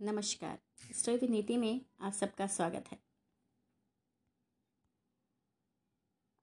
[0.00, 0.58] नमस्कार।
[0.94, 2.98] स्टोरी नीति में आप सबका स्वागत है।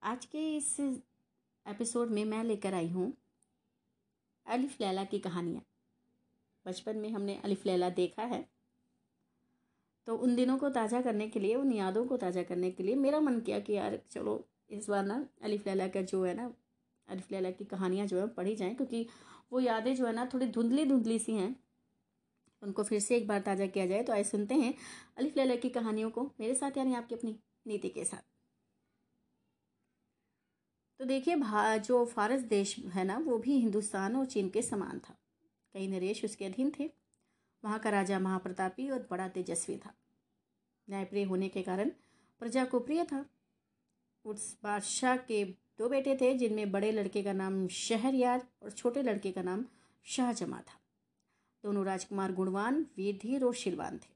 [0.02, 3.12] आज के इस एपिसोड में मैं लेकर आई हूँ
[4.46, 5.62] अलिफ लैला की कहानियाँ।
[6.66, 8.44] बचपन में हमने अलिफ लैला देखा है।
[10.06, 12.94] तो उन दिनों को ताज़ा करने के लिए, उन यादों को ताज़ा करने के लिए
[12.94, 16.52] मेरा मन किया कि यार चलो, इस बार ना अलिफ लैला का जो है ना,
[17.08, 19.06] अलिफ लैला की कहानियाँ जो है, पढ़ी जाएँ, क्योंकि
[19.52, 21.54] वो यादें जो है ना थोड़ी धुंधली धुंधली सी हैं।
[22.62, 24.74] उनको फिर से एक बार ताज़ा किया जाए तो आइए सुनते हैं
[25.18, 28.22] अलिफ लैला की कहानियों को मेरे साथ यानी आपकी अपनी नीति के साथ।
[31.00, 31.36] तो देखिए
[31.80, 35.16] जो फारस देश है ना, वो भी हिंदुस्तान और चीन के समान था।
[35.74, 36.90] कई नरेश उसके अधीन थे।
[37.64, 39.92] वहाँ का राजा महाप्रतापी और बड़ा तेजस्वी था।
[40.88, 41.90] न्यायप्रिय होने के कारण
[42.42, 43.24] प्रजा को प्रिय था।
[44.24, 49.32] उस बादशाह के दो बेटे थे, जिनमें बड़े लड़के का नाम शहरयार और छोटे लड़के
[49.32, 49.64] का नाम
[50.06, 50.80] शाहजमा था।
[51.64, 54.10] दोनों राजकुमार गुणवान वीरधीर और शिलवान थे।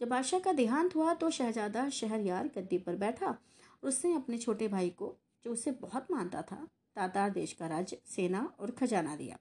[0.00, 4.68] जब बादशाह का देहांत हुआ तो शहजादा शहरयार गद्दी पर बैठा और उसने अपने छोटे
[4.68, 9.38] भाई को, जो उसे बहुत मानता था तातार देश का राज्य, सेना और खजाना दिया।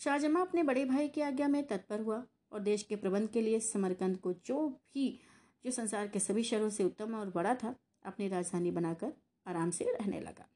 [0.00, 3.60] शाहजमा अपने बड़े भाई की आज्ञा में तत्पर हुआ और देश के प्रबंध के लिए
[3.60, 5.20] समरकंद को जो भी,
[5.64, 9.12] जो संसार के सभी शहरों से उत्तम और बड़ा था, अपनी राजधानी बनाकर
[9.46, 10.48] आराम से रहने लगा।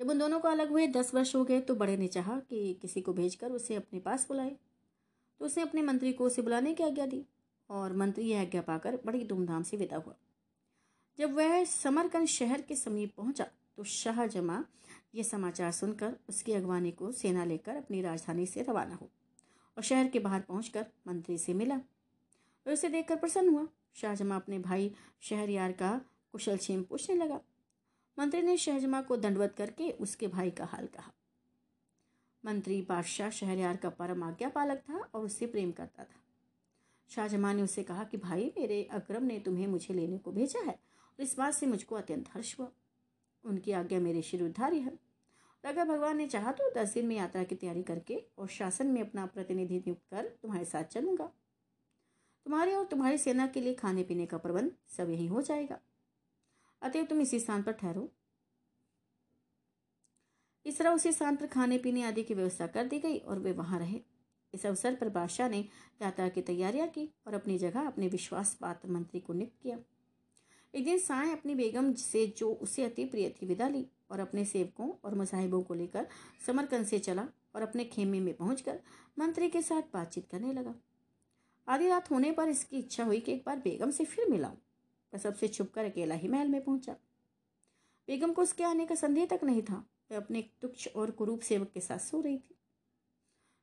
[0.00, 2.74] जब उन दोनों को अलग हुए, दस वर्ष हो गए तो बड़े ने चाहा कि
[2.82, 4.56] किसी को भेजकर उसे अपने पास बुलाए।
[5.40, 7.24] तो उसने अपने मंत्री को उसे बुलाने की आज्ञा दी
[7.70, 10.14] और मंत्री यह आज्ञा पाकर बड़ी धूमधाम से विदा हुआ।
[11.18, 13.46] जब वह समरकंद शहर के समीप पहुँचा
[13.76, 14.64] तो शाहजमा
[15.14, 19.08] ये समाचार सुनकर उसकी अगवानी को सेना लेकर अपनी राजधानी से रवाना हो
[19.76, 24.58] और शहर के बाहर पहुंचकर मंत्री से मिला। और उसे देखकर प्रसन्न हुआ। शाहजमा अपने
[24.58, 24.90] भाई
[25.20, 26.00] शहरयार का
[26.32, 27.40] कुशल छेम पूछने लगा।
[28.18, 31.12] मंत्री ने शहजमा को दंडवत करके उसके भाई का हाल कहा।
[32.44, 36.20] मंत्री बादशाह शहरयार का परम आज्ञा पालक था और उससे प्रेम करता था।
[37.08, 40.72] शाहजमा ने उसे कहा कि, भाई, मेरे अक्रम ने तुम्हें मुझे लेने को भेजा है
[40.72, 42.68] और इस बात से मुझको अत्यंत हर्ष हुआ।
[43.44, 44.98] उनकी आज्ञा मेरे शिरोधारी है।
[45.64, 49.00] अगर भगवान ने चाहा तो दस दिन में यात्रा की तैयारी करके और शासन में
[49.00, 51.26] अपना प्रतिनिधि नियुक्त कर तुम्हारे साथ चलूँगा।
[52.44, 55.80] तुम्हारे और तुम्हारी सेना के लिए खाने पीने का प्रबंध सब यही हो जाएगा।
[56.82, 58.08] अतएव तुम इसी स्थान पर ठहरो।
[60.66, 63.52] इस तरह उसी स्थान पर खाने पीने आदि की व्यवस्था कर दी गई और वे
[63.52, 64.00] वहाँ रहे।
[64.54, 65.60] इस अवसर पर बादशाह ने
[66.02, 69.78] यात्रा की तैयारियाँ की और अपनी जगह, अपने विश्वास पात्र मंत्री को नियुक्त किया।
[70.74, 74.44] एक दिन साय अपनी बेगम से जो उसे अति प्रिय थी विदा ली और अपने
[74.44, 76.06] सेवकों और मसाहिबों को लेकर
[76.46, 78.80] समरकंद से चला और अपने खेमे में पहुंचकर
[79.18, 80.74] मंत्री के साथ बातचीत करने लगा।
[81.68, 84.56] आधी रात होने पर इसकी इच्छा हुई कि एक बार बेगम से फिर मिलाऊं।
[85.12, 86.92] वह सबसे छुप कर अकेला ही महल में पहुँचा।
[88.08, 91.70] बेगम को उसके आने का संदेह तक नहीं था। वह अपने तुच्छ और कुरूप सेवक
[91.70, 92.54] के साथ सो रही थी।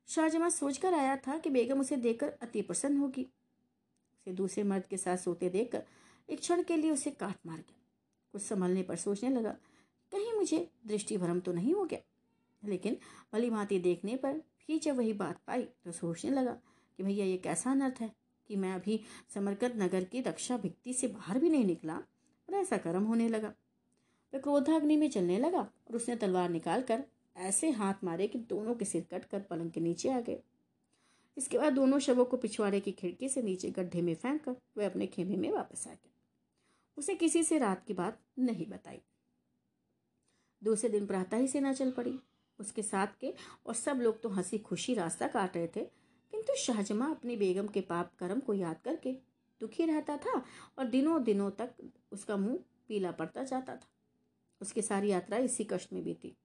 [0.08, 4.96] शाहजमा सोचकर आया था कि बेगम उसे देखकर अति प्रसन्न होगी। उसे दूसरे मर्द के
[4.96, 5.82] साथ सोते देखकर
[6.28, 7.78] एक क्षण के लिए उसे काट मार गया।
[8.34, 9.50] कुछ संभलने पर सोचने लगा,
[10.12, 12.00] कहीं मुझे दृष्टि भ्रम तो नहीं हो गया?
[12.62, 12.96] लेकिन
[13.32, 16.52] भली भांति देखने पर भी जब वही बात पाई तो सोचने लगा
[16.98, 18.10] कि भैया ये कैसा अनर्थ है?
[18.48, 19.00] कि मैं अभी
[19.34, 23.52] समरकंद नगर की रक्षा भित्ति से बाहर भी नहीं निकला और ऐसा कर्म होने लगा।
[24.34, 27.04] वह क्रोधाग्नि में चलने लगा और उसने तलवार निकाल कर
[27.36, 30.42] ऐसे हाथ मारे कि दोनों के सिर कट कर पलंग के नीचे आ गए।
[31.36, 34.86] इसके बाद दोनों शवों को पिछवाड़े की खिड़की से नीचे गड्ढे में फेंक कर वह
[34.86, 36.12] अपने खेमे में वापस आ गया
[36.98, 39.00] उसे किसी से रात की बात नहीं बताई।
[40.64, 42.18] दूसरे दिन प्रातः ही सेना चल पड़ी।
[42.58, 43.34] उसके साथ के
[43.66, 45.86] और सब लोग तो हँसी खुशी रास्ता काट रहे थे
[46.32, 49.12] किंतु शाहजमा अपनी बेगम के पाप कर्म को याद करके
[49.60, 50.42] दुखी रहता था
[50.78, 51.74] और दिनों दिनों तक
[52.12, 53.88] उसका मुँह पीला पड़ता जाता था।
[54.60, 56.36] उसकी सारी यात्रा इसी कष्ट में बीती।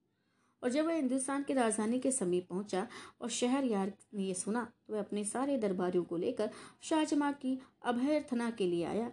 [0.63, 2.87] और जब वह हिंदुस्तान की राजधानी के समीप पहुँचा
[3.21, 6.49] और शहर यार ने यह सुना तो वह अपने सारे दरबारियों को लेकर
[6.81, 9.11] शाहजमा की अभ्यर्थना के लिए आया।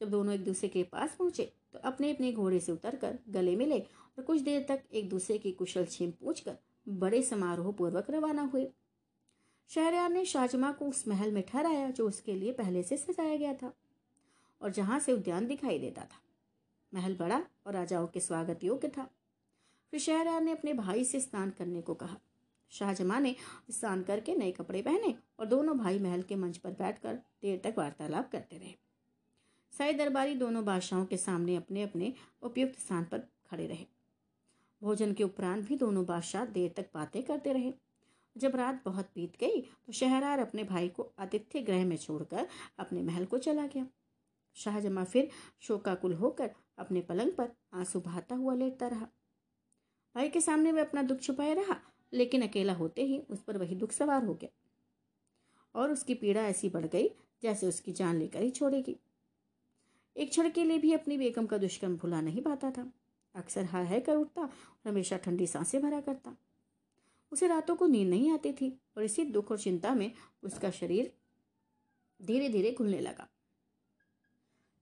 [0.00, 3.78] जब दोनों एक दूसरे के पास पहुँचे तो अपने अपने घोड़े से उतरकर गले मिले
[3.80, 6.56] और कुछ देर तक एक दूसरे की कुशल छेम पूछकर
[6.88, 8.64] बड़े समारोह पूर्वक रवाना हुए।
[9.68, 13.54] शहरयार ने शाहजमा को उस महल में ठहराया, जो उसके लिए पहले से सजाया गया
[13.54, 13.72] था,
[14.60, 16.20] और जहाँ से उद्यान दिखाई देता था।
[16.94, 19.10] महल बड़ा और राजाओं के स्वागत योग्य था।
[19.90, 22.16] फिर शहरयार ने अपने भाई से स्नान करने को कहा।
[22.70, 23.36] शाहजमा ने
[23.70, 27.74] स्नान करके नए कपड़े पहने और दोनों भाई महल के मंच पर बैठकर देर तक
[27.78, 28.74] वार्तालाप करते रहे।
[29.78, 32.12] साई दरबारी दोनों बादशाहों के सामने अपने अपने
[32.42, 33.86] उपयुक्त स्थान पर खड़े रहे।
[34.82, 37.74] भोजन के उपरांत भी दोनों बादशाह देर तक बातें करते रहे।
[38.36, 42.48] जब रात बहुत बीत गई तो शहरार अपने भाई को आतिथ्य ग्रह में छोड़कर
[42.78, 43.86] अपने महल को चला गया।
[44.54, 45.28] शाहजमा फिर
[45.60, 49.06] शोकाकुल होकर अपने पलंग पर आँसू बहाता हुआ लेटता रहा।
[50.14, 51.80] भाई के सामने वह अपना दुख छुपाए रहा,
[52.12, 54.48] लेकिन अकेला होते ही उस पर वही दुख सवार हो गया।
[55.74, 57.08] और उसकी पीड़ा ऐसी बढ़ गई,
[57.42, 58.96] जैसे उसकी जान लेकर ही छोड़ेगी।
[60.16, 62.92] एक क्षण के लिए भी अपनी बेगम का दुष्कर्म भुला नहीं पाता था।
[63.34, 66.36] अक्सर हाय हाय कर उठता और हमेशा ठंडी साँसें भरा करता।
[67.34, 70.10] उसे रातों को नींद नहीं आती थी और इसी दुख और चिंता में
[70.42, 71.12] उसका शरीर
[72.20, 73.28] धीरे धीरे खुलने लगा।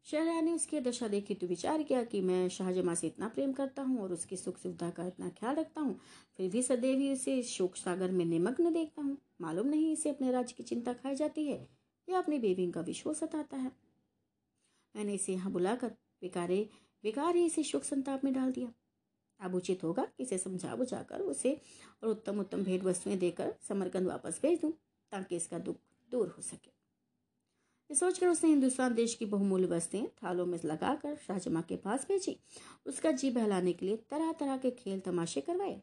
[0.06, 3.82] शहरा ने उसकी दशा देखी तो विचार किया कि मैं शाहजमा से इतना प्रेम करता
[3.82, 5.98] हूँ और उसकी सुख सुविधा का इतना ख्याल रखता हूँ,
[6.38, 10.32] फिर भी सदैव ही उसे शोक सागर में निमग्न देखता हूँ। मालूम नहीं इसे अपने
[10.32, 11.66] राज्य की चिंता खाई जाती है
[12.08, 13.72] या अपनी बेबी का विश्व सताता है।
[14.94, 15.88] मैंने इसे यहाँ बुलाकर
[16.22, 16.68] बेकारे
[17.04, 18.72] बेकार ही इसे शोक संताप में डाल दिया।
[19.42, 21.52] अब उचित होगा कि इसे समझा बुझाकर उसे
[22.02, 24.72] और उत्तम उत्तम भेंट वस्तुएँ देकर समरकंद वापस भेज दूँ,
[25.12, 25.76] ताकि इसका दुख
[26.10, 26.70] दूर हो सके।
[27.90, 32.36] ये सोचकर उसने हिंदुस्तान देश की बहुमूल्य वस्तुएँ थालों में लगाकर शाहजमा के पास भेजी।
[32.86, 35.80] उसका जी बहलाने के लिए तरह तरह के खेल तमाशे करवाए,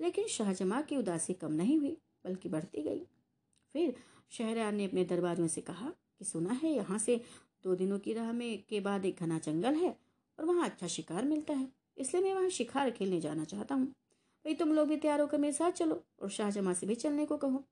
[0.00, 3.00] लेकिन शाहजमा की उदासी कम नहीं हुई, बल्कि बढ़ती गई।
[3.74, 3.94] फिर
[4.32, 7.20] शहरयार ने अपने दरबारियों से कहा कि सुना है, यहाँ से
[7.64, 9.96] दो दिनों की राह में के बाद एक घना जंगल है
[10.38, 14.54] और वहाँ अच्छा शिकार मिलता है। इसलिए मैं वहाँ शिकार खेलने जाना चाहता हूँ। भाई,
[14.54, 17.64] तुम लोग भी तैयार होकर मेरे साथ चलो और शाहजमा से भी चलने को कहो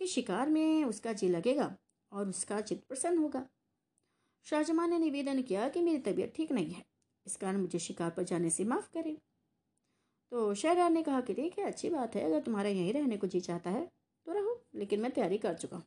[0.00, 1.74] कि शिकार में उसका जी लगेगा
[2.12, 3.46] और उसका चित्त प्रसन्न होगा।
[4.46, 6.84] शाहजमा ने निवेदन किया कि मेरी तबीयत ठीक नहीं है,
[7.26, 9.16] इस कारण मुझे शिकार पर जाने से माफ़ करें।
[10.32, 13.26] तो शहरार ने कहा कि ठीक है अच्छी बात है, अगर तुम्हारा यहीं रहने को
[13.26, 13.84] जी चाहता है
[14.26, 15.84] तो रहो, लेकिन मैं तैयारी कर चुका हूँ।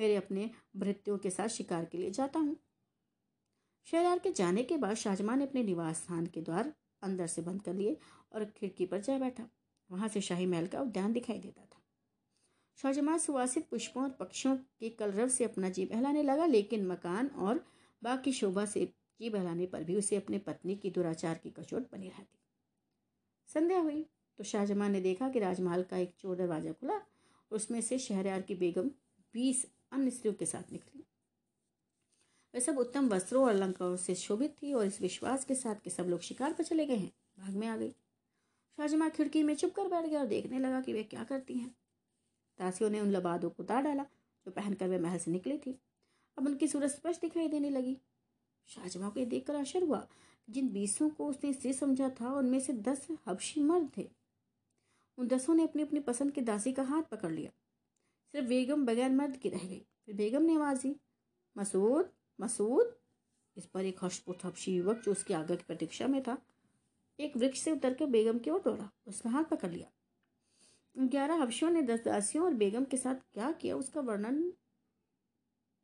[0.00, 2.56] मेरे अपने भृत्यों के साथ शिकार के लिए जाता हूँ।
[3.86, 6.72] शहरार के जाने के बाद शाहजमा ने अपने निवास स्थान के द्वार
[7.06, 7.96] अंदर से बंद कर लिए
[8.32, 9.48] और खिड़की पर जा बैठा।
[9.90, 11.80] वहाँ से शाही महल का उद्यान दिखाई देता था।
[12.78, 17.64] शाहजमा सुवासित पुष्पों और पक्षियों के कलरव से अपना जी बहलाने लगा, लेकिन मकान और
[18.02, 18.84] बाग की शोभा से
[19.20, 22.38] जी बहलाने पर भी उसे अपने पत्नी की दुराचार की कचोट बनी रहती।
[23.48, 24.04] संध्या हुई
[24.38, 27.00] तो शाहजमा ने देखा कि राजमहल का एक चोर दरवाज़ा खुला।
[27.50, 28.90] उसमें से शहरयार की बेगम
[29.34, 30.95] बीस अन्य स्त्रियों के साथ निकली।
[32.56, 35.90] वे सब उत्तम वस्त्रों और अलंकारों से शोभित थी और इस विश्वास के साथ कि
[35.90, 37.90] सब लोग शिकार पर चले गए हैं। भाग में आ गई।
[38.76, 41.76] शाहजमा खिड़की में चुप कर बैठ गया और देखने लगा कि वे क्या करती हैं।
[42.58, 44.02] दासियों ने उन लबादों को उतार डाला,
[44.46, 45.78] जो पहनकर वे महल से निकली थी।
[46.38, 47.98] अब उनकी सूरत स्पष्ट दिखाई देने लगी।
[48.66, 50.08] शाहजमा को यह देखकर आश्चर्य हुआ
[50.50, 54.10] जिन बीसों को उसने स्त्री समझा था, उनमें से दस हबशी मर्द थे।
[55.18, 57.50] उन दसों ने अपनी अपनी पसंद की दासी का हाथ पकड़ लिया।
[58.32, 60.96] सिर्फ़ बेगम बगैर मर्द की रह गई। फिर बेगम ने आवाज़ दी,
[61.58, 62.96] मसूद मसूद,
[63.56, 66.38] इस पर एक हबशी युवक जो उसके आगे की प्रतीक्षा में था,
[67.18, 69.90] एक वृक्ष से उतर कर बेगम की ओर दौड़ा। उसका हाथ पकड़ लिया।
[70.96, 74.52] ग्यारह हबशियों ने दस दासियों और बेगम के साथ क्या किया, उसका वर्णन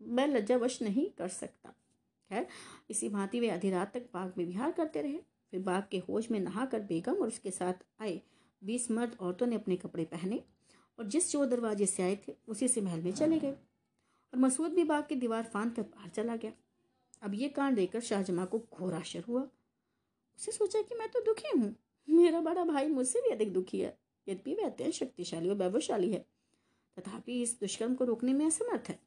[0.01, 1.75] मैं लज्जावश नहीं कर सकता।
[2.31, 2.47] खैर,
[2.91, 5.19] इसी भांति वे आधी रात तक बाग में विहार करते रहे।
[5.51, 8.21] फिर बाग के होश में नहाकर बेगम और उसके साथ आए
[8.63, 10.43] बीस मर्द औरतों ने अपने कपड़े पहने
[10.99, 13.55] और जिस चोर दरवाजे से आए थे, उसी से महल में चले गए।
[14.33, 16.53] और मसूद भी बाग की दीवार फांद कर बाहर चला गया।
[17.23, 19.43] अब ये कांड देखकर शाहजमा को घोर आश्चर्य हुआ।
[20.39, 21.75] उसे सोचा कि मैं तो दुखी हूँ।
[22.09, 23.97] मेरा बड़ा भाई मुझसे भी अधिक दुखी है,
[24.27, 26.25] यद्यपि वह अत्यंत शक्तिशाली और वैभवशाली है,
[26.97, 28.99] तथापि इस दुष्कर्म को रोकने में असमर्थ है।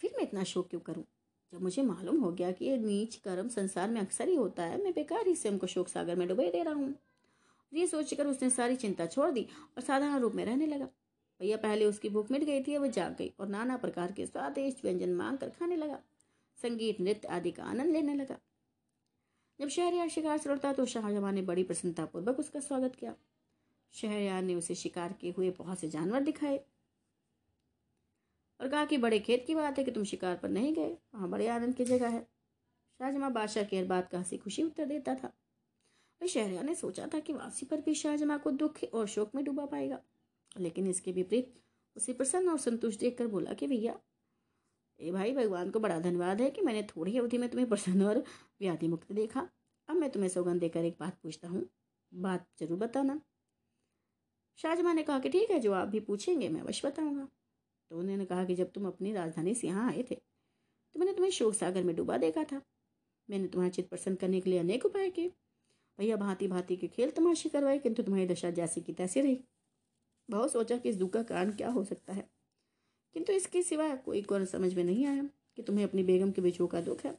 [0.00, 1.04] फिर मैं इतना शोक क्यों करूँ?
[1.52, 4.82] जब मुझे मालूम हो गया कि ये नीच कर्म संसार में अक्सर ही होता है,
[4.84, 6.94] मैं बेकार ही स्वयं को शोक सागर में डुबे दे रहा हूँ।
[7.72, 9.46] ये सोचकर उसने सारी चिंता छोड़ दी
[9.76, 10.88] और साधारण रूप में रहने लगा।
[11.40, 14.84] भैया पहले उसकी भूख मिट गई थी वह जाग गई और नाना प्रकार के स्वादिष्ट
[14.84, 16.00] व्यंजन मांग कर खाने लगा।
[16.62, 18.38] संगीत, नृत्य आदि का आनंद लेने लगा।
[19.60, 23.14] जब शहरयार शिकार से लौटा तो शाहजहां ने बड़ी प्रसन्नतापूर्वक उसका स्वागत किया।
[23.92, 26.64] शहरयार ने उसे शिकार के हुए बहुत से जानवर दिखाए
[28.60, 31.28] और कहा कि बड़े खेत की बात है कि तुम शिकार पर नहीं गए, वहाँ
[31.28, 32.22] बड़े आनंद की जगह है।
[33.00, 35.28] शाहजमा बादशाह की हर बात का हँसी खुशी उत्तर देता था।
[36.20, 39.44] वही शहरिया ने सोचा था कि वापसी पर भी शाहजमा को दुख और शोक में
[39.44, 40.00] डूबा पाएगा।
[40.52, 41.52] लेकिन इसके विपरीत
[41.96, 43.98] उसे प्रसन्न और संतुष्ट देखकर बोला कि भैया,
[45.00, 48.22] ए भाई, भगवान को बड़ा धन्यवाद है कि मैंने थोड़ी अवधि में तुम्हें प्रसन्न और
[48.60, 49.48] व्याधि मुक्त देखा।
[49.88, 51.64] अब मैं तुम्हें सौगंध देकर एक बात पूछता हूँ।
[52.12, 53.20] बात ज़रूर बताना।
[54.58, 57.28] शाहजमा ने कहा कि ठीक है, जो आप भी पूछेंगे, मैं अवश्य बताऊँगा।
[57.90, 61.30] तो उन्होंने कहा कि जब तुम अपनी राजधानी से यहाँ आए थे तो मैंने तुम्हें
[61.32, 62.60] शोक सागर में डूबा देखा था।
[63.28, 65.32] मैंने तुम्हारा चित्त प्रसन्न करने के लिए अनेक उपाय किए।
[65.98, 69.42] भैया भांति भांति के खेल तमाशे करवाए, किंतु तुम्हारी दशा जैसी की तैसी रही।
[70.30, 72.30] बहुत सोचा कि इस दुख का कारण क्या हो सकता है।
[73.14, 76.66] किंतु इसके सिवा कोई कौन समझ में नहीं आया कि तुम्हें अपनी बेगम के बेचों
[76.66, 77.18] का दुख है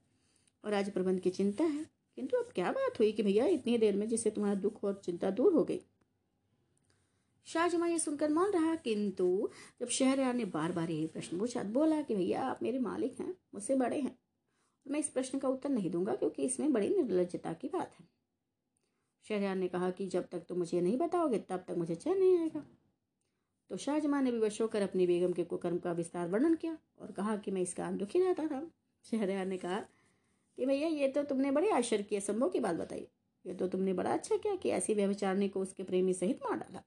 [0.66, 1.86] और आज प्रबंध की चिंता है।
[2.16, 5.30] किंतु अब क्या बात हुई कि भैया इतनी देर में जिससे तुम्हारा दुख और चिंता
[5.30, 5.82] दूर हो गई।
[7.46, 9.50] शाहजमा ये सुनकर मौन रहा, किंतु
[9.80, 13.38] जब शहरयार ने बार बार यही प्रश्न पूछा, बोला कि भैया आप मेरे मालिक हैं,
[13.54, 14.20] मुझसे बड़े हैं।
[14.88, 18.10] मैं इस प्रश्न का उत्तर नहीं दूँगा क्योंकि इसमें बड़ी निर्लजता की बात है।
[19.30, 22.38] शहरयार ने कहा कि जब तक तुम मुझे नहीं बताओगे, तब तक मुझे चैन नहीं
[22.40, 22.66] आएगा।
[23.72, 27.12] तो शाहजमा ने भी विवश होकर अपनी बेगम के कुकर्म का विस्तार वर्णन किया और
[27.12, 28.62] कहा कि मैं इसका दुखी रहता था।
[29.06, 29.80] शहरयार ने कहा
[30.58, 33.08] कि भैया, ये तो तुमने बड़े आश्चर्य की असंभव की बात बताई।
[33.46, 36.84] ये तो तुमने बड़ा अच्छा किया कि ऐसी व्यभिचारणी को उसके प्रेमी सहित मार डाला।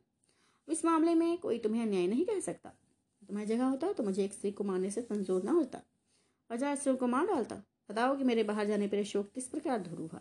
[0.69, 2.73] इस मामले में कोई तुम्हें अन्याय नहीं कह सकता।
[3.23, 5.83] तुम्हें जगह होता तो मुझे एक स्त्री को मारने से संजोर ना होता
[6.51, 9.99] हज़ार स्त्रियों को मार डालता। बताओ कि मेरे बाहर जाने पर शोक किस प्रकार धुर
[9.99, 10.21] हुआ?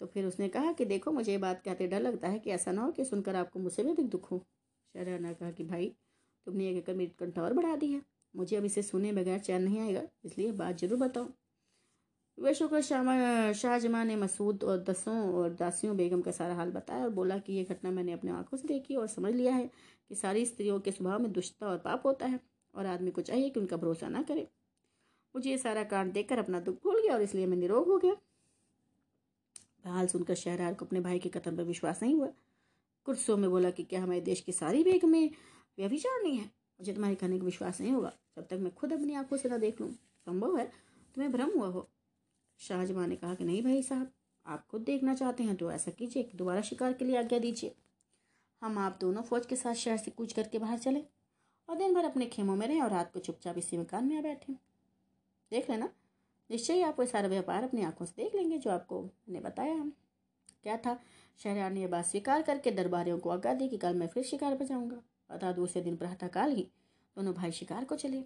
[0.00, 2.72] तो फिर उसने कहा कि देखो, मुझे ये बात कहते डर लगता है कि ऐसा
[2.72, 4.44] ना हो कि सुनकर आपको मुझसे भी अधिक दुख हो।
[4.94, 5.92] शहर ने कहा कि भाई,
[6.46, 8.02] तुमने ये कहकर मेरी कंठ और बढ़ा दी है
[8.34, 11.28] मुझे अब इसे सुने बगैर चैन नहीं आएगा, इसलिए बात ज़रूर बताओ
[12.38, 17.10] वह शुक्र शाहजमा ने मसूद और दसों और दासियों बेगम का सारा हाल बताया और
[17.12, 19.66] बोला कि यह घटना मैंने अपने आँखों से देखी और समझ लिया है
[20.10, 22.40] कि सारी स्त्रियों के स्वभाव में दुष्टता और पाप होता है
[22.74, 24.46] और आदमी को चाहिए कि उनका भरोसा ना करे।
[25.34, 28.16] मुझे ये सारा कांड देखकर अपना दुख भूल गया और इसलिए मैं निरोग हो गया।
[29.86, 32.28] हाल सुनकर शहरार को अपने भाई के कथन पर विश्वास नहीं हुआ।
[33.10, 35.30] कुर्सों में बोला कि क्या हमारे देश की सारी बेगमें
[35.78, 36.44] व्यभिचार नहीं है?
[36.80, 39.58] मुझे तुम्हारे कहने का विश्वास नहीं होगा। जब तक मैं खुद अपनी आँखों से ना
[39.58, 39.90] देख लूँ,
[40.26, 40.64] संभव है
[41.14, 41.88] तुम्हें भ्रम हुआ हो।
[42.58, 44.12] शाहजमा ने कहा कि नहीं भाई साहब,
[44.46, 47.74] आप खुद देखना चाहते हैं तो ऐसा कीजिए कि दोबारा शिकार के लिए आज्ञा दीजिए।
[48.62, 51.04] हम आप दोनों फौज के साथ शहर से कूच करके बाहर चले
[51.68, 54.20] और दिन भर अपने खेमों में रहें और रात को चुपचाप इसी मकान में आ
[54.20, 54.52] बैठे।
[55.52, 55.88] देख लेना,
[56.50, 59.84] निश्चय ही आप वो सारा व्यापार अपनी आँखों से देख लेंगे जो आपको मैंने बताया।
[60.62, 61.00] क्या था?
[61.38, 64.56] शहरयार ने यह बात स्वीकार करके दरबारियों को आज्ञा दी कि कल मैं फिर शिकार
[64.56, 66.62] पर जाऊँगा। अतः दूसरे दिन प्रातःकाल ही
[67.16, 68.24] दोनों भाई शिकार को चले।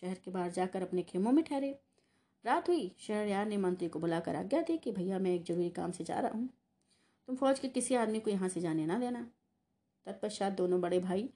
[0.00, 1.78] शहर के बाहर जाकर अपने खेमों में ठहरे।
[2.44, 5.90] रात हुई। शहरयार ने मंत्री को बुलाकर आज्ञा दी कि, भैया, मैं एक ज़रूरी काम
[5.90, 6.48] से जा रहा हूँ।
[7.26, 9.30] तुम फौज के किसी आदमी को यहाँ से जाने ना देना।
[10.06, 11.30] तत्पश्चात दोनों बड़े भाई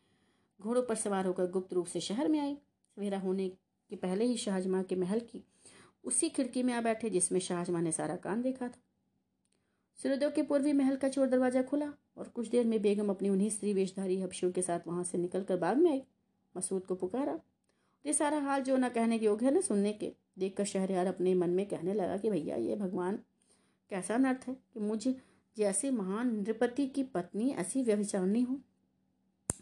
[0.61, 3.49] घोड़ों पर सवार होकर गुप्त रूप से शहर में आए। सवेरा होने
[3.91, 5.45] के पहले ही शाहजमा के महल की
[6.05, 8.81] उसी खिड़की में आ बैठे, जिसमें शाहजमा ने सारा काम देखा था।
[10.03, 13.51] सूर्योदय के पूर्वी महल का चोर दरवाज़ा खुला और कुछ देर में बेगम अपनी उन्हीं
[13.51, 16.03] स्त्री वेशधारी हबशियों के साथ वहाँ से निकलकर बाग में आई
[16.57, 17.41] मसूद को पुकारा।
[18.07, 21.35] ये सारा हाल जो ना कहने के योग्य है ना सुनने के, देखकर शहरयार अपने
[21.35, 23.17] मन में कहने लगा कि, भैया, ये भगवान
[23.91, 25.09] कैसा नर्थ है कि मुझ
[25.57, 28.61] जैसे महान नृपति की पत्नी ऐसी व्यभिचारणी हो?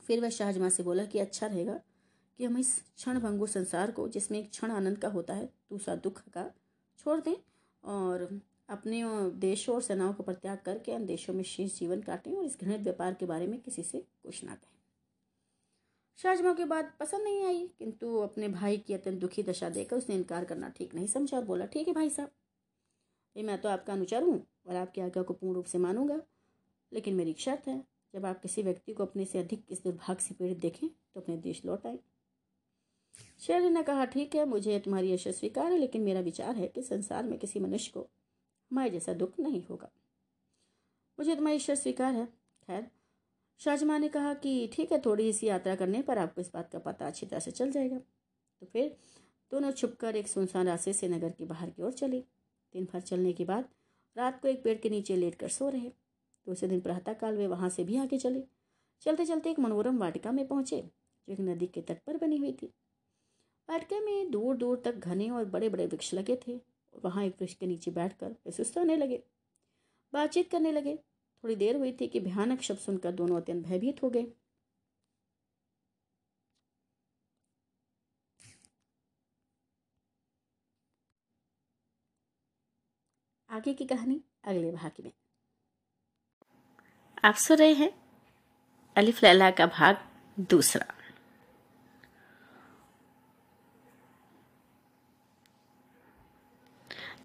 [0.07, 1.81] फिर वह शाहजमा से बोला कि अच्छा रहेगा
[2.39, 5.97] कि हम इस क्षण भंगुर संसार को, जिसमें एक क्षण आनंद का होता है, दूसरा
[5.97, 6.51] दुख का,
[6.99, 7.37] छोड़ दें
[7.85, 9.03] और अपने
[9.41, 12.81] देशों और सेनाओं को परित्याग करके अन्य देशों में शेष जीवन काटें और इस घृणित
[12.81, 14.77] व्यापार के बारे में किसी से कुछ ना कहें।
[16.19, 20.15] शाहजमा की बात पसंद नहीं आई, किंतु अपने भाई की अत्यंत दुखी दशा देकर उसने
[20.15, 22.31] इनकार करना ठीक नहीं समझा और बोला, ठीक है भाई साहब,
[23.37, 26.21] ये मैं तो आपका अनुचर हूँ और आपकी आज्ञा को पूर्ण रूप से मानूँगा,
[26.93, 27.83] लेकिन मेरी शर्त है,
[28.15, 31.37] जब आप किसी व्यक्ति को अपने से अधिक इस दुर्भाग्य से पीड़ित देखें तो अपने
[31.39, 31.99] देश लौट आए।
[33.41, 36.83] शेर ने कहा, ठीक है, मुझे तुम्हारी यश स्वीकार है, लेकिन मेरा विचार है कि
[36.83, 38.09] संसार में किसी मनुष्य को
[38.71, 39.91] हमारे जैसा दुख नहीं होगा।
[41.19, 42.27] मुझे तुम्हारी ईश्वर स्वीकार है।
[42.67, 42.91] खैर
[43.61, 46.79] शाहजमा ने कहा कि ठीक है, थोड़ी सी यात्रा करने पर आपको इस बात का
[46.79, 47.99] पता अच्छी तरह से चल जाएगा।
[48.61, 48.97] तो फिर
[49.53, 52.21] दोनों छुपकर एक सुनसान रास्ते से नगर के बाहर की ओर चले।
[52.75, 53.69] दिन भर चलने के बाद
[54.17, 55.89] रात को एक पेड़ के नीचे लेट कर सो रहे।
[56.47, 58.43] दूसरे दिन प्रातःकाल वे वहाँ से भी आगे चले।
[59.01, 60.81] चलते चलते एक मनोरम वाटिका में पहुँचे,
[61.29, 62.67] जो एक नदी के तट पर बनी हुई थी।
[63.69, 66.61] वाटिका में दूर दूर तक घने और बड़े बड़े वृक्ष लगे थे।
[67.05, 69.23] वहाँ एक वृक्ष के नीचे बैठकर वे होने लगे।
[70.13, 70.97] बातचीत करने लगे।
[71.45, 74.27] थोड़ी देर हुई थी कि भयानक शब्द सुनकर दोनों अत्यंत भयभीत हो गए।
[83.51, 85.13] आगे की कहानी अगले भाग में।
[87.25, 87.93] आप सुन रहे हैं
[88.97, 89.97] अलिफ लैला का भाग
[90.41, 90.98] दूसरा।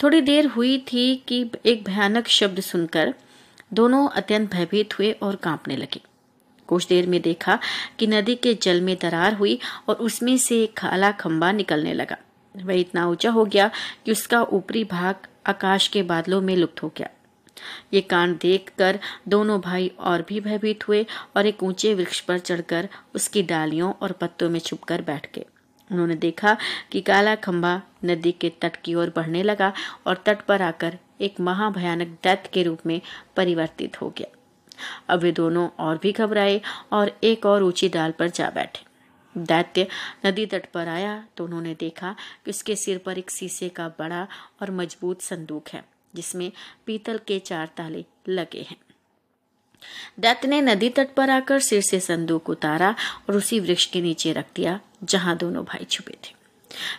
[0.04, 3.14] थोड़ी देर हुई थी कि एक भयानक शब्द सुनकर
[3.74, 6.02] दोनों अत्यंत भयभीत हुए और कांपने लगे।
[6.68, 7.60] कुछ देर में देखा
[8.00, 12.18] कि नदी के जल में दरार हुई और उसमें से एक काला खंबा निकलने लगा।
[12.56, 13.70] वह इतना ऊँचा हो गया
[14.06, 17.10] कि उसका ऊपरी भाग आकाश के बादलों में लुप्त हो गया।
[17.94, 21.06] ये कांड देखकर दोनों भाई और भी भयभीत हुए
[21.38, 25.46] और एक ऊँचे वृक्ष पर चढ़कर उसकी डालियों और पत्तों में छुपकर बैठ गए।
[25.94, 26.56] उन्होंने देखा
[26.92, 29.72] कि काला खंबा नदी के तट की ओर बढ़ने लगा
[30.08, 33.00] और तट पर आकर एक महाभयानक दैत्य के रूप में
[33.36, 34.38] परिवर्तित हो गया।
[35.10, 36.60] अब वे दोनों और भी घबराए
[36.92, 38.86] और एक और ऊँची डाल पर जा बैठे।
[39.36, 39.88] दैत्य
[40.26, 44.28] नदी तट पर आया तो उन्होंने देखा कि उसके सिर पर एक शीशे का बड़ा
[44.62, 45.84] और मज़बूत संदूक है,
[46.14, 46.52] जिसमें
[46.86, 48.78] पीतल के चार ताले लगे हैं।
[50.20, 52.94] दैत्य ने नदी तट पर आकर सिर से संदूक उतारा
[53.30, 56.36] और उसी वृक्ष के नीचे रख दिया जहाँ दोनों भाई छुपे थे।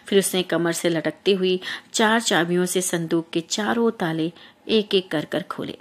[0.06, 1.60] फिर उसने कमर से लटकती हुई
[1.92, 4.32] चार चाबियों से संदूक के चारों ताले
[4.68, 5.78] एक एक कर कर खोले।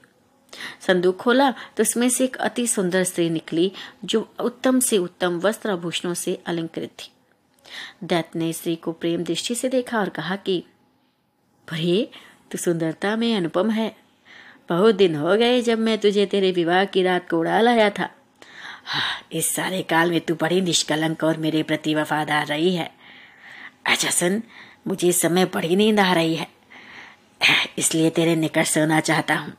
[0.87, 3.71] संदूक खोला तो उसमें से एक अति सुंदर स्त्री निकली,
[4.05, 7.11] जो उत्तम से उत्तम वस्त्र आभूषणों से अलंकृत थी।
[8.03, 10.63] दैत ने स्त्री को प्रेम दृष्टि से देखा और कहा कि
[11.71, 12.09] भरे
[12.51, 13.95] तू सुंदरता में अनुपम है।
[14.69, 18.09] बहुत दिन हो गए जब मैं तुझे तेरे विवाह की रात को उड़ा लाया था।
[19.31, 22.91] इस सारे काल में तू बड़ी निष्कलंक और मेरे प्रति वफादार रही है।
[23.85, 24.41] अच्छा सुन
[24.87, 26.47] मुझे इस समय बड़ी नींद आ रही है।
[27.77, 29.53] इसलिए तेरे निकट सोना चाहता हूँ।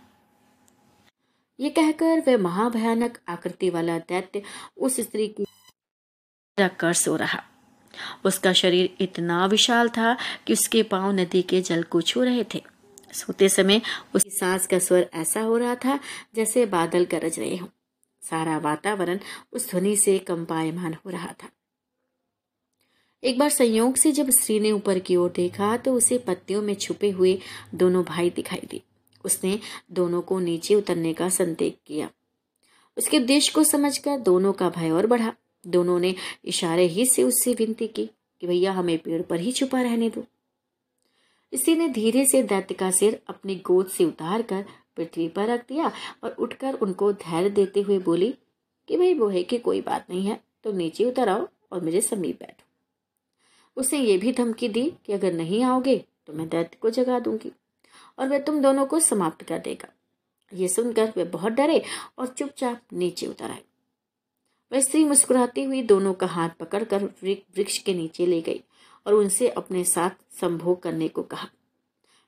[1.60, 4.42] ये कहकर वह महाभयानक आकृति वाला दैत्य
[4.76, 5.46] उस स्त्री की
[6.60, 7.42] रख कर सो रहा।
[8.24, 10.16] उसका शरीर इतना विशाल था
[10.46, 12.62] कि उसके पाँव नदी के जल को छू रहे थे।
[13.12, 13.80] सोते समय
[14.14, 15.98] उसकी सांस का स्वर ऐसा हो रहा था
[16.34, 17.68] जैसे बादल गरज रहे हों।
[18.30, 19.18] सारा वातावरण
[19.52, 21.48] उस ध्वनि से कंपायमान हो रहा था।
[23.22, 26.74] एक बार संयोग से जब स्त्री ने ऊपर की ओर देखा तो उसे पत्तियों में
[26.74, 27.38] छुपे हुए
[27.74, 28.82] दोनों भाई दिखाई दिए।
[29.24, 29.58] उसने
[29.92, 32.10] दोनों को नीचे उतरने का संदेह किया।
[32.96, 35.32] उसके उद्देश्य को समझकर दोनों का भय और बढ़ा।
[35.66, 36.14] दोनों ने
[36.44, 40.24] इशारे ही से उससे विनती की कि भैया, हमें पेड़ पर ही छुपा रहने दो।
[41.52, 44.64] इसी ने धीरे से दैत्य का सिर अपनी गोद से उतार कर
[44.96, 45.90] पृथ्वी पर रख दिया
[46.24, 48.34] और उठकर उनको धैर्य देते हुए बोली,
[48.88, 52.00] कि भाई वो है कि कोई बात नहीं है तो नीचे उतर आओ और मेरे
[52.00, 52.62] समीप बैठो।
[53.76, 55.96] उसने ये भी धमकी दी कि अगर नहीं आओगे
[56.26, 57.52] तो मैं दैत्य को जगा दूँगी
[58.18, 59.88] और वह तुम दोनों को समाप्त कर देगा।
[60.52, 61.82] ये सुनकर वे बहुत डरे
[62.18, 63.62] और चुपचाप नीचे उतर आए।
[64.72, 68.62] वह स्त्री मुस्कुराती हुई दोनों का हाथ पकड़कर वृक्ष के नीचे ले गई
[69.06, 70.10] और उनसे अपने साथ
[70.40, 71.48] संभोग करने को कहा।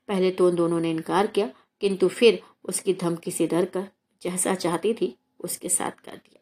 [0.09, 1.49] पहले तो उन दोनों ने इनकार किया,
[1.81, 3.89] किंतु फिर उसकी धमकी से डर कर
[4.21, 6.39] जैसा चाहती थी, उसके साथ कर दिया।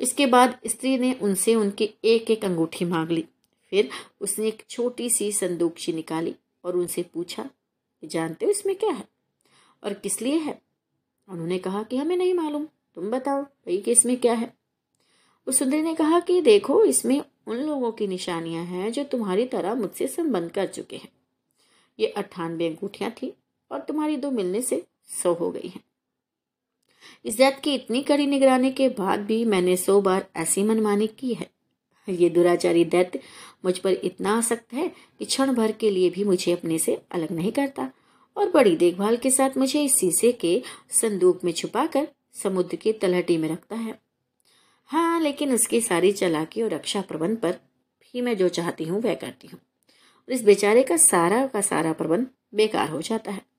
[0.00, 3.24] इसके बाद स्त्री ने उनसे उनकी एक एक अंगूठी मांग ली।
[3.70, 3.90] फिर
[4.20, 7.50] उसने एक छोटी सी संदूकशी निकाली और उनसे पूछा
[8.04, 9.08] जानते हो इसमें क्या है
[9.84, 10.62] और किस लिए है?
[11.28, 14.54] उन्होंने कहा कि, हमें नहीं मालूम। तुम बताओ भाई कि इसमें क्या है?
[15.46, 19.74] उस सुंदरी ने कहा कि, देखो, इसमें उन लोगों की निशानियाँ हैं जो तुम्हारी तरह
[19.74, 21.12] मुझसे संबंध कर चुके हैं।
[21.98, 23.36] ये अट्ठानबे अंगूठियाँ थी
[23.70, 25.84] और तुम्हारी दो मिलने से सौ हो गई हैं।
[27.24, 31.34] इस जात की इतनी कड़ी निगरानी के बाद भी मैंने सौ बार ऐसी मनमानी की
[31.34, 31.50] है।
[32.08, 33.20] ये दुराचारी दैत्य
[33.64, 34.88] मुझ पर इतना आसक्त है
[35.18, 37.90] कि क्षण भर के लिए भी मुझे अपने से अलग नहीं करता
[38.36, 42.08] और बड़ी देखभाल के साथ मुझे इस शीशे के संदूक में छुपाकर
[42.42, 43.98] समुद्र की तलहटी में रखता है।
[44.84, 49.14] हाँ लेकिन उसकी सारी चलाकी और रक्षा प्रबंध पर भी मैं जो चाहती हूँ, वह
[49.14, 53.53] करती हूँ। और इस बेचारे का सारा का सारा प्रबंध बेकार हो जाता है।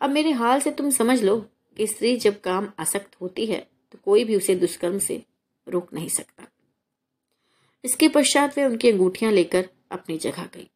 [0.00, 1.38] अब मेरे हाल से तुम समझ लो
[1.76, 5.22] कि स्त्री जब काम आसक्त होती है तो कोई भी उसे दुष्कर्म से
[5.68, 6.46] रोक नहीं सकता।
[7.84, 10.68] इसके पश्चात वे उनकी अंगूठियाँ लेकर अपनी जगह गई।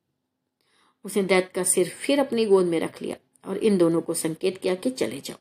[1.05, 4.59] उसने दैत का सिर फिर अपनी गोद में रख लिया और इन दोनों को संकेत
[4.59, 5.37] किया कि चले जाओ।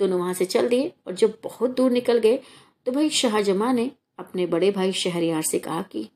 [0.00, 2.38] दोनों वहाँ से चल दिए और जब बहुत दूर निकल गए
[2.86, 6.08] तो भाई शाहजमा ने अपने बड़े भाई शहरियार से कहा कि,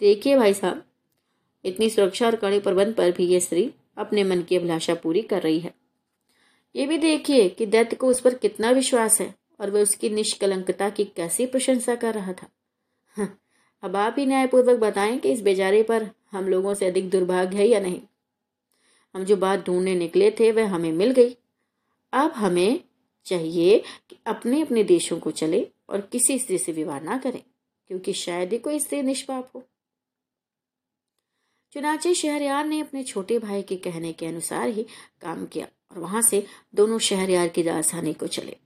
[0.00, 0.84] देखिए भाई साहब,
[1.64, 5.42] इतनी सुरक्षा और कड़े प्रबंध पर भी ये स्त्री अपने मन की अभिलाषा पूरी कर
[5.42, 5.74] रही है।
[6.76, 10.90] ये भी देखिए कि दैत्य को उस पर कितना विश्वास है और वह उसकी निष्कलंकता
[10.90, 12.46] की कैसी प्रशंसा कर रहा था।
[13.16, 13.38] हाँ,
[13.82, 17.66] अब आप ही न्यायपूर्वक बताएँ कि इस बेचारे पर हम लोगों से अधिक दुर्भाग्य है
[17.66, 18.00] या नहीं।
[19.14, 21.36] हम जो बात ढूँढने निकले थे वह हमें मिल गई।
[22.12, 22.80] अब हमें
[23.26, 27.42] चाहिए कि अपने अपने देशों को चले और किसी स्त्री से विवाह ना करें
[27.88, 29.62] क्योंकि शायद ही कोई स्त्री निष्पाप हो।
[31.78, 34.82] चुनाचे शहरयार ने अपने छोटे भाई के कहने के अनुसार ही
[35.22, 38.56] काम किया और वहाँ से दोनों शहरयार की राजधानी को चले।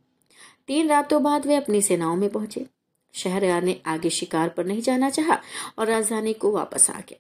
[0.67, 2.67] तीन रातों बाद वे अपनी सेनाओं में पहुँचे।
[3.13, 5.41] शहरयार ने आगे शिकार पर नहीं जाना चाहा
[5.79, 7.19] और राजधानी को वापस आ गया।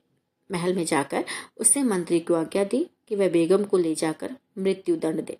[0.52, 1.24] महल में जाकर
[1.56, 5.38] उसने मंत्री को आज्ञा दी कि वह बेगम को ले जाकर मृत्यु दंड दे।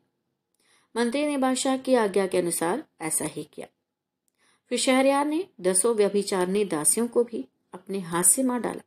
[0.97, 3.67] मंत्री ने बादशाह की आज्ञा के अनुसार ऐसा ही किया।
[4.69, 8.83] फिर शहरयार ने दसों व्यभिचारणी दासियों को भी अपने हाथ से मार डाला।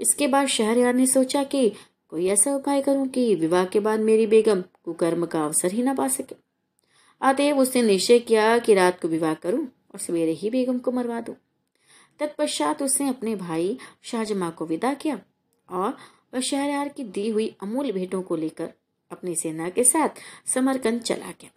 [0.00, 1.72] इसके बाद शहरयार ने सोचा कि
[2.08, 5.94] कोई ऐसा उपाय करूँ कि विवाह के बाद मेरी बेगम कुकर्म का अवसर ही ना
[5.94, 6.36] पा सके।
[7.22, 11.20] अतएव उसने निश्चय किया कि रात को विवाह करूँ और सवेरे ही बेगम को मरवा
[11.20, 11.34] दूँ।
[12.18, 15.20] तत्पश्चात उसने अपने भाई शाहजमा को विदा किया
[15.68, 15.96] और
[16.34, 18.70] वह शहरयार की दी हुई अमूल्य भेंटों को लेकर
[19.10, 20.08] अपनी सेना के साथ
[20.46, 21.50] समरकंद चला गया।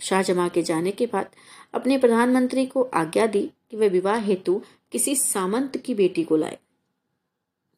[0.00, 1.28] शाहजमा के जाने के बाद
[1.74, 6.58] अपने प्रधानमंत्री को आज्ञा दी कि वह विवाह हेतु किसी सामंत की बेटी को लाए।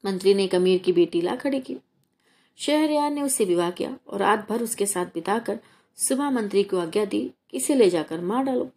[0.05, 1.77] मंत्री ने कमीर की बेटी ला खड़ी की
[2.57, 5.61] शहरयार ने उससे विवाह किया और रात भर उसके साथ बिताकर
[5.97, 8.71] सुबह मंत्री को आज्ञा दी कि इसे ले जाकर मार डालो।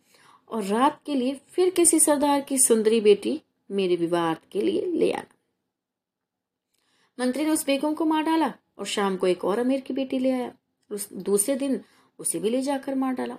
[0.50, 5.12] और रात के लिए फिर किसी सरदार की सुंदरी बेटी मेरे विवाह के लिए ले
[5.12, 5.36] आना।
[7.20, 10.20] मंत्री ने उस बेगम को मार डाला और शाम को एक और अमीर की बेटी
[10.20, 10.54] ले आया।
[10.92, 11.82] उस दूसरे दिन
[12.20, 13.36] उसे भी ले जाकर मार डाला।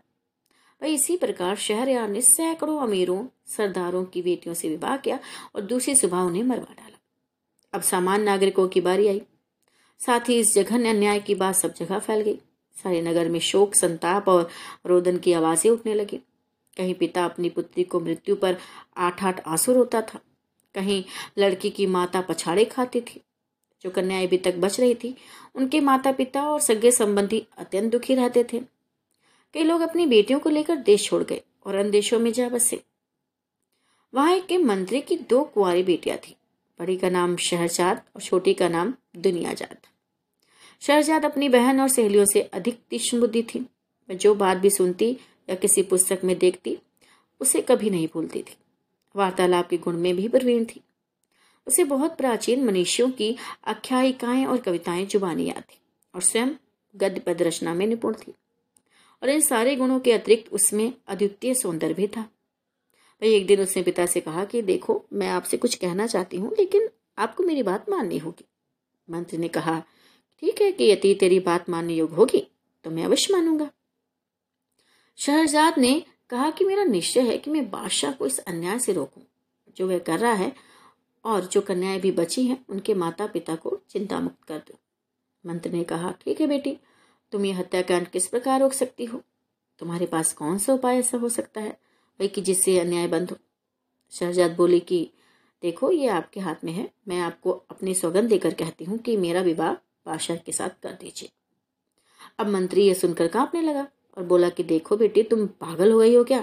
[0.80, 5.18] भाई इसी प्रकार शहरयार ने सैकड़ों अमीरों, सरदारों की बेटियों से विवाह किया
[5.54, 6.98] और दूसरी सुबह उन्हें मरवा डाला।
[7.74, 9.22] अब सामान्य नागरिकों की बारी आई।
[10.06, 12.36] साथ ही इस जघन्य अन्याय की बात सब जगह फैल गई।
[12.82, 14.48] सारे नगर में शोक, संताप और
[14.86, 16.16] रोदन की आवाज़ें उठने लगी।
[16.76, 18.56] कहीं पिता अपनी पुत्री को मृत्यु पर
[18.96, 20.20] आठ आठ आँसू रोता था।
[20.74, 21.04] कहीं
[21.38, 23.20] लड़की की माता पछाड़े खाती थी।
[23.82, 25.16] जो कन्याएँ अभी तक बच रही थी,
[25.54, 28.60] उनके माता पिता और सगे संबंधी अत्यंत दुखी रहते थे।
[29.54, 32.84] कई लोग अपनी बेटियों को लेकर देश छोड़ गए और अन्य देशों में जा बसे।
[34.14, 36.36] वहाँ एक के मंत्री की दो कुंवारी बेटियाँ थी।
[36.78, 39.76] बड़ी का नाम शहरजाद और छोटी का नाम दुनियाजाद।
[40.80, 43.60] शहरजाद अपनी बहन और सहेलियों से अधिक तीक्ष्ण बुद्धि थी।
[44.10, 45.16] वह जो बात भी सुनती
[45.50, 46.78] या किसी पुस्तक में देखती,
[47.40, 48.56] उसे कभी नहीं भूलती थी।
[49.16, 50.80] वार्तालाप के गुण में भी प्रवीण थी।
[51.66, 55.78] उसे बहुत प्राचीन मनीषियों की आख्यायिकाएँ और कविताएँ जुबानी याद थी
[56.14, 56.48] और स्वयं
[56.96, 58.34] गद्य पद रचना में निपुण थी।
[59.22, 62.28] और इन सारे गुणों के अतिरिक्त उसमें अद्वितीय सौंदर्य भी था।
[63.24, 66.88] एक दिन उसने पिता से कहा कि देखो, मैं आपसे कुछ कहना चाहती हूँ, लेकिन
[67.18, 68.44] आपको मेरी बात माननी होगी।
[69.10, 69.82] मंत्री ने कहा,
[70.40, 72.46] ठीक है कि यदि तेरी बात मानने योग्य होगी
[72.84, 73.70] तो मैं अवश्य मानूँगा।
[75.16, 79.22] शहरजाद ने कहा कि मेरा निश्चय है कि मैं बादशाह को इस अन्याय से रोकूं।
[79.76, 80.52] जो वह कर रहा है
[81.24, 84.78] और जो कन्याएँ भी बची हैं, उनके माता पिता को चिंता मुक्त कर दो।
[85.46, 86.76] मंत्री ने कहा, ठीक है बेटी,
[87.32, 89.22] तुम ये हत्याकांड किस प्रकार रोक सकती हो?
[89.78, 91.78] तुम्हारे पास कौन सा उपाय ऐसा हो सकता है?
[92.20, 93.36] भाई, कि जिससे अन्याय बंद हो।
[94.10, 95.10] शहजाद बोले कि,
[95.62, 99.40] देखो, ये आपके हाथ में है। मैं आपको अपनी सौगंध देकर कहती हूँ कि मेरा
[99.40, 101.28] विवाह बादशाह के साथ कर दीजिए।
[102.38, 106.14] अब मंत्री ये सुनकर कांपने लगा और बोला कि, देखो बेटी, तुम पागल हो गई
[106.14, 106.42] हो क्या?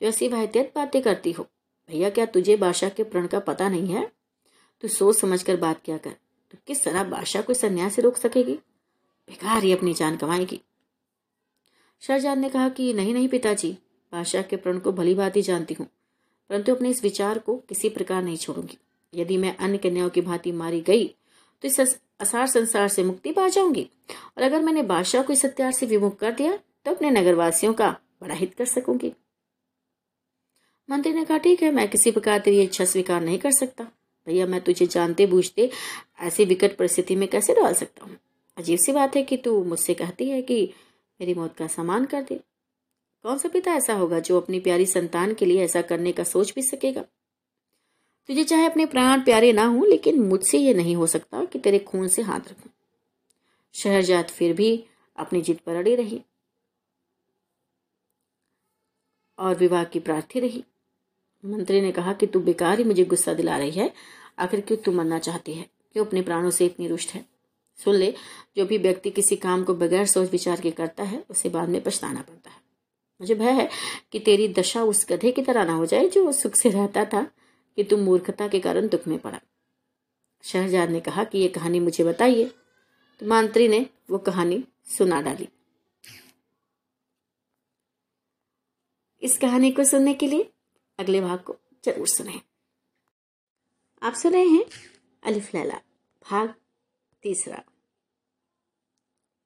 [0.00, 1.46] जो ऐसी वाहतियत बातें करती हो।
[1.88, 4.12] भैया, क्या तुझे बादशाह के प्रण का पता नहीं है?
[4.80, 6.10] तू सोच समझ कर बात क्या कर?
[6.50, 8.54] तो किस तरह बादशाह को इस अन्याय से रोक सकेगी?
[9.28, 10.60] बेकार ही अपनी जान कमाएगी
[12.00, 13.78] शाहजहां ने कहा कि, नहीं नहीं पिताजी
[14.12, 15.86] बादशाह के प्रण को भली भांति जानती हूँ,
[16.50, 18.78] परंतु अपने इस विचार को किसी प्रकार नहीं छोड़ूँगी।
[19.12, 21.80] यदि मैं अन्य कन्याओं की भांति मारी गई तो इस
[22.20, 23.88] असार संसार से मुक्ति पा जाऊँगी।
[24.36, 27.90] और अगर मैंने बादशाह को इस हत्यार से विमुख कर दिया तो अपने नगरवासियों का
[28.22, 29.12] बड़ा हित कर सकूँगी।
[30.88, 33.84] मंत्री ने कहा, ठीक है, मैं किसी प्रकार तेरी इच्छा स्वीकार नहीं कर सकता।
[34.26, 35.70] भैया, मैं तुझे जानते बूझते
[36.20, 38.16] ऐसी विकट परिस्थिति में कैसे डाल सकता हूँ?
[38.56, 40.62] अजीब सी बात है कि तू मुझसे कहती है कि
[41.20, 42.40] मेरी मौत का सम्मान कर दे।
[43.22, 46.54] कौन सा पिता ऐसा होगा जो अपनी प्यारी संतान के लिए ऐसा करने का सोच
[46.54, 47.02] भी सकेगा?
[48.26, 51.78] तुझे चाहे अपने प्राण प्यारे ना हो, लेकिन मुझसे ये नहीं हो सकता कि तेरे
[51.78, 52.72] खून से हाथ रखूँ।
[53.74, 54.84] शहरजाद फिर भी
[55.16, 56.22] अपनी जिद पर अड़ी रही।
[59.38, 60.64] और विवाह की प्रार्थी रही।
[61.44, 63.94] मंत्री ने कहा कि तू बेकार ही मुझे गुस्सा दिला रही है।
[64.38, 65.70] आखिर क्यों तू मरना चाहती है?
[65.92, 67.26] क्यों अपने प्राणों से इतनी रुष्ट है?
[67.84, 68.14] सुन ले,
[68.56, 71.82] जो भी व्यक्ति किसी काम को बगैर सोच विचार के करता है, उसे बाद में
[71.82, 72.59] पछताना पड़ता है।
[73.20, 73.68] मुझे भय है
[74.12, 77.22] कि तेरी दशा उस गधे की तरह ना हो जाए जो सुख से रहता था
[77.76, 79.40] कि तुम मूर्खता के कारण दुख में पड़ा।
[80.44, 82.44] शहजाद ने कहा कि ये कहानी मुझे बताइए।
[83.20, 85.48] तो मंत्री ने वो कहानी सुना डाली।
[89.22, 90.50] इस कहानी को सुनने के लिए
[90.98, 92.40] अगले भाग को ज़रूर सुने।
[94.02, 94.64] आप सुन रहे हैं
[95.22, 95.80] अलिफ लैला,
[96.30, 96.54] भाग
[97.22, 97.62] तीसरा।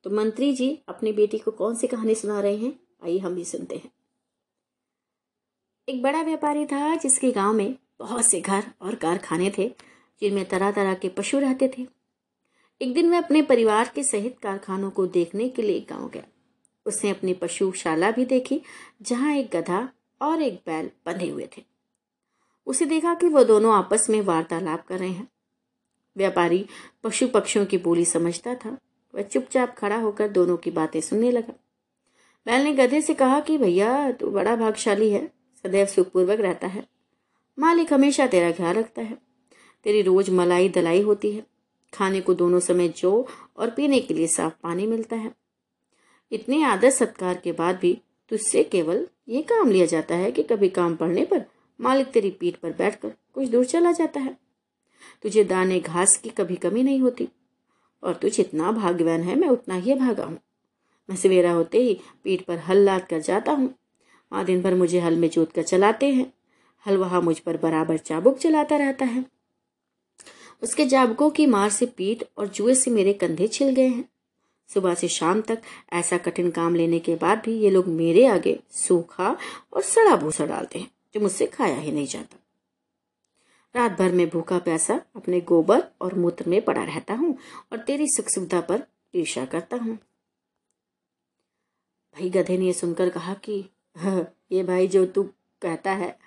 [0.04, 2.83] तो मंत्री जी, अपनी बेटी को कौन सी कहानी सुना रहे हैं?
[3.04, 3.90] आइए हम भी सुनते हैं।
[5.88, 9.74] एक बड़ा व्यापारी था जिसके गाँव में बहुत से घर और कारखाने थे,
[10.20, 11.86] जिनमें तरह तरह के पशु रहते थे।
[12.82, 16.22] एक दिन वह अपने परिवार के सहित कारखानों को देखने के लिए गाँव गया।
[16.86, 18.62] उसने अपनी पशुशाला भी देखी,
[19.02, 19.88] जहाँ एक गधा
[20.22, 21.64] और एक बैल बंधे हुए थे।
[22.66, 25.28] उसे देखा कि वो दोनों आपस में वार्तालाप कर रहे हैं।
[26.16, 26.66] व्यापारी
[27.04, 28.78] पशु पक्षियों की बोली समझता था।
[29.14, 31.54] वह चुपचाप खड़ा होकर दोनों की बातें सुनने लगा।
[32.46, 36.86] बैल ने गधे से कहा कि भैया, तू बड़ा भागशाली है, सदैव सुखपूर्वक रहता है।
[37.58, 39.18] मालिक हमेशा तेरा ख्याल रखता है।
[39.84, 41.46] तेरी रोज मलाई दलाई होती है।
[41.94, 45.32] खाने को दोनों समय जो और पीने के लिए साफ़ पानी मिलता है।
[46.32, 50.68] इतने आदर सत्कार के बाद भी तुझसे केवल ये काम लिया जाता है कि कभी
[50.68, 51.44] काम पड़ने पर
[51.80, 54.36] मालिक तेरी पीठ पर बैठकर कुछ दूर चला जाता है।
[55.22, 57.28] तुझे दाने घास की कभी कमी नहीं होती।
[58.02, 60.38] और तू जितना भाग्यवान है, मैं उतना ही भागा हूँ।
[61.08, 63.74] मैं सवेरा होते ही पीठ पर हल लाद कर जाता हूँ।
[64.32, 66.32] माँ दिन भर मुझे हल में जोत कर चलाते हैं।
[66.86, 69.24] हल वहाँ मुझ पर बराबर चाबुक चलाता रहता है।
[70.62, 74.04] उसके चाबुकों की मार से पीठ और जुए से मेरे कंधे छिल गए हैं।
[74.70, 75.62] सुबह से शाम तक
[75.92, 79.36] ऐसा कठिन काम लेने के बाद भी ये लोग मेरे आगे सूखा
[79.72, 82.38] और सड़ा भूसा डालते हैं, जो मुझसे खाया ही नहीं जाता।
[83.74, 87.36] रात भर में भूखा प्यासा अपने गोबर और मूत्र में पड़ा रहता हूँ
[87.72, 88.82] और तेरी सुख सुविधा पर
[89.14, 89.98] ईर्षा करता हूँ।
[92.14, 93.64] भाई गधे ने यह सुनकर कहा कि
[93.96, 95.22] हाँ, ये भाई जो तू
[95.62, 96.18] कहता है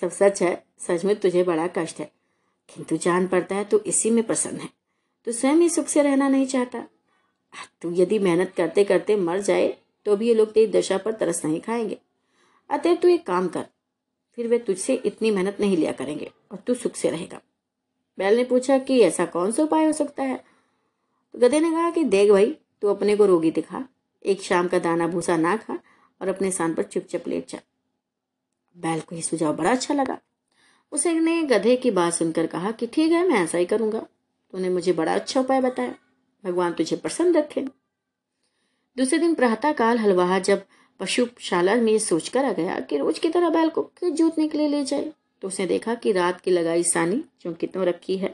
[0.00, 2.10] सब सच है सच में तुझे बड़ा कष्ट है।
[2.74, 4.68] किंतु जान पड़ता है तू इसी में प्रसन्न है।
[5.24, 6.86] तू स्वयं ही सुख से रहना नहीं चाहता।
[7.82, 9.68] तू यदि मेहनत करते करते मर जाए
[10.04, 11.98] तो भी ये लोग तेरी दशा पर तरस नहीं खाएँगे।
[12.70, 13.66] अतः तू एक काम कर
[14.36, 17.40] फिर वे तुझसे इतनी मेहनत नहीं लिया करेंगे और तू सुख से रहेगा।
[18.18, 20.44] बैल ने पूछा कि ऐसा कौन सा उपाय हो सकता है?
[21.32, 23.88] तो गधे ने कहा कि देख भाई तू अपने को रोगी दिखा।
[24.24, 25.78] एक शाम का दाना भूसा ना खा
[26.20, 27.58] और अपने स्थान पर चुपचाप लेट जा।
[28.76, 30.18] बैल को यह सुझाव बड़ा अच्छा लगा।
[30.92, 34.00] उसे ने गधे की बात सुनकर कहा कि ठीक है, मैं ऐसा ही करूँगा।
[34.52, 35.94] तूने मुझे बड़ा अच्छा उपाय बताया।
[36.44, 37.60] भगवान तुझे प्रसन्न रखे।
[38.96, 40.64] दूसरे दिन प्रातः काल हलवाहा जब
[41.00, 44.68] पशुशाला में सोचकर आ गया कि रोज की तरह बैल को खेत जोतने के लिए
[44.68, 48.28] ले जाए तो उसने देखा कि रात की लगाई सानी जो कितनों रखी है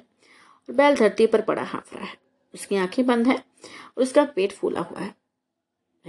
[0.69, 2.17] और बैल धरती पर पड़ा हाँफ रहा है।
[2.55, 5.15] उसकी आँखें बंद है और उसका पेट फूला हुआ है।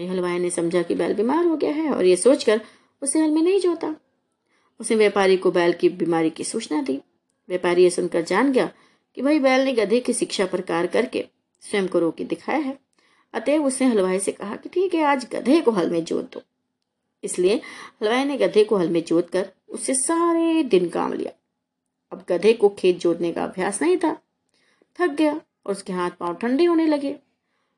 [0.06, 2.62] हलवाई ने समझा कि बैल बीमार हो गया है और ये सोचकर
[3.02, 3.96] उसे हल में नहीं जोता।
[4.80, 7.02] उसने व्यापारी को बैल की बीमारी की सूचना दी।
[7.50, 8.72] व्यापारी ये सुनकर जान गया
[9.16, 11.26] कि भाई बैल ने गधे की शिक्षा पर कार्य करके
[11.62, 12.80] स्वयं को रोके दिखाया है।
[13.34, 16.42] अतएव उसने हलवाई से कहा कि ठीक है, आज गधे को हल में जोत दो।
[17.24, 17.56] इसलिए
[18.02, 21.32] हलवाई ने गधे को हल में जोत कर उससे सारे दिन काम लिया।
[22.12, 24.18] अब गधे को खेत जोतने का अभ्यास नहीं था।
[25.00, 27.16] थक गया और उसके हाथ पाँव ठंडे होने लगे।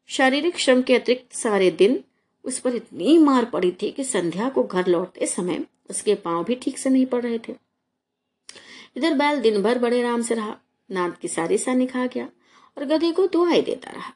[0.07, 2.03] शारीरिक श्रम के अतिरिक्त सारे दिन
[2.45, 6.55] उस पर इतनी मार पड़ी थी कि संध्या को घर लौटते समय उसके पाँव भी
[6.55, 7.55] ठीक से नहीं पड़ रहे थे।
[8.97, 10.57] इधर बैल दिन भर बड़े आराम से रहा,
[10.91, 12.29] नाद की सारी सानी खा गया
[12.77, 14.13] और गधे को दुआई देता रहा।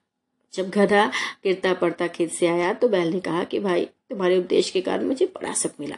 [0.54, 1.06] जब गधा
[1.44, 5.06] गिरता पड़ता खेत से आया तो बैल ने कहा कि भाई, तुम्हारे उपदेश के कारण
[5.06, 5.98] मुझे बड़ा सुख मिला।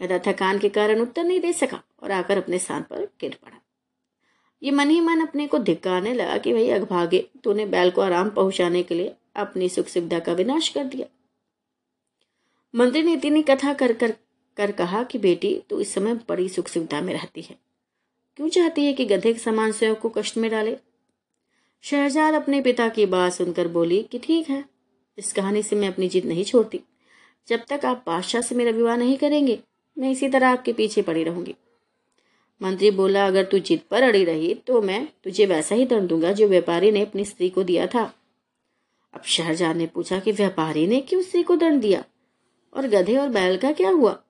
[0.00, 3.58] गधा थकान के कारण उत्तर नहीं दे सका और आकर अपने स्थान पर गिर पड़ा।
[4.62, 8.30] ये मन ही मन अपने को धिक्कारने लगा कि भाई, अगभागे, तूने बैल को आराम
[8.30, 11.06] पहुँचाने के लिए अपनी सुख सुविधा का विनाश कर दिया।
[12.74, 14.14] मंत्री ने इतनी कथा कर कर
[14.56, 17.56] कर कहा कि बेटी, तू इस समय बड़ी सुख सुविधा में रहती है।
[18.36, 20.76] क्यों चाहती है कि गधे के समान स्वयं को कष्ट में डाले?
[21.84, 24.64] शहजाद अपने पिता की बात सुनकर बोली कि ठीक है,
[25.18, 26.80] इस कहानी से मैं अपनी जीत नहीं छोड़ती।
[27.48, 29.58] जब तक आप बादशाह से मेरा विवाह नहीं करेंगे,
[29.96, 31.54] मैं इसी तरह आपके पीछे पड़ी रहूँगी।
[32.60, 36.32] मंत्री बोला, अगर तू जिद पर अड़ी रही तो मैं तुझे वैसा ही दंड दूँगा
[36.32, 38.12] जो व्यापारी ने अपनी स्त्री को दिया था।
[39.14, 42.04] अब शहजाद ने पूछा कि व्यापारी ने क्यों स्त्री को दंड दिया?
[42.74, 44.22] और गधे और बैल का क्या हुआ?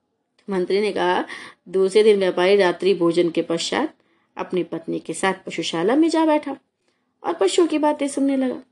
[0.49, 1.25] मंत्री ने कहा,
[1.69, 3.95] दूसरे दिन व्यापारी रात्रि भोजन के पश्चात
[4.37, 6.57] अपनी पत्नी के साथ पशुशाला में जा बैठा
[7.23, 8.63] और पशुओं की बातें सुनने लगा।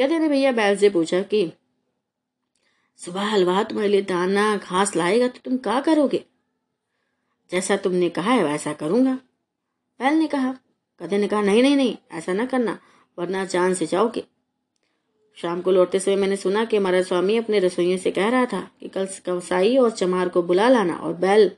[0.00, 1.52] गधे ने भैया बैल से पूछा कि,
[2.96, 6.24] सुबह हलवा तुम्हारे लिए दाना, घास लाएगा तो तुम क्या करोगे?
[7.50, 9.14] जैसा तुमने कहा है वैसा करूँगा।
[10.00, 10.54] बैल ने कहा।
[11.02, 12.78] गधे ने कहा, नहीं नहीं नहीं, ऐसा ना करना,
[13.18, 14.24] वरना जान से जाओगे।
[15.38, 18.60] शाम को लौटते समय मैंने सुना कि हमारा स्वामी अपने रसोइयों से कह रहा था
[18.80, 21.50] कि कल कवसाई और चमार को बुला लाना और बैल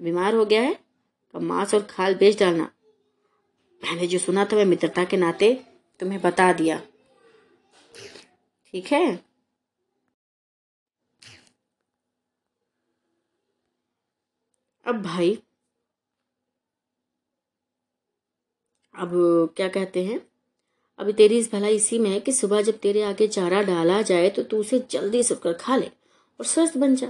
[0.00, 0.74] बीमार हो गया है
[1.34, 2.70] कब मांस और खाल बेच डालना।
[3.82, 5.54] मैंने जो सुना था वह मित्रता के नाते
[6.00, 6.78] तुम्हें बता दिया।
[8.74, 9.24] ठीक है?
[14.86, 15.38] अब भाई,
[18.94, 19.10] अब
[19.56, 20.33] क्या कहते हैं?
[20.98, 24.28] अभी तेरी इस भलाई इसी में है कि सुबह जब तेरे आगे चारा डाला जाए
[24.30, 25.86] तो तू उसे जल्दी सुखकर खा ले
[26.40, 27.06] और स्वस्थ बन जा।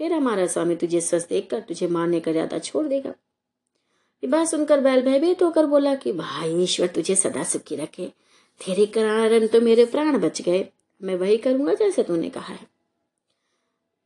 [0.00, 3.10] फिर हमारा स्वामी तुझे स्वस्थ देखकर, तुझे मारने का ज़्यादा छोड़ देगा।
[4.22, 8.06] ये बात सुनकर बैल भयभीत होकर बोला कि, भाई ईश्वर, तुझे सदा सुखी रखे।
[8.60, 10.68] तेरे कारण तो मेरे प्राण बच गए।
[11.00, 12.66] मैं वही करूँगा जैसे तूने कहा है।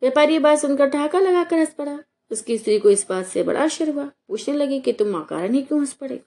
[0.02, 1.98] व्यापारी बात सुनकर ठहाका लगाकर हंस पड़ा।
[2.30, 5.62] उसकी स्त्री को इस बात से बड़ा आश्चर्य हुआ। पूछने लगी कि, तुम कारण ही
[5.62, 6.20] क्यों हंस पड़े?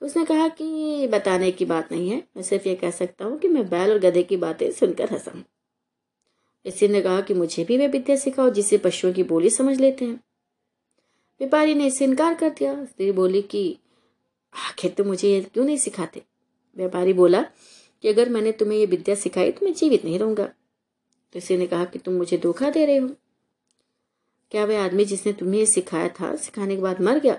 [0.00, 3.38] तो उसने कहा कि बताने की बात नहीं है। मैं सिर्फ़ ये कह सकता हूँ
[3.38, 5.44] कि मैं बैल और गधे की बातें सुनकर हंसा हूँ।
[6.66, 10.04] इसी ने कहा कि मुझे भी वे विद्या सिखाओ जिससे पशुओं की बोली समझ लेते
[10.04, 10.14] हैं।
[11.40, 13.78] व्यापारी ने इससे इनकार कर दिया। स्त्री बोली कि,
[14.70, 16.22] आखिर तुम मुझे ये क्यों नहीं सिखाते?
[16.76, 17.42] व्यापारी बोला
[18.02, 20.44] कि, अगर मैंने तुम्हें ये विद्या सिखाई तो मैं जीवित नहीं रहूँगा।
[21.32, 23.08] तो इसी ने कहा कि, तुम मुझे धोखा दे रहे हो।
[24.50, 27.34] क्या वह आदमी जिसने तुम्हें ये सिखाया था, सिखाने के बाद मर गया?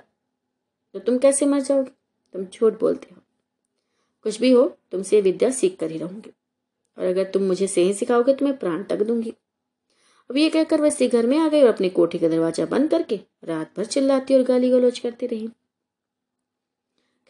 [0.94, 2.01] तो तुम कैसे मर जाओगे?
[2.36, 3.22] तुम झूठ बोलते हो।
[4.26, 6.32] कुछ भी हो, तुमसे विद्या सीख कर ही रहूँगी।
[6.98, 9.34] और अगर तुम मुझे सही सिखाओगे तो मैं प्राण तक दूँगी।
[10.30, 12.90] अब ये कहकर वह सी घर में आ गई और अपनी कोठी का दरवाज़ा बंद
[12.90, 15.48] करके रात भर चिल्लाती और गाली गलोच करती रही।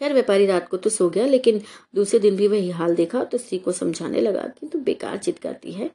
[0.02, 1.62] खैर, व्यापारी रात को तो सो गया, लेकिन
[1.96, 5.40] दूसरे दिन भी वही हाल देखा तो स्त्री को समझाने लगा कि तू बेकार चित
[5.40, 5.90] करती है।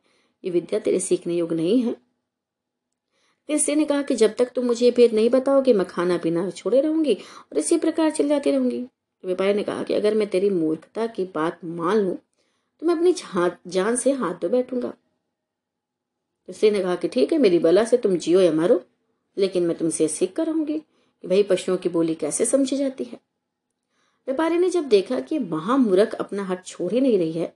[0.45, 1.97] ये विद्या तेरे सीखने योग्य नहीं है।
[3.49, 6.81] स्त्री ने कहा कि जब तक तुम मुझे भेद नहीं बताओगे, मैं खाना पीना छोड़े
[6.81, 8.87] रहूँगी और इसी प्रकार चिल्लाती रहूँगी।
[9.27, 12.17] व्यापारी ने कहा कि अगर मैं तेरी मूर्खता की बात मान लूँ
[12.83, 13.15] तो मैं अपनी
[13.69, 14.93] जान से हाथ धो बैठूँगा।
[16.49, 18.81] स्त्री ने कहा कि ठीक है, मेरी बला से तुम जियो या मरो,
[19.37, 23.19] लेकिन मैं तुमसे सीख कर रहूँगी कि भाई पशुओं की बोली कैसे समझी जाती है।
[24.29, 27.53] व्यापारी ने जब देखा कि महामूर्ख अपना हाथ छोड़ ही नहीं रही है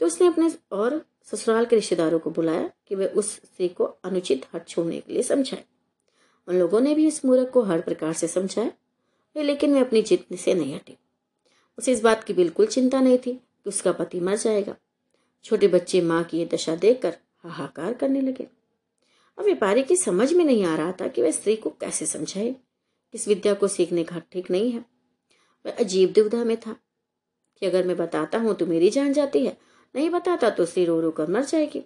[0.00, 4.46] तो उसने अपने और ससुराल के रिश्तेदारों को बुलाया कि वे उस स्त्री को अनुचित
[4.54, 5.64] हट छोड़ने के लिए समझाए।
[6.48, 8.70] उन लोगों ने भी इस मूर्ख को हर प्रकार से समझाया,
[9.36, 10.96] लेकिन वे अपनी जिद से नहीं हटी।
[11.78, 14.76] उसे इस बात की बिल्कुल चिंता नहीं थी कि उसका पति मर जाएगा।
[15.44, 18.46] छोटे बच्चे माँ की ये दशा देखकर हाहाकार करने लगे।
[19.38, 22.54] अब व्यापारी की समझ में नहीं आ रहा था कि वह स्त्री को कैसे समझाए।
[23.14, 24.84] इस विद्या को सीखने का ठीक नहीं है।
[25.66, 26.76] वह अजीब दुविधा में था
[27.62, 29.56] कि अगर मैं बताता हूँ तो मेरी जान जाती है।
[29.94, 31.82] नहीं बताता तो स्त्री रो रो कर मर जाएगी।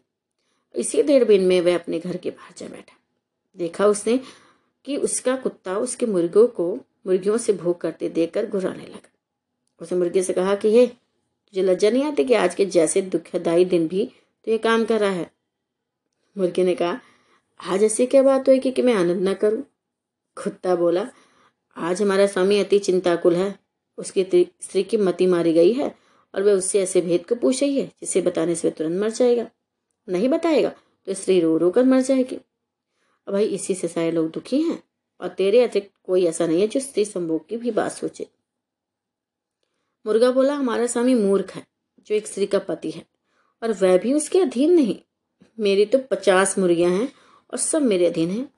[0.74, 2.96] इसी देर दिन में वह अपने घर के बाहर जा बैठा।
[3.56, 4.20] देखा उसने
[4.84, 6.74] कि उसका कुत्ता उसके मुर्गों को
[7.06, 9.08] मुर्गियों से भूख करते देखकर घुराने लगा।
[9.80, 13.64] उसने मुर्गे से कहा कि ये तुझे लज्जा नहीं आती कि आज के जैसे दुखदायी
[13.64, 14.04] दिन भी
[14.46, 15.30] तो ये काम कर रहा है?
[16.36, 17.00] मुर्गे ने कहा
[17.60, 19.62] आज ऐसी क्या बात हुई कि, कि मैं आनंद ना करूँ?
[20.36, 21.06] कुत्ता बोला
[21.76, 23.54] आज हमारा स्वामी अति चिंताकुल है।
[23.98, 24.24] उसकी
[24.60, 25.94] स्त्री की मती मारी गई है
[26.34, 29.10] और वह उससे ऐसे भेद को पूछ रही है जिसे बताने से वह तुरंत मर
[29.10, 29.46] जाएगा।
[30.08, 30.72] नहीं बताएगा
[31.06, 34.82] तो स्त्री रो रो कर मर जाएगी। अब भाई इसी से सारे लोग दुखी हैं
[35.20, 38.26] और तेरे अतिरिक्त कोई ऐसा नहीं है जो स्त्री संभोग की भी बात सोचे।
[40.06, 41.66] मुर्गा बोला, हमारा स्वामी मूर्ख है,
[42.06, 43.04] जो एक स्त्री का पति है,
[43.62, 44.98] और वह भी उसके अधीन नहीं।
[45.58, 47.12] मेरी तो पचास मुर्गियाँ हैं
[47.52, 48.48] और सब मेरे अधीन हैं।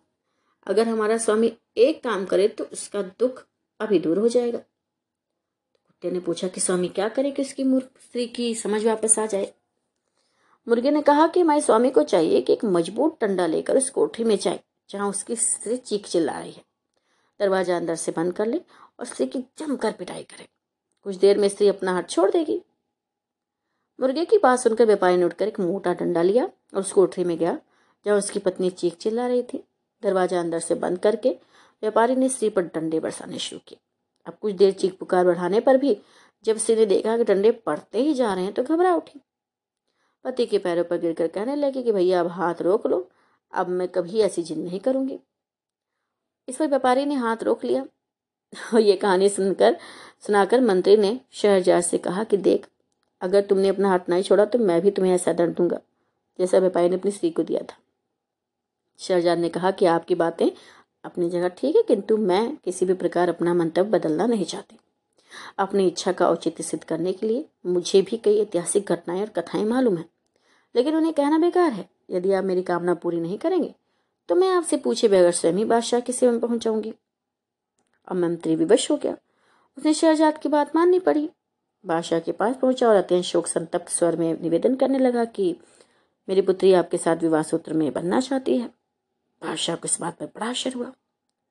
[0.67, 3.45] अगर हमारा स्वामी एक काम करे तो उसका दुख
[3.81, 8.27] अभी दूर हो जाएगा। कुत्ते ने पूछा कि स्वामी, क्या करे कि उसकी मूर्ख स्त्री
[8.27, 9.53] की समझ वापस आ जाए?
[10.67, 14.25] मुर्गे ने कहा कि हमारे स्वामी को चाहिए कि एक मज़बूत टंडा लेकर उस कोठरी
[14.25, 16.65] में जाए, जहाँ उसकी स्त्री चीख चिल्ला रही है।
[17.41, 18.61] दरवाज़ा अंदर से बंद कर ले
[18.99, 20.49] और स्त्री की जमकर पिटाई करे।
[21.07, 22.61] कुछ देर में स्त्री अपना हाथ छोड़ देगी।
[23.99, 27.37] मुर्गे की बात सुनकर व्यापारी ने उठकर एक मोटा डंडा लिया और उस कोठरी में
[27.39, 27.59] गया,
[28.07, 29.63] जहाँ उसकी पत्नी चीख चिल्ला रही थी।
[30.03, 31.31] दरवाज़ा अंदर से बंद करके
[31.83, 33.79] व्यापारी ने स्त्री पर डंडे बरसाने शुरू किए।
[34.27, 35.97] अब कुछ देर चीख पुकार बढ़ाने पर भी
[36.45, 39.21] जब स्त्री ने देखा कि डंडे पड़ते ही जा रहे हैं तो घबरा उठी।
[40.25, 43.09] पति के पैरों पर गिरकर कहने लगे कि भैया, अब हाथ रोक लो,
[43.53, 45.19] अब मैं कभी ऐसी जिद नहीं करूँगी।
[46.49, 47.85] इस पर व्यापारी ने हाथ रोक लिया।
[48.75, 49.77] और ये कहानी सुनकर
[50.25, 52.67] सुनाकर मंत्री ने शहरजार से कहा कि देख,
[53.21, 55.81] अगर तुमने अपना हाथ नहीं छोड़ा तो मैं भी तुम्हें ऐसा दर्द दूँगा,
[56.39, 57.77] जैसा व्यापारी ने अपनी स्त्री को दिया था।
[59.01, 60.51] शहजाद ने कहा कि आपकी बातें
[61.05, 64.79] अपनी जगह ठीक है, किंतु मैं किसी भी प्रकार अपना मंतव्य बदलना नहीं चाहती।
[65.59, 69.65] अपनी इच्छा का औचित्य सिद्ध करने के लिए मुझे भी कई ऐतिहासिक घटनाएँ और कथाएँ
[69.65, 70.05] मालूम है,
[70.75, 73.75] लेकिन उन्हें कहना बेकार है। यदि आप मेरी कामना पूरी नहीं करेंगे
[74.29, 76.93] तो मैं आपसे पूछे बगैर स्वयं ही बादशाह के सेवा में पहुंचाऊँगी।
[78.09, 79.17] अब मंत्री विवश हो गया।
[79.79, 81.29] उसने शहजाद की बात माननी पड़ी।
[81.85, 85.57] बादशाह के पास पहुँचा और अत्यंत शोक संतप्त स्वर में निवेदन करने लगा कि
[86.29, 88.67] मेरी पुत्री आपके साथ विवाह सूत्र में बनना चाहती है।
[89.43, 90.93] बादशाह को इस बात पर बड़ा आश्चर्य हुआ।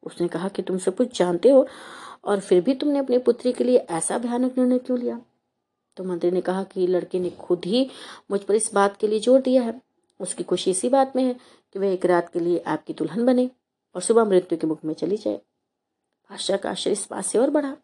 [0.03, 1.67] उसने कहा कि तुम सब कुछ जानते हो
[2.23, 5.19] और फिर भी तुमने अपनी पुत्री के लिए ऐसा भयानक निर्णय क्यों लिया?
[5.97, 7.89] तो मंत्री ने कहा कि लड़के ने खुद ही
[8.31, 9.81] मुझ पर इस बात के लिए ज़ोर दिया है।
[10.19, 11.33] उसकी खुशी इसी बात में है
[11.73, 13.49] कि वह एक रात के लिए आपकी दुल्हन बने
[13.95, 15.35] और सुबह मृत्यु के मुख में चली जाए।
[16.29, 17.77] बादशाह का आश्चर्य इस बात से और बढ़ा।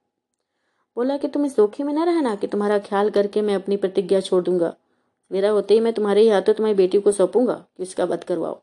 [0.98, 4.20] बोला कि तुम इस धोखे में न रहना कि तुम्हारा ख्याल करके मैं अपनी प्रतिज्ञा
[4.22, 4.74] छोड़ दूँगा।
[5.32, 8.60] मेरा होते ही मैं तुम्हारे हाथों तुम्हारी बेटी को सौंपूँगा कि उसका वध करवाओ।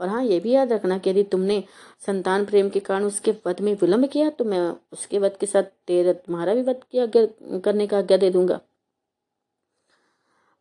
[0.00, 1.62] और हाँ ये भी याद रखना कि यदि तुमने
[2.06, 4.60] संतान प्रेम के कारण उसके वध में विलंब किया तो मैं
[4.92, 7.06] उसके वध के साथ तेरा, तुम्हारा भी वध किया
[7.60, 8.60] करने का आज्ञा दे दूँगा।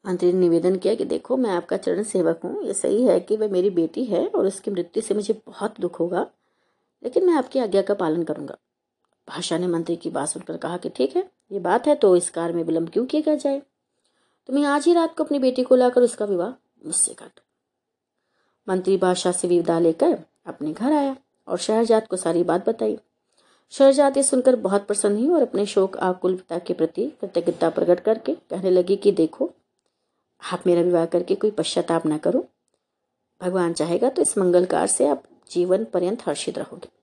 [0.05, 3.37] मंत्री ने निवेदन किया कि देखो, मैं आपका चरण सेवक हूँ, ये सही है कि
[3.37, 6.27] वह मेरी बेटी है और उसकी मृत्यु से मुझे बहुत दुख होगा,
[7.03, 8.57] लेकिन मैं आपकी आज्ञा का पालन करूँगा।
[9.27, 12.29] भाषा ने मंत्री की बात सुनकर कहा कि ठीक है, ये बात है तो इस
[12.29, 13.61] कार में विलंब क्यों किया जाए?
[14.47, 16.49] तुम्हें आज ही रात को अपनी बेटी को लाकर उसका विवाह
[16.85, 17.41] मुझसे कर दो।
[18.67, 21.15] मंत्री बादशाह से विदा लेकर अपने घर आया
[21.47, 22.97] और शहरजाद को सारी बात बताई।
[23.69, 27.99] शहरजाद ये सुनकर बहुत प्रसन्न हुई और अपने शोक आकुल पिता के प्रति कृतज्ञता प्रकट
[27.99, 29.51] करके कहने लगी कि देखो,
[30.41, 32.45] आप मेरा विवाह करके कोई पश्चाताप ना करो।
[33.41, 37.00] भगवान चाहेगा तो इस मंगलकार से आप जीवन पर्यंत हर्षित रहोगे।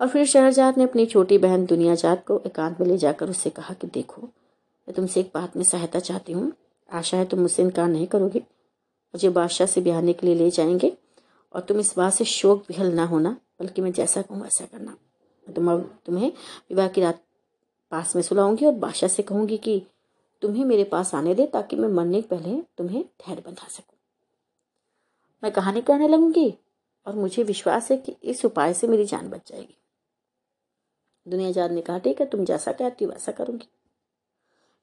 [0.00, 3.50] और फिर शहरजाद ने अपनी छोटी बहन दुनिया जात को एकांत में ले जाकर उससे
[3.50, 6.52] कहा कि देखो, मैं तुमसे एक बात में सहायता चाहती हूँ।
[6.92, 10.96] आशा है तुम मुझसे इनकार नहीं करोगे। मुझे बादशाह से ब्याहने के लिए ले जाएँगे
[11.54, 14.96] और तुम इस बात से शोक विहल ना होना, बल्कि मैं जैसा कहूँ वैसा करना।
[15.46, 16.32] तुम तुम्हें
[16.70, 17.22] विवाह की रात
[17.90, 19.86] पास में सुलाऊँगी और बादशाह से कहूँगी कि
[20.42, 23.98] तुम्हें मेरे पास आने दे ताकि मैं मरने के पहले तुम्हें ठहर बंधा सकूँ।
[25.42, 26.54] मैं कहानी कहने लगूँगी
[27.06, 29.76] और मुझे विश्वास है कि इस उपाय से मेरी जान बच जाएगी।
[31.28, 33.68] दुनिया जात ने कहा, ठीक है, तुम जैसा कहती वैसा करूँगी.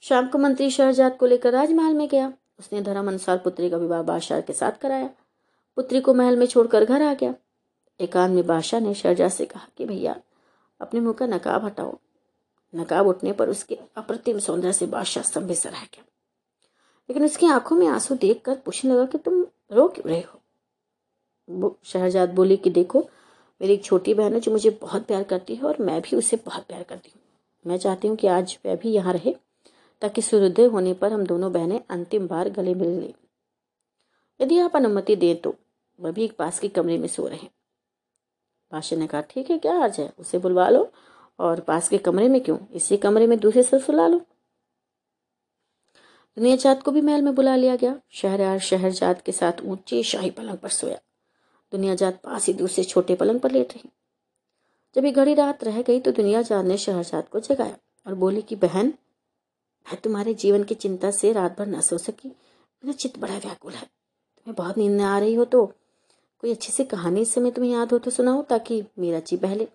[0.01, 4.01] शाम को मंत्री शहजाद को लेकर राजमहल में गया। उसने धर्म अनुसार पुत्री का विवाह
[4.01, 5.09] बादशाह के साथ कराया।
[5.75, 7.35] पुत्री को महल में छोड़कर घर आ गया।
[7.99, 10.21] एकांत में बादशाह ने शहजा से कहा कि, भैया,
[10.81, 11.97] अपने मुँह का नकाब हटाओ।
[12.75, 16.03] नकाब उठने पर उसके अप्रतिम सौंदर्य से बादशाह सभ्य से रह गया।
[17.09, 21.77] लेकिन उसकी आँखों में आँसू देखकर पूछने लगा कि, तुम रो क्यों रहे हो?
[21.83, 23.09] शहजाद बोली कि, देखो
[23.61, 26.37] मेरी एक छोटी बहन है जो मुझे बहुत प्यार करती है और मैं भी उसे
[26.45, 27.21] बहुत प्यार करती हूँ।
[27.65, 29.35] मैं चाहती हूँ कि आज वह भी यहाँ रहे,
[30.01, 33.13] ताकि सूर्योदय होने पर हम दोनों बहनें अंतिम बार गले मिल लें।
[34.39, 35.55] यदि आप अनुमति दें तो
[35.99, 37.47] वह भी एक पास के कमरे में सो रहे
[38.71, 40.11] बादशाह ने कहा, ठीक है, क्या आज है?
[40.19, 40.91] उसे बुलवा लो।
[41.39, 42.57] और पास के कमरे में क्यों?
[42.73, 44.17] इसी कमरे में दूसरे सिर सुला लो।
[46.37, 50.29] दुनिया जात को भी महल में बुला लिया गया। शहरयार शहरजाद के साथ ऊँचे शाही
[50.31, 50.97] पलंग पर सोया।
[51.73, 53.89] दुनिया जात पास ही दूसरे छोटे पलंग पर लेट रही।
[54.95, 58.41] जब ये घड़ी रात रह गई तो दुनिया जात ने शहरजाद को जगाया और बोली
[58.41, 58.93] कि, बहन,
[59.85, 63.73] मैं तुम्हारे जीवन की चिंता से रात भर न सो सकी। मेरा चित्त बड़ा व्याकुल
[63.73, 65.65] है। तुम्हें बहुत नींद आ रही हो तो
[66.43, 69.67] कोई अच्छी सी कहानी इस समय तुम्हें याद हो तो सुनाओ ताकि मेरा जी बहले।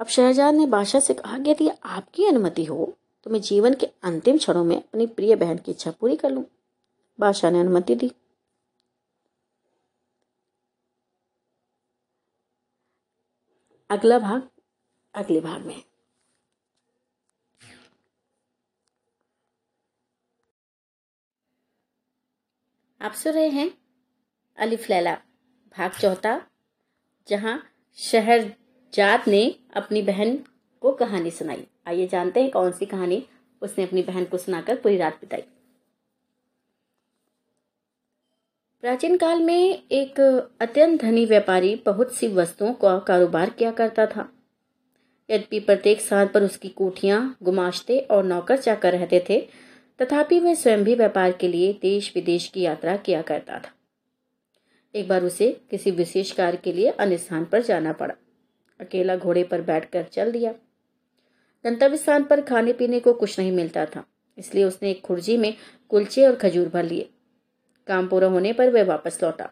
[0.00, 2.92] अब शहजाद ने बादशाह से कहा कि यदि आपकी अनुमति हो
[3.26, 6.44] तो मैं जीवन के अंतिम क्षणों में अपनी प्रिय बहन की इच्छा पूरी कर लूँ।
[7.18, 8.10] बादशाह ने अनुमति दी।
[13.90, 14.48] अगला भाग,
[15.14, 15.82] अगले भाग में।
[23.00, 23.70] आप सुन रहे हैं
[24.58, 25.14] अलिफ लैला,
[25.76, 26.40] भाग चौथा,
[27.28, 27.62] जहाँ
[27.98, 30.36] शहरजाद ने अपनी बहन
[30.82, 33.26] को कहानी सुनाई। आइए जानते हैं कौन सी कहानी
[33.62, 35.44] उसने अपनी बहन को सुनाकर पूरी रात बिताई।
[38.82, 40.20] प्राचीन काल में एक
[40.60, 44.28] अत्यंत धनी व्यापारी बहुत सी वस्तुओं का कारोबार किया करता था।
[45.28, 49.40] यद्यपि प्रत्येक स्थान पर उसकी कोठियाँ, गुमाश्ते और नौकर चाकर रहते थे,
[50.00, 53.74] तथापि वह स्वयं भी व्यापार के लिए देश विदेश की यात्रा किया करता था।
[54.94, 58.14] एक बार उसे किसी विशेष कार्य के लिए अन्य स्थान पर जाना पड़ा।
[58.80, 60.52] अकेला घोड़े पर बैठकर चल दिया।
[61.64, 64.04] गंतव्य स्थान पर खाने पीने को कुछ नहीं मिलता था,
[64.38, 65.54] इसलिए उसने एक खुर्जी में
[65.90, 67.10] कुलचे और खजूर भर लिए।
[67.88, 69.50] काम पूरा होने पर वह वापस लौटा।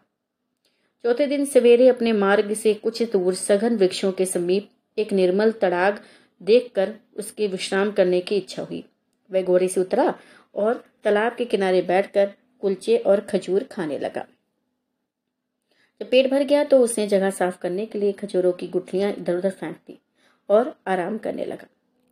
[1.05, 5.99] चौथे दिन सवेरे अपने मार्ग से कुछ दूर सघन वृक्षों के समीप एक निर्मल तड़ाग
[6.41, 8.83] देखकर उसके विश्राम करने की इच्छा हुई।
[9.31, 10.13] वह घोड़े से उतरा
[10.55, 12.33] और तालाब के किनारे बैठकर
[12.63, 14.25] कुलचे और खजूर खाने लगा।
[16.01, 19.37] जब पेट भर गया तो उसने जगह साफ़ करने के लिए खजूरों की गुठलियाँ इधर
[19.37, 19.99] उधर फेंक दी
[20.49, 21.67] और आराम करने लगा।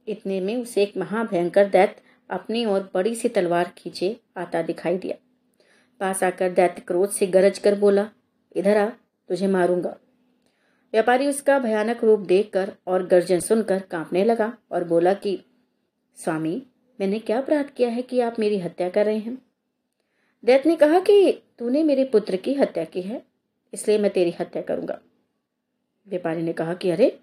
[0.07, 5.15] इतने में उसे एक महाभयंकर दैत्य अपनी ओर बड़ी सी तलवार खींचे आता दिखाई दिया।
[5.99, 8.09] पास आकर दैत्य क्रोध से गरज कर बोला,
[8.55, 8.85] इधर आ,
[9.29, 9.97] तुझे मारूँगा।
[10.93, 15.43] व्यापारी उसका भयानक रूप देखकर और गर्जन सुनकर कांपने लगा और बोला कि,
[16.15, 16.67] स्वामी,
[16.99, 19.41] मैंने क्या अपराध किया है कि आप मेरी हत्या कर रहे हैं?
[20.45, 23.25] दैत ने कहा कि, तूने मेरे पुत्र की हत्या की है,
[23.73, 24.99] इसलिए मैं तेरी हत्या करूँगा।
[26.07, 27.19] व्यापारी ने कहा कि, अरे,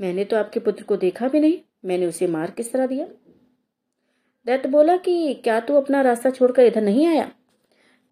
[0.00, 3.06] मैंने तो आपके पुत्र को देखा भी नहीं, मैंने उसे मार किस तरह दिया?
[4.46, 7.32] दैत बोला कि, क्या तू अपना रास्ता छोड़कर इधर नहीं आया?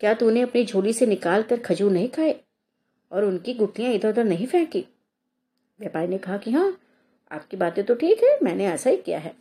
[0.00, 2.34] क्या तूने अपनी झोली से निकाल कर खजूर नहीं खाए?
[3.12, 4.84] और उनकी गुटलियाँ इधर उधर नहीं फेंकी?
[5.80, 6.72] व्यापारी ने कहा कि हाँ
[7.30, 9.34] आपकी बातें तो ठीक है, मैंने ऐसा ही किया है।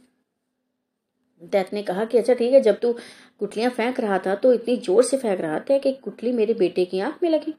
[1.43, 2.91] दैत ने कहा कि अच्छा ठीक है, जब तू
[3.39, 6.85] गुटलियाँ फेंक रहा था तो इतनी ज़ोर से फेंक रहा था कि गुटली मेरे बेटे
[6.85, 7.53] की आँख में लगी,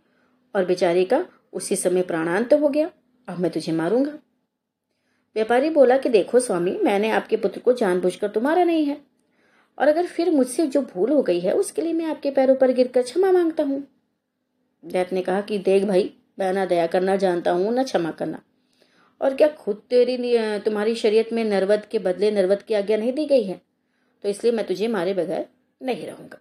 [0.55, 2.90] और बेचारे का उसी समय प्राणांत हो गया।
[3.28, 4.12] अब मैं तुझे मारूँगा।
[5.36, 9.01] व्यापारी बोला कि देखो, स्वामी, मैंने आपके पुत्र को जानबूझकर तुम्हारा नहीं है।
[9.79, 12.72] और अगर फिर मुझसे जो भूल हो गई है, उसके लिए मैं आपके पैरों पर
[12.72, 13.83] गिरकर क्षमा माँगता हूँ।
[14.85, 18.43] दैत ने कहा कि देख भाई, मैं ना दया करना जानता हूँ, ना क्षमा करना।
[19.20, 20.16] और क्या खुद तेरी
[20.59, 23.61] तुम्हारी शरीयत में नरवत के बदले नरवत की आज्ञा नहीं दी गई है?
[24.24, 25.47] तो इसलिए मैं तुझे मारे बगैर
[25.83, 26.39] नहीं रहूँगा।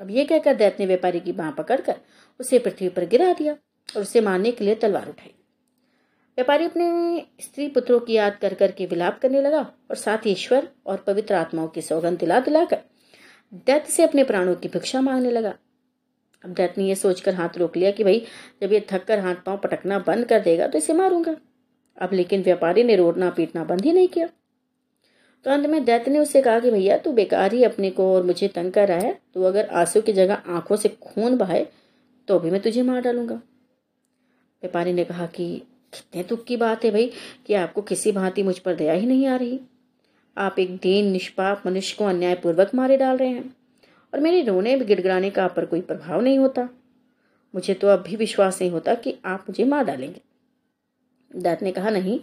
[0.00, 2.00] अब ये कहकर दैत ने व्यापारी की बाह पकड़कर
[2.40, 3.52] उसे पृथ्वी पर गिरा दिया
[3.88, 5.32] और उसे मारने के लिए तलवार उठाई।
[6.38, 9.60] व्यापारी अपने स्त्री पुत्रों की याद कर करके विलाप करने लगा
[9.90, 12.78] और साथ ही ईश्वर और पवित्र आत्माओं की सौगंध दिला दिलाकर
[13.66, 15.54] दैत्य से अपने प्राणों की भिक्षा मांगने लगा।
[16.44, 18.24] अब दैत्य ने यह सोचकर हाथ रोक लिया कि भाई,
[18.62, 21.36] जब ये थक कर हाथ पाँव पटकना बंद कर देगा तो इसे मारूँगा।
[21.98, 24.28] अब लेकिन व्यापारी ने रोडना पीटना बंद ही नहीं किया।
[25.46, 28.22] तो अंत में दैत्य ने उससे कहा कि भैया, तू बेकार ही अपने को और
[28.22, 31.66] मुझे तंग कर रहा है। तू अगर आँसू की जगह आँखों से खून बहाए
[32.28, 35.62] तो भी मैं तुझे मार डालूँगा। व्यापारी ने कहा कि
[36.00, 37.12] कितने दुख की बात है भाई
[37.46, 39.60] कि आपको किसी भांति मुझ पर दया ही नहीं आ रही।
[40.38, 43.56] आप एक दीन, निष्पाप मनुष्य को अन्यायपूर्वक मारे डाल रहे हैं
[44.14, 46.68] और मेरे रोने गिड़गड़ाने का आप पर कोई प्रभाव नहीं होता।
[47.54, 50.20] मुझे तो अब भी विश्वास नहीं होता कि आप मुझे मार डालेंगे।
[51.36, 52.20] दैत ने कहा, नहीं,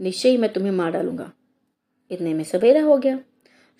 [0.00, 1.32] निश्चय ही मैं तुम्हें मार डालूँगा।
[2.10, 3.20] इतने में सवेरा हो गया।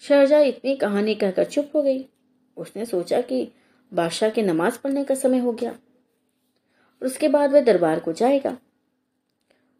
[0.01, 2.09] शहजा इतनी कहानी कहकर चुप हो गई।
[2.57, 3.49] उसने सोचा कि
[3.95, 8.57] बादशाह के नमाज़ पढ़ने का समय हो गया और उसके बाद वह दरबार को जाएगा।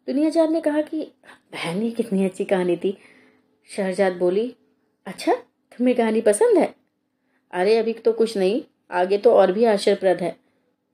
[0.09, 2.97] दुनियाजाद ने कहा कि, बहन, ये कितनी अच्छी कहानी थी।
[3.69, 4.55] शहरजाद बोली
[5.05, 5.33] अच्छा
[5.77, 6.75] तुम्हें कहानी पसंद है?
[7.51, 10.37] अरे, अभी तो कुछ नहीं, आगे तो और भी आश्चर्यप्रद है।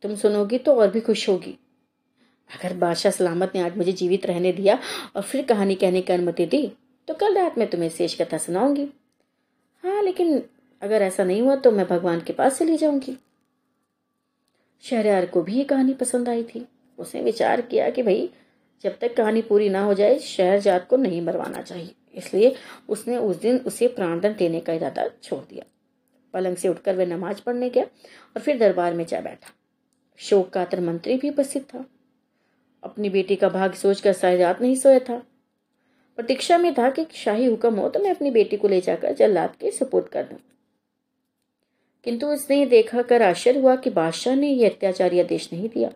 [0.01, 1.59] तुम सुनोगी तो और भी खुश होगी।
[2.49, 4.80] अगर बादशाह सलामत ने आज मुझे जीवित रहने दिया
[5.16, 6.72] और फिर कहानी कहने की अनुमति दी
[7.07, 8.88] तो कल रात में तुम्हें शेष कथा सुनाऊँगी।
[9.84, 10.43] हाँ लेकिन
[10.82, 13.18] अगर ऐसा नहीं हुआ तो मैं भगवान के पास चली जाऊँगी।
[14.82, 18.30] शहरयार को भी ये कहानी पसंद आई थी। उसने विचार किया कि, भाई
[18.84, 22.56] जब तक कहानी पूरी ना हो जाए शहरजाद को नहीं मरवाना चाहिए। इसलिए
[22.90, 25.64] उसने उस दिन उसे प्राणदंड देने का इरादा छोड़ दिया।
[26.34, 29.54] पलंग से उठकर वह नमाज़ पढ़ने गया और फिर दरबार में जा बैठा।
[30.18, 31.86] शोक कातर मंत्री भी उपस्थित था।
[32.84, 35.24] अपनी बेटी का भाग सोचकर शाहजाद नहीं सोया था।
[36.16, 39.56] प्रतीक्षा में था कि शाही हुक्म हो तो मैं अपनी बेटी को ले जाकर जल्लाद
[39.56, 40.38] के सपोर्ट कर दूँ।
[42.04, 45.92] किंतु उसने देखा कर आश्चर्य हुआ कि बादशाह ने यह अत्याचारी आदेश नहीं दिया।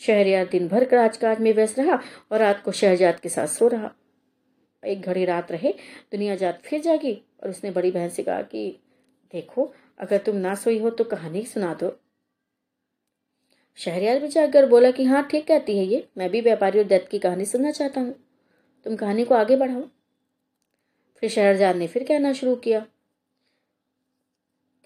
[0.00, 2.00] शहरियार दिन भर राजकाज में व्यस्त रहा
[2.32, 3.90] और रात को शहजाद के साथ सो रहा।
[4.82, 5.72] एक घड़ी रात रहे,
[6.12, 7.12] दुनिया जात फिर जागी
[7.42, 8.78] और उसने बड़ी बहन से कहा कि,
[9.34, 11.96] देखो, अगर तुम ना सोई हो तो कहानी सुना दो।
[13.78, 17.08] शहरियार भी जाकर बोला कि हाँ ठीक कहती है ये, मैं भी व्यापारी और दैत
[17.08, 18.14] की कहानी सुनना चाहता हूँ।
[18.86, 19.82] तुम कहानी को आगे बढ़ाओ।
[21.22, 22.86] फिर शहरजाद ने फिर कहना शुरू किया,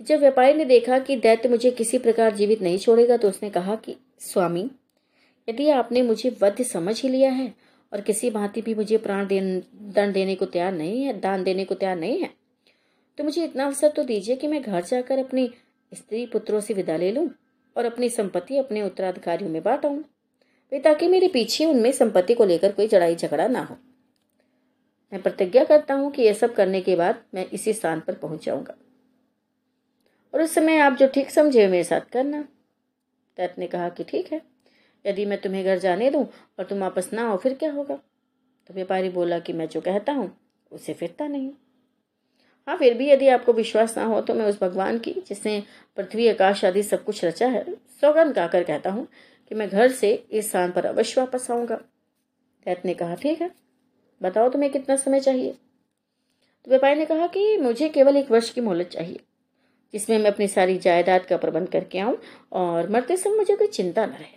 [0.01, 3.77] जब व्यापारी ने देखा कि दैत्य मुझे किसी प्रकार जीवित नहीं छोड़ेगा तो उसने कहा
[3.77, 4.71] कि, स्वामी
[5.49, 7.53] यदि आपने मुझे वध्य समझ ही लिया है
[7.93, 11.65] और किसी भांति भी मुझे प्राण देन, दंड देने को तैयार नहीं है, दान देने
[11.65, 12.31] को तैयार नहीं है
[13.19, 15.51] तो मुझे इतना अवसर तो दीजिए कि मैं घर जाकर अपनी
[15.93, 17.29] स्त्री पुत्रों से विदा ले लूँ
[17.77, 20.03] और अपनी संपत्ति अपने उत्तराधिकारियों में बांटाऊं
[20.73, 23.77] ताकि मेरे पीछे उनमें संपत्ति को लेकर कोई चढ़ाई झगड़ा ना हो।
[25.13, 28.45] मैं प्रतिज्ञा करता हूँ कि यह सब करने के बाद मैं इसी स्थान पर पहुँच
[28.45, 28.75] जाऊँगा।
[30.35, 32.43] और उस समय आप जो ठीक समझे मेरे साथ करना।
[33.37, 34.41] तैत ने कहा कि ठीक है।
[35.07, 36.25] यदि मैं तुम्हें घर जाने दूँ
[36.59, 37.95] और तुम वापस ना आओ, फिर क्या होगा?
[38.67, 40.31] तो व्यापारी बोला कि मैं जो कहता हूँ,
[40.73, 41.51] उसे फिरता नहीं।
[42.69, 45.63] हाँ फिर भी यदि आपको विश्वास ना हो तो मैं उस भगवान की, जिसने
[45.97, 47.65] पृथ्वी, आकाश आदि सब कुछ रचा है,
[48.01, 49.07] सौगंध गाकर कहता हूँ
[49.51, 51.77] कि मैं घर से इस स्थान पर अवश्य वापस आऊँगा।
[52.67, 53.51] दैत ने कहा, ठीक है,
[54.21, 55.53] बताओ तुम्हें कितना समय चाहिए?
[56.67, 59.21] तो व्यापारी ने कहा कि मुझे केवल एक वर्ष की मोहलत चाहिए,
[59.95, 62.19] जिसमें मैं अपनी सारी जायदाद का प्रबंध करके आऊँ
[62.53, 64.35] और मरते समय मुझे कोई चिंता न रहे।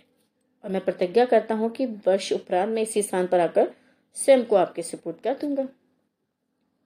[0.64, 3.70] और मैं प्रतिज्ञा करता हूँ कि वर्ष उपरांत में इसी स्थान पर आकर
[4.16, 5.66] स्वयं को आपके सुपुर्द कर दूँगा।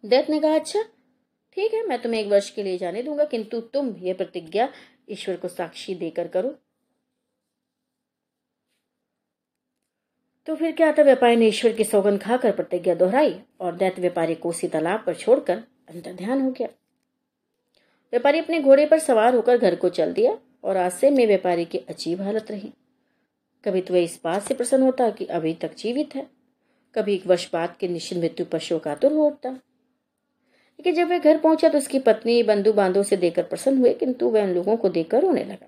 [0.04, 0.82] दैत ने कहा अच्छा
[1.56, 4.68] ठीक है, मैं तुम्हें एक वर्ष के लिए जाने दूँगा, किंतु तुम यह प्रतिज्ञा
[5.10, 6.54] ईश्वर को साक्षी देकर करो।
[10.48, 14.34] तो फिर क्या था, व्यापारी ने ईश्वर की सौगंध खाकर प्रतिज्ञा दोहराई और दैत व्यापारी
[14.34, 16.68] को उसी तालाब पर छोड़कर अंतर ध्यान हो गया।
[18.12, 21.78] व्यापारी अपने घोड़े पर सवार होकर घर को चल दिया और आसे में व्यापारी की
[21.78, 22.72] अजीब हालत रही।
[23.64, 26.26] कभी तो वह इस बात से प्रसन्न होता कि अभी तक जीवित है।
[26.94, 29.50] कभी एक वर्ष बाद के निश्चित मृत्यु पर शोकातुर हो उठता
[30.78, 34.28] लेकिन जब वह घर पहुँचा तो उसकी पत्नी बंधु बांधव से देखकर प्रसन्न हुए, किंतु
[34.28, 35.66] वह उन लोगों को देखकर रोने लगा।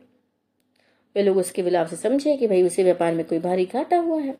[1.17, 4.21] वे लोग उसके विलाप से समझे कि भाई, उसे व्यापार में कोई भारी घाटा हुआ
[4.21, 4.37] है,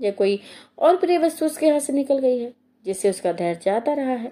[0.00, 0.40] या कोई
[0.78, 2.52] और प्रिय वस्तु उसके हाथ से निकल गई है,
[2.84, 4.28] जिससे उसका धैर्य जाता रहा है।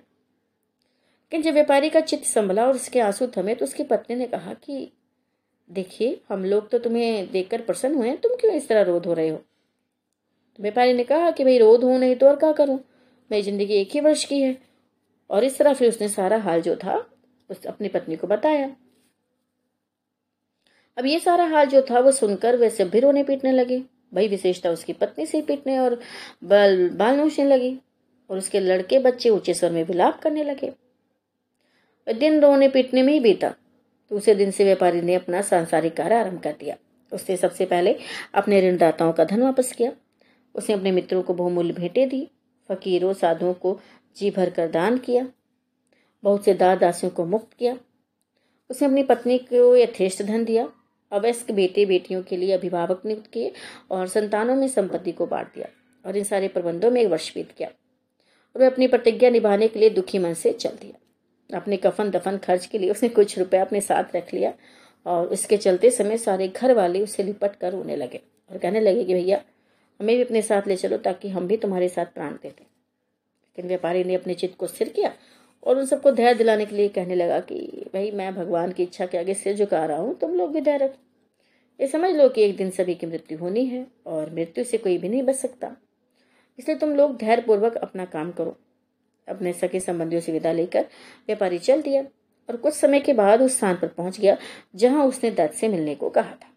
[1.32, 4.54] लेकिन जब व्यापारी का चित्त संभला और उसके आँसू थमे तो उसकी पत्नी ने कहा
[4.54, 4.92] कि
[5.70, 9.12] देखिए, हम लोग तो तुम्हें देखकर प्रसन्न हुए हैं। तुम क्यों इस तरह रोध हो
[9.12, 9.36] रहे हो?
[10.56, 12.80] तो व्यापारी ने कहा कि भाई रोध हो, नहीं तो और क्या करूँ?
[13.30, 14.58] मेरी ज़िंदगी एक ही वर्ष की है।
[15.30, 17.10] और इस तरह फिर उसने सारा हाल जो था,
[17.50, 18.76] उस अपनी पत्नी को बताया।
[20.98, 23.82] अब ये सारा हाल जो था, वो सुनकर वैसे भी रोने पीटने लगे।
[24.14, 26.00] भाई विशेषता उसकी पत्नी से पीटने और
[26.44, 27.78] बाल बाल नोचने लगी
[28.30, 30.72] और उसके लड़के बच्चे ऊँचे स्वर में विलाप करने लगे।
[32.06, 33.54] दिन रोने पीटने में ही बीता।
[34.10, 36.76] दूसरे दिन से व्यापारी ने अपना सांसारिक कार्य आरंभ कर दिया।
[37.12, 37.96] उसने सबसे पहले
[38.34, 39.92] अपने ऋणदाताओं का धन वापस किया।
[40.54, 42.28] उसने अपने मित्रों को बहुमूल्य भेंटे दी,
[42.70, 43.78] फकीरों, साधुओं को
[44.16, 45.26] जी भर कर दान किया,
[46.22, 47.76] बहुत से दास दासियों को मुक्त किया।
[48.70, 50.68] उसने अपनी पत्नी को यथेष्ट धन दिया,
[51.12, 53.52] अवयस्क बेटे बेटियों के लिए अभिभावक नियुक्त किए
[53.90, 55.68] और संतानों में संपत्ति को बांट दिया
[56.04, 59.78] और इन सारे प्रबंधों में एक वर्ष बीत गया। और वह अपनी प्रतिज्ञा निभाने के
[59.78, 60.98] लिए दुखी मन से चल दिया।
[61.50, 64.52] अपने कफन दफन खर्च के लिए उसने कुछ रुपया अपने साथ रख लिया
[65.06, 68.20] और उसके चलते समय सारे घर वाले उसे लिपट कर रोने लगे
[68.50, 69.40] और कहने लगे कि भैया,
[70.00, 73.66] हमें भी अपने साथ ले चलो ताकि हम भी तुम्हारे साथ प्राण दे दें। लेकिन
[73.66, 75.12] व्यापारी ने अपने चित्त को स्थिर किया
[75.62, 79.06] और उन सबको धैर्य दिलाने के लिए कहने लगा कि भाई, मैं भगवान की इच्छा
[79.06, 81.02] के आगे सिर झुका रहा हूँ, तुम लोग भी धैर्य रखो
[81.80, 84.98] ये समझ लो कि एक दिन सभी की मृत्यु होनी है और मृत्यु से कोई
[84.98, 85.76] भी नहीं बच सकता।
[86.58, 88.56] इसलिए तुम लोग धैर्यपूर्वक अपना काम करो।
[89.28, 90.82] अपने सके संबंधियों से विदा लेकर
[91.26, 92.02] व्यापारी चल दिया
[92.48, 94.36] और कुछ समय के बाद उस स्थान पर पहुँच गया,
[94.74, 96.50] जहाँ उसने दत्त से मिलने को कहा था।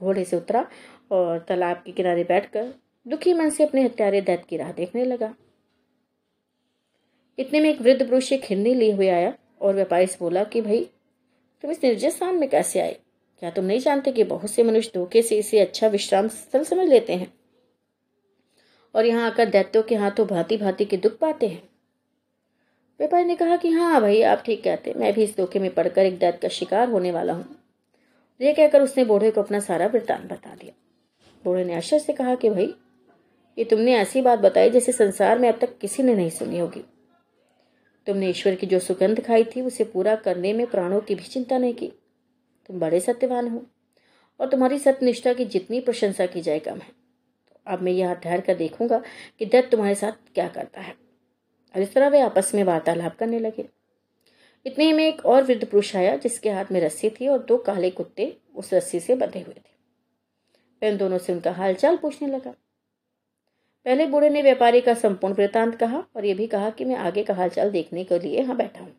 [0.00, 0.66] घोड़े से उतरा
[1.10, 2.74] और तालाब के किनारे बैठकर
[3.08, 5.34] दुखी मन से अपने हत्यारे दैत की राह देखने लगा।
[7.38, 10.60] इतने में एक वृद्ध पुरुष एक हिरनी लिए हुए आया और व्यापारी से बोला कि,
[10.60, 10.90] भाई,
[11.62, 12.96] तुम इस निर्जन स्थान में कैसे आए?
[13.38, 16.88] क्या तुम नहीं जानते कि बहुत से मनुष्य धोखे से इसे अच्छा विश्राम स्थल समझ
[16.88, 17.34] लेते हैं?
[18.94, 21.71] और यहाँ आकर दैत्यों के हाथों भांति भांति के दुख पाते हैं।
[23.00, 25.74] व्यापारी ने कहा कि हाँ भाई, आप ठीक कहते हैं। मैं भी इस धोखे में
[25.74, 27.44] पड़कर एक दैत का शिकार होने वाला हूँ।
[28.40, 30.72] ये कहकर उसने बूढ़े को अपना सारा वृत्तांत बता दिया।
[31.44, 32.74] बूढ़े ने आश्चर्य से कहा कि भाई,
[33.58, 36.84] ये तुमने ऐसी बात बताई जैसे संसार में अब तक किसी ने नहीं सुनी होगी।
[38.06, 41.58] तुमने ईश्वर की जो सुगंध खाई थी, उसे पूरा करने में प्राणों की भी चिंता
[41.58, 41.92] नहीं की।
[42.66, 43.66] तुम बड़े सत्यवान हो,
[44.40, 46.88] और तुम्हारी सत्यनिष्ठा की जितनी प्रशंसा की जाए कम है।
[47.48, 49.02] तो अब मैं यहाँ ठहर कर देखूँगा
[49.38, 51.01] कि दत्त तुम्हारे साथ क्या करता है।
[51.74, 53.68] और इस तरह वे आपस में वार्तालाप करने लगे।
[54.66, 57.90] इतने में एक और वृद्ध पुरुष आया, जिसके हाथ में रस्सी थी और दो काले
[57.90, 59.70] कुत्ते उस रस्सी से बंधे हुए थे।
[60.82, 62.54] मैं उन दोनों से उनका हालचाल पूछने लगा।
[63.86, 67.22] पहले बूढ़े ने व्यापारी का संपूर्ण वृतांत कहा और यह भी कहा कि मैं आगे
[67.22, 68.94] का हालचाल देखने के लिए यहाँ बैठा हूँ।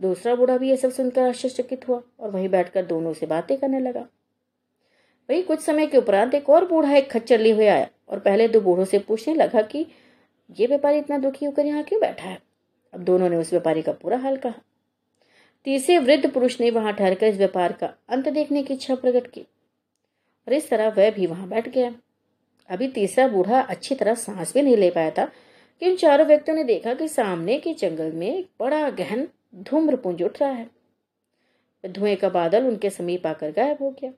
[0.00, 3.80] दूसरा बूढ़ा भी यह सब सुनकर आश्चर्यचकित हुआ और वहीं बैठकर दोनों से बातें करने
[3.80, 4.06] लगा।
[5.28, 8.48] वही कुछ समय के उपरांत एक और बूढ़ा एक खच्चर लिए हुए आया और पहले
[8.48, 9.86] दो बूढ़ों से पूछने लगा कि
[10.50, 12.42] ये व्यापारी इतना दुखी होकर यहाँ क्यों बैठा है?
[12.94, 14.54] अब दोनों ने उस व्यापारी का पूरा हाल कहा।
[15.64, 19.40] तीसरे वृद्ध पुरुष ने वहाँ ठहरकर इस व्यापार का अंत देखने की इच्छा प्रकट की।
[20.48, 21.94] और इस तरह वह भी वहाँ बैठ गया।
[22.68, 25.24] अभी तीसरा बूढ़ा अच्छी तरह सांस भी नहीं ले पाया था
[25.80, 30.22] कि उन चारों व्यक्तियों ने देखा कि सामने के जंगल में एक बड़ा गहन धूम्रपुंज
[30.22, 30.70] उठ रहा है।
[31.86, 34.12] धुएँ का बादल उनके समीप आकर गायब हो गया।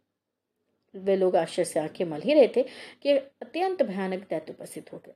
[0.95, 2.63] वे लोग आश्चर्य से आँखें मल ही रहे थे
[3.03, 5.15] कि अत्यंत भयानक दैत्य उपस्थित हो गया।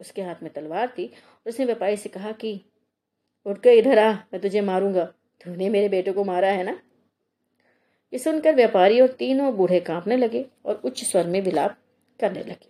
[0.00, 1.10] उसके हाथ में तलवार थी
[1.46, 2.60] उसने व्यापारी से कहा कि,
[3.46, 5.04] उठ कर इधर आ, मैं तुझे मारूँगा।
[5.44, 6.78] तूने मेरे बेटे को मारा है ना?
[8.12, 11.76] ये सुनकर व्यापारी और तीनों बूढ़े कांपने लगे और उच्च स्वर में विलाप
[12.20, 12.68] करने लगे।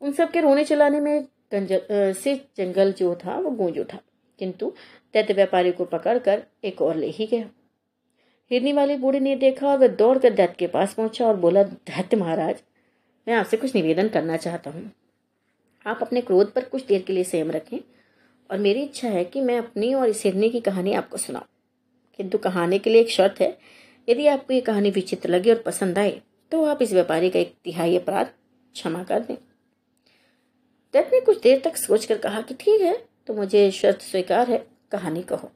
[0.00, 3.98] उन सब के रोने चलाने में गंजल से जंगल जो था, वो गूंज उठा
[4.38, 4.72] किंतु
[5.14, 7.50] दैत्य व्यापारी को पकड़कर एक और ले ही गया।
[8.50, 12.16] हिरनी वाले बूढ़े ने देखा और वह दौड़कर दैत्य के पास पहुँचा और बोला, दैत्य
[12.16, 12.62] महाराज,
[13.28, 14.90] मैं आपसे कुछ निवेदन करना चाहता हूँ।
[15.86, 17.78] आप अपने क्रोध पर कुछ देर के लिए संयम रखें
[18.50, 21.44] और मेरी इच्छा है कि मैं अपनी और इस हिरनी की कहानी आपको सुनाऊं।
[22.18, 23.56] किंतु कहानी के लिए एक शर्त है,
[24.08, 26.20] यदि आपको ये कहानी विचित्र लगे और पसंद आए
[26.52, 28.26] तो आप इस व्यापारी का एक तिहाई अपराध
[28.74, 29.36] क्षमा कर दें।
[30.94, 34.66] दत्त ने कुछ देर तक सोचकर कहा कि ठीक है तो मुझे शर्त स्वीकार है,
[34.92, 35.50] कहानी कहो।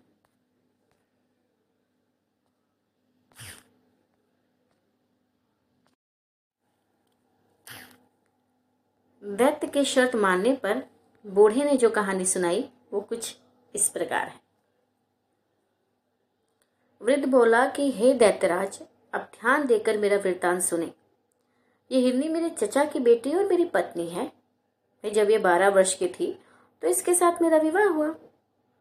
[9.29, 10.83] दैत्य के शर्त मानने पर
[11.27, 13.37] बूढ़े ने जो कहानी सुनाई, वो कुछ
[13.75, 14.41] इस प्रकार है।
[17.03, 20.93] वृद्ध बोला कि, हे दैत्यराज, अब ध्यान देकर मेरा वृत्तांत सुने।
[21.91, 24.33] ये हिरनी मेरे चचा की बेटी और मेरी पत्नी है।
[25.05, 26.39] मैं जब ये बारह वर्ष की थी
[26.83, 28.15] तो इसके साथ मेरा विवाह हुआ।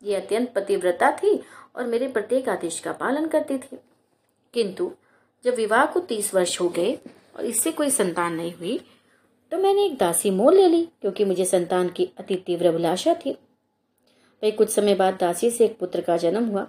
[0.03, 1.43] ये अत्यंत पतिव्रता थी
[1.75, 3.79] और मेरे प्रत्येक आदेश का पालन करती थी।
[4.53, 4.91] किंतु
[5.43, 6.95] जब विवाह को तीस वर्ष हो गए
[7.35, 8.79] और इससे कोई संतान नहीं हुई
[9.51, 13.31] तो मैंने एक दासी मोल ले ली, क्योंकि मुझे संतान की अति तीव्र अभिलाषा थी।
[13.31, 16.67] वही कुछ समय बाद दासी से एक पुत्र का जन्म हुआ।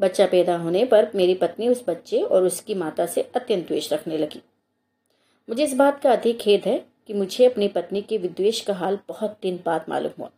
[0.00, 4.18] बच्चा पैदा होने पर मेरी पत्नी उस बच्चे और उसकी माता से अत्यंत द्वेष रखने
[4.18, 4.42] लगी।
[5.48, 8.98] मुझे इस बात का अधिक खेद है कि मुझे अपनी पत्नी के विद्वेश का हाल
[9.08, 10.30] बहुत दिन बाद मालूम हुआ।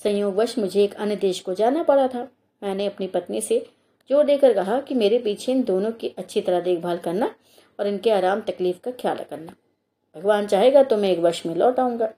[0.00, 2.28] संयोगवश मुझे एक अन्य देश को जाना पड़ा था।
[2.62, 3.58] मैंने अपनी पत्नी से
[4.10, 7.34] ज़ोर देकर कहा कि मेरे पीछे इन दोनों की अच्छी तरह देखभाल करना
[7.78, 9.54] और इनके आराम तकलीफ़ का ख्याल करना
[10.16, 12.12] भगवान चाहेगा तो मैं एक वर्ष में लौट आऊँगा।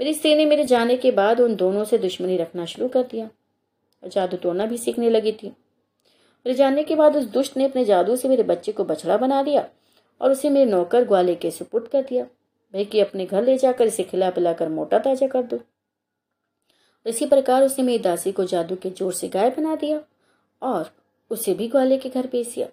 [0.00, 3.24] मेरी स्त्री ने मेरे जाने के बाद उन दोनों से दुश्मनी रखना शुरू कर दिया
[4.02, 7.84] और जादू तोड़ना भी सीखने लगी थी। मेरे जाने के बाद उस दुष्ट ने अपने
[7.84, 9.66] जादू से मेरे बच्चे को बछड़ा बना दिया
[10.20, 13.86] और उसे मेरे नौकर ग्वाले के सुपुट कर दिया। भाई कि अपने घर ले जाकर
[13.86, 15.60] इसे खिला पिलाकर मोटा ताज़ा कर दो।
[17.06, 20.00] इसी प्रकार उसने मेरी दासी को जादू के ज़ोर से गाय बना दिया
[20.62, 20.90] और
[21.30, 22.66] उसे भी ग्वाले के घर भेज दिया।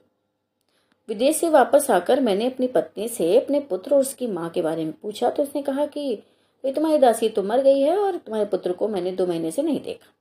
[1.09, 4.85] विदेश से वापस आकर मैंने अपनी पत्नी से अपने पुत्र और उसकी माँ के बारे
[4.85, 6.15] में पूछा तो उसने कहा कि
[6.63, 9.61] भाई तुम्हारी दासी तो मर गई है और तुम्हारे पुत्र को मैंने दो महीने से
[9.61, 10.13] नहीं देखा।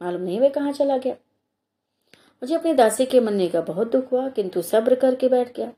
[0.00, 1.14] मालूम नहीं वह कहाँ चला गया।
[2.42, 5.72] मुझे अपनी दासी के मरने का बहुत दुख हुआ, किंतु सब्र करके बैठ गया।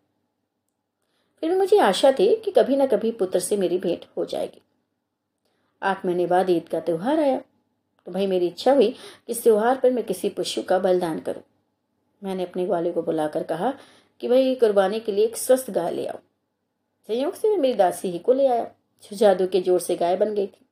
[1.41, 4.61] फिर भी मुझे आशा थी कि कभी ना कभी पुत्र से मेरी भेंट हो जाएगी।
[5.83, 7.39] आठ महीने बाद ईद का त्यौहार आया।
[8.07, 11.43] तो भाई, मेरी इच्छा हुई कि इस त्यौहार पर मैं किसी पशु का बलिदान करूँ।
[12.23, 13.75] मैंने अपने ग्वाले को बुलाकर कहा
[14.21, 16.19] कि भाई कुर्बानी के लिए एक स्वस्थ गाय ले आओ।
[17.09, 18.65] संयोग से मेरी दासी ही को ले आया।
[19.03, 20.67] जो जादू के ज़ोर से गाय बन गई थी।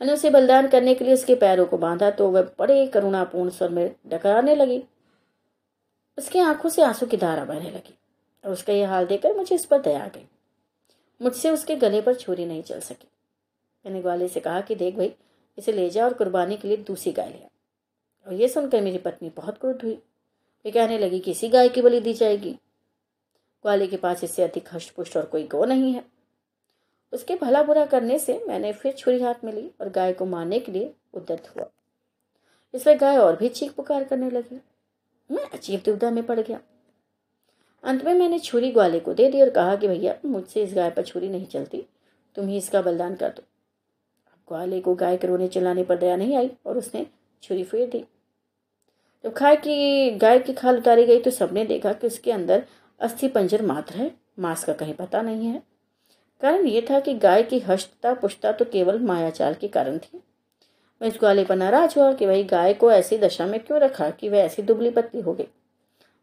[0.00, 3.68] मैंने उसे बलिदान करने के लिए उसके पैरों को बांधा तो वह बड़े करुणापूर्ण स्वर
[3.68, 4.82] में डकराने लगी।
[6.18, 7.94] उसकी आँखों से आँसू की धारा बहने लगी
[8.44, 10.26] और उसका यह हाल देखकर मुझे इस पर दया आ गई।
[11.20, 13.08] मुझसे उसके गले पर छुरी नहीं चल सकी।
[13.84, 15.12] मैंने ग्वाले से कहा कि देख भाई,
[15.58, 17.48] इसे ले जा और कुर्बानी के लिए दूसरी गाय लिया
[18.26, 19.98] और ये सुनकर मेरी पत्नी बहुत क्रोध हुई।
[20.64, 22.52] वे कहने लगी कि इसी गाय की बलि दी जाएगी।
[23.62, 26.04] ग्वाले के पास इससे अधिक हष्टपुष्ट और कोई गौ नहीं है।
[27.12, 30.60] उसके भला बुरा करने से मैंने फिर छुरी हाथ में ली और गाय को मारने
[30.60, 31.70] के लिए उद्यत हुआ।
[32.74, 34.60] इसलिए गाय और भी चीख पुकार करने लगी।
[35.30, 36.60] मैं अजीब दुविधा में पड़ गया।
[37.82, 40.90] अंत में मैंने छुरी ग्वाले को दे दी और कहा कि, भैया, मुझसे इस गाय
[40.90, 41.86] पर छुरी नहीं चलती।
[42.34, 43.42] तुम ही इसका बलिदान कर दो।
[44.48, 47.06] ग्वाले को गाय के रोने चलाने पर दया नहीं आई और उसने
[47.42, 48.04] छुरी फेर दी।
[49.24, 52.64] जब खाए की, गाय की खाल उतारी गई तो सबने देखा कि उसके अंदर
[53.00, 55.62] अस्थि पंजर मात्र है, मांस का कहीं पता नहीं है।
[56.40, 60.20] कारण ये था कि गाय की हष्टता पुष्टता तो केवल मायाचाल के कारण थी।
[61.00, 64.10] मैं इस ग्वाले पर नाराज़ हुआ कि भाई गाय को ऐसी दशा में क्यों रखा
[64.10, 65.46] कि वह ऐसी दुबली पतली हो गई।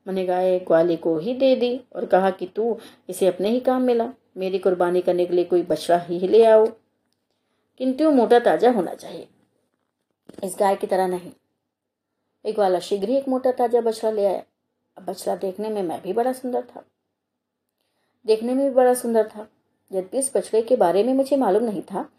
[0.08, 2.78] मैंने गाय ग्वाले को ही दे दी और कहा कि तू
[3.10, 6.68] इसे अपने ही काम मिला मेरी कुर्बानी करने के लिए कोई बछड़ा ही ले आओ।
[7.80, 9.28] किंतु मोटा ताज़ा होना चाहिए।
[10.44, 11.32] इस गाय की तरह नहीं।
[12.46, 14.44] एक वाला शीघ्र ही एक मोटा ताज़ा बछड़ा ले आया।
[14.98, 16.84] अब बछड़ा देखने में मैं भी बड़ा सुंदर था।
[18.26, 19.48] देखने में भी बड़ा सुंदर था।
[19.92, 22.10] यद्यपि इस बछड़े के बारे में मुझे मालूम नहीं था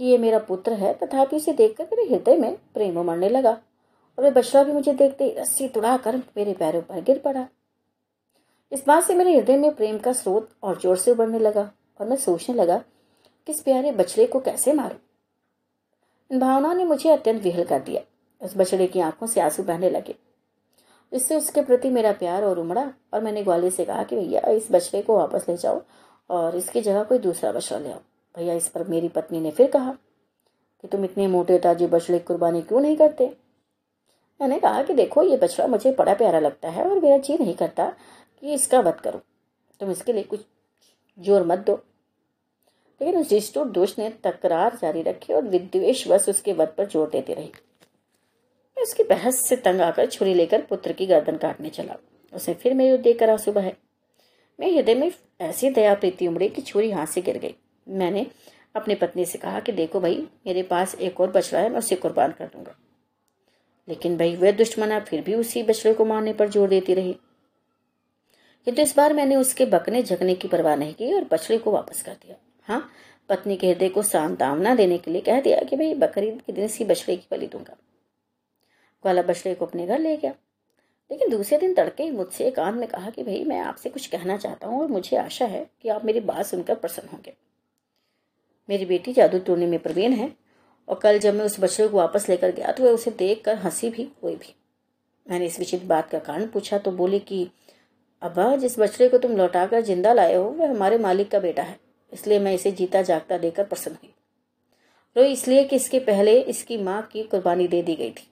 [0.00, 4.24] कि ये मेरा पुत्र है, तथापि इसे देखकर मेरे हृदय में प्रेम उमड़ने लगा और
[4.24, 7.46] वह बछड़ा भी मुझे देखते ही रस्सी तुड़ाकर मेरे पैरों पर गिर पड़ा।
[8.72, 12.08] इस बात से मेरे हृदय में प्रेम का स्रोत और ज़ोर से उबरने लगा और
[12.08, 14.98] मैं सोचने लगा कि इस प्यारे बछड़े को कैसे मारूं।
[16.30, 18.02] इन भावनाओं ने मुझे अत्यंत विहल कर दिया।
[18.40, 20.14] उस बछड़े की आँखों से आँसू बहने लगे।
[21.12, 24.68] इससे उसके प्रति मेरा प्यार और उमड़ा, और मैंने ग्वालियर से कहा कि भैया, इस
[24.72, 25.82] बछड़े को वापस ले जाओ,
[26.30, 27.98] और इसकी जगह कोई दूसरा बछड़ा ले आओ।
[28.36, 29.92] भैया, इस पर मेरी पत्नी ने फिर कहा
[30.82, 33.36] कि तुम इतने मोटे ताजे बछड़े कुर्बानी क्यों नहीं करते?
[34.40, 37.54] मैंने कहा कि देखो, ये बछड़ा मुझे बड़ा प्यारा लगता है, और मेरा जी नहीं
[37.54, 37.88] करता
[38.40, 39.20] कि इसका वध करो।
[39.80, 40.40] तुम इसके लिए कुछ
[41.18, 41.74] ज़ोर मत दो।
[43.00, 47.34] लेकिन उस जिष्टुर दोष ने तकरार जारी रखी, और विद्वेशवश उसके वध पर ज़ोर देती
[47.34, 47.52] रही।
[48.80, 51.96] मैं उसकी बहस से तंग आकर छुरी लेकर पुत्र की गर्दन काटने चला।
[52.34, 53.72] उसने फिर मेरे देकर आँसू बहे।
[54.60, 57.54] मैं हृदय में ऐसी दया प्रीति उमड़ी कि छुरी हाथ से गिर गई।
[57.88, 58.26] मैंने
[58.76, 61.96] अपनी पत्नी से कहा कि देखो भाई, मेरे पास एक और बछड़ा है, मैं उसे
[61.96, 62.76] कुर्बान कर दूँगा।
[63.88, 67.12] लेकिन भाई, वह दुश्मना फिर भी उसी बछड़े को मारने पर ज़ोर देती रही।
[68.64, 72.02] किंतु इस बार मैंने उसके बकने झकने की परवाह नहीं की और बछड़े को वापस
[72.02, 72.90] कर दिया। हाँ
[73.28, 76.64] पत्नी के हृदय को सांतावना देने के लिए कह दिया कि भाई बकरीद के दिन
[76.64, 77.76] इसी बछड़े की बलि दूँगा।
[79.04, 80.34] ग्वाला बछड़े को अपने घर ले गया।
[81.10, 84.06] लेकिन दूसरे दिन तड़के ही मुझसे एक आंत में कहा कि, भाई, मैं आपसे कुछ
[84.06, 87.34] कहना चाहता हूँ और मुझे आशा है कि आप मेरी बात सुनकर प्रसन्न होंगे।
[88.68, 90.32] मेरी बेटी जादू टोने में प्रवीण है
[90.88, 93.56] और कल जब मैं उस बछड़े को वापस लेकर गया तो वह उसे देख कर
[93.56, 94.54] हँसी भी हुई भी
[95.26, 97.50] मैंने इस विचित्र बात का कारण पूछा तो बोले कि,
[98.22, 101.78] अब्बा, जिस बछड़े को तुम लौटाकर ज़िंदा लाए हो, वह हमारे मालिक का बेटा है।
[102.12, 104.14] इसलिए मैं इसे जीता जागता देकर प्रसन्न हुई।
[105.16, 108.29] रो इसलिए कि इसके पहले इसकी माँ की कुर्बानी दे दी गई थी।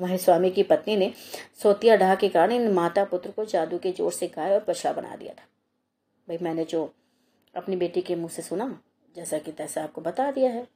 [0.00, 1.12] हमारे स्वामी की पत्नी ने
[1.62, 4.92] सोतिया डाह के कारण इन माता पुत्र को जादू के ज़ोर से गाय और बछड़ा
[4.92, 5.46] बना दिया था।
[6.28, 6.94] भाई, मैंने जो
[7.56, 8.80] अपनी बेटी के मुँह से सुना,
[9.16, 10.66] जैसा कि तैसा आपको बता दिया है।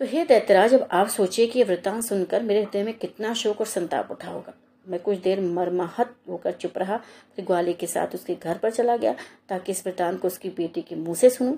[0.00, 3.60] तो हे दैत्यराज, अब आप सोचिए कि यह वृत्तांत सुनकर मेरे हृदय में कितना शोक
[3.60, 4.54] और संताप उठा होगा।
[4.86, 6.96] मैं कुछ देर मरमाहत होकर चुप रहा,
[7.36, 9.14] फिर ग्वाले के साथ उसके घर पर चला गया,
[9.48, 11.56] ताकि इस वृत्तांत को उसकी बेटी के मुँह से सुनूं।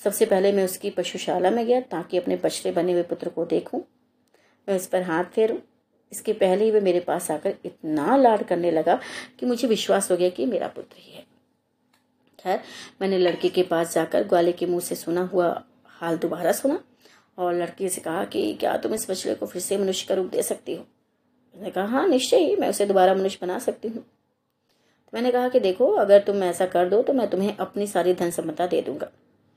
[0.00, 3.82] सबसे पहले मैं उसकी पशुशाला में गया, ताकि अपने बछड़े बने हुए पुत्र को देखूँ।
[4.68, 5.58] मैं उस पर हाथ फेरूं।
[6.12, 9.00] इसके पहले ही वह मेरे पास आकर इतना लाड करने लगा
[9.38, 11.26] कि मुझे विश्वास हो गया कि मेरा पुत्र ही है।
[12.38, 12.60] खैर,
[13.02, 16.84] मैंने लड़के के पास जाकर ग्वाले के मुँह से सुना हुआ हाल दोबारा सुना
[17.38, 20.26] और लड़के से कहा कि, क्या तुम इस बछड़े को फिर से मनुष्य का रूप
[20.26, 20.86] दे सकती हो?
[21.54, 25.48] उसने कहा हाँ निश्चय ही, मैं उसे दोबारा मनुष्य बना सकती हूँ। तो मैंने कहा
[25.48, 28.82] कि, देखो, अगर तुम ऐसा कर दो तो मैं तुम्हें अपनी सारी धन सम्पदा दे
[28.82, 29.08] दूँगा।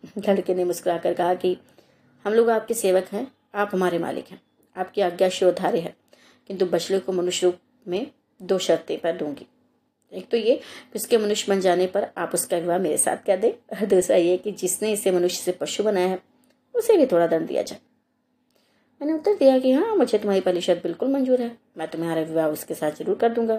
[0.29, 1.57] लड़के ने मुस्कुरा कर कहा कि,
[2.25, 4.41] हम लोग आपके सेवक हैं, आप हमारे मालिक हैं।
[4.77, 5.95] आपकी आज्ञा श्रोधार्य है।
[6.47, 7.57] किंतु बछड़े को मनुष्य रूप
[7.87, 8.11] में
[8.41, 9.47] दो शर्तें पर दूँगी।
[10.13, 13.37] एक तो ये कि उसके मनुष्य बन जाने पर आप उसका विवाह मेरे साथ कर
[13.37, 16.19] दे। और दूसरा ये कि जिसने इसे मनुष्य से पशु बनाया है,
[16.75, 17.79] उसे भी थोड़ा दंड दिया जाए।
[19.01, 22.47] मैंने उत्तर दिया कि हाँ मुझे तुम्हारी पहली शर्त बिल्कुल मंजूर है। मैं तुम्हारा विवाह
[22.47, 23.55] उसके साथ ज़रूर कर दूँगा।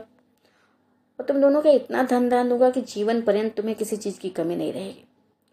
[1.18, 4.28] और तुम दोनों का इतना धन दान दूँगा कि जीवन पर्यंत तुम्हें किसी चीज़ की
[4.28, 5.04] कमी नहीं रहेगी।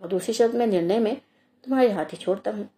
[0.01, 1.15] और दूसरी शर्त में निर्णय में
[1.63, 2.69] तुम्हारे हाथ ही छोड़ता हूँ।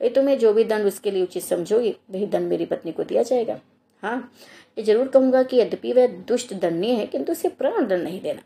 [0.00, 3.22] भाई तुम्हें जो भी दंड उसके लिए उचित समझोगी, वही दंड मेरी पत्नी को दिया
[3.22, 3.58] जाएगा।
[4.02, 4.32] हाँ
[4.76, 8.42] ये ज़रूर कहूँगा कि यद्यपि वह दुष्ट दंडनीय है, किंतु उसे प्राण दंड नहीं देना।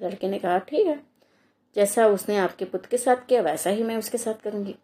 [0.00, 0.98] लड़के ने कहा, ठीक है।
[1.76, 4.74] जैसा उसने आपके पुत्र के साथ किया, वैसा ही मैं उसके साथ करूँगी।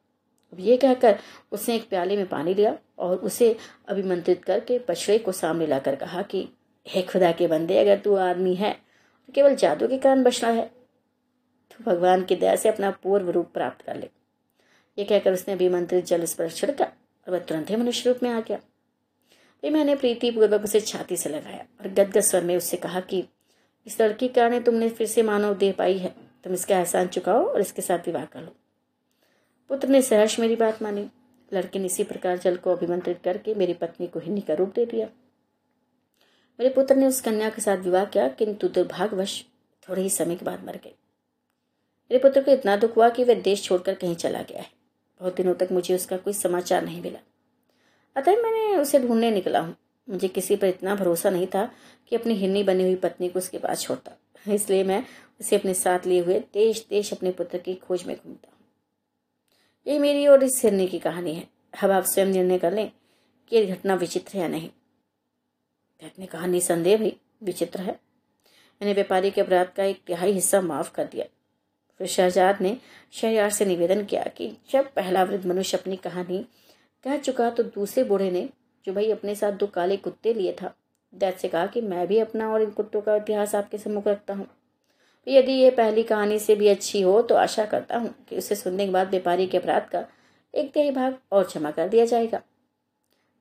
[0.52, 1.18] अब ये कहकर
[1.52, 3.56] उसने एक प्याले में पानी लिया और उसे
[3.88, 6.48] अभिमंत्रित करके बछड़े को सामने लाकर कहा कि,
[6.86, 10.64] हे खुदा के बंदे, अगर तू आदमी है तो केवल जादू के कारण बचना है
[11.70, 14.08] तो भगवान की दया से अपना पूर्व रूप प्राप्त कर ले।
[14.98, 18.30] ये कहकर उसने अभिमंत्रित जल उस पर छिड़का और वह तुरंत ही मनुष्य रूप में
[18.30, 18.58] आ गया।
[19.60, 23.24] फिर मैंने प्रीति पूर्वक उसे छाती से लगाया और गदगद स्वर में उससे कहा कि,
[23.86, 26.14] इस लड़की के कारण तुमने फिर से मानव देह पाई है।
[26.44, 28.54] तुम इसका एहसान चुकाओ और इसके साथ विवाह कर लो।
[29.68, 31.10] पुत्र ने सहर्ष मेरी बात मानी।
[31.54, 34.86] लड़के ने इसी प्रकार जल को अभिमंत्रित करके मेरी पत्नी को हिन्नी का रूप दे
[34.86, 35.06] दिया।
[36.60, 39.44] मेरे पुत्र ने उस कन्या के साथ विवाह किया, किंतु दुर्भाग्यवश
[39.88, 40.94] थोड़े ही समय के बाद मर गए
[42.10, 44.81] मेरे पुत्र को इतना दुख हुआ कि वह देश छोड़कर कहीं चला गया है।
[45.22, 47.18] बहुत दिनों तक मुझे उसका कोई समाचार नहीं मिला।
[48.16, 49.76] अतः मैंने उसे ढूँढने निकला हूँ।
[50.08, 51.72] मुझे किसी पर इतना भरोसा नहीं था
[52.08, 54.12] कि अपनी हिन्नी बनी हुई पत्नी को उसके पास छोड़ता।
[54.52, 55.04] इसलिए मैं
[55.40, 58.58] उसे अपने साथ लिए हुए देश देश अपने पुत्र की खोज में घूमता हूँ।
[59.86, 61.48] ये मेरी और इस हिरनी की कहानी है।
[61.82, 62.92] अब आप स्वयं निर्णय कर लें
[63.48, 64.68] कि ये घटना विचित्र है या नहीं।
[66.02, 67.92] अपनी कहानी संदेह भी विचित्र है।
[68.80, 71.26] मैंने व्यापारी के अपराध का एक तिहाई हिस्सा माफ़ कर दिया।
[72.02, 72.76] फिर शहजाद ने
[73.12, 76.38] शहरियार से निवेदन किया कि जब पहला वृद्ध मनुष्य अपनी कहानी
[77.04, 78.48] कह चुका तो दूसरे बूढ़े ने,
[78.84, 80.72] जो भाई अपने साथ दो काले कुत्ते लिए था
[81.12, 84.34] दैत से कहा कि मैं भी अपना और इन कुत्तों का इतिहास आपके सम्मुख रखता
[84.34, 84.46] हूँ।
[85.26, 88.86] यदि ये पहली कहानी से भी अच्छी हो तो आशा करता हूँ कि उसे सुनने
[88.86, 90.04] के बाद व्यापारी के अपराध का
[90.54, 92.42] एक तिहाई भाग और क्षमा कर दिया जाएगा।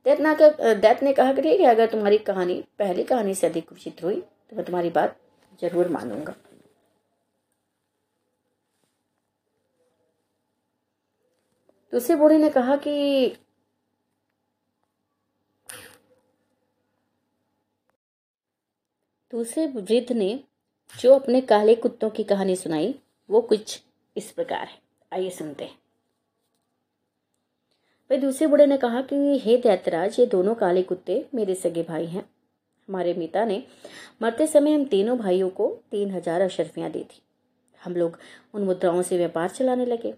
[0.05, 3.74] दैत कर दैत ने कहा कि ठीक है, अगर तुम्हारी कहानी, पहली कहानी से अधिक
[3.74, 5.18] विचित्र हुई तो मैं तुम्हारी बात
[5.62, 6.36] ज़रूर मानूँगा।
[11.94, 13.36] दूसरे बूढ़े ने कहा कि
[19.34, 20.44] दूसरे वृद्ध ने
[21.00, 22.96] जो अपने काले कुत्तों की कहानी सुनाई,
[23.30, 23.82] वो कुछ
[24.18, 24.82] इस प्रकार है।
[25.14, 25.80] आइए सुनते हैं।
[28.22, 32.24] दूसरे बूढ़े ने कहा कि, हे दैतराज, ये दोनों काले कुत्ते मेरे सगे भाई हैं।
[32.89, 33.64] हमारे मिता ने
[34.22, 37.22] मरते समय हम तीनों भाइयों को तीन हज़ार अशरफियाँ दी थी।
[37.82, 38.18] हम लोग
[38.54, 40.14] उन मुद्राओं से व्यापार चलाने लगे।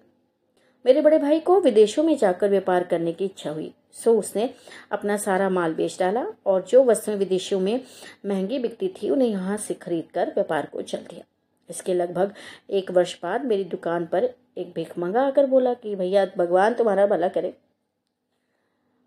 [0.85, 4.53] मेरे बड़े भाई को विदेशों में जाकर व्यापार करने की इच्छा हुई। सो उसने
[4.91, 7.81] अपना सारा माल बेच डाला और जो वस्तुएँ विदेशों में
[8.25, 11.23] महँगी बिकती थी, उन्हें यहाँ से खरीद कर व्यापार को चल दिया।
[11.69, 12.33] इसके लगभग
[12.69, 17.27] एक वर्ष बाद मेरी दुकान पर एक भिखमंगा आकर बोला कि, भैया, भगवान तुम्हारा भला
[17.27, 17.53] करे।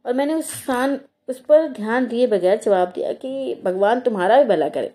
[0.07, 4.49] और मैंने उस स्थान, उस पर ध्यान दिए बगैर जवाब दिया कि, भगवान तुम्हारा भी
[4.49, 4.95] भला करे।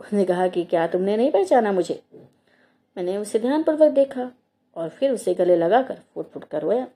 [0.00, 2.02] उसने कहा कि, क्या तुमने नहीं पहचाना मुझे?
[2.96, 4.30] मैंने उसे ध्यानपूर्वक देखा।
[4.76, 6.86] और फिर उसे गले लगाकर फुट फुट कर रोया।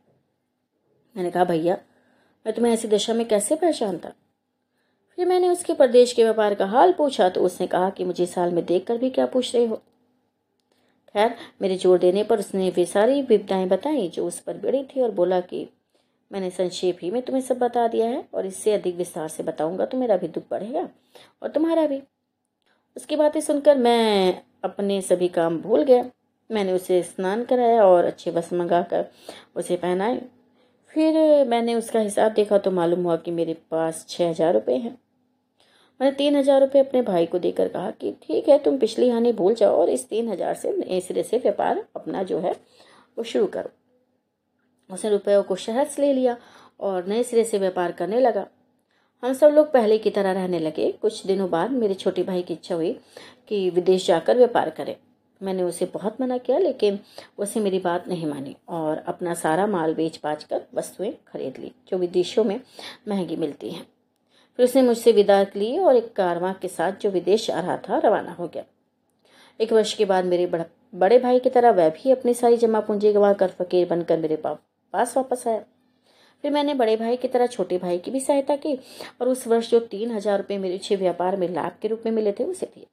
[1.14, 1.78] मैंने कहा, भैया,
[2.46, 4.12] मैं तुम्हें ऐसी दशा में कैसे पहचानता?
[5.18, 8.52] फिर मैंने उसके प्रदेश के व्यापार का हाल पूछा तो उसने कहा कि मुझे साल
[8.52, 9.76] में देख कर भी क्या पूछ रहे हो?
[11.14, 15.00] खैर, मेरे ज़ोर देने पर उसने वे सारी विपदाएँ बताई जो उस पर बड़ी थी
[15.00, 15.68] और बोला कि
[16.30, 19.86] मैंने संक्षेप ही में तुम्हें सब बता दिया है और इससे अधिक विस्तार से बताऊँगा
[19.86, 20.88] तो मेरा भी दुख बढ़ेगा
[21.42, 22.00] और तुम्हारा भी।
[22.96, 26.04] उसकी बातें सुनकर मैं अपने सभी काम भूल गया।
[26.50, 29.06] मैंने उसे स्नान कराया और अच्छे वस्त्र मंगा कर
[29.56, 30.20] उसे पहनाए
[30.90, 31.14] फिर
[31.48, 34.96] मैंने उसका हिसाब देखा तो मालूम हुआ कि मेरे पास छः हज़ार रुपये हैं।
[36.00, 39.32] मैंने तीन हज़ार रुपये अपने भाई को देकर कहा कि ठीक है, तुम पिछली हानि
[39.32, 42.52] भूल जाओ और इस तीन हज़ार से नए सिरे से व्यापार अपना जो है
[43.18, 43.70] वो शुरू करो।
[44.90, 46.36] उसने रुपयों को शहर से ले लिया
[46.80, 48.46] और नए सिरे से व्यापार करने लगा।
[49.22, 52.54] हम सब लोग पहले की तरह रहने लगे। कुछ दिनों बाद मेरे छोटे भाई की
[52.54, 52.92] इच्छा हुई
[53.48, 54.96] कि विदेश जाकर व्यापार करे।
[55.40, 56.98] मैंने उसे बहुत मना किया, लेकिन
[57.38, 61.72] उसे मेरी बात नहीं मानी और अपना सारा माल बेच बाच कर वस्तुएँ खरीद ली,
[61.88, 62.60] जो विदेशों में
[63.08, 63.86] महँगी मिलती हैं।
[64.58, 67.98] फिर उसने मुझसे विदा ली और एक कारवां के साथ जो विदेश आ रहा था,
[67.98, 68.64] रवाना हो गया।
[69.60, 73.12] एक वर्ष के बाद मेरे बड़ा भाई की तरह वह भी अपनी सारी जमा पूंजी
[73.12, 75.64] गंवा कर फकीर बनकर मेरे पास वापस आया।
[76.44, 78.74] फिर मैंने बड़े भाई की तरह छोटे भाई की भी सहायता की
[79.20, 82.12] और उस वर्ष जो तीन हज़ार रुपये मेरे छह व्यापार में लाभ के रूप में
[82.12, 82.86] मिले थे, उसे दिए।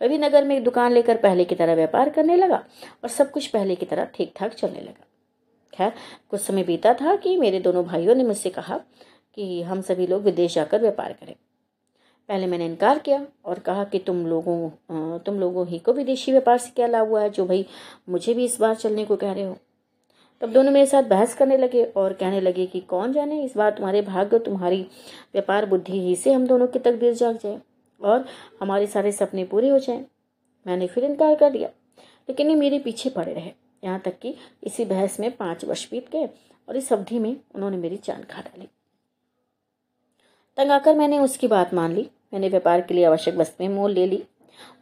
[0.00, 2.62] रवि नगर में एक दुकान लेकर पहले की तरह व्यापार करने लगा
[3.02, 5.06] और सब कुछ पहले की तरह ठीक ठाक चलने लगा।
[5.72, 5.92] खैर,
[6.30, 8.78] कुछ समय बीता था कि मेरे दोनों भाइयों ने मुझसे कहा
[9.36, 11.34] कि हम सभी लोग विदेश जाकर व्यापार करें।
[12.28, 16.58] पहले मैंने इनकार किया और कहा कि तुम लोगों तुम लोगों ही को विदेशी व्यापार
[16.58, 17.66] से क्या लाभ हुआ है, जो भाई
[18.08, 19.56] मुझे भी इस बार चलने को कह रहे हो।
[20.42, 23.70] तब दोनों मेरे साथ बहस करने लगे और कहने लगे कि कौन जाने, इस बार
[23.70, 24.80] तुम्हारे भाग्य तुम्हारी
[25.32, 27.60] व्यापार बुद्धि ही से हम दोनों की तकदीर जाग जाए।
[28.00, 28.24] और
[28.60, 30.04] हमारे सारे सपने पूरे हो जाएँ।
[30.66, 31.68] मैंने फिर इनकार कर दिया।
[32.28, 33.52] लेकिन ये मेरे पीछे पड़े रहे।
[33.84, 34.34] यहाँ तक कि
[34.64, 36.28] इसी बहस में पाँच वर्ष बीत गए
[36.68, 38.68] और इस अवधि में उन्होंने मेरी जान खा डाली।
[40.56, 44.06] तंग आकर मैंने उसकी बात मान ली। मैंने व्यापार के लिए आवश्यक वस्तुएँ मोल ले
[44.06, 44.22] ली।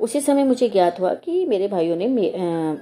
[0.01, 2.75] उसी समय मुझे ज्ञात हुआ कि मेरे भाइयों ने मे, आ,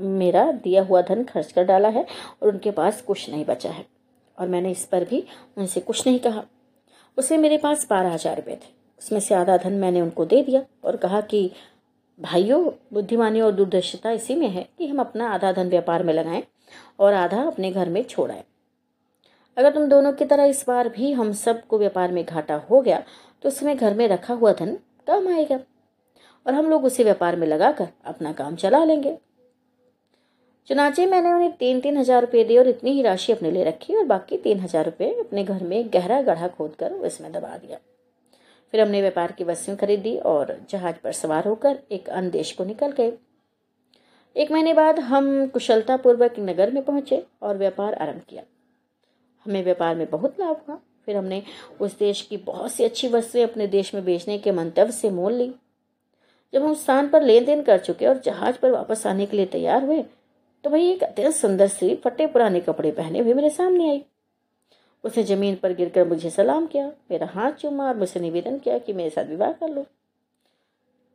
[0.00, 2.06] मेरा दिया हुआ धन खर्च कर डाला है
[2.42, 3.86] और उनके पास कुछ नहीं बचा है।
[4.38, 5.24] और मैंने इस पर भी
[5.56, 6.44] उनसे कुछ नहीं कहा।
[7.18, 10.64] उसे मेरे पास बारह हज़ार रुपये थे। उसमें से आधा धन मैंने उनको दे दिया
[10.84, 11.50] और कहा कि,
[12.18, 16.42] भाइयों, बुद्धिमानी और दूरदर्शिता इसी में है कि हम अपना आधा धन व्यापार में लगाएँ
[16.98, 18.42] और आधा अपने घर में छोड़ाएँ।
[19.56, 23.02] अगर तुम दोनों की तरह इस बार भी हम सबको व्यापार में घाटा हो गया
[23.44, 24.76] तो उसमें घर में रखा हुआ धन
[25.08, 25.58] कम आएगा
[26.46, 29.16] और हम लोग उसे व्यापार में लगाकर अपना काम चला लेंगे।
[30.68, 33.94] चुनाचे मैंने उन्हें तीन तीन हज़ार रुपये दिए और इतनी ही राशि अपने लिए रखी
[33.94, 37.78] और बाकी तीन हज़ार रुपये अपने घर में गहरा गढ़ा खोद कर उसमें दबा दिया।
[38.74, 42.64] फिर हमने व्यापार की वस्तुएँ खरीदी और जहाज़ पर सवार होकर एक अन्य देश को
[42.64, 43.12] निकल गए।
[44.36, 48.42] एक महीने बाद हम कुशलतापूर्वक नगर में पहुँचे और व्यापार आरंभ किया।
[49.46, 51.42] हमें व्यापार में बहुत लाभ हुआ। फिर हमने
[51.80, 55.32] उस देश की बहुत सी अच्छी वस्तुएँ अपने देश में बेचने के मंतव्य से मोल
[55.32, 55.52] ली।
[56.52, 59.46] जब हम स्थान पर लेन देन कर चुके और जहाज़ पर वापस आने के लिए
[59.46, 60.02] तैयार हुए
[60.64, 64.04] तो वही एक अत्यंत सुंदर स्त्री फटे पुराने कपड़े पहने हुए मेरे सामने आई।
[65.04, 68.92] उसने ज़मीन पर गिरकर मुझे सलाम किया, मेरा हाथ चूमा और मुझसे निवेदन किया कि
[68.92, 69.84] मेरे साथ विवाह कर लो।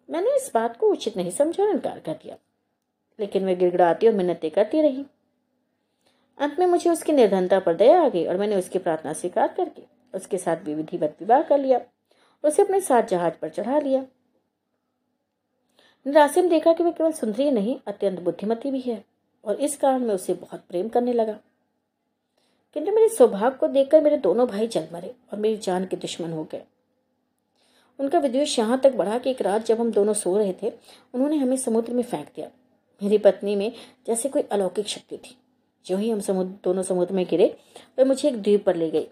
[0.09, 2.37] मैंने इस बात को उचित नहीं समझा इनकार कर दिया,
[3.19, 5.05] लेकिन वह गिड़गड़ाती और मिन्नतें करती रही।
[6.37, 9.81] अंत में मुझे उसकी निर्धनता पर दया आ गई और मैंने उसकी प्रार्थना स्वीकार करके
[10.13, 11.79] उसके साथ विधिवत विवाह कर लिया,
[12.43, 14.05] उसे अपने साथ जहाज़ पर चढ़ा लिया।
[16.05, 19.03] रासिम देखा कि वह केवल सुंदरी नहीं, अत्यंत बुद्धिमती भी है,
[19.43, 21.37] और इस कारण मैं उसे बहुत प्रेम करने लगा।
[22.75, 26.31] किंतु मेरे सौभाग्य को देखकर मेरे दोनों भाई जल मरे और मेरी जान के दुश्मन
[26.31, 26.61] हो गए।
[27.99, 30.71] उनका विद्वेश यहाँ तक बढ़ा कि एक रात जब हम दोनों सो रहे थे,
[31.13, 32.47] उन्होंने हमें समुद्र में फेंक दिया।
[33.01, 33.71] मेरी पत्नी में
[34.07, 35.35] जैसे कोई अलौकिक शक्ति थी।
[35.85, 37.55] जो ही हम समुद्र, दोनों समुद्र में गिरे,
[37.99, 39.07] वह मुझे एक द्वीप पर ले गई।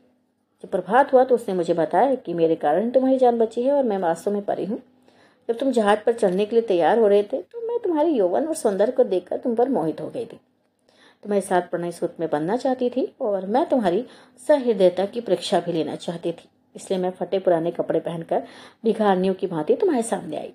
[0.63, 3.83] जब प्रभात हुआ तो उसने मुझे बताया कि मेरे कारण तुम्हारी जान बची है और
[3.83, 4.81] मैं वास्तव में परी हूँ।
[5.49, 8.45] जब तुम जहाज़ पर चढ़ने के लिए तैयार हो रहे थे तो मैं तुम्हारे यौवन
[8.45, 10.39] और सौंदर्य को देखकर तुम पर मोहित हो गई थी।
[11.23, 14.05] तुम्हारे साथ प्रणय सूत्र में बनना चाहती थी और मैं तुम्हारी
[14.47, 18.43] सहृदयता की परीक्षा भी लेना चाहती थी। इसलिए मैं फटे पुराने कपड़े पहनकर
[18.83, 20.53] भिखारनियों की भांति तुम्हारे सामने आई।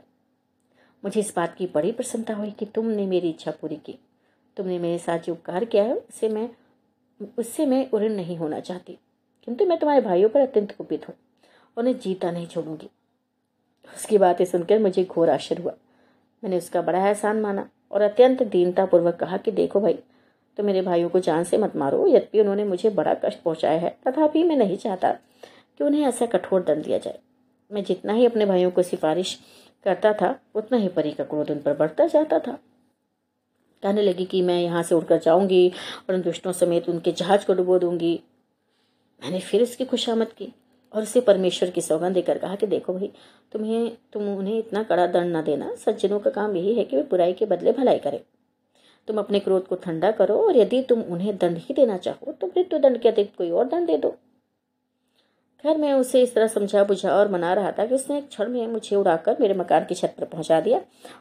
[1.03, 3.99] मुझे इस बात की बड़ी प्रसन्नता हुई कि तुमने मेरी इच्छा पूरी की।
[4.57, 6.49] तुमने मेरे साथ जो उपकार किया है उससे मैं
[7.39, 8.99] उससे मैं उऋण नहीं होना चाहती।
[9.49, 11.15] किंतु मैं तुम्हारे भाइयों पर अत्यंत कुपित हूँ
[11.77, 12.89] उन्हें जीता नहीं छोड़ूँगी।
[13.89, 15.73] उसकी बातें सुनकर मुझे घोर आश्चर्य हुआ।
[16.43, 19.99] मैंने उसका बड़ा एहसान माना और अत्यंत दीनतापूर्वक कहा कि देखो भाई
[20.57, 23.97] तो मेरे भाइयों को जान से मत मारो, यद्यपि उन्होंने मुझे बड़ा कष्ट पहुँचाया है,
[24.07, 25.13] तथापि मैं नहीं चाहता
[25.79, 27.19] कि उन्हें ऐसा कठोर दंड दिया जाए।
[27.73, 29.39] मैं जितना ही अपने भाइयों को सिफारिश
[29.85, 32.59] करता था, उतना ही परी का क्रोध उन पर बढ़ता जाता था।
[33.83, 35.69] कहने लगी कि मैं यहाँ से उड़कर जाऊँगी
[36.09, 38.21] और उन दुष्टों समेत उनके जहाज़ को डुबो दूँगी।
[39.23, 40.53] मैंने फिर उसकी खुशामद की
[40.93, 43.13] और उसे परमेश्वर की सौगंध देकर कहा कि देखो भाई,
[43.53, 47.03] तुम्हें, तुम उन्हें इतना कड़ा दंड ना देना, सज्जनों का काम यही है कि वे
[47.03, 48.21] बुराई के बदले भलाई करें।
[49.09, 52.47] तुम अपने क्रोध को ठंडा करो और यदि तुम उन्हें दंड ही देना चाहो तो
[52.49, 54.11] मृत्यु दंड के अतिरिक्त कोई और दंड दे दो।
[55.65, 58.49] खैर, मैं उसे इस तरह समझा बुझा और मना रहा था कि उसने एक क्षण
[58.51, 60.81] में मुझे उड़ाकर मेरे मकान की छत पर पहुँचा दिया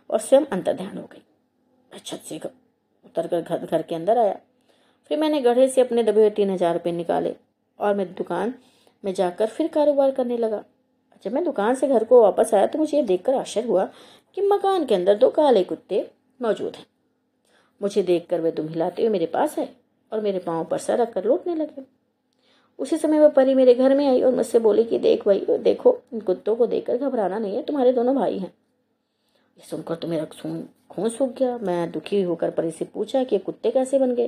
[0.09, 1.21] और स्वयं अंतर ध्यान हो गई।
[1.91, 4.39] मैं छत से उतर कर घर घर के अंदर आया।
[5.11, 7.35] फिर मैंने गढ़े से अपने दबे हुए तीन हज़ार रुपये निकाले
[7.79, 8.53] और मैं दुकान
[9.03, 10.63] में जाकर फिर कारोबार करने लगा।
[11.25, 13.85] जब मैं दुकान से घर को वापस आया तो मुझे ये देखकर आश्चर्य हुआ
[14.37, 16.09] कि मकान के अंदर दो काले कुत्ते
[16.39, 16.85] मौजूद हैं।
[17.81, 19.69] मुझे देखकर वे दुम हिलाते हुए मेरे पास आए
[20.11, 21.81] और मेरे पाँव पर सर रखकर लौटने लगे।
[22.79, 26.01] उसी समय वह परी मेरे घर में आई और मुझसे बोली कि देख भाई, देखो,
[26.13, 28.53] इन कुत्तों को देखकर घबराना नहीं है, तुम्हारे दोनों भाई हैं।
[29.57, 33.35] ये सुनकर तो मेरा खून खून सूख गया। मैं दुखी होकर परी से पूछा कि
[33.35, 34.27] ये कुत्ते कैसे बन गए?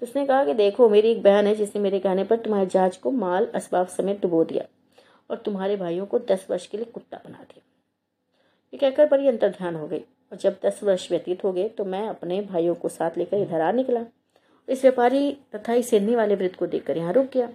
[0.00, 2.98] तो उसने कहा कि देखो, मेरी एक बहन है जिसने मेरे कहने पर तुम्हारे जहाज़
[2.98, 4.64] को माल असबाब समेत डुबो दिया
[5.30, 7.62] और तुम्हारे भाइयों को दस वर्ष के लिए कुत्ता बना दिया।
[8.74, 11.84] ये कहकर परी अंतर ध्यान हो गई। और जब दस वर्ष व्यतीत हो गए तो
[11.84, 14.04] मैं अपने भाइयों को साथ लेकर इधर आ निकला।
[14.68, 17.48] इस व्यापारी तथा इस सिडनी वाले वृत्त को देखकर यहाँ रुक गया।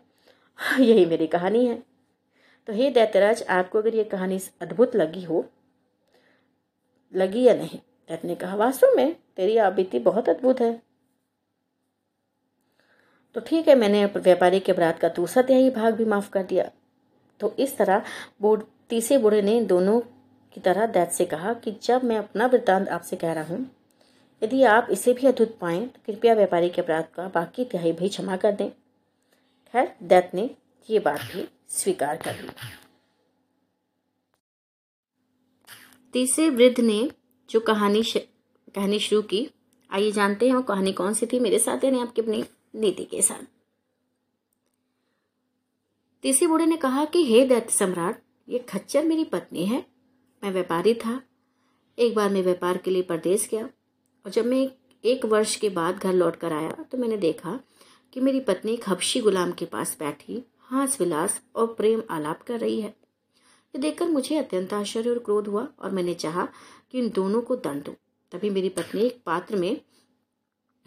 [0.79, 1.83] यही मेरी कहानी है।
[2.67, 5.45] तो हे दैत्यराज, आपको अगर ये कहानी अद्भुत लगी हो,
[7.15, 10.81] लगी या नहीं दैत ने कहा वास्तव में तेरी आबिती बहुत अद्भुत है।
[13.33, 16.71] तो ठीक है, मैंने व्यापारी के अपराध का दूसरा तिहाई भाग भी माफ़ कर दिया।
[17.39, 18.03] तो इस तरह
[18.41, 20.01] बूढ़, तीसरे बूढ़े ने दोनों
[20.53, 23.65] की तरह दैत से कहा कि जब मैं अपना वृत्तांत आपसे कह रहा हूँ,
[24.43, 28.09] यदि आप इसे भी अद्भुत पाएँ तो कृपया व्यापारी के अपराध का बाकी तिहाई भी
[28.09, 28.69] क्षमा कर दें।
[29.73, 30.49] खैर दैत ने
[30.89, 32.49] ये बात भी स्वीकार कर ली।
[36.13, 37.11] तीसरे वृद्ध ने
[37.49, 38.17] जो कहानी श...
[38.75, 39.49] कहानी शुरू की,
[39.91, 42.43] आइए जानते हैं वो कहानी कौन सी थी। मेरे साथ यानी आपकी अपनी
[42.75, 43.43] नीति के साथ।
[46.21, 49.85] तीसरे बूढ़े ने कहा कि, हे दैत्य सम्राट, ये खच्चर मेरी पत्नी है।
[50.43, 51.19] मैं व्यापारी था।
[51.97, 54.67] एक बार मैं व्यापार के लिए परदेश गया और जब मैं
[55.03, 57.59] एक वर्ष के बाद घर लौट कर आया तो मैंने देखा
[58.13, 62.59] कि मेरी पत्नी एक हबशी गुलाम के पास बैठी, हास विलास और प्रेम आलाप कर
[62.59, 62.89] रही है।
[63.73, 66.47] ये देखकर मुझे अत्यंत आश्चर्य और क्रोध हुआ और मैंने चाहा
[66.91, 67.93] कि इन दोनों को दंड दूँ।
[68.31, 69.81] तभी मेरी पत्नी एक पात्र में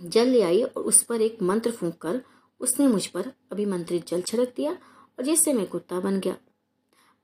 [0.00, 2.20] जल ले आई और उस पर एक मंत्र फूंक कर
[2.60, 6.36] उसने मुझ पर अभिमंत्रित जल छिड़क दिया और जिससे मैं कुत्ता बन गया।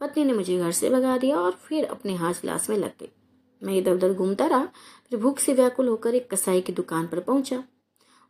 [0.01, 3.09] पत्नी ने मुझे घर से भगा दिया और फिर अपने हाथ गिलास में लग गई।
[3.63, 4.65] मैं इधर उधर घूमता रहा,
[5.11, 7.65] फिर भूख से व्याकुल होकर एक कसाई की दुकान पर पहुँचा।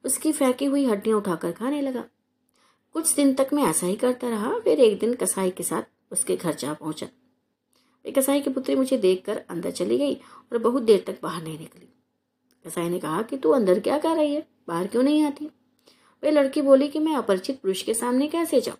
[0.04, 2.04] उसकी फेंकी हुई हड्डियाँ उठाकर खाने लगा।
[2.92, 6.36] कुछ दिन तक मैं ऐसा ही करता रहा, फिर एक दिन कसाई के साथ उसके
[6.36, 7.06] घर जा पहुँचा।
[8.16, 11.88] कसाई की पुत्री मुझे देखकर अंदर चली गई और बहुत देर तक बाहर नहीं निकली।
[12.66, 14.46] कसाई ने कहा कि तू अंदर क्या कर रही है?
[14.68, 15.50] बाहर क्यों नहीं आती?
[16.22, 18.78] वे लड़की बोली कि मैं अपरिचित पुरुष के सामने कैसे जाऊँ?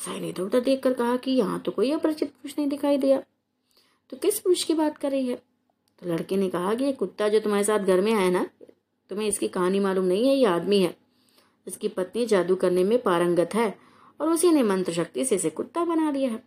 [0.00, 2.98] कसाई ने इधर उधर देख कर कहा कि यहाँ तो कोई अपरिचित पुरुष नहीं दिखाई
[2.98, 3.18] दिया।
[4.12, 5.34] तो किस पुरुष की बात कर रही है?
[5.34, 8.44] तो लड़के ने कहा कि ये कुत्ता जो तुम्हारे साथ घर में आया ना,
[9.10, 10.94] तुम्हें इसकी कहानी मालूम नहीं है, ये आदमी है।
[11.66, 13.74] इसकी पत्नी जादू करने में पारंगत है
[14.20, 16.42] और उसी ने मंत्र शक्ति से इसे कुत्ता बना दिया है।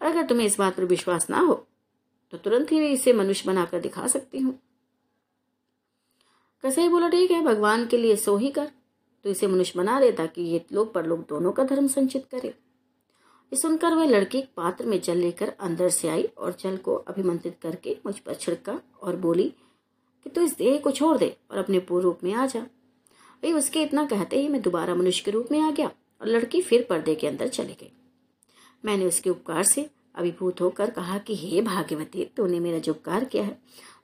[0.00, 1.54] और अगर तुम्हें इस बात पर विश्वास ना हो
[2.32, 4.58] तो तुरंत ही इसे मनुष्य बनाकर दिखा सकती हूँ।
[6.64, 8.70] कसाई बोला, ठीक है, भगवान के लिए सो ही कर।
[9.24, 12.54] तो इसे मनुष्य बना दे ताकि ये लोग पर लोग दोनों का धर्म संचित करे।
[13.52, 16.94] ये सुनकर वह लड़की एक पात्र में जल लेकर अंदर से आई और जल को
[16.94, 19.54] अभिमंत्रित करके मुझ पर छिड़का और बोली
[20.24, 22.60] कि तू इस देह को छोड़ दे और अपने पूर्व रूप में आ जा।
[23.44, 25.88] वही उसके इतना कहते ही मैं दोबारा मनुष्य के रूप में आ गया
[26.20, 27.92] और लड़की फिर पर्दे के अंदर चली गई।
[28.84, 33.44] मैंने उसके उपकार से अभिभूत होकर कहा कि, हे भाग्यवती, तूने मेरा जो उपकार किया
[33.44, 33.58] है,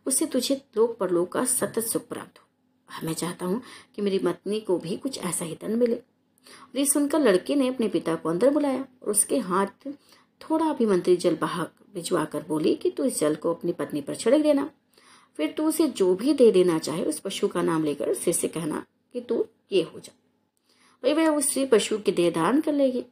[0.07, 3.63] उससे तुझे लोक परलोक का सतत सुख प्राप्त हो। मैं चाहता हूँ
[3.97, 6.16] कि मेरी पत्नी को भी कुछ ऐसा ही धन मिले।
[6.47, 9.93] और ये सुनकर लड़के ने अपने पिता को अंदर बुलाया और उसके हाथ
[10.41, 14.15] थोड़ा अभिमंत्रित जल बहा भिजवा कर बोली कि तू इस जल को अपनी पत्नी पर
[14.15, 14.71] छिड़क देना।
[15.37, 18.49] फिर तू उसे जो भी दे देना चाहे उस पशु का नाम लेकर उसे से
[18.49, 20.13] कहना कि तू ये हो जा।
[21.05, 23.05] वही वह उस पशु की देह धारण कर लेगी।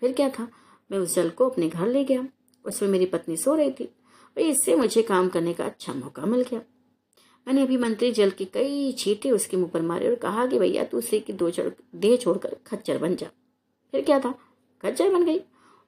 [0.00, 0.48] फिर क्या था?
[0.90, 2.28] मैं उस जल को अपने घर ले गया।
[2.64, 3.84] उसमें मेरी पत्नी सो रही थी।
[4.36, 6.60] वही इससे मुझे काम करने का अच्छा मौका मिल गया।
[7.48, 10.82] मैंने अभी मंत्री जल की कई छीटे उसके मुँह पर मारे और कहा कि भैया
[10.84, 13.26] तू उसे की दो चढ़ देह छोड़कर खच्चर बन जा।
[13.94, 14.32] फिर क्या था?
[14.82, 15.38] खच्चर बन गई।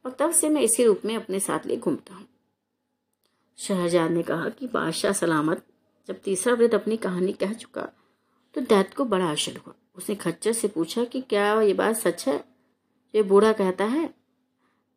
[0.04, 2.26] और तब से मैं इसी रूप में अपने साथ ले घूमता हूँ।
[3.58, 5.64] शहजाद ने कहा कि बादशाह सलामत,
[6.08, 7.88] जब तीसरा वृद्ध अपनी कहानी कह चुका
[8.54, 12.26] तो दैत को बड़ा आश्चर्य हुआ। उसने खच्चर से पूछा कि क्या ये बात सच
[12.28, 12.44] है?
[13.14, 14.06] ये बूढ़ा कहता है,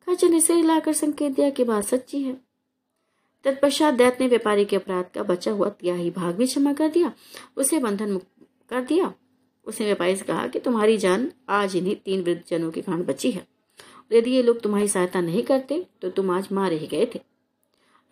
[0.06, 2.40] खच्चर ने सिर हिलाकर संकेत दिया कि बात सच्ची है।
[3.44, 7.12] तत्पश्चात दैत ने व्यापारी के अपराध का बचा हुआ तिहाई भाग भी क्षमा कर दिया,
[7.56, 8.26] उसे बंधन मुक्त
[8.70, 9.12] कर दिया।
[9.66, 13.30] उसने व्यापारी से कहा कि तुम्हारी जान आज इन्हीं तीन वृद्ध जनों के कारण बची
[13.30, 13.46] है।
[14.12, 17.20] यदि ये लोग तुम्हारी सहायता नहीं करते तो तुम आज मारे ही गए थे।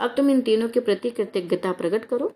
[0.01, 2.33] अब तुम इन तीनों के प्रति कृतज्ञता प्रकट करो।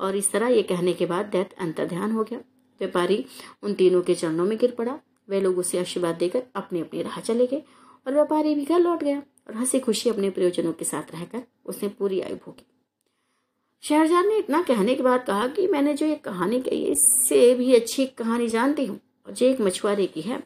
[0.00, 2.38] और इस तरह ये कहने के बाद दैत अंतर ध्यान हो गया।
[2.80, 3.24] व्यापारी
[3.62, 7.20] उन तीनों के चरणों में गिर पड़ा। वे लोग उसे आशीर्वाद देकर अपनी अपनी राह
[7.20, 7.62] चले गए
[8.06, 11.88] और व्यापारी भी घर लौट गया। और हँसी खुशी अपने प्रयोजनों के साथ रहकर उसने
[11.88, 12.66] पूरी आयु भोगी।
[13.82, 17.54] शहरजाद ने इतना कहने के बाद कहा कि मैंने जो ये कहानी कही है इससे
[17.54, 20.38] भी अच्छी कहानी जानती हूँ और जो एक मछुआरे की है।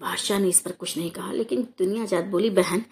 [0.00, 2.84] बादशाह ने इस पर कुछ नहीं कहा, लेकिन दुनिया जात बोली, बहन,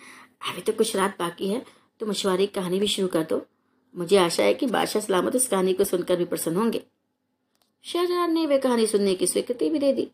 [0.50, 1.64] अभी तो कुछ रात बाकी है
[2.00, 3.40] तो मछुआरे की कहानी भी शुरू कर दो।
[3.94, 6.82] मुझे आशा है कि बादशाह सलामत उस कहानी को सुनकर भी प्रसन्न होंगे।
[7.84, 10.10] शहजाद ने वह कहानी सुनने की स्वीकृति भी दे दी।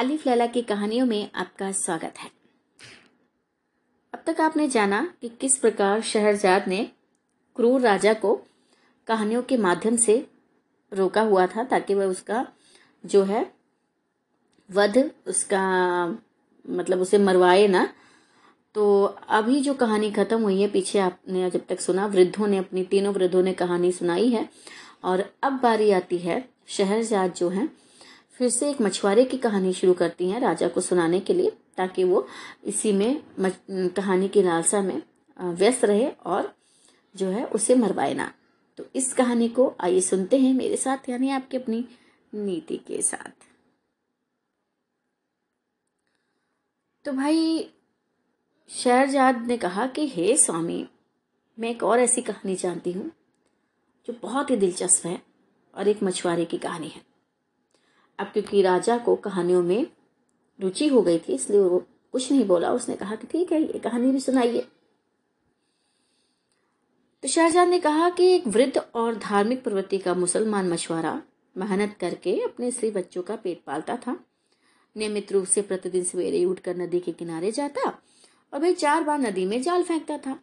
[0.00, 2.30] अलीफ लैला की कहानियों में आपका स्वागत है।
[4.14, 6.90] अब तक आपने जाना कि किस प्रकार शहरजाद ने
[7.56, 8.40] क्रूर राजा को
[9.06, 10.26] कहानियों के माध्यम से
[10.92, 12.46] रोका हुआ था ताकि वह उसका
[13.06, 13.52] जो है,
[14.70, 16.06] वध उसका
[16.70, 17.94] मतलब उसे मरवाए ना।
[18.74, 22.84] तो अभी जो कहानी खत्म हुई है, पीछे आपने जब तक सुना, वृद्धों ने, अपनी
[22.84, 24.48] तीनों वृद्धों ने कहानी सुनाई है।
[25.04, 27.79] और अब बारी आती है, शहरजाद जो है
[28.40, 32.04] फिर से एक मछुआरे की कहानी शुरू करती हैं राजा को सुनाने के लिए, ताकि
[32.04, 32.26] वो
[32.64, 33.22] इसी में
[33.70, 35.02] कहानी की लालसा में
[35.38, 36.56] व्यस्त रहे और
[37.16, 38.32] जो है उसे मरवाए ना।
[38.76, 41.84] तो इस कहानी को आइए सुनते हैं मेरे साथ, यानी आपकी अपनी
[42.34, 43.44] नीति के साथ।
[47.04, 47.70] तो भाई,
[48.68, 50.88] शहरजाद ने कहा कि, हे स्वामी,
[51.58, 53.10] मैं एक और ऐसी कहानी जानती हूँ,
[54.06, 55.22] जो बहुत ही दिलचस्प है
[55.74, 57.09] और एक मछुआरे की कहानी है।
[58.20, 59.86] अब क्योंकि राजा को कहानियों में
[60.58, 61.78] रुचि हो गई थी, इसलिए वो
[62.14, 64.66] कुछ नहीं बोला। उसने कहा कि ठीक है, ये कहानी भी सुनाइए।
[67.22, 71.20] तो शाहजहां ने कहा कि एक वृद्ध और धार्मिक प्रवृत्ति का मुसलमान मछुआरा
[71.56, 74.16] मेहनत करके अपने स्त्री बच्चों का पेट पालता था।
[74.96, 77.88] नियमित रूप से प्रतिदिन सवेरे उठकर नदी के किनारे जाता
[78.52, 80.38] और वह चार बार नदी में जाल फेंकता था।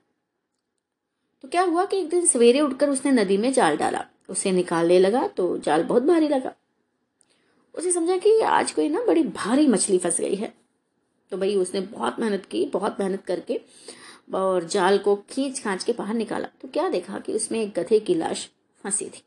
[1.43, 4.99] तो क्या हुआ कि एक दिन सवेरे उठकर उसने नदी में जाल डाला। उसे निकालने
[4.99, 6.53] लगा तो जाल बहुत भारी लगा।
[7.77, 10.53] उसे समझा कि आज कोई ना बड़ी भारी मछली फंस गई है।
[11.31, 13.61] तो भाई उसने बहुत मेहनत की, बहुत मेहनत करके
[14.33, 17.99] और जाल को खींच खांच के बाहर निकाला। तो क्या देखा कि उसमें एक गधे
[17.99, 18.49] की लाश
[18.83, 19.23] फंसी थी।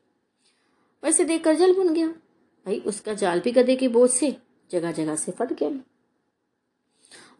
[1.05, 2.09] वैसे देखकर जल बुन गया।
[2.66, 4.36] भाई उसका जाल भी गधे के बोझ से
[4.70, 5.81] जगह जगह से फट गया।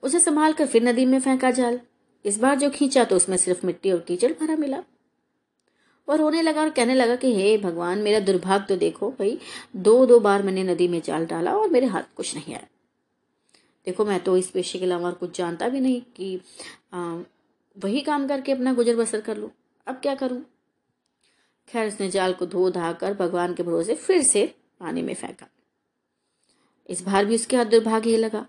[0.03, 1.81] उसे संभाल कर फिर नदी में फेंका जाल।
[2.25, 4.83] इस बार जो खींचा तो उसमें सिर्फ़ मिट्टी और कीचड़ भरा मिला।
[6.11, 9.39] और रोने लगा और कहने लगा कि हे भगवान मेरा दुर्भाग्य तो देखो भाई
[9.77, 12.67] दो दो बार मैंने नदी में जाल डाला और मेरे हाथ कुछ नहीं आया।
[13.87, 16.41] देखो मैं तो इस पेशे के अलावा और कुछ जानता भी नहीं कि
[16.95, 17.17] आ,
[17.77, 19.51] वही काम करके अपना गुजर बसर कर लूँ।
[19.87, 20.43] अब क्या करूँ?
[21.69, 24.47] खैर उसने जाल को धो धा कर भगवान के भरोसे फिर से
[24.81, 25.47] पानी में फेंका।
[26.89, 28.47] इस बार भी उसके हाथ दुर्भाग्य लगा।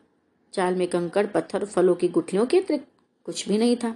[0.54, 2.88] जाल में कंकड़ पत्थर फलों की गुठलियों के अतिरिक्त
[3.26, 3.96] कुछ भी नहीं था।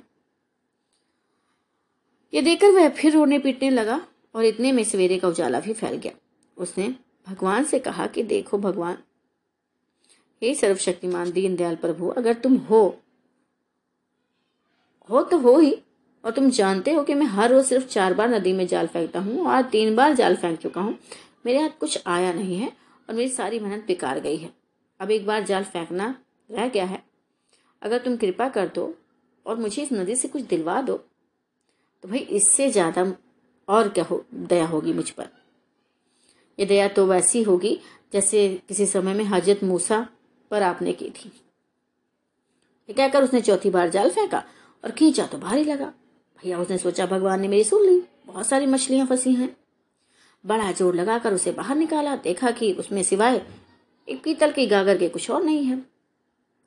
[2.36, 4.00] ये देखकर वह फिर रोने पीटने लगा
[4.36, 6.12] और इतने में सवेरे का उजाला भी फैल गया।
[6.58, 6.88] उसने
[7.28, 8.98] भगवान से कहा कि देखो भगवान,
[10.42, 12.84] हे सर्वशक्तिमान दीनदयाल प्रभु, अगर तुम हो
[15.10, 15.72] हो तो हो ही,
[16.24, 19.20] और तुम जानते हो कि मैं हर रोज सिर्फ़ चार बार नदी में जाल फेंकता
[19.20, 20.98] हूँ और तीन बार जाल फेंक चुका हूँ।
[21.46, 22.72] मेरे हाथ कुछ आया नहीं है
[23.10, 24.54] और मेरी सारी मेहनत बेकार गई है।
[25.00, 26.16] अब एक बार जाल फेंकना
[26.50, 27.04] रह गया है।
[27.82, 28.94] अगर तुम कृपा कर दो
[29.46, 31.04] और मुझे इस नदी से कुछ दिलवा दो
[32.06, 33.04] तो भाई इससे ज़्यादा
[33.68, 35.30] और क्या हो, दया होगी मुझ पर।
[36.60, 37.80] ये दया तो वैसी होगी
[38.14, 40.00] जैसे किसी समय में हज़रत मूसा
[40.52, 41.32] पर आपने की थी।
[42.90, 44.44] कहकर उसने चौथी बार जाल फेंका
[44.84, 45.86] और खींचा तो भारी लगा।
[46.40, 49.56] भैया, उसने सोचा भगवान ने मेरी सुन ली। बहुत सारी मछलियाँ फंसी हैं।
[50.44, 53.46] बड़ा ज़ोर लगाकर उसे बाहर निकाला। देखा कि उसमें सिवाय
[54.08, 55.84] एक पीतल की गागर के कुछ और नहीं है।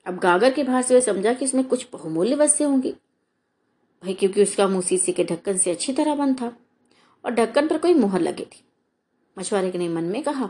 [0.07, 2.95] अब गागर के बाहर से वह समझा कि इसमें कुछ बहुमूल्य वस्तुएँ होंगी।
[4.03, 6.53] भाई, क्योंकि उसका मुँह शीशे के ढक्कन से अच्छी तरह बंद था
[7.25, 8.63] और ढक्कन पर कोई मुहर लगी थी।
[9.37, 10.47] मछुआरे ने मन में कहा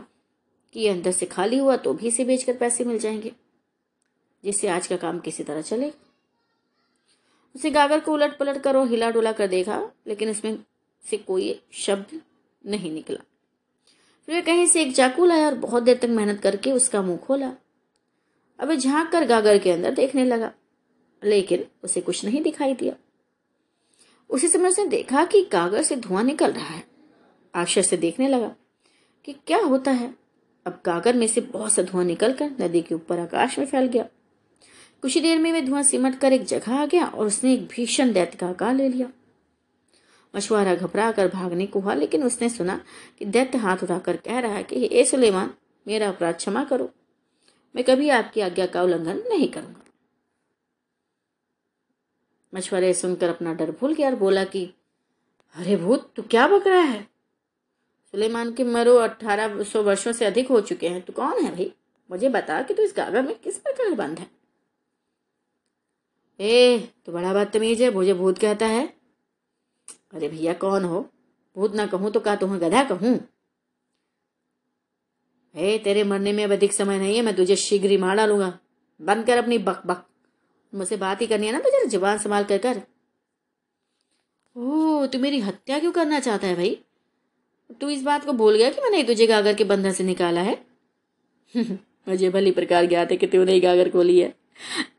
[0.75, 3.31] कि ये अंदर से खाली हुआ तो भी इसे बेचकर पैसे मिल जाएँगे,
[4.43, 5.91] जिससे आज का काम किसी तरह चले।
[7.55, 10.57] उसे गागर को उलट पलट कर और हिला डुला कर देखा, लेकिन उसमें
[11.03, 12.21] से कोई शब्द
[12.63, 13.23] नहीं निकला।
[14.27, 17.17] फिर वे कहीं से एक चाकू लाया और बहुत देर तक मेहनत करके उसका मुँह
[17.17, 17.51] खोला।
[18.59, 20.51] अब झाँक कर गागर के अंदर देखने लगा,
[21.21, 22.95] लेकिन उसे कुछ नहीं दिखाई दिया।
[24.29, 26.83] उसी समय उसने देखा कि गागर से धुआँ निकल रहा है।
[27.55, 28.55] आश्चर्य से देखने लगा
[29.25, 30.15] कि क्या होता है।
[30.65, 34.05] अब गागर में से बहुत सा धुआँ निकलकर नदी के ऊपर आकाश में फैल गया।
[35.01, 37.67] कुछ ही देर में वह धुआँ सिमट कर एक जगह आ गया और उसने एक
[37.67, 39.09] भीषण दैत्य का आकार ले लिया।
[40.35, 42.81] मछुआरा घबरा कर भागने को हुआ, लेकिन उसने सुना
[43.19, 45.53] कि दैत्य हाथ उठाकर कह रहा है कि ए सुलेमान,
[45.87, 46.89] मेरा अपराध क्षमा करो।
[47.75, 49.78] मैं कभी आपकी आज्ञा का उल्लंघन नहीं करूँगा।
[52.53, 54.73] मछुआरे सुनकर अपना डर भूल गया और बोला कि,
[55.55, 57.03] अरे भूत, तू क्या बक रहा है?
[58.11, 61.73] सुलेमान के मरो अठारह सौ वर्षों से अधिक हो चुके हैं। तू कौन है भाई?
[62.11, 64.27] मुझे बता कि तू इस गागर में किस प्रकार बंद है?
[66.39, 68.87] ए तो बड़ा बदतमीज है, मुझे भूत कहता है।
[70.13, 71.09] अरे भैया, कौन हो?
[71.57, 73.19] भूत ना कहूँ तो का तुम्हें गधा कहूँ?
[75.55, 78.59] हे तेरे मरने में अब अधिक समय नहीं है, मैं तुझे शीघ्र ही मार डालूँगा।
[79.01, 80.08] बंद कर अपनी बक बक
[80.75, 82.81] मुझसे बात ही करनी है ना तो जरा जबान संभाल कर कर।
[84.57, 86.81] ओह, तू मेरी हत्या क्यों करना चाहता है भाई?
[87.81, 90.65] तू इस बात को भूल गया कि मैंने तुझे गागर के बंधन से निकाला है?
[92.09, 94.35] मुझे भली प्रकार ज्ञात है कि तूने गागर को है।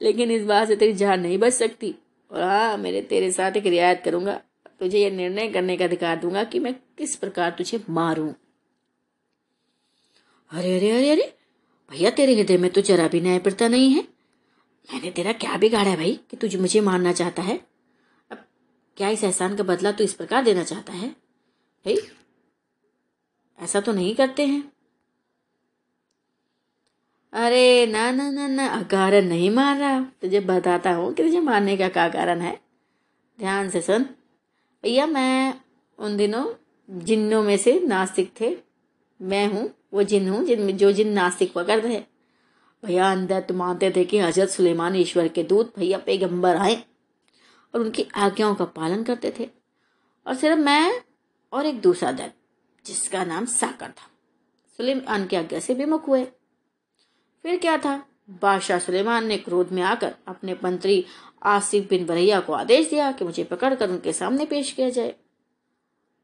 [0.02, 1.94] लेकिन इस बात से तेरी जान नहीं बच सकती।
[2.30, 4.42] और हाँ मेरे तेरे साथ एक रियायत करूँगा।
[4.80, 8.32] तुझे यह निर्णय करने का अधिकार दूँगा कि मैं किस प्रकार तुझे मारूं।
[10.52, 11.34] अरे अरे अरे अरे,
[11.90, 14.19] भैया, तेरे हृदय में तो जरा भी न्यायप्रता नहीं है।
[14.88, 17.60] मैंने तेरा क्या बिगाड़ा है भाई कि तुझे मुझे मारना चाहता है?
[18.30, 18.38] अब
[18.96, 21.08] क्या इस एहसान का बदला तू इस प्रकार देना चाहता है?
[21.84, 21.96] भाई,
[23.58, 24.72] ऐसा तो नहीं करते हैं।
[27.32, 31.76] अरे ना ना ना ना कारण नहीं मार रहा। तुझे बताता हूँ कि तुझे मारने
[31.76, 32.60] का क्या कारण है।
[33.38, 34.02] ध्यान से सुन।
[34.84, 35.54] भैया, मैं
[35.98, 36.46] उन दिनों
[36.90, 38.56] जिन्नों में से नास्तिक थे।
[39.22, 42.09] मैं हूँ, वो जिन हूँ जिन, जो जिन नास्तिक हुआ करते हैं।
[42.84, 46.74] भैया, अंदर तो मानते थे कि हज़रत सुलेमान ईश्वर के दूत भैया पैगंबर आए
[47.74, 49.50] और उनकी आज्ञाओं का पालन करते थे।
[50.26, 51.02] और सिर्फ़ मैं
[51.52, 52.30] और एक दूसरा दल,
[52.86, 54.10] जिसका नाम साकर था।
[54.76, 56.24] सुलेमान की आज्ञा से विमुख हुए।
[57.42, 58.06] फिर क्या था?
[58.30, 61.04] बादशाह सुलेमान ने क्रोध में आकर अपने मंत्री
[61.42, 65.14] आसिफ बिन बरैया को आदेश दिया कि मुझे पकड़कर उनके सामने पेश किया जाए।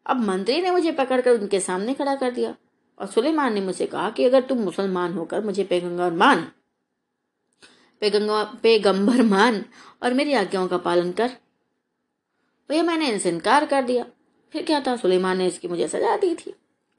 [0.06, 2.54] अब मंत्री ने मुझे पकड़कर उनके सामने खड़ा कर दिया।
[2.98, 6.50] और सुलेमान ने मुझसे कहा कि अगर तुम मुसलमान होकर मुझे पैगंबर मान
[8.02, 9.64] पैगंबर मान
[10.02, 11.30] और मेरी आज्ञाओं का पालन कर
[12.70, 14.04] भैया मैंने इनसे इनकार कर दिया।
[14.52, 14.96] फिर क्या था?
[14.96, 16.54] सुलेमान ने इसकी मुझे सजा दी थी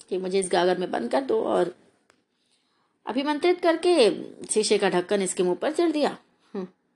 [0.10, 1.76] कि मुझे इस गागर में बंद कर दो और
[3.06, 4.10] अभिमंत्रित करके
[4.46, 6.18] शीशे का ढक्कन इसके मुँह पर चढ़ दिया।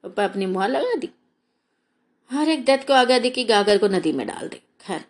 [0.04, 1.10] ऊपर अपनी मुहर लगा दी।
[2.32, 5.06] हर एक दैत को आगे दी कि गागर को नदी में डाल दे। खैर,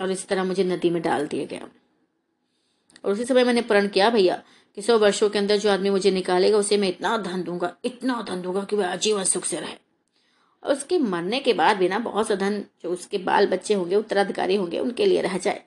[0.00, 1.68] और इसी तरह मुझे नदी में डाल दिया गया।
[3.04, 4.42] और उसी समय मैंने प्रण किया, भैया
[4.74, 8.22] कि सौ वर्षों के अंदर जो आदमी मुझे निकालेगा, उसे मैं इतना धन दूँगा, इतना
[8.28, 9.74] धन दूँगा कि वह आजीवन सुख से रहे।
[10.62, 13.96] और उसके मरने के बाद भी ना, बहुत सा धन जो उसके बाल बच्चे होंगे,
[13.96, 15.62] उत्तराधिकारी होंगे, उनके लिए रह जाए।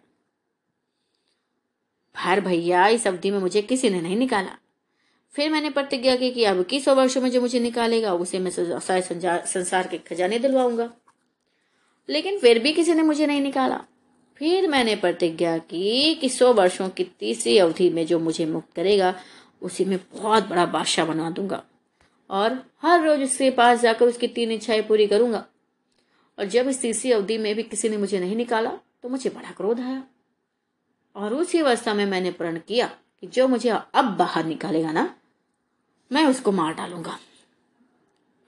[2.16, 4.58] भार भैया, इस अवधि में मुझे किसी ने नहीं निकाला।
[5.32, 8.52] फिर मैंने प्रतिज्ञा की कि अब की सौ वर्षों में जो मुझे निकालेगा, उसे मैं
[8.80, 9.02] सारे
[9.46, 10.94] संसार के खजाने दिलवाऊँगा।
[12.10, 13.86] लेकिन फिर भी किसी ने मुझे नहीं निकाला।
[14.38, 19.14] फिर मैंने प्रतिज्ञा की कि सौ वर्षों की तीसरी अवधि में जो मुझे मुक्त करेगा,
[19.62, 21.64] उसी में बहुत बड़ा बादशाह बना दूँगा।
[22.30, 25.46] और हर रोज उसके पास जाकर उसकी तीन इच्छाएँ पूरी करूँगा।
[26.38, 28.72] और जब इस तीसरी अवधि में भी किसी ने मुझे नहीं निकाला
[29.04, 30.04] तो मुझे बड़ा क्रोध आया।
[31.16, 32.88] और उसी अवस्था में मैंने प्रण किया
[33.22, 35.16] कि जो मुझे अब बाहर निकालेगा ना,
[36.12, 37.18] मैं उसको मार डालूँगा।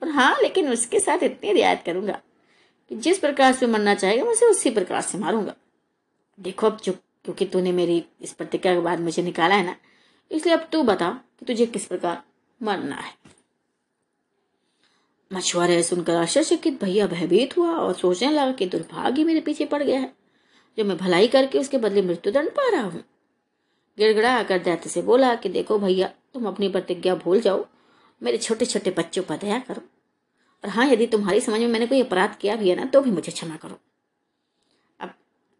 [0.02, 2.20] और हाँ लेकिन उसके साथ इतनी रियायत करूँगा
[2.90, 5.54] कि जिस प्रकार से मरना चाहेगा, मैं उसे उसी प्रकार से मारूँगा।
[6.38, 6.92] देखो अब जो,
[7.24, 9.76] क्योंकि तूने मेरी इस प्रतिज्ञा के बाद मुझे निकाला है ना,
[10.30, 12.22] इसलिए अब तू बता कि तुझे किस प्रकार
[12.60, 13.14] मरना है।
[15.30, 20.00] मछुआरे सुनकर आश्चर्यचकित, भैया, भयभीत हुआ और सोचने लगा कि दुर्भाग्य मेरे पीछे पड़ गया
[20.00, 20.12] है,
[20.78, 23.02] जो मैं भलाई करके उसके बदले मृत्युदंड पा रहा हूँ।
[23.98, 27.66] गिड़गड़ा आकर दैत्य से बोला कि, देखो भैया, तुम अपनी प्रतिज्ञा भूल जाओ,
[28.22, 29.82] मेरे छोटे छोटे बच्चों पर दया करो,
[30.64, 33.10] और हाँ यदि तुम्हारी समझ में मैंने कोई अपराध किया भी है ना तो भी
[33.10, 33.78] मुझे क्षमा करो।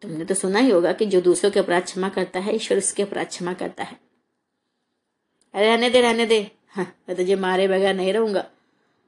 [0.01, 3.03] तुमने तो सुना ही होगा कि जो दूसरों के अपराध क्षमा करता है, ईश्वर उसके
[3.03, 3.99] अपराध क्षमा करता है।
[5.53, 8.45] अरे रहने दे रहने दे। हाँ मैं तुझे मारे बगैर नहीं रहूँगा।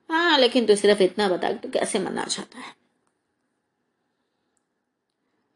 [0.10, 2.76] हाँ लेकिन तू सिर्फ़ इतना बता तू कैसे मरना चाहता है।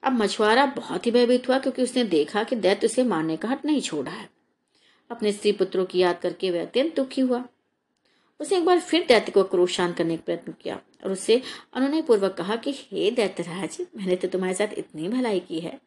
[0.04, 3.66] अब मछुआरा बहुत ही भयभीत हुआ क्योंकि उसने देखा कि दैत्य उसे मारने का हट
[3.66, 4.30] नहीं छोड़ा है।
[5.12, 7.44] अपने स्त्री पुत्रों की याद करके वह अत्यंत दुखी हुआ।
[8.40, 11.42] उसने एक बार फिर दैत्य को क्रोध शांत करने का प्रयत्न किया और उससे
[11.74, 15.82] अनुनय पूर्वक कहा कि, हे दैत्यराज, मैंने तो तुम्हारे साथ इतनी भलाई की है।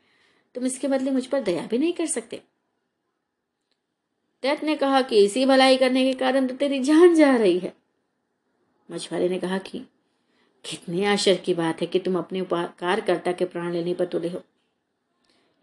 [0.55, 2.43] तुम इसके बदले मुझ पर दया भी नहीं कर सकते।
[4.43, 7.73] दैत्य ने कहा कि इसी भलाई करने के कारण तो तेरी जान जा रही है।
[8.91, 9.79] मछुआरे ने कहा कि,
[10.65, 14.39] कितने आश्चर्य की बात है कि तुम अपने उपकारकर्ता के प्राण लेने पर तुले हो।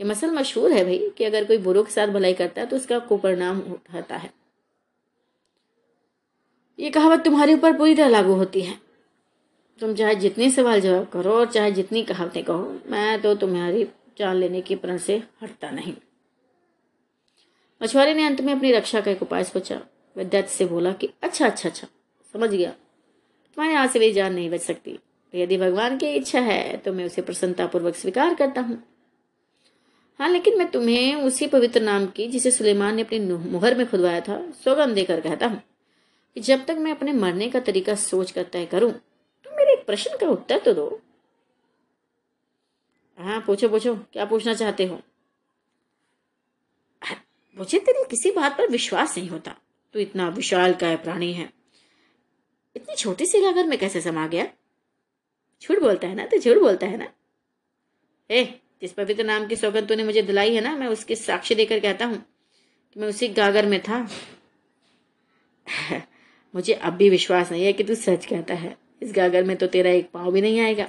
[0.01, 2.75] ये मसल मशहूर है भाई कि अगर कोई बुरों के साथ भलाई करता है तो
[2.75, 4.42] उसका कुपरिणाम उठाता है।
[6.79, 8.77] ये कहावत तुम्हारे ऊपर पूरी तरह लागू होती है।
[9.79, 13.83] तुम चाहे जितने सवाल जवाब करो और चाहे जितनी कहावतें कहो, मैं तो तुम्हारी
[14.17, 15.93] जान लेने के प्रण से हटता नहीं।
[17.81, 19.79] मछुआरे ने अंत में अपनी रक्षा का एक उपाय सोचा।
[20.15, 21.87] वह से बोला कि अच्छा अच्छा अच्छा
[22.33, 26.39] समझ गया। तुम्हारे यहाँ से मेरी जान नहीं बच सकती। तो यदि भगवान की इच्छा
[26.39, 28.81] है तो मैं उसे प्रसन्नतापूर्वक स्वीकार करता हूँ।
[30.19, 33.19] हाँ लेकिन मैं तुम्हें उसी पवित्र नाम की, जिसे सुलेमान ने अपनी
[33.51, 35.61] मुहर में खुदवाया था सौगंध देकर कहता हूँ।
[36.37, 39.85] कि जब तक मैं अपने मरने का तरीका सोच कर तय करूँ तो मेरे एक
[39.85, 41.01] प्रश्न का उत्तर तो दो।
[43.17, 45.01] हाँ पूछो पूछो, क्या पूछना चाहते हो?
[47.57, 49.55] मुझे तेरी किसी बात पर विश्वास नहीं होता।
[49.95, 51.49] तू इतना विशाल काय प्राणी है।
[52.75, 54.47] इतनी छोटी सी गागर में कैसे समा गया?
[55.61, 57.07] झूठ बोलता है ना तो झूठ बोलता है ना।
[58.29, 58.43] ए,
[58.81, 62.05] जिस पवित्र नाम की सौगंध तूने मुझे दिलाई है ना, मैं उसकी साक्षी देकर कहता
[62.05, 62.17] हूँ
[62.95, 64.07] कि मैं उसी गागर में था।
[66.53, 69.67] मुझे अब भी विश्वास नहीं है कि तू सच कहता है। इस गागर में तो
[69.67, 70.85] तेरा एक पाँव भी नहीं आएगा।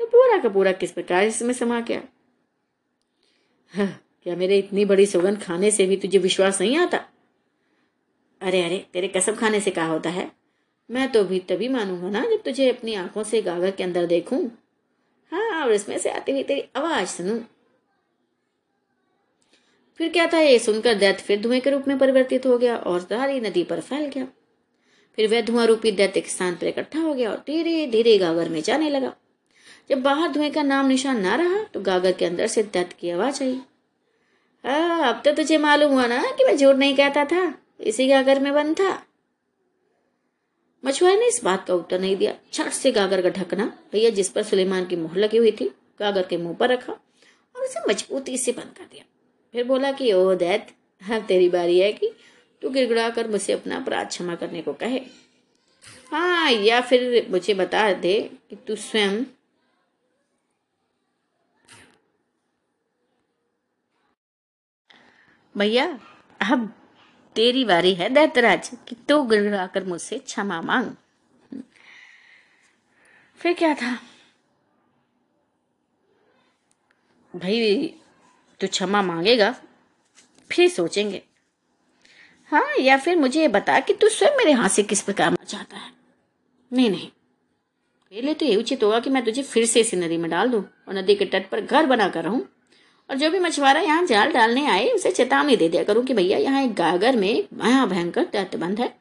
[0.00, 2.02] तो पूरा का पूरा किस प्रकार इसमें समा गया?
[3.72, 7.04] हाँ, क्या मेरे इतनी बड़ी सौगंध खाने से भी तुझे विश्वास नहीं आता?
[8.40, 10.30] अरे अरे तेरे कसम खाने से कहा होता है?
[10.90, 14.44] मैं तो भी तभी मानूँगा ना जब तुझे अपनी आँखों से गागर के अंदर देखूँ।
[15.32, 17.38] हाँ और इसमें से आती हुई तेरी आवाज़ सुनूं।
[20.00, 23.00] फिर क्या था ये सुनकर दैत्य फिर धुएँ के रूप में परिवर्तित हो गया और
[23.00, 24.26] सारी नदी पर फैल गया।
[25.18, 28.48] फिर वह धुआँ रूपी दैत्य के स्थान पर इकट्ठा हो गया और धीरे धीरे गागर
[28.48, 29.14] में जाने लगा।
[29.90, 33.10] जब बाहर धुएँ का नाम निशान ना रहा तो गागर के अंदर से दैत्य की
[33.10, 33.60] आवाज़ आई।
[34.64, 38.40] हाँ अब तो तुझे मालूम हुआ ना कि मैं झूठ नहीं कहता था, इसी गागर
[38.40, 38.90] में बंद था।
[40.84, 44.28] मछुआरे ने इस बात का उत्तर नहीं दिया। छठ से गागर का ढकना, भैया, जिस
[44.28, 45.64] पर सुलेमान की मोहर लगी हुई थी,
[46.00, 49.04] गागर के मुँह पर रखा और उसे मजबूती से बंद कर दिया।
[49.54, 50.66] फिर बोला कि ओ दैत
[51.02, 52.10] अब तेरी बारी है कि
[52.62, 55.00] तू गिड़गड़ा कर मुझे अपना अपराध क्षमा करने को कहे।
[56.10, 58.20] हाँ या फिर मुझे बता दे
[58.50, 59.24] कि तू स्वयं
[65.54, 65.86] भैया,
[66.40, 66.72] अब
[67.36, 70.90] तेरी बारी है दैतराज कि तो गिड़गिड़ाकर मुझसे क्षमा मांग।
[73.40, 73.94] फिर क्या था?
[77.34, 77.86] भाई,
[78.60, 79.50] तू क्षमा मांगेगा,
[80.50, 81.22] फिर सोचेंगे।
[82.52, 85.44] हाँ या फिर मुझे ये बता कि तू स्वयं मेरे हाथ से किस प्रकार मरना
[85.44, 85.92] चाहता है?
[86.72, 87.08] नहीं नहीं।
[88.12, 90.48] मेरे लिए तो ये उचित होगा कि मैं तुझे फिर से इसी नदी में डाल
[90.48, 92.40] दूँ और नदी के तट पर घर बनाकर रहूँ।
[93.10, 96.38] और जो भी मछुआरा यहाँ जाल डालने आए, उसे चेतावनी दे दिया करूँ कि भैया,
[96.38, 98.94] यहाँ एक गागर में महा भयंकर दैत्यबंध है।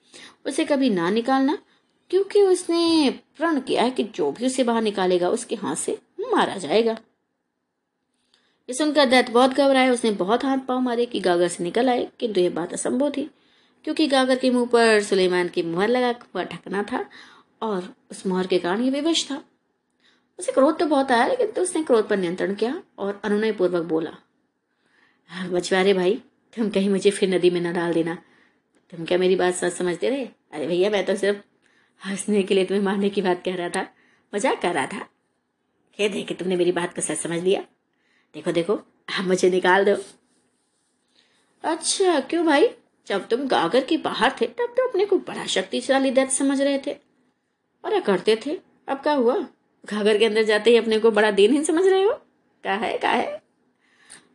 [0.45, 1.57] उसे कभी ना निकालना,
[2.09, 5.97] क्योंकि उसने प्रण किया है कि जो भी उसे बाहर निकालेगा, उसके हाथ से
[6.31, 6.91] मारा जाएगा।
[8.69, 12.07] ये सुनकर दैत बहुत घबराया उसने बहुत हाथ पाँव मारे कि गागर से निकल आए,
[12.19, 13.29] किंतु यह बात असंभव थी।
[13.89, 16.99] क्योंकि गागर के मुँह पर सुलेमान की मुहर लगा हुआ ढकना था
[17.61, 19.35] और उस मुहर के कारण ये विवश था।
[20.39, 23.83] उसे क्रोध तो बहुत आया, लेकिन तो उसने क्रोध पर नियंत्रण किया और अनुनय पूर्वक
[23.83, 24.11] बोला
[25.49, 26.13] मछुआरे भाई,
[26.53, 28.15] तुम कहीं मुझे फिर नदी में न डाल देना।
[28.93, 30.25] तुम क्या मेरी बात सच समझते रहे?
[30.25, 31.39] अरे भैया, मैं तो सिर्फ़
[32.01, 33.85] हंसने के लिए तुम्हें मारने की बात कह रहा था,
[34.33, 34.99] मज़ाक कर रहा था।
[35.99, 37.61] खेद है कि तुमने मेरी बात को सच समझ लिया।
[38.35, 39.97] देखो देखो अब मुझे निकाल दो।
[41.63, 42.69] अच्छा क्यों भाई?
[43.09, 46.79] जब तुम गागर के बाहर थे, तब तो अपने को बड़ा शक्तिशाली दैत समझ रहे
[46.87, 46.95] थे।
[47.83, 48.57] और करते थे?
[48.87, 49.35] अब क्या हुआ?
[49.83, 52.13] घाघर के अंदर जाते ही अपने को बड़ा दिन ही समझ रहे हो?
[52.63, 53.41] क्या है क्या है?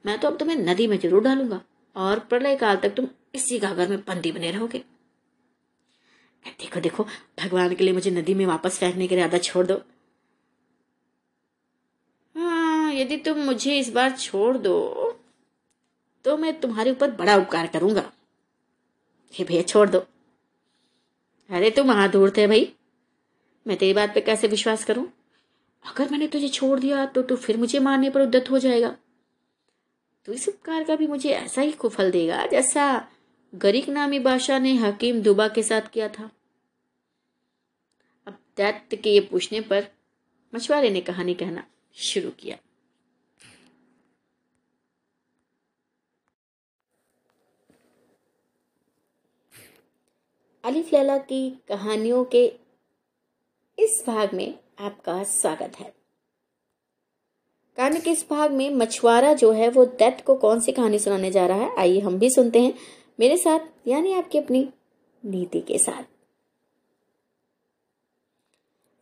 [0.07, 1.61] मैं तो अब तुम्हें नदी में ज़रूर डालूँगा,
[1.97, 4.79] और प्रलय काल तक तुम इसी घाघर में बंदी बने रहोगे।
[6.45, 7.05] देखो देखो,
[7.41, 9.81] भगवान के लिए मुझे नदी में वापस फेंकने के इरादा छोड़ दो।
[12.35, 14.77] हाँ यदि तुम मुझे इस बार छोड़ दो
[16.25, 18.11] तो मैं तुम्हारे ऊपर बड़ा उपकार करूँगा।
[19.35, 19.99] हे भैया, छोड़ दो।
[21.51, 22.73] अरे तुम वहाँ दूर थे भाई।
[23.67, 25.07] मैं तेरी बात पे कैसे विश्वास करूँ?
[25.85, 28.97] अगर मैंने तुझे छोड़ दिया तो तू फिर मुझे मारने पर उद्दत हो जाएगा।
[30.25, 33.09] तो इस उपकार का भी मुझे ऐसा ही कुफल देगा जैसा
[33.55, 36.31] गरीक नामी बादशाह ने हकीम दुबा के साथ किया था।
[38.27, 39.87] अब दैत्य के ये पूछने पर
[40.55, 42.57] मछुआरे ने कहानी कहना शुरू किया।
[50.65, 52.47] अलिफ लैला की कहानियों के
[53.79, 55.95] इस भाग में आपका स्वागत है।
[57.77, 61.31] कहानी के इस भाग में मछुआरा जो है वो दैत को कौन सी कहानी सुनाने
[61.31, 62.75] जा रहा है, आइए हम भी सुनते हैं।
[63.21, 64.71] मेरे साथ, यानी आपकी अपनी
[65.25, 66.03] नीति के साथ।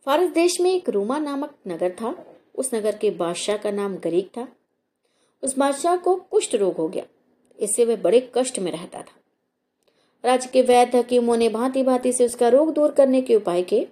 [0.05, 4.27] फारस देश में एक रूमा नामक नगर था। उस नगर के बादशाह का नाम गरीक
[4.27, 4.47] था।
[5.43, 7.05] उस बादशाह को कुष्ठ रोग हो गया।
[7.59, 9.22] इससे वह बड़े कष्ट में रहता था।
[10.25, 13.87] राज्य के वैद्य हकीमों ने भांति भांति से उसका रोग दूर करने के उपाय किए,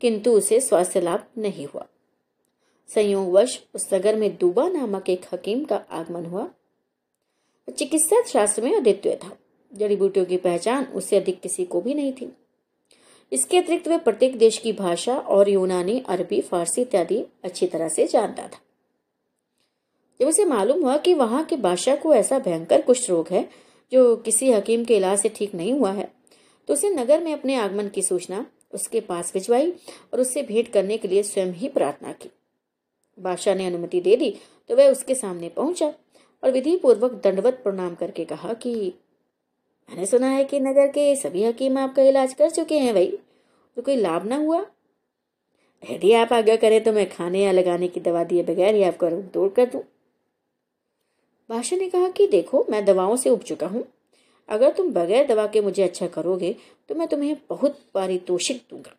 [0.00, 1.86] किंतु उसे स्वास्थ्य लाभ नहीं हुआ।
[2.94, 6.48] संयोगवश उस नगर में दुबा नामक एक हकीम का आगमन हुआ।
[7.78, 9.36] चिकित्सा शास्त्र में अद्वितीय था।
[9.74, 12.32] जड़ी बूटियों की पहचान उससे अधिक किसी को भी नहीं थी।
[13.32, 18.06] इसके अतिरिक्त वह प्रत्येक देश की भाषा और यूनानी, अरबी, फारसी इत्यादि अच्छी तरह से
[18.06, 18.58] जानता था।
[20.20, 24.16] जब उसे मालूम हुआ कि वहाँ के बादशाह को ऐसा भयंकर कुष्ठ रोग है जो
[24.16, 26.10] किसी हकीम के इलाज से ठीक नहीं हुआ है।
[26.68, 29.70] तो उसे नगर में अपने आगमन की सूचना, उसके पास भिजवाई
[30.12, 32.30] और उससे भेंट करने के लिए स्वयं ही प्रार्थना की।
[33.18, 34.30] बादशाह ने अनुमति दे दी
[34.70, 35.92] तो वह उसके सामने पहुँचा
[36.42, 38.72] और विधि पूर्वक दंडवत प्रणाम करके कहा कि,
[39.88, 43.18] मैंने सुना है कि नगर के सभी हकीम आपका इलाज कर चुके हैं भाई
[43.76, 44.64] तो कोई लाभ ना हुआ।
[45.82, 49.08] यदि आप आज्ञा करें तो मैं खाने या लगाने की दवा दिए बगैर ही आपका
[49.08, 49.82] रोग दूर कर दूँ।
[51.50, 53.84] बादशाह ने कहा कि देखो, मैं दवाओं से उब चुका हूँ।
[54.48, 56.54] अगर तुम बगैर दवा के मुझे अच्छा करोगे
[56.90, 58.94] तो मैं तुम्हें बहुत पारितोषिक दूँगा।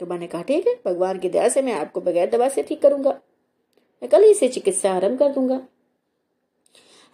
[0.00, 2.82] तो मैंने कहा, ठीक है, भगवान की दया से मैं आपको बगैर दवा से ठीक
[2.82, 5.60] करूँगा। मैं कल ही से चिकित्सा आरंभ कर दूँगा।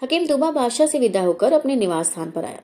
[0.03, 2.61] हकीम दुबा बादशाह से विदा होकर अपने निवास स्थान पर आया।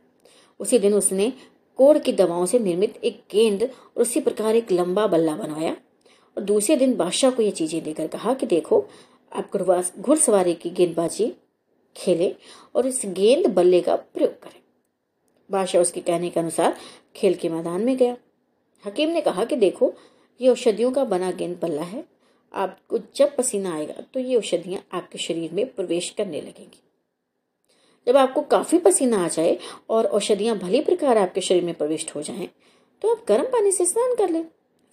[0.61, 1.33] उसी दिन उसने
[1.79, 5.77] कोड़ की दवाओं से निर्मित एक गेंद और उसी प्रकार एक लंबा बल्ला बनवाया।
[6.37, 8.85] और दूसरे दिन बादशाह को यह चीज़ें देकर कहा कि देखो,
[9.33, 9.57] आप
[9.99, 11.33] घुड़सवारी की गेंदबाजी
[11.97, 12.35] खेलें
[12.75, 14.61] और इस गेंद बल्ले का प्रयोग करें।
[15.51, 16.77] बादशाह उसके कहने के अनुसार
[17.17, 18.17] खेल के मैदान में गया।
[18.85, 19.93] हकीम ने कहा कि देखो
[20.41, 22.05] ये औषधियों का बना गेंद बल्ला है।
[22.55, 26.83] आपको जब पसीना आएगा तो ये औषधियाँ आपके शरीर में प्रवेश करने लगेंगी।
[28.07, 29.59] जब आपको काफ़ी पसीना आ जाए
[29.91, 32.49] और औषधियाँ भली प्रकार आपके शरीर में प्रविष्ट हो जाएँ,
[33.03, 34.45] तो आप गर्म पानी से स्नान कर लें।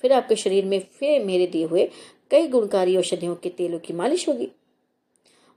[0.03, 1.89] फिर आपके शरीर में फिर मेरे दिए हुए
[2.31, 4.49] कई गुणकारी औषधियों के तेलों की मालिश होगी।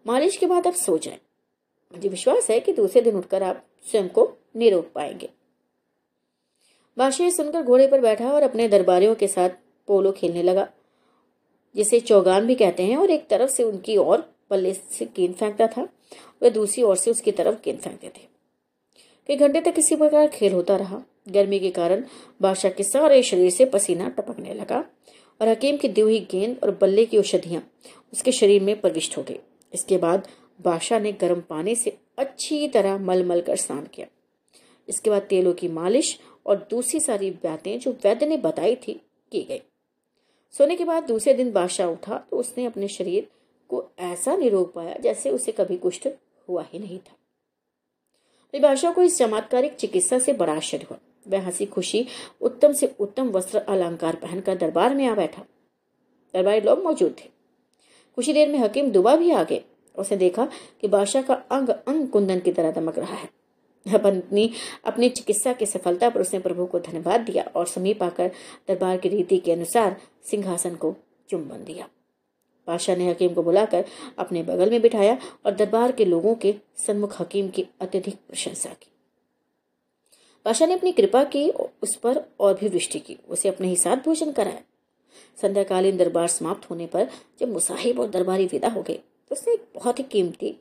[0.07, 1.19] मालिश के बाद आप सो जाएँ।
[1.95, 5.29] मुझे विश्वास है कि दूसरे दिन उठकर आप स्वयं को नहीं रोक पाएँगे।
[6.97, 9.51] बादशाह सुनकर घोड़े पर बैठा और अपने दरबारियों के साथ
[9.89, 10.69] पोलो खेलने लगा,
[11.75, 15.67] जिसे चौगान भी कहते हैं, और एक तरफ़ से उनकी ओर बल्ले से गेंद फेंकता
[15.67, 15.89] था,
[16.43, 18.27] वह दूसरी ओर से उसकी तरफ़ गेंद फेंकते थे।
[19.29, 22.05] कई घंटे तक इसी प्रकार खेल होता रहा। गर्मी के कारण
[22.43, 24.85] बादशाह के सारे शरीर से पसीना टपकने लगा,
[25.41, 27.63] और हकीम की दी हुई गेंद और बल्ले की औषधियाँ
[28.13, 29.39] उसके शरीर में प्रविष्ट हो गई।
[29.73, 30.29] इसके बाद
[30.61, 34.07] बादशाह ने गर्म पानी से अच्छी तरह मल मल कर स्नान किया।
[34.89, 39.01] इसके बाद तेलों की मालिश और दूसरी सारी बातें जो वैद्य ने बताई थी,
[39.33, 39.63] की गई।
[40.53, 43.29] सोने के बाद दूसरे दिन बादशाह उठा तो उसने अपने शरीर
[43.69, 46.09] को ऐसा निरोग पाया जैसे उसे कभी कुष्ठ
[46.49, 47.17] हुआ ही नहीं था।
[48.61, 52.07] बादशाह को इस चमत्कारिक चिकित्सा से बड़ा आश्चर्य हुआ। वह हँसी खुशी,
[52.41, 55.43] उत्तम से उत्तम वस्त्र अलंकार पहनकर दरबार में आ बैठा।
[56.35, 57.29] दरबारी लोग मौजूद थे।
[58.17, 59.65] कुछ देर में हकीम दुबा भी आ गए।
[59.99, 60.49] उसने देखा
[60.81, 63.29] कि बादशाह का अंग अंग कुंदन की तरह दमक रहा है।
[63.87, 64.51] पत्नी
[64.85, 68.31] अपनी चिकित्सा की सफलता पर उसने प्रभु को धन्यवाद दिया और समीप आकर
[68.69, 69.97] दरबार की रीति के अनुसार
[70.31, 70.95] सिंहासन को
[71.29, 71.89] चुंबन दिया।
[72.69, 73.85] बादशाह ने हकीम को बुलाकर
[74.19, 76.55] अपने बगल में बिठाया और दरबार के लोगों के
[76.87, 78.87] सन्मुख हकीम की अत्यधिक प्रशंसा की।
[80.45, 81.51] बादशाह ने अपनी कृपा की,
[81.83, 84.63] उस पर और भी वृष्टि की, उसे अपने ही साथ भोजन कराया।
[85.43, 87.09] संध्याकालीन दरबार समाप्त होने पर
[87.41, 88.99] जब मुसाहिब और दरबारी विदा हो गए
[89.31, 90.57] उसने एक बहुत ही कीमती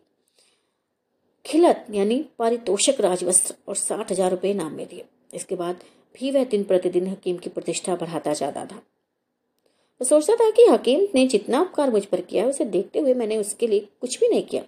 [1.46, 5.84] खिलत, यानी पारितोषक राजवस्त्र और साठ हज़ार रुपये नाम में दिए। इसके बाद
[6.16, 11.08] भी वह दिन प्रतिदिन हकीम की प्रतिष्ठा बढ़ाता जाता था। मैं सोचता था कि हकीम
[11.16, 14.44] ने जितना उपकार मुझ पर किया, उसे देखते हुए मैंने उसके लिए कुछ भी नहीं
[14.44, 14.64] किया।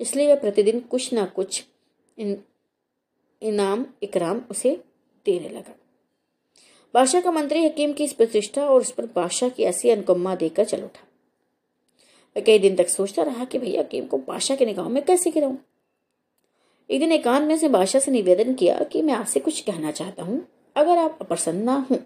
[0.00, 1.64] इसलिए वह प्रतिदिन कुछ ना कुछ
[2.18, 2.36] इन,
[3.42, 4.74] इनाम, इकराम उसे
[5.26, 5.74] देने लगा।
[6.94, 10.64] बादशाह का मंत्री हकीम की इस प्रतिष्ठा और उस पर बादशाह की ऐसी अनुकम्मा देकर
[10.64, 11.06] चल उठा।
[12.38, 15.30] मैं कई दिन तक सोचता रहा कि भैया हकीम को बादशाह के निगाहों में कैसे
[15.30, 15.56] गिराऊं?
[16.90, 20.22] एक दिन एकांत में से बादशाह से निवेदन किया कि मैं आपसे कुछ कहना चाहता
[20.22, 21.98] हूँ, अगर आप अप्रसन्न ना हूँ।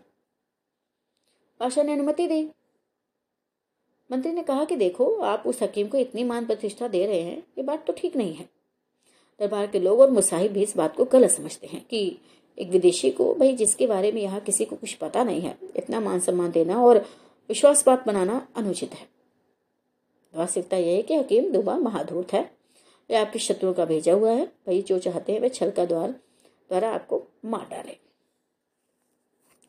[1.60, 2.50] बादशाह ने अनुमति दी।
[4.12, 7.38] मंत्री ने कहा कि देखो, आप उस हकीम को इतनी मान प्रतिष्ठा दे रहे हैं,
[7.38, 8.48] ये बात तो ठीक नहीं है।
[9.40, 12.18] दरबार के लोग और मुसाहिब भी इस बात को गलत समझते हैं कि
[12.58, 16.00] एक विदेशी को, भाई, जिसके बारे में यहाँ किसी को कुछ पता नहीं है, इतना
[16.00, 16.98] मान सम्मान देना और
[17.48, 19.11] विश्वास बात बनाना अनुचित है।
[20.34, 22.50] वास्तविकता यह है कि हकीम दुबा महाधूत है।
[23.10, 26.10] वह आपके शत्रुओं का भेजा हुआ है। भाई, जो चाहते हैं वे छल का द्वार
[26.68, 27.96] द्वारा आपको मार डाले।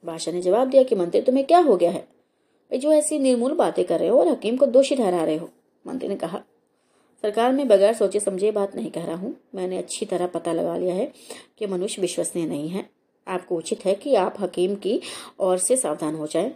[0.06, 2.00] बादशाह ने जवाब दिया कि, मंत्री, तुम्हें क्या हो गया है?
[2.00, 5.50] भाई, जो ऐसी निर्मूल बातें कर रहे हो और हकीम को दोषी ठहरा रहे हो।
[5.88, 6.44] मंत्री ने कहा,
[7.22, 10.78] सरकार में बगैर सोचे समझे बात नहीं कह रहा हूँ। मैंने अच्छी तरह पता लगा
[10.78, 11.14] लिया है
[11.58, 12.90] कि मनुष्य विश्वसनीय नहीं है।
[13.28, 15.02] आपको उचित है कि आप हकीम की
[15.40, 16.56] ओर से सावधान हो जाए।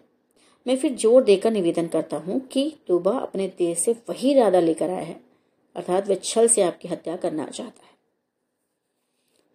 [0.67, 4.89] मैं फिर ज़ोर देकर निवेदन करता हूँ कि तुबा अपने देश से वही इरादा लेकर
[4.89, 5.19] आया है,
[5.75, 7.95] अर्थात वह छल से आपकी हत्या करना चाहता है।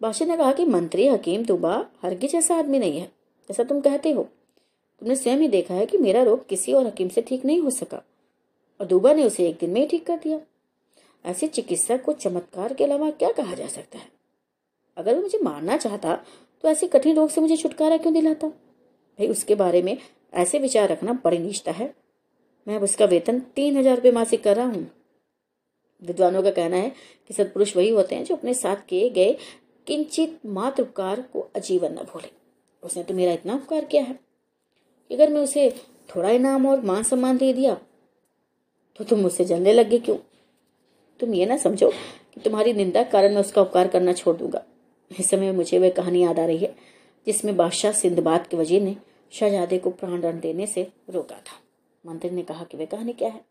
[0.01, 3.05] बादशाह ने कहा कि, मंत्री हकीम, तुबा हरगिज जैसा आदमी नहीं है
[3.49, 4.23] जैसा तुम कहते हो।
[5.01, 7.69] तुमने स्वयं ही देखा है कि मेरा रोग किसी और हकीम से ठीक नहीं हो
[7.71, 8.01] सका,
[8.79, 10.39] और दुबा ने उसे एक दिन में ही ठीक कर दिया।
[11.25, 14.07] ऐसे चिकित्सक को चमत्कार के अलावा क्या कहा जा सकता है?
[14.97, 16.15] अगर वो मुझे मारना चाहता
[16.63, 18.47] तो ऐसे कठिन रोग से मुझे छुटकारा क्यों दिलाता?
[18.47, 19.97] भाई, उसके बारे में
[20.33, 21.93] ऐसे विचार रखना बड़ी निष्ठा है।
[22.67, 24.89] मैं अब उसका वेतन तीन हज़ार रुपये मासिक कर रहा हूँ।
[26.01, 26.91] विद्वानों का कहना है
[27.29, 29.35] कि सत्पुरुष वही होते हैं जो अपने साथ किए गए
[29.87, 32.31] किंचित मात्र उपकार को अजीवन न भूले।
[32.83, 34.19] उसने तो मेरा इतना उपकार किया है।
[35.11, 35.69] अगर मैं उसे
[36.09, 37.77] थोड़ा इनाम और मान सम्मान दे दिया
[38.99, 40.17] तो तुम मुझसे जलने लगे क्यों?
[41.19, 44.63] तुम ये ना समझो कि तुम्हारी निंदा कारण मैं उसका उपकार करना छोड़ दूँगा।
[45.11, 46.75] इस समय मुझे वह कहानी याद आ रही है,
[47.27, 48.95] जिसमें बादशाह सिंधबाद के वज़ीर ने
[49.33, 51.59] शहजादे को प्राण दंड देने से रोका था।
[52.05, 53.45] मंत्री ने कहा कि वह कहानी क्या है?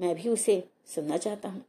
[0.00, 1.64] मैं भी उसे सुनना चाहता हूँ।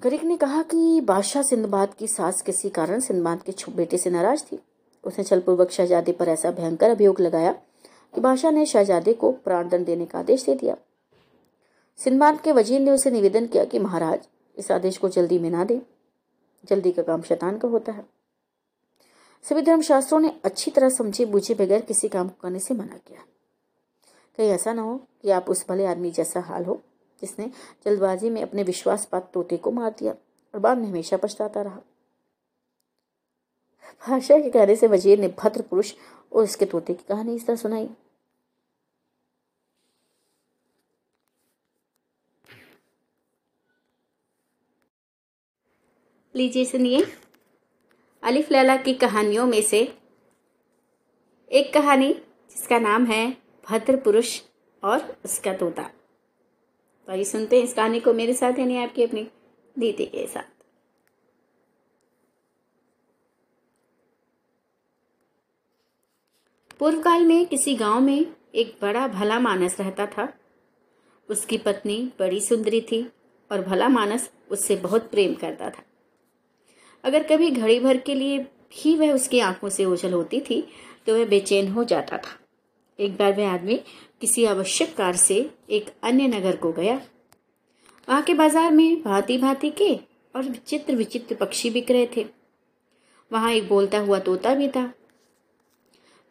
[0.00, 4.44] गरीक ने कहा कि बादशाह सिंधबाद की सास किसी कारण सिंधबाद के बेटे से नाराज़
[4.44, 4.58] थी।
[5.04, 7.52] उसने छलपूर्वक शहजादे पर ऐसा भयंकर अभियोग लगाया
[8.14, 10.76] कि बादशाह ने शहजादे को प्राणदंड देने का आदेश दे दिया।
[11.96, 15.64] सिंधबाद के वज़ीर ने उसे निवेदन किया कि महाराज, इस आदेश को जल्दी में ना
[15.64, 15.82] दे।
[16.64, 18.19] जल्दी का काम शैतान का होता है।
[19.44, 23.24] सभी धर्मशास्त्रों ने अच्छी तरह समझे बूझे बगैर किसी काम को करने से मना किया।
[24.38, 26.80] कहीं ऐसा ना हो कि आप उस भले आदमी जैसा हाल हो,
[27.22, 27.50] जिसने
[27.84, 30.12] जल्दबाजी में अपने विश्वासपात तोते को मार दिया
[30.54, 31.80] और बाद में हमेशा पछताता रहा।
[34.02, 35.92] भाषा के कहने से वज़ीर ने भद्र पुरुष
[36.32, 37.88] और उसके तोते की कहानी इस तरह सुनाई।
[46.34, 47.04] लीजिए सुनिए।
[48.22, 49.96] अलिफ लैला की कहानियों में से
[51.52, 52.12] एक कहानी,
[52.50, 53.36] जिसका नाम है
[53.70, 54.40] भद्र पुरुष
[54.84, 59.30] और उसका तोता। तो आइए सुनते हैं इस कहानी को मेरे साथ, यानी आपकी अपनी
[59.78, 60.42] दीदी के साथ।
[66.78, 70.32] पूर्व काल में किसी गाँव में एक बड़ा भला मानस रहता था।
[71.28, 73.12] उसकी पत्नी बड़ी सुंदरी थी
[73.52, 75.82] और भला मानस उससे बहुत प्रेम करता था।
[77.04, 80.60] अगर कभी घड़ी भर के लिए भी वह उसकी आँखों से ओझल होती थी
[81.06, 82.38] तो वह बेचैन हो जाता था।
[82.98, 83.76] एक बार वह आदमी
[84.20, 85.38] किसी आवश्यक कार से
[85.70, 87.00] एक अन्य नगर को गया।
[88.08, 89.94] वहाँ के बाज़ार में भांति भांति के
[90.34, 92.26] और विचित्र विचित्र पक्षी बिक रहे थे।
[93.30, 94.86] वहाँ एक बोलता हुआ तोता भी था।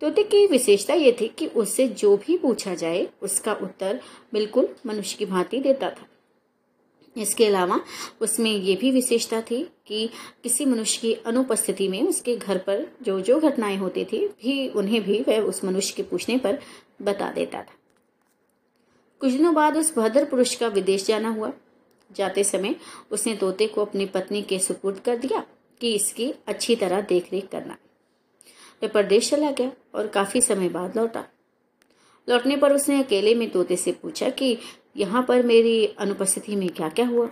[0.01, 3.99] तोते की विशेषता ये थी कि उससे जो भी पूछा जाए, उसका उत्तर
[4.33, 6.05] बिल्कुल मनुष्य की भांति देता था।
[7.19, 7.79] इसके अलावा
[8.21, 10.09] उसमें ये भी विशेषता थी कि
[10.43, 15.03] किसी मनुष्य की अनुपस्थिति में उसके घर पर जो जो घटनाएँ होती थी, भी उन्हें
[15.03, 16.59] भी वह उस मनुष्य के पूछने पर
[17.01, 17.73] बता देता था।
[19.19, 21.53] कुछ दिनों बाद उस भद्र पुरुष का विदेश जाना हुआ।
[22.11, 22.75] जाते समय
[23.11, 25.45] उसने तोते को अपनी पत्नी के सुपुर्द कर दिया
[25.81, 27.77] कि इसकी अच्छी तरह देखरेख करना।
[28.83, 31.25] वह प्रदेश चला गया और काफ़ी समय बाद लौटा।
[32.29, 34.57] लौटने पर उसने अकेले में तोते से पूछा कि
[34.97, 37.29] यहाँ पर मेरी अनुपस्थिति में क्या क्या हुआ?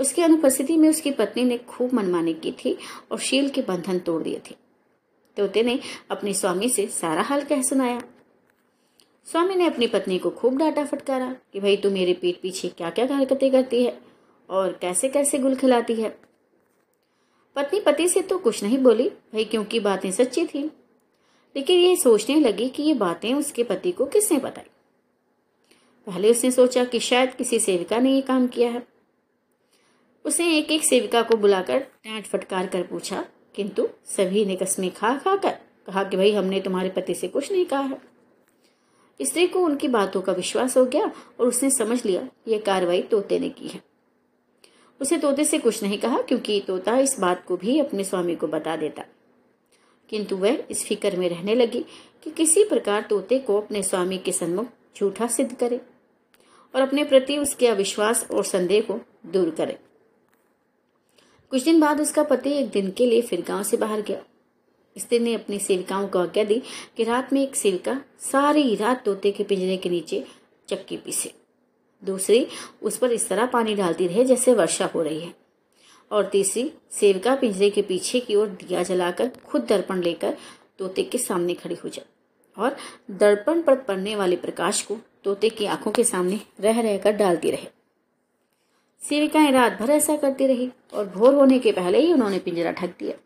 [0.00, 2.78] उसकी अनुपस्थिति में उसकी पत्नी ने खूब मनमानी की थी
[3.10, 4.54] और शील के बंधन तोड़ दिए थे।
[5.36, 5.80] तोते ने
[6.10, 8.02] अपने स्वामी से सारा हाल कह सुनाया।
[9.26, 12.90] स्वामी ने अपनी पत्नी को खूब डांटा फटकारा कि, भाई, तू मेरे पीठ पीछे क्या
[12.90, 14.00] क्या हरकतें करती है
[14.50, 16.18] और कैसे कैसे गुल खिलाती है?
[17.56, 20.64] पत्नी पति से तो कुछ नहीं बोली, भाई, क्योंकि बातें सच्ची थी।
[21.56, 24.69] लेकिन ये सोचने लगी कि ये बातें उसके पति को किसने बताई?
[26.10, 28.82] पहले उसने सोचा कि शायद किसी सेविका ने ये काम किया है।
[30.24, 33.24] उसने एक एक सेविका को बुलाकर डांट फटकार कर पूछा,
[33.54, 35.50] किंतु सभी ने कस्में खा खा कर
[35.86, 38.00] कहा कि भाई हमने तुम्हारे पति से कुछ नहीं कहा है?
[39.22, 43.38] स्त्री को उनकी बातों का विश्वास हो गया और उसने समझ लिया यह कार्रवाई तोते
[43.38, 43.80] ने की है।
[45.00, 48.46] उसे तोते से कुछ नहीं कहा, क्योंकि तोता इस बात को भी अपने स्वामी को
[48.46, 49.04] बता देता।
[50.08, 51.84] किंतु वह इस फ़िक्र में रहने लगी
[52.22, 54.66] कि किसी प्रकार तोते को अपने स्वामी के सन्मुख
[54.96, 55.80] झूठा सिद्ध करे।
[56.74, 59.78] और अपने प्रति उसके अविश्वास और संदेह को दूर करे।
[61.50, 64.22] कुछ दिन बाद उसका पति एक दिन के लिए फिर गाँव से बाहर गया।
[64.98, 66.62] स्त्री ने अपनी सेविकाओं को आज्ञा दी
[66.96, 70.24] कि रात में एक सेविका सारी रात तोते के पिंजरे के नीचे
[70.68, 71.34] चक्की पीसे।
[72.04, 72.46] दूसरी,
[72.82, 75.34] उस पर इस तरह पानी डालती रहे जैसे वर्षा हो रही है।
[76.10, 80.36] और तीसरी, सेविका पिंजरे के पीछे की ओर दिया जलाकर खुद दर्पण लेकर
[80.78, 82.06] तोते के सामने खड़ी हो जाए
[82.62, 82.76] और
[83.10, 87.66] दर्पण पर पड़ने वाले प्रकाश को तोते की आँखों के सामने रह रहकर डालती रहे।
[89.08, 92.88] सेविकाएँ रात भर ऐसा करती रही और भोर होने के पहले ही उन्होंने पिंजरा ढक
[92.98, 93.16] दिया।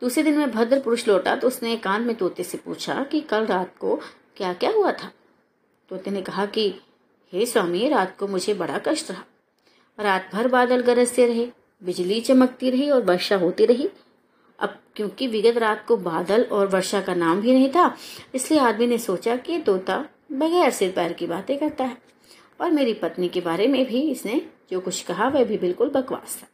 [0.00, 3.46] दूसरे दिन में भद्र पुरुष लौटा तो उसने कान में तोते से पूछा कि कल
[3.46, 4.00] रात को
[4.36, 5.12] क्या क्या हुआ था?
[5.88, 6.74] तोते ने कहा कि,
[7.32, 9.24] हे स्वामी, रात को मुझे बड़ा कष्ट रहा।
[10.00, 11.50] रात भर बादल गरजते रहे,
[11.84, 13.88] बिजली चमकती रही और वर्षा होती रही।
[14.58, 17.96] अब क्योंकि विगत रात को बादल और वर्षा का नाम भी नहीं था,
[18.34, 20.04] इसलिए आदमी ने सोचा कि तोता
[20.34, 21.98] बगैर सिर पैर की बातें करता है।
[22.60, 26.38] और मेरी पत्नी के बारे में भी इसने जो कुछ कहा, वह भी बिल्कुल बकवास
[26.42, 26.46] था।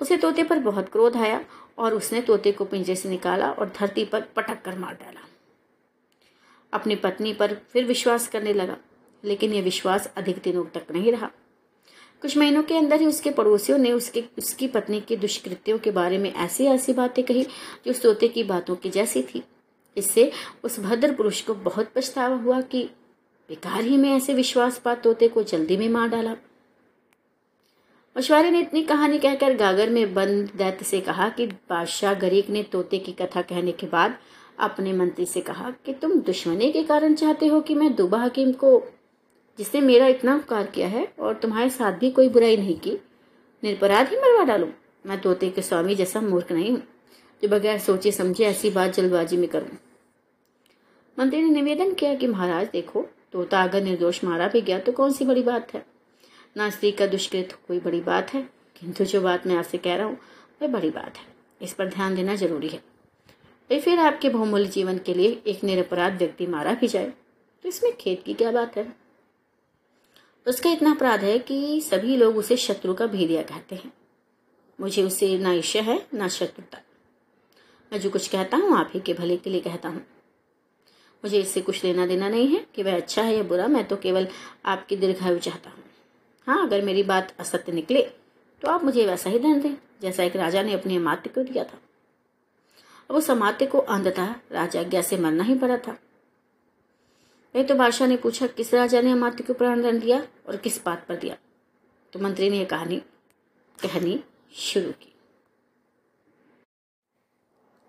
[0.00, 1.44] उसे तोते पर बहुत क्रोध आया
[1.78, 5.20] और उसने तोते को पिंजरे से निकाला और धरती पर पटक कर मार डाला।
[6.72, 8.76] अपनी पत्नी पर फिर विश्वास करने लगा,
[9.24, 11.30] लेकिन यह विश्वास अधिक दिनों तक नहीं रहा।
[12.22, 16.18] कुछ महीनों के अंदर ही उसके पड़ोसियों ने उसके, उसकी पत्नी के दुष्कृत्यों के बारे
[16.18, 17.42] में ऐसी ऐसी बातें कही
[17.86, 19.42] जो तोते की बातों की जैसी थी।
[19.96, 20.30] इससे
[20.64, 22.82] उस भद्र पुरुष को बहुत पछतावा हुआ कि
[23.48, 26.36] बेकार ही में ऐसे विश्वासपात तोते को जल्दी में मार डाला।
[28.16, 32.62] मछुआरे ने इतनी कहानी कहकर गागर में बंद दैत्य से कहा कि बादशाह गरीक ने
[32.62, 34.16] तोते की कथा कहने के बाद
[34.58, 38.52] अपने मंत्री से कहा कि तुम दुश्मनी के कारण चाहते हो कि मैं दुबा हकीम
[38.52, 38.80] को,
[39.58, 42.98] जिसने मेरा इतना उपकार किया है और तुम्हारे साथ भी कोई बुराई नहीं की,
[43.62, 44.66] निरपराध ही मरवा डालू?
[45.06, 46.82] मैं तोते के स्वामी जैसा मूर्ख नहीं हूँ।
[47.42, 49.78] जो बगैर सोचे समझे ऐसी बात जल्दबाजी में करूँ।
[51.18, 55.12] मंत्री ने निवेदन किया कि महाराज देखो, तोता अगर निर्दोष मारा भी गया तो कौन
[55.12, 55.84] सी बड़ी बात है?
[56.56, 58.42] ना स्त्री का दुष्कृत कोई बड़ी बात है,
[58.76, 60.18] किंतु जो बात मैं आपसे कह रहा हूँ,
[60.62, 64.98] वह बड़ी बात है। इस पर ध्यान देना ज़रूरी है। भाई फिर आपके बहुमूल्य जीवन
[64.98, 67.12] के लिए एक निरपराध व्यक्ति मारा भी जाए
[67.64, 68.86] तो इसमें खेत की क्या बात है?
[70.46, 73.92] उसका इतना अपराध है कि सभी लोग उसे शत्रु का भेदिया कहते हैं।
[74.78, 76.80] मुझे उससे ना ईर्ष्या है, ना शत्रुता।
[77.92, 80.04] मैं जो कुछ कहता हूँ, आप ही के भले के लिए कहता हूँ।
[81.24, 83.96] मुझे इससे कुछ लेना देना नहीं है कि वह अच्छा है या बुरा, मैं तो
[83.96, 84.28] केवल
[84.64, 85.84] आपकी दीर्घायु चाहता हूँ।
[86.46, 88.02] हाँ अगर मेरी बात असत्य निकले
[88.62, 91.64] तो आप मुझे वैसा ही दंड दें, जैसा एक राजा ने अपने अमात्य को दिया
[91.64, 91.78] था।
[93.10, 95.96] अब उस अमात्य को अंधतः राजाज्ञा से मरना ही पड़ा था।
[97.54, 100.84] वह तो बादशाह ने पूछा, किस राजा ने अमात्य को प्राण दंड दिया और किस
[100.84, 101.36] बात पर दिया?
[102.12, 102.96] तो मंत्री ने यह कहानी,
[103.78, 104.22] कहनी
[104.56, 105.12] शुरू की।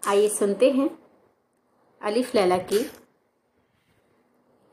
[0.03, 0.89] आइए सुनते हैं
[2.01, 2.79] अलिफ लैला की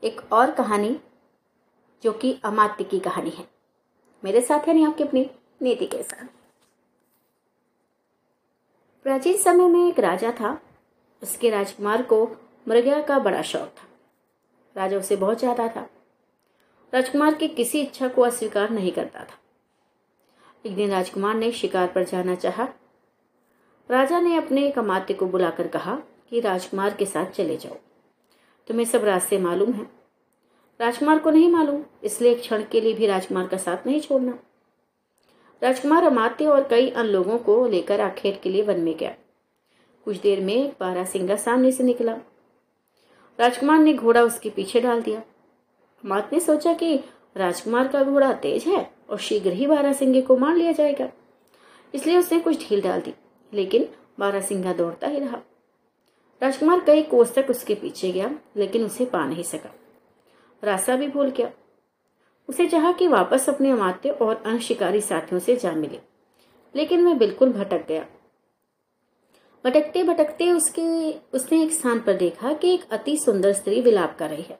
[0.05, 0.99] एक और कहानी
[2.03, 3.47] जो कि अमात्य की कहानी है।
[4.23, 6.25] मेरे साथ नहीं आपकी अपनी नीति के साथ।
[9.03, 10.61] प्राचीन समय में एक राजा था।
[11.23, 12.29] उसके राजकुमार को
[12.67, 13.87] मृगया का बड़ा शौक था।
[14.77, 15.89] राजा उसे बहुत चाहता था।
[16.93, 19.39] राजकुमार की किसी इच्छा को अस्वीकार नहीं करता था।
[20.65, 22.67] एक दिन राजकुमार ने शिकार पर जाना चाहा।
[23.91, 25.95] राजा ने अपने एक अमात्य को बुलाकर कहा
[26.29, 27.75] कि राजकुमार के साथ चले जाओ।
[28.69, 29.85] तुम्हें सब रास्ते मालूम है।
[30.79, 34.37] राजकुमार को नहीं मालूम, इसलिए एक क्षण के लिए भी राजकुमार का साथ नहीं छोड़ना।
[35.61, 39.15] राजकुमार अमात्य और कई अन्य लोगों को लेकर आखेट के लिए वन में गया।
[40.07, 42.17] कुछ देर में बारा सिंगा सामने से निकला।
[43.39, 45.21] राजकुमार ने घोड़ा उसके पीछे डाल दिया।
[46.03, 46.95] मात ने सोचा कि
[47.37, 51.09] राजकुमार का घोड़ा तेज है और शीघ्र ही बारा सिंगे को मार लिया जाएगा,
[51.93, 53.13] इसलिए उसने कुछ ढील डाल दी,
[53.53, 53.87] लेकिन
[54.19, 55.41] बारा सिंगा दौड़ता ही रहा।
[56.41, 59.73] राजकुमार कई कोस तक उसके पीछे गया, लेकिन उसे पा नहीं सका।
[60.63, 61.51] रास्ता भी भूल गया।
[62.49, 65.99] उसे चाहा कि वापस अपने अमात्य और अन्य शिकारी साथियों से जा मिले,
[66.75, 68.05] लेकिन वह बिल्कुल भटक गया।
[69.65, 74.29] भटकते भटकते उसके, उसने एक स्थान पर देखा कि एक अति सुंदर स्त्री विलाप कर
[74.29, 74.59] रही है।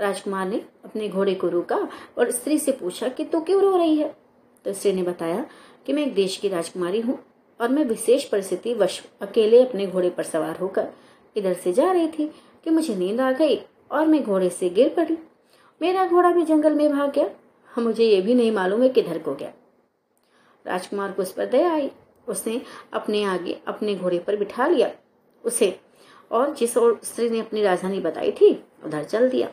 [0.00, 1.76] राजकुमार ने अपने घोड़े को रोका
[2.18, 4.16] और स्त्री से पूछा कि तू तो क्यों रो रही है?
[4.64, 5.46] तो स्त्री ने बताया
[5.86, 7.18] कि मैं एक देश की राजकुमारी हूँ।
[7.60, 10.88] और मैं विशेष परिस्थिति वश अकेले अपने घोड़े पर सवार होकर
[11.36, 12.26] इधर से जा रही थी
[12.64, 13.56] कि मुझे नींद आ गई
[13.90, 15.18] और मैं घोड़े से गिर पड़ी।
[15.80, 19.34] मेरा घोड़ा भी जंगल में भाग गया मुझे ये भी नहीं मालूम है किधर को
[19.34, 19.52] गया।
[20.66, 21.90] राजकुमार को उस पर दया आई।
[22.28, 22.60] उसने
[22.92, 24.90] अपने आगे अपने घोड़े पर बिठा लिया।
[25.44, 25.78] उसे
[26.30, 28.52] और जिस ओर स्त्री ने अपनी राजधानी बताई थी,
[28.84, 29.52] उधर चल दिया।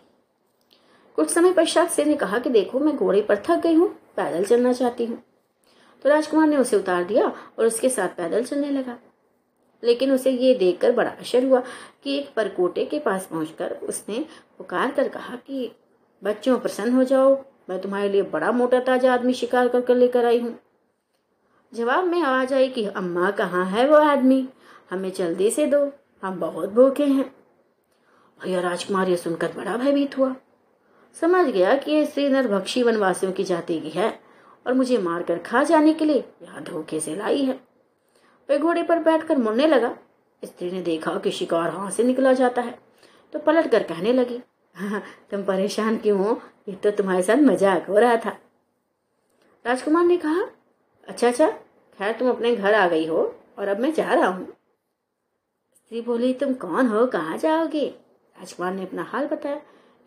[1.18, 4.46] कुछ समय पश्चात स्त्री ने कहा कि देखो, मैं घोड़े पर थक गई हूँ, पैदल
[4.46, 5.24] चलना चाहती हूँ।
[6.04, 7.28] तो राजकुमार ने उसे उतार दिया
[7.60, 8.98] और उसके साथ पैदल चलने लगा।
[9.84, 11.64] लेकिन उसे ये देखकर बड़ा आश्चर्य हुआ
[12.04, 14.26] कि एक परकोटे के पास पहुंचकर उसने
[14.58, 15.72] पुकार कर कहा कि
[16.24, 20.26] बच्चों प्रसन्न हो जाओ। मैं तुम्हारे लिए बड़ा मोटा ताज़ा आदमी शिकार कर कर लेकर
[20.26, 20.60] आई हूँ।
[21.74, 24.50] जवाब में आवाज़ आई कि, अम्मा, कहाँ है वो आदमी?
[24.92, 25.92] हमें जल्दी से दो।
[26.24, 27.36] हम बहुत भूखे हैं।
[28.44, 30.36] भैया राजकुमार ये सुनकर बड़ा भयभीत हुआ।
[31.22, 34.23] समझ गया कि ये स्त्री नरभक्षी वनवासियों की जाति की है।
[34.66, 37.60] और मुझे मारकर खा जाने के लिए यहाँ धोखे से लाई है।
[38.50, 39.96] वह घोड़े पर बैठकर मुड़ने लगा।
[40.44, 42.78] स्त्री ने देखा कि शिकार हाथ से निकला जाता है
[43.34, 44.42] तो पलट कर कहने लगी
[44.76, 46.42] हाँ तुम परेशान क्यों हो?
[46.70, 48.38] ये तो तुम्हारे साथ मज़ाक हो रहा था।
[49.66, 50.48] राजकुमार ने कहा
[51.08, 51.48] अच्छा अच्छा
[52.00, 53.24] खैर तुम अपने घर आ गई हो
[53.60, 54.46] और अब मैं जा रहा हूँ।
[55.76, 57.06] स्त्री बोली, तुम कौन हो?
[57.08, 57.86] कहाँ जाओगे?
[58.36, 59.56] राजकुमार ने अपना हाल बताया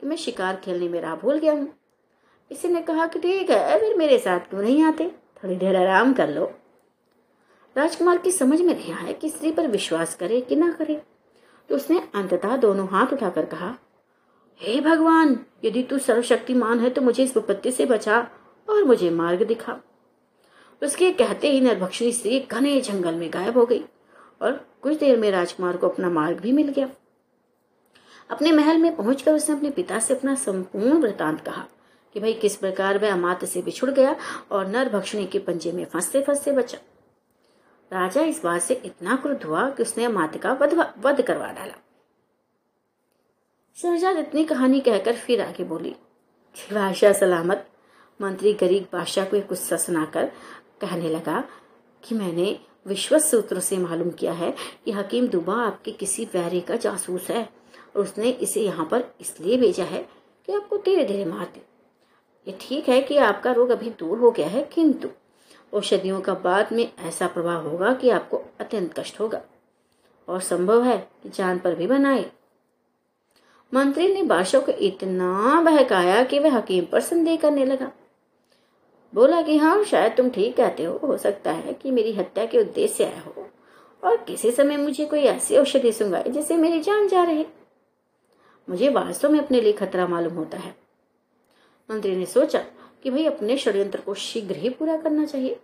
[0.00, 1.68] कि मैं शिकार खेलने में राह भूल गया हूँ।
[2.50, 5.04] इसी ने कहा कि ठीक है फिर मेरे साथ क्यों नहीं आते?
[5.08, 6.52] थोड़ी देर आराम कर लो।
[7.76, 11.02] राजकुमार की समझ में नहीं आया कि स्त्री पर विश्वास करे कि ना करे।
[11.68, 13.76] तो उसने अंततः दोनों हाथ उठाकर कहा,
[14.60, 18.30] हे hey भगवान, यदि तू सर्वशक्तिमान है तो मुझे इस विपत्ति से बचा
[18.70, 19.80] और मुझे मार्ग दिखा।
[20.82, 23.84] उसके कहते ही नरभक्षणी स्त्री घने जंगल में गायब हो गई
[24.42, 26.88] और कुछ देर में राजकुमार को अपना मार्ग भी मिल गया।
[28.30, 31.64] अपने महल में पहुंचकर उसने अपने पिता से अपना संपूर्ण वृतांत कहा।
[32.16, 34.14] कि भाई किस प्रकार वह अमात से बिछुड़ गया
[34.50, 36.78] और नर भक्षणी के पंजे में फंसते फंसते बचा।
[37.90, 41.74] राजा इस बात से इतना क्रुद्ध हुआ कि उसने अमात का वध करवा डाला।
[43.76, 45.94] शहजाद इतनी कहानी कहकर फिर आगे बोली
[46.72, 47.66] बादशाह सलामत।
[48.20, 50.30] मंत्री गरीब बादशाह को एक गुस्सा सुनाकर
[50.80, 51.44] कहने लगा
[52.02, 56.76] कि मैंने विश्वस्त सूत्रों से मालूम किया है कि हकीम दुबा आपके किसी वैरी का
[56.78, 57.48] जासूस है
[57.86, 60.06] और उसने इसे यहाँ पर इसलिए भेजा है
[60.48, 61.75] कि आपको धीरे धीरे मार दे।
[62.46, 65.08] ये ठीक है कि आपका रोग अभी दूर हो गया है, किंतु
[65.72, 69.42] औषधियों का बाद में ऐसा प्रभाव होगा कि आपको अत्यंत कष्ट होगा।
[70.28, 72.30] और संभव है कि जान पर भी बनाए।
[73.74, 77.92] मंत्री ने बादशाह को इतना बहकाया कि वह हकीम पर संदेह करने लगा।
[79.14, 82.58] बोला कि हाँ शायद तुम ठीक कहते हो। हो सकता है कि मेरी हत्या के
[82.58, 83.48] उद्देश्य आया हो।
[84.04, 87.44] और किसी समय मुझे कोई ऐसी औषधि सुंगाए जिससे मेरी जान जा रहे।
[88.70, 90.85] मुझे वास्तव में अपने लिए खतरा मालूम होता है।
[91.90, 92.58] मंत्री ने सोचा
[93.02, 95.60] कि भाई अपने षड्यंत्र को शीघ्र ही पूरा करना चाहिए।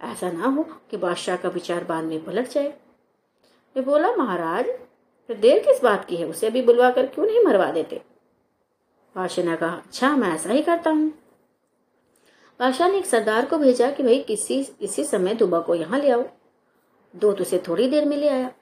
[0.00, 2.68] ऐसा ना हो कि बादशाह का विचार बाद में पलट जाए।
[3.76, 4.66] मैं बोला, महाराज
[5.30, 6.26] देर किस बात की है?
[6.26, 8.02] उसे अभी बुलवा कर क्यों नहीं मरवा देते?
[9.16, 11.12] बादशाह ने कहा अच्छा मैं ऐसा ही करता हूँ।
[12.60, 16.10] बादशाह ने एक सरदार को भेजा कि भाई, किसी, इसी समय दुबा को यहाँ ले
[16.10, 16.24] आओ।
[17.16, 18.52] दो उसे थोड़ी देर में ले आया।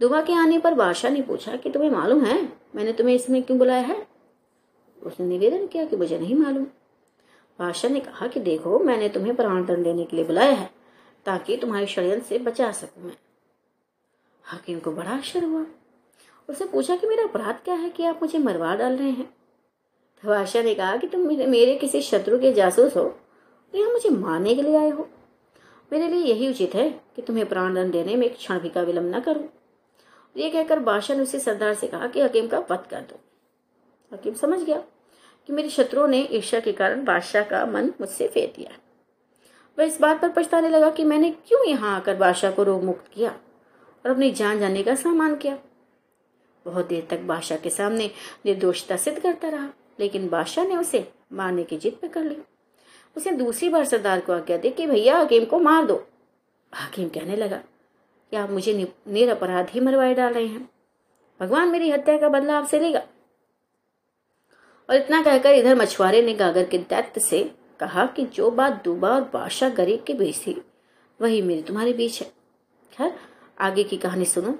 [0.00, 3.58] दुबा के आने पर बादशाह ने पूछा कि, तुम्हें मालूम है, मैंने तुम्हें इसमें क्यों
[3.58, 4.05] बुलाया है?
[5.02, 6.64] उसने निवेदन किया कि मुझे नहीं मालूम।
[7.58, 10.70] बादशाह ने कहा कि देखो मैंने तुम्हें प्राण दंड देने के लिए बुलाया है
[11.26, 13.16] ताकि तुम्हारे षड्यंत्र से बचा सकूँ मैं।
[14.52, 15.66] हकीम को बड़ा आश्चर्य हुआ।
[16.48, 19.34] उसने पूछा कि मेरा अपराध क्या है कि आप मुझे मरवा डाल रहे हैं?
[20.22, 23.18] तो बादशाह ने कहा कि तुम मेरे, किसी शत्रु के जासूस हो
[23.74, 25.08] या मुझे मारने के लिए आए हो।
[25.92, 28.82] मेरे लिए यही उचित है कि तुम्हें प्राण दंड देने में एक क्षण भी का
[28.82, 29.48] विलंब न करूँ।
[30.36, 33.20] ये कहकर बादशाह ने उसे सरदार से कहा कि हकीम का वध कर दो।
[34.12, 34.78] हकीम समझ गया
[35.46, 38.70] कि मेरे शत्रुओं ने ईर्ष्या के कारण बादशाह का मन मुझसे फेर दिया।
[39.78, 43.08] वह इस बात पर पछताने लगा कि मैंने क्यों यहाँ आकर बादशाह को रोग मुक्त
[43.14, 43.30] किया
[44.04, 45.58] और अपनी जान जाने का सामान किया।
[46.64, 48.10] बहुत देर तक बादशाह के सामने
[48.46, 49.68] निर्दोषता सिद्ध करता रहा,
[50.00, 52.36] लेकिन बादशाह ने उसे मारने की जिद पे कर ली।
[53.16, 56.06] उसने दूसरी बार सरदार को आज्ञा दी कि, भैया, हकीम को मार दो।
[56.74, 57.56] हकीम कहने लगा
[58.30, 60.70] कि आप मुझे निरपराध ही मरवाए डाल रहे हैं?
[61.40, 63.02] भगवान मेरी हत्या का बदला आपसे लेगा।
[64.88, 67.42] और इतना कहकर इधर मछुआरे ने गागर के दैत्य से
[67.80, 70.60] कहा कि जो बात दूबा और बादशाह गरीब के बीच थी,
[71.20, 72.30] वही मेरी तुम्हारे बीच है।
[72.92, 73.12] खैर,
[73.60, 74.58] आगे की कहानी सुनो।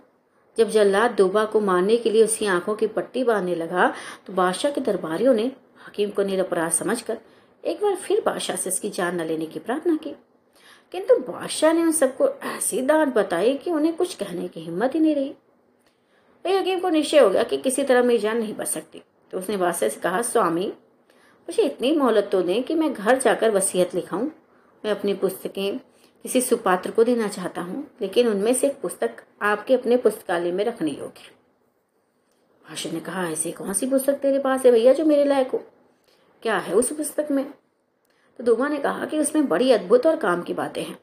[0.58, 3.92] जब जल्लाद दूबा को मारने के लिए उसकी आँखों की पट्टी बांधने लगा
[4.26, 5.44] तो बादशाह के दरबारियों ने
[5.86, 7.18] हकीम को निरपराध समझकर
[7.64, 10.10] एक बार फिर बादशाह से उसकी जान न लेने की प्रार्थना की।
[10.92, 15.00] किंतु बादशाह ने उन सबको ऐसी डांट बताई कि उन्हें कुछ कहने की हिम्मत ही
[15.00, 15.30] नहीं रही।
[16.44, 19.38] भाई हकीम को निश्चय हो गया कि किसी तरह मेरी जान नहीं बच सकती। तो
[19.38, 20.66] उसने बादशाह से कहा, स्वामी,
[21.48, 24.26] मुझे इतनी मोहलत तो दें कि मैं घर जाकर वसीयत लिखाऊं।
[24.84, 25.78] मैं अपनी पुस्तकें
[26.22, 30.64] किसी सुपात्र को देना चाहता हूँ, लेकिन उनमें से एक पुस्तक आपके अपने पुस्तकालय में
[30.64, 31.30] रखने योग्य
[32.68, 35.64] भाषण ने कहा, ऐसी कौन सी पुस्तक तेरे पास है भैया जो मेरे लायक हो?
[36.42, 37.50] क्या है उस पुस्तक में?
[38.38, 40.98] तो दुमा ने कहा कि उसमें बड़ी अद्भुत और काम की बातें हैं।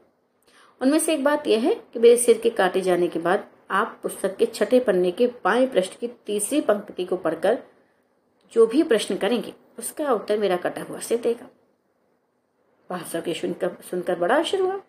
[0.82, 4.00] उनमें से एक बात यह है कि मेरे सिर के काटे जाने के बाद आप
[4.04, 7.64] पुस्तक के छठे पन्ने के बाएँ पृष्ठ की तीसरी पंक्ति को पढ़कर
[8.54, 11.48] जो भी प्रश्न करेंगे, उसका उत्तर मेरा कटा हुआ से देगा।
[12.90, 14.82] बादशाह के सुनकर सुनकर बड़ा आश्चर्य हुआ।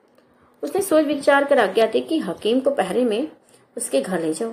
[0.63, 3.29] उसने सोच विचार कर आज्ञा दी कि हकीम को पहरे में
[3.77, 4.51] उसके घर ले जाओ।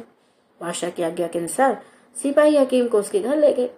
[0.61, 1.81] बादशाह की आज्ञा के अनुसार
[2.21, 3.69] सिपाही हकीम को उसके घर ले गए।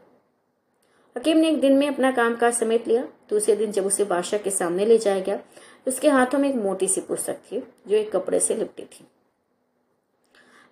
[1.18, 4.40] हकीम ने एक दिन में अपना काम काज समेट लिया। दूसरे दिन जब उसे बादशाह
[4.40, 5.40] के सामने ले जाया गया,
[5.88, 9.08] उसके हाथों में एक मोटी सी पुस्तक थी, जो एक कपड़े से लिपटी थी।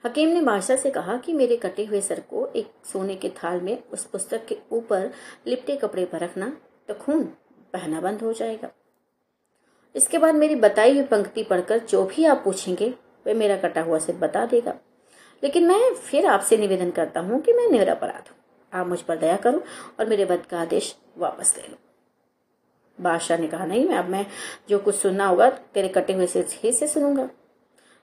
[0.03, 3.59] हकीम ने बादशाह से कहा कि मेरे कटे हुए सर को एक सोने के थाल
[3.61, 5.11] में उस पुस्तक के ऊपर
[5.47, 6.51] लिपटे कपड़े पर रखना
[6.87, 7.23] तो खून
[7.73, 8.69] बहना बंद हो जाएगा।
[9.95, 12.89] इसके बाद मेरी बताई हुई पंक्ति पढ़कर जो भी आप पूछेंगे,
[13.27, 14.73] वह मेरा कटा हुआ सिर बता देगा।
[15.43, 18.37] लेकिन मैं फिर आपसे निवेदन करता हूँ कि मैं निरपराध हूँ।
[18.73, 19.63] आप मुझ पर दया करो
[19.99, 21.77] और मेरे वध का आदेश वापस ले लो।
[22.99, 24.25] बादशाह ने कहा, नहीं मैं अब मैं
[24.69, 27.29] जो कुछ सुनना होगा, तेरे कटे हुए सिर ही से सुनूँगा।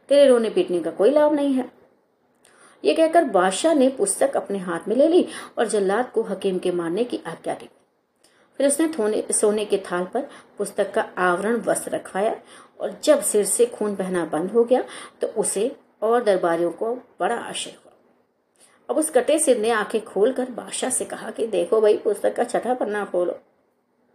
[0.09, 1.78] तेरे रोने पीटने का कोई लाभ नहीं है।
[2.85, 5.27] ये कहकर बादशाह ने पुस्तक अपने हाथ में ले ली
[5.59, 7.69] और जल्लाद को हकीम के मारने की आज्ञा दी।
[8.61, 10.29] फिर उसने सोने के थाल पर
[10.59, 12.37] पुस्तक का आवरण वस्त्र रखवाया
[12.81, 14.85] और जब सिर से खून बहना बंद हो गया
[15.21, 15.71] तो उसे
[16.03, 17.93] और दरबारियों को बड़ा आश्चर्य हुआ।
[18.89, 22.45] अब उस कटे सिर ने आँखें खोलकर बादशाह से कहा कि देखो भाई, पुस्तक का
[22.45, 23.39] छठा पन्ना खोलो।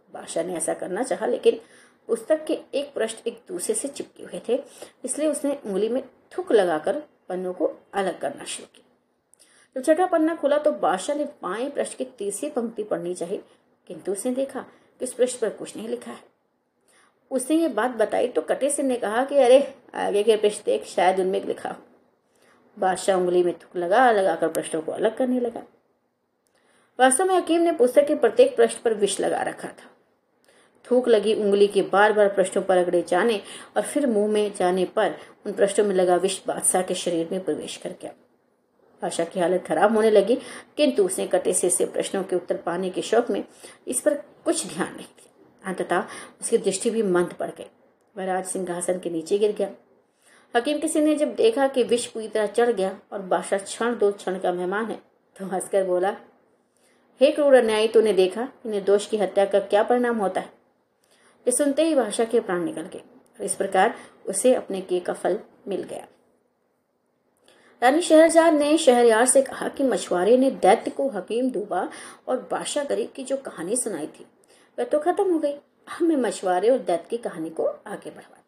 [0.08, 1.60] बादशाह ने ऐसा करना चाहा, लेकिन
[2.08, 4.62] पुस्तक के एक पृष्ठ एक दूसरे से चिपके हुए थे,
[5.04, 8.82] इसलिए उसने उंगली में थुक लगाकर पन्नों को अलग करना शुरू किया।
[9.76, 13.42] जब छठा पन्ना खुला तो बादशाह ने बाएँ पृष्ठ की तीसरी पंक्ति पढ़नी चाहिए,
[13.86, 14.60] किंतु उसने देखा
[15.00, 16.22] कि उस पृष्ठ पर कुछ नहीं लिखा है।
[17.30, 20.84] उसने ये बात बताई तो कटे सिंह ने कहा कि अरे, आगे के पृष्ठ देख,
[20.86, 21.82] शायद उनमें लिखा हो।
[22.76, 25.62] बादशाह उंगली में थुक लगा, लगाकर पृष्ठों को अलग करने लगा।
[26.98, 29.90] वास्तव में हकीम ने पुस्तक के प्रत्येक पृष्ठ पर विष लगा रखा था।
[30.84, 33.40] थूक लगी उंगली के बार बार प्रश्नों पर अगड़े जाने
[33.76, 35.14] और फिर मुँह में जाने पर
[35.46, 38.12] उन प्रश्नों में लगा विष बादशाह के शरीर में प्रवेश कर गया।
[39.02, 40.38] बादशाह की हालत खराब होने लगी,
[40.76, 43.42] किंतु उसने कटे सिर से प्रश्नों के उत्तर पाने के शौक में
[43.88, 46.04] इस पर कुछ ध्यान नहीं दिया। अंततः
[46.40, 47.66] उसकी दृष्टि भी मंद पड़ गई।
[48.16, 49.68] वह राज सिंहासन के नीचे गिर गया।
[50.54, 54.10] हकीम किसी ने जब देखा कि विष पूरी तरह चढ़ गया और बादशाह क्षण दो
[54.12, 54.98] क्षण का मेहमान है
[55.36, 56.16] तो हंसकर बोला,
[57.20, 58.48] हे क्रूर अन्यायी, तूने देखा?
[58.66, 60.52] इन्हें दोष की हत्या का क्या परिणाम होता है?
[61.46, 63.02] ये सुनते ही बादशाह के प्राण निकल गए
[63.38, 63.94] और इस प्रकार
[64.28, 65.38] उसे अपने के का फल
[65.68, 66.06] मिल गया।
[67.82, 71.88] रानी शहरजार ने शहरयार से कहा कि मछुआरे ने दैत्य को हकीम डूबा
[72.28, 74.26] और बादशाह गरीब की जो कहानी सुनाई थी,
[74.78, 75.54] वह तो खत्म हो गई।
[75.88, 78.40] हमें मछुआरे और दैत्य की कहानी को आगे बढ़वाती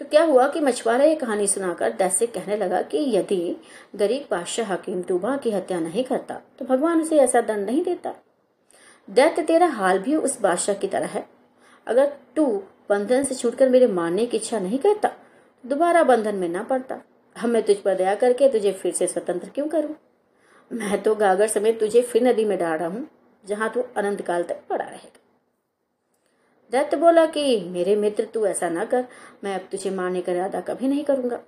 [0.00, 3.56] तो क्या हुआ कि मछुआरा ये कहानी सुनाकर दैत्य से कहने लगा कि यदि
[3.96, 8.14] गरीब बादशाह हकीम डूबा की हत्या नहीं करता तो भगवान उसे ऐसा दंड नहीं देता।
[9.10, 11.24] दैत्य तेरा हाल भी उस बादशाह की तरह है।
[11.86, 12.46] अगर तू
[12.90, 15.10] बंधन से छूटकर मेरे मारने की इच्छा नहीं करता,
[15.64, 17.00] दोबारा बंधन में ना पड़ता,
[17.36, 19.94] हम मैं तुझ पर दया करके तुझे फिर से स्वतंत्र क्यों करूँ?
[20.70, 23.06] मैं तो गागर समेत तुझे फिर नदी में डाल रहा हूँ,
[23.44, 25.18] जहाँ तू अनंत काल तक पड़ा रहेगा।
[26.72, 29.04] दैत्य बोला कि, मेरे मित्र, तू ऐसा ना कर,
[29.44, 31.40] मैं अब तुझे मारने का इरादा कभी नहीं करूँगा।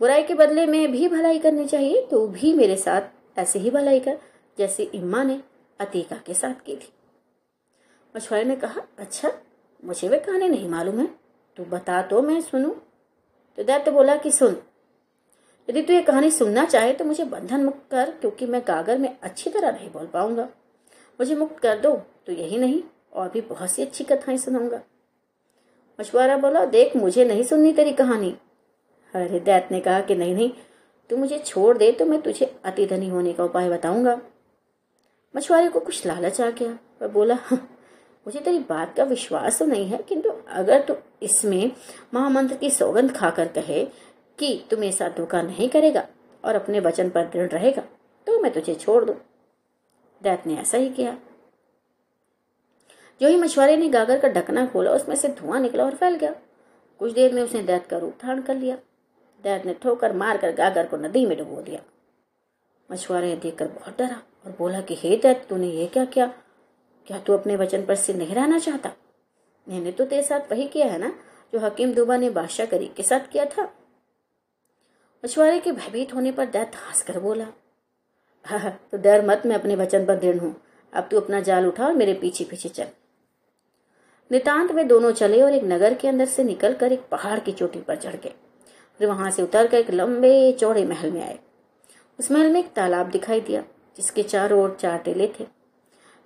[0.00, 4.00] बुराई के बदले में भी भलाई करनी चाहिए तो भी मेरे साथ ऐसे ही भलाई
[4.00, 4.18] कर,
[4.58, 5.40] जैसे इम्मा ने
[5.80, 6.92] अतीका के साथ की थी।
[8.14, 9.32] मछुआरे ने कहा अच्छा
[9.84, 11.06] मुझे वे कहानी नहीं मालूम है।
[11.56, 12.70] तू बता तो मैं सुनू।
[13.58, 14.56] तो दैत्य बोला कि, सुन,
[15.68, 19.16] यदि तू ये कहानी सुनना चाहे तो मुझे बंधन मुक्त कर, क्योंकि मैं गागर में
[19.22, 20.48] अच्छी तरह नहीं बोल पाऊँगा।
[21.20, 21.94] मुझे मुक्त कर दो
[22.26, 22.82] तो यही नहीं,
[23.12, 24.80] और भी बहुत सी अच्छी कथाएँ सुनाऊँगा।
[26.00, 28.30] मछुआरा बोला, देख, मुझे नहीं सुननी तेरी कहानी।
[29.14, 30.50] अरे दैत ने कहा कि, नहीं नहीं,
[31.10, 34.20] तू मुझे छोड़ दे तो मैं तुझे अति धनी होने का उपाय बताऊँगा।
[35.34, 39.86] मछुआरे को कुछ लालच आ गया वह बोला मुझे तेरी बात का विश्वास तो नहीं
[39.86, 41.70] है, किंतु अगर तू इसमें
[42.14, 43.84] महामंत्र की सौगंध खाकर कहे
[44.38, 46.06] कि तू मेरे साथ धोखा नहीं करेगा
[46.44, 47.82] और अपने वचन पर दृढ़ रहेगा
[48.26, 49.12] तो मैं तुझे छोड़ दू।
[50.20, 51.16] दैत ने ऐसा ही किया।
[53.20, 56.34] जो ही मछुआरे ने गागर का ढकना खोला, उसमें से धुआँ निकला और फैल गया।
[57.00, 58.76] कुछ देर में उसने दैत का रूप धारण कर लिया।
[59.44, 61.80] दैत ने ठोकर मारकर गागर को नदी में डुबो दिया।
[62.90, 66.26] मछुआरे देखकर बहुत डरा। और बोला कि, हे दैत तूने ये क्या किया?
[67.06, 68.92] क्या तू अपने वचन पर सिर नहीं रहना चाहता?
[69.68, 71.12] मैंने तो तेरे साथ वही किया है ना,
[71.52, 73.62] जो हकीम दुबा ने बादशाह करीब के साथ किया था?
[75.24, 77.46] मछुआरे के भयभीत होने पर दैत हंस कर बोला
[78.44, 80.54] हाँ तो डर मत, मैं अपने वचन पर दृढ़ हूँ।
[80.92, 82.86] अब तू अपना जाल उठा और मेरे पीछे पीछे चल।
[84.30, 87.80] नितांत में दोनों चले और एक नगर के अंदर से निकलकर एक पहाड़ की चोटी
[87.80, 88.34] पर चढ़ गए
[89.00, 91.38] फिर वहाँ से उतर कर एक लंबे चौड़े महल में आए।
[92.18, 93.64] उस महल में एक तालाब दिखाई दिया।
[93.98, 95.44] जिसके चारों ओर चार टेले थे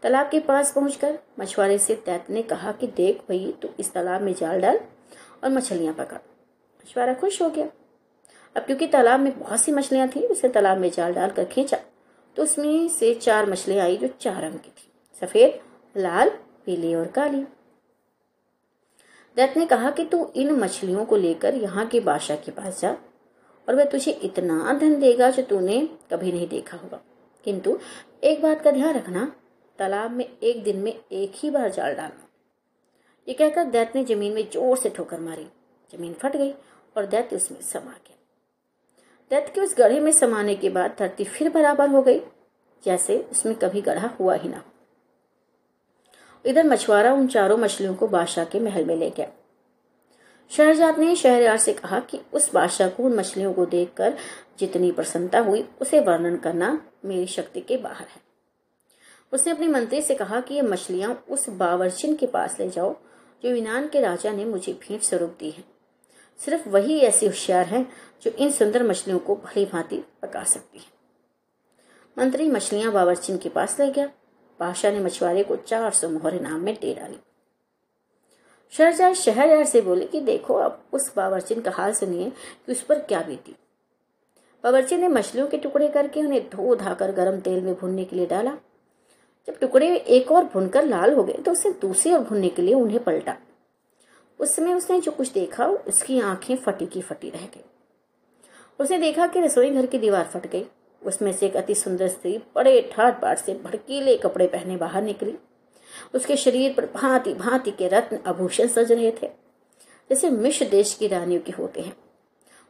[0.03, 4.23] तालाब के पास पहुंचकर मछुआरे से दैत ने कहा कि देख भाई, तू इस तालाब
[4.23, 4.81] में जाल डाल
[5.45, 7.67] और मछलियाँ पकड़। मछुआरा खुश हो गया।
[8.57, 11.79] अब क्योंकि तालाब में बहुत सी मछलियाँ थी, उसे तालाब में जाल डालकर खींचा
[12.37, 14.91] तो उसमें से चार मछलियाँ आई जो चार रंग की थी,
[15.23, 15.59] सफ़ेद,
[15.95, 16.31] लाल,
[16.67, 17.43] पीली और काली।
[19.37, 22.97] दैत ने कहा कि तू इन मछलियों को लेकर यहाँ के बादशाह के पास जा,
[23.69, 25.81] और वह तुझे इतना धन देगा जो तूने
[26.13, 27.01] कभी नहीं देखा होगा।
[27.47, 27.79] किंतु
[28.25, 29.25] एक बात का ध्यान रखना,
[29.79, 32.29] तालाब में एक दिन में एक ही बार जाल डालना।
[33.27, 35.47] ये कहकर दैत ने ज़मीन में ज़ोर से ठोकर मारी।
[35.91, 36.53] ज़मीन फट गई
[36.97, 38.17] और दैत उसमें समा गया।
[39.31, 42.21] दैत के उस गढ़े में समाने के बाद धरती फिर बराबर हो गई,
[42.83, 44.63] जैसे उसमें कभी गढ़ा हुआ ही ना
[46.45, 49.27] इधर मछुआरा उन चारों मछलियों को बादशाह के महल में ले गया।
[50.57, 54.19] शहरजाद ने शहरयार से कहा कि उस बादशाह को उन मछलियों को देखकर
[54.59, 58.23] जितनी प्रसन्नता हुई, उसे वर्णन करना मेरी शक्ति के बाहर है।
[59.33, 62.97] उसने अपने मंत्री से कहा कि ये मछलियाँ उस बावरचिन के पास ले जाओ,
[63.43, 65.65] जो यूनान के राजा ने मुझे भेंट स्वरूप दी है।
[66.39, 67.87] सिर्फ़ वही ऐसी होशियार है,
[68.23, 70.87] जो इन सुंदर मछलियों को भली भांति पका सकती है।
[72.19, 74.07] मंत्री मछलियाँ बावरचिन के पास ले गया।
[74.61, 77.19] बादशाह ने मछुआरे को चार सौ मोहर इनाम में दे डाली।
[78.73, 82.31] शहरजाद शहरयार से बोले कि देखो, अब उस बावरचिन का हाल सुनिए
[82.67, 83.55] कि उस पर क्या बीती।
[84.65, 88.27] बावरचिन ने मछलियों के टुकड़े करके उन्हें धो धाकर गर्म तेल में भुनने के लिए
[88.27, 88.57] डाला।
[89.49, 92.75] जब टुकड़े एक और भुनकर लाल हो गए तो उसने दूसरी ओर भुनने के लिए
[92.75, 93.37] उन्हें पलटा।
[94.41, 97.65] उस समय उसने जो कुछ देखा, उसकी आँखें फटी की फटी रह गई।
[98.81, 100.67] उसने देखा कि रसोई घर की दीवार फट गई।
[101.03, 105.39] उसमें से एक अति सुंदर स्त्री बड़े ठाट बाट से भड़कीले कपड़े पहने बाहर निकली।
[106.15, 109.29] उसके शरीर पर भांति भांति के रत्न आभूषण सज रहे थे,
[110.11, 111.97] जैसे मिश्र देश की रानियों के होते हैं।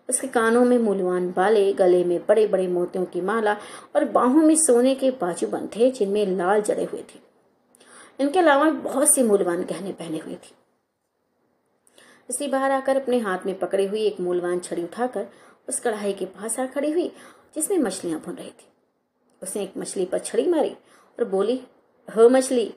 [0.09, 3.57] उसके कानों में मूलवान बाले, गले में बड़े बड़े मोतियों की माला
[3.97, 7.20] और बाहों में सोने के बाजूबंद थे जिनमें लाल जड़े हुए थे।
[8.20, 10.55] इनके अलावा बहुत सी मूलवान गहने पहने हुए थी।
[12.31, 15.27] इसलिए बाहर आकर अपने हाथ में पकड़ी हुई एक मूलवान छड़ी उठाकर
[15.69, 17.11] उस कढ़ाई के पास आ खड़ी हुई,
[17.55, 18.69] जिसमें मछलियाँ भुन रही थी।
[19.43, 20.70] उसने एक मछली पर छड़ी मारी
[21.19, 21.61] और बोली,
[22.09, 22.73] हो मछली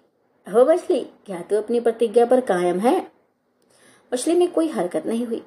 [0.47, 2.99] हो मछली, क्या तू अपनी प्रतिज्ञा पर कायम है?
[4.11, 5.41] मछली में कोई हरकत नहीं हुई।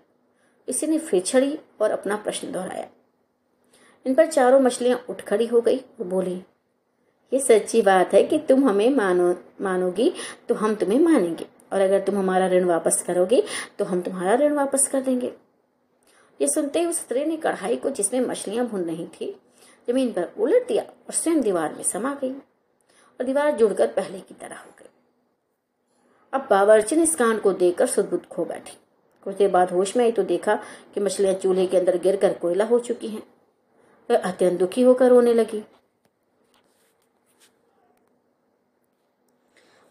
[0.69, 2.89] इसी ने फिर छड़ी और अपना प्रश्न दोहराया।
[4.07, 6.35] इन पर चारों मछलियाँ उठ खड़ी हो गई और बोली,
[7.33, 10.13] ये सच्ची बात है कि तुम हमें मानो, मानोगी
[10.49, 13.43] तो हम तुम्हें मानेंगे। और अगर तुम हमारा ऋण वापस करोगे
[13.79, 15.33] तो हम तुम्हारा ऋण वापस कर देंगे।
[16.41, 19.35] ये सुनते ही उस स्त्री ने कढ़ाई को, जिसमें मछलियाँ भून रही थी,
[19.89, 24.35] ज़मीन पर उलट दिया और स्वयं दीवार में समा गई। और दीवार जुड़कर पहले की
[24.35, 24.71] तरह हो
[26.33, 28.77] अब बावर्चिन इस कांड को देखकर सुदबुद खो बैठी।
[29.23, 30.55] कुछ देर बाद होश में आई तो देखा
[30.95, 33.23] कि मछलियाँ चूल्हे के अंदर गिर कर कोयला हो चुकी हैं।
[34.11, 35.63] वह अत्यंत दुखी होकर रोने लगी।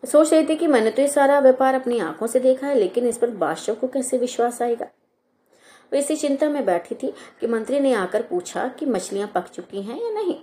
[0.03, 3.07] सोच रही थी कि मैंने तो ये सारा व्यापार अपनी आँखों से देखा है, लेकिन
[3.07, 4.85] इस पर बादशाह को कैसे विश्वास आएगा?
[5.91, 9.81] वो इसी चिंता में बैठी थी कि मंत्री ने आकर पूछा कि मछलियाँ पक चुकी
[9.81, 10.39] हैं या नहीं।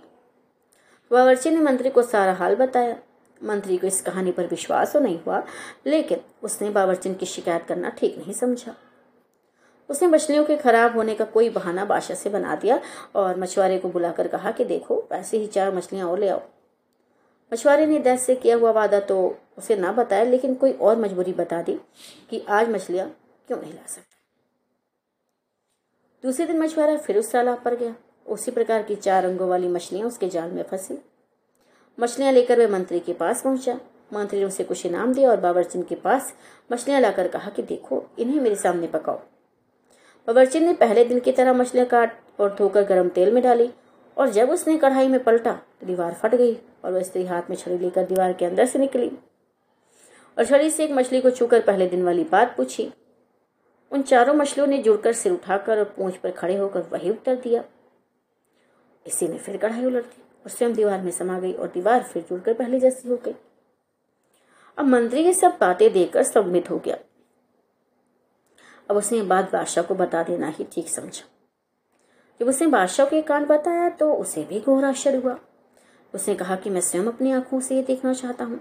[1.10, 2.96] बावर्ची ने मंत्री को सारा हाल बताया।
[3.44, 5.42] मंत्री को इस कहानी पर विश्वास तो नहीं हुआ,
[5.86, 8.74] लेकिन उसने बावर्चन की शिकायत करना ठीक नहीं समझा।
[9.88, 12.80] उसने मछलियों के खराब होने का कोई बहाना बादशाह से बना दिया
[13.14, 16.40] और मछुआरे को बुलाकर कहा कि देखो, ऐसे ही चार मछलियाँ और ले आओ।
[17.52, 21.32] मछुआरे ने दैस से किया हुआ वादा तो उसे ना बताया, लेकिन कोई और मजबूरी
[21.32, 21.78] बता दी
[22.30, 23.08] कि आज मछलियाँ
[23.48, 24.12] क्यों नहीं ला सकते।
[26.24, 27.94] दूसरे दिन मछुआरा फिर उस तालाब पर गया।
[28.26, 30.98] उसी प्रकार की चार रंगों वाली मछलियाँ उसके जाल में फंसी।
[31.98, 33.78] मछलियाँ लेकर वह मंत्री के पास पहुँचा।
[34.12, 36.32] मंत्री ने उसे कुछ इनाम दिया और बाबरचिन के पास
[36.72, 39.20] मछलियाँ लाकर कहा कि देखो, इन्हें मेरे सामने पकाओ।
[40.28, 43.70] बाबरचिन ने पहले दिन की तरह मछलियाँ काट और धोकर गर्म तेल में डाली
[44.16, 46.54] और जब उसने कढ़ाई में पलटा तो दीवार फट गई
[46.84, 49.10] और वह स्त्री हाथ में छड़ी लेकर दीवार के अंदर से निकली
[50.36, 52.90] और छड़ी से एक मछली को छूकर पहले दिन वाली बात पूछी।
[53.92, 57.64] उन चारों मछलियों ने जुड़कर सिर उठाकर और पूंछ पर खड़े होकर वही उत्तर दिया।
[59.06, 62.24] इसी ने फिर कढ़ाई उलट दी। और स्वयं दीवार में समा गई और दीवार फिर
[62.28, 63.34] जुड़कर पहले जैसी हो गई।
[64.78, 66.96] अब मंत्री ये सब बातें देखकर सम्मित हो गया।
[68.90, 71.24] अब उसने बात बादशाह को बता देना ही ठीक समझा।
[72.40, 75.38] जब उसने बादशाह को कांड बताया तो उसे भी घोर आश्चर्य हुआ।
[76.14, 78.60] उसने कहा कि मैं स्वयं अपनी आँखों से ये देखना चाहता हूँ।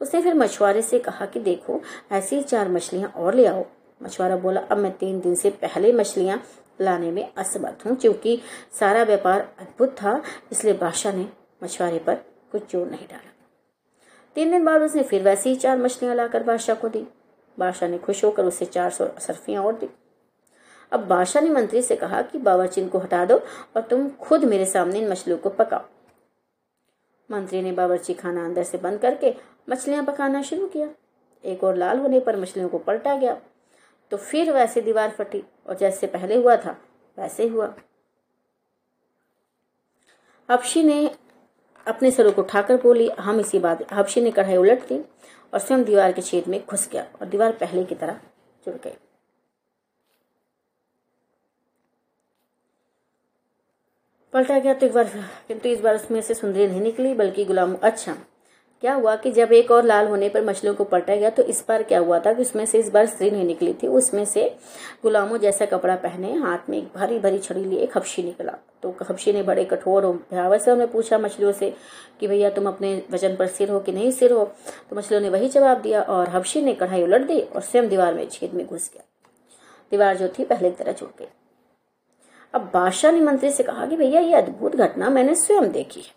[0.00, 1.80] उसने फिर मछुआरे से कहा कि देखो,
[2.12, 3.64] ऐसी चार मछलियाँ और ले आओ।
[4.00, 6.42] मछुआरा बोला, अब मैं तीन दिन से पहले मछलियाँ
[6.80, 8.40] लाने में असमर्थ हूँ, क्योंकि
[8.80, 10.22] सारा व्यापार अद्भुत था,
[10.52, 11.28] इसलिए बादशाह ने
[11.64, 12.14] मछुआरे पर
[12.52, 13.30] कुछ ज़ोर नहीं डाला।
[14.36, 17.06] तीन दिन बाद उसने फिर वैसी ही चार मछलियाँ लाकर बादशाह को दी।
[17.58, 19.88] बादशाह ने खुश होकर उसे चार सौ सरफियाँ और दी।
[20.92, 23.36] अब बादशाह ने मंत्री से कहा कि, बावर्चिन को हटा दो
[23.76, 25.84] और तुम खुद मेरे सामने इन मछलियों को पकाओ।
[27.30, 29.34] मंत्री ने बावर्ची खाना अंदर से बंद करके
[29.70, 30.88] मछलियाँ पकाना शुरू किया।
[31.44, 33.36] एक और लाल होने पर मछलियों को पलटा गया।
[34.14, 36.70] तो फिर वैसे दीवार फटी और जैसे पहले हुआ था,
[37.18, 37.66] वैसे हुआ।
[40.48, 41.08] हफ्शी ने
[41.86, 44.98] अपने सरों को उठाकर बोली, हम इसी बात हफ्शी ने कढ़ाई उलट दी
[45.52, 48.20] और स्वयं दीवार के छेद में घुस गया और दीवार पहले की तरह
[48.66, 48.94] जुड़ गई।
[54.32, 55.10] पलटा गया तो एक बार,
[55.48, 58.16] किंतु इस बार उसमें से सुंदरी नहीं निकली, बल्कि गुलाम अच्छा
[58.84, 61.64] क्या हुआ कि जब एक और लाल होने पर मछलियों को पलटा गया तो इस
[61.68, 64.42] बार क्या हुआ था कि उसमें से इस बार स्त्री नहीं निकली थी। उसमें से
[65.02, 68.94] गुलामों जैसा कपड़ा पहने हाथ में एक भारी भरी छड़ी लिए एक हफ्शी निकला। तो
[69.02, 71.72] हफ्शी ने बड़े कठोर भयावह से उन्हें पूछा मछलियों से
[72.20, 74.44] कि भैया तुम अपने वज़न पर सिर हो कि नहीं सिर हो?
[74.90, 78.14] तो मछलियों ने वही जवाब दिया और हफ्शी ने कढ़ाई उलट दी और स्वयं दीवार
[78.14, 79.04] में छेद में घुस गया।
[79.92, 81.28] दीवार जो थी पहले की तरह छूट गई।
[82.54, 86.14] अब बादशाह ने मंत्री से कहा कि भैया ये अद्भुत घटना मैंने स्वयं देखी है,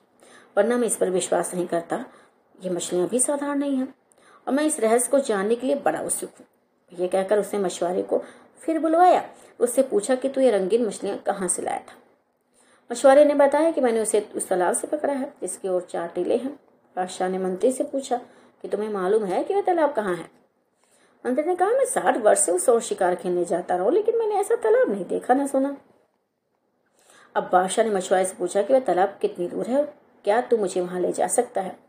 [0.57, 2.05] वरना मैं इस पर विश्वास नहीं करता।
[2.63, 3.93] ये मछलियाँ भी साधारण नहीं हैं।
[4.47, 6.47] और मैं इस रहस्य को जानने के लिए बड़ा उत्सुक हूँ।
[6.99, 8.23] ये कहकर उसने मछुआरे को
[8.59, 9.23] फिर बुलवाया।
[9.59, 11.93] उससे पूछा कि तू ये रंगीन मछलियाँ कहाँ से लाया था?
[12.91, 16.35] मछुआरे ने बताया कि मैंने उसे उस तालाब से पकड़ा है, जिसके ओर चार टीले
[16.35, 16.59] हैं।
[16.95, 18.17] बादशाह ने मंत्री से पूछा,
[18.61, 20.29] कि तुम्हें मालूम है कि वह तालाब कहाँ है?
[21.25, 24.35] मंत्री ने कहा, मैं साठ वर्ष से उस और शिकार खेलने जाता रहा लेकिन मैंने
[24.35, 25.77] ऐसा तालाब नहीं देखा, ना सुना।
[27.35, 29.83] अब बादशाह ने मछुआरे से पूछा कि वह तालाब कितनी दूर है
[30.23, 31.86] क्या तू मुझे वहाँ ले जा सकता है?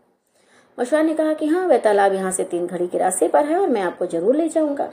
[0.78, 3.58] मछुआरे ने कहा कि हाँ वह तालाब यहाँ से तीन घड़ी के रास्ते पर है
[3.58, 4.90] और मैं आपको ज़रूर ले जाऊँगा।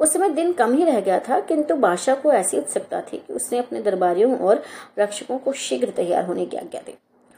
[0.00, 3.32] उस समय दिन कम ही रह गया था, किंतु बादशाह को ऐसी उत्सुकता थी कि
[3.32, 4.62] उसने अपने दरबारियों और
[4.98, 6.94] रक्षकों को शीघ्र तैयार होने की आज्ञा दी।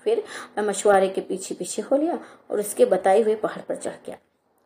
[0.07, 0.23] फिर
[0.59, 2.19] वह मछुआरे के पीछे पीछे हो लिया
[2.51, 4.17] और उसके बताए हुए पहाड़ पर चढ़ गया।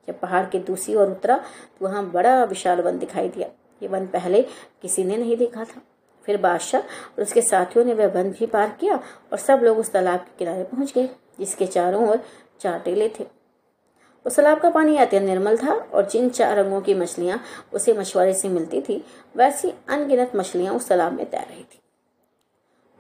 [0.09, 3.49] जब पहाड़ के दूसरी ओर उतरा तो वहाँ बड़ा विशाल वन दिखाई दिया।
[3.83, 4.43] ये वन पहले
[4.83, 5.81] किसी ने नहीं देखा था।
[6.27, 8.97] फिर बादशाह और उसके साथियों ने वह बंद भी पार किया
[9.33, 11.09] और सब लोग उस तालाब के किनारे पहुँच गए।
[11.41, 12.21] जिसके चारों ओर
[12.61, 13.27] चार टेले थे।
[14.27, 17.43] उस तालाब का पानी अत्यंत निर्मल था और जिन चार रंगों की मछलियाँ
[17.73, 19.05] उसे मछुआरे से मिलती थी,
[19.37, 21.79] वैसी अनगिनत मछलियाँ उस तालाब में तैर रही थी।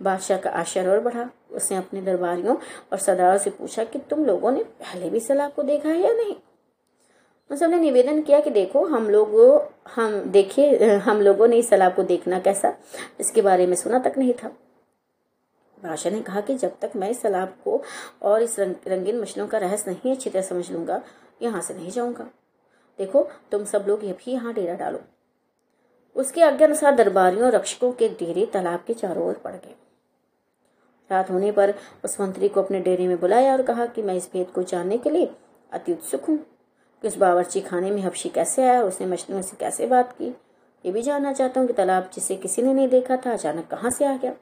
[0.02, 2.56] बादशाह का आश्चर्य और बढ़ा। उसने अपने दरबारियों
[2.92, 6.12] और सरदारों से पूछा कि तुम लोगों ने पहले भी सलाब को देखा है या
[6.12, 6.36] नहीं?
[7.50, 9.40] उन ने निवेदन किया कि देखो, हम लोग,
[9.94, 12.74] हम देखिए, हम लोगों ने इस सलाब को देखना कैसा?
[13.20, 14.50] इसके बारे में सुना तक नहीं था।
[15.82, 17.82] बादशाह ने कहा कि जब तक मैं इस तालाब को
[18.22, 21.00] और इस रंग, रंगीन मछलियों का रहस्य नहीं अच्छी तरह समझ लूँगा
[21.42, 22.24] यहाँ से नहीं जाऊँगा।
[22.98, 25.00] देखो तुम सब लोग ये भी यहाँ डेरा डालो।
[26.16, 29.74] उसके आज्ञा अनुसार दरबारियों रक्षकों के डेरे तालाब के चारों ओर पड़ गए।
[31.10, 34.28] रात होने पर उस मंत्री को अपने डेरे में बुलाया और कहा कि मैं इस
[34.32, 35.30] भेद को जानने के लिए
[35.72, 36.38] अति उत्सुक हूँ।
[37.02, 40.28] कि उस बावर्ची खाने में हफ्शी कैसे आया उसने मछलियों से कैसे बात की?
[40.84, 43.90] ये भी जानना चाहता हूँ कि तालाब जिसे किसी ने नहीं देखा था अचानक कहाँ
[43.90, 44.32] से आ गया?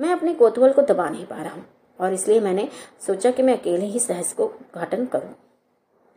[0.00, 1.64] मैं अपने कोतवल को दबा नहीं पा रहा हूँ,
[1.98, 2.68] और इसलिए मैंने
[3.06, 5.34] सोचा कि मैं अकेले ही सहस को उद्घाटन करूँ।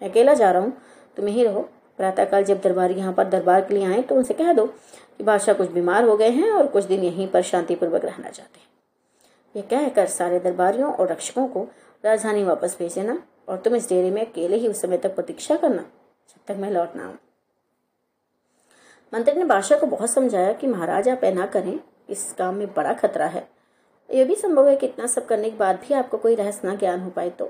[0.02, 0.74] मैं अकेला जा रहा हूँ,
[1.18, 1.62] तुम यहीं रहो।
[2.00, 5.56] प्रातःकाल जब दरबार यहाँ पर दरबार के लिए आए तो उनसे कह दो कि बादशाह
[5.56, 8.68] कुछ बीमार हो गए हैं और कुछ दिन यहीं पर शांतिपूर्वक रहना चाहते हैं।
[9.56, 11.68] ये कहकर सारे दरबारियों और रक्षकों को
[12.04, 13.18] राजधानी वापस भेज देना,
[13.50, 16.72] और तुम इस डेरे में अकेले ही उस समय तक प्रतीक्षा करना, जब तक मैं
[16.72, 17.18] लौट ना आऊँ।
[19.14, 21.80] मंत्री ने बादशाह को बहुत समझाया कि महाराज, आप ऐना करें,
[22.10, 23.48] इस काम में बड़ा खतरा है।
[24.14, 26.76] यह भी संभव है कि इतना सब करने के बाद भी आपको कोई रहस्य ना
[26.76, 27.46] ज्ञान हो पाए तो।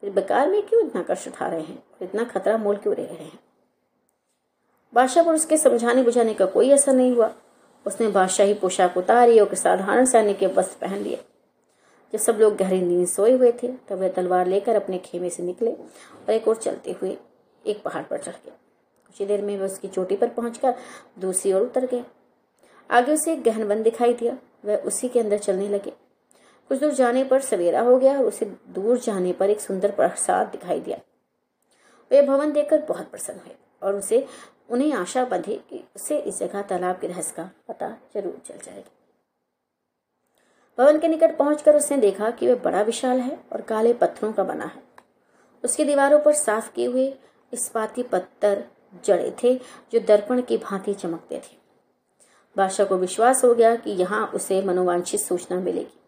[0.00, 3.24] फिर बेकार में क्यों इतना कष्ट उठा रहे हैं इतना खतरा मोल क्यों रह रहे
[3.24, 3.38] हैं?
[4.94, 7.32] बादशाह पर उसके समझाने बुझाने का कोई असर नहीं हुआ।
[7.86, 11.24] उसने बादशाही पोशाक उतारी और साधारण सैनिक के वस्त्र पहन लिए।
[12.12, 15.42] जब सब लोग गहरी नींद सोए हुए थे, तब वह तलवार लेकर अपने खेमे से
[15.42, 17.16] निकले और एक और चलते हुए
[17.66, 18.50] एक पहाड़ पर चढ़ गए
[19.06, 20.74] कुछ ही देर में वह उसकी चोटी पर पहुंचकर
[21.18, 22.04] दूसरी ओर उतर गए
[22.90, 25.92] आगे उसे एक गहन वन दिखाई दिया। वह उसी के अंदर चलने लगे।
[26.70, 30.46] कुछ दूर जाने पर सवेरा हो गया और उसे दूर जाने पर एक सुंदर प्रसाद
[30.46, 30.98] दिखाई दिया।
[32.10, 34.26] वे भवन देखकर बहुत प्रसन्न हुए और उसे,
[34.70, 38.90] उन्हें आशा बंधी कि उसे इस जगह तालाब के रहस्य का पता ज़रूर चल जाएगा।
[40.78, 44.44] भवन के निकट पहुंचकर उसने देखा कि वह बड़ा विशाल है और काले पत्थरों का
[44.44, 44.82] बना है।
[45.64, 47.06] उसकी दीवारों पर साफ़ किए हुए
[47.52, 48.64] इस्पाती पत्थर
[49.04, 49.54] जड़े थे
[49.92, 51.57] जो दर्पण की भांति चमकते थे।
[52.58, 56.00] बादशाह को विश्वास हो गया कि यहाँ उसे मनोवांछित सूचना मिलेगी।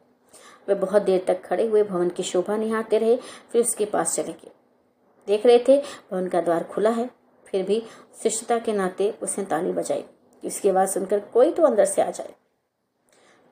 [0.69, 3.17] वे बहुत देर तक खड़े हुए भवन की शोभा निहारते रहे,
[3.53, 4.51] फिर उसके पास चले गए।
[5.29, 5.79] देख रहे थे,
[6.11, 7.09] भवन का द्वार खुला है।
[7.47, 7.83] फिर भी
[8.23, 10.05] शिष्टता के नाते उसने ताली बजाई।
[10.43, 12.35] इसकी आवाज़ सुनकर कोई तो अंदर से आ जाए।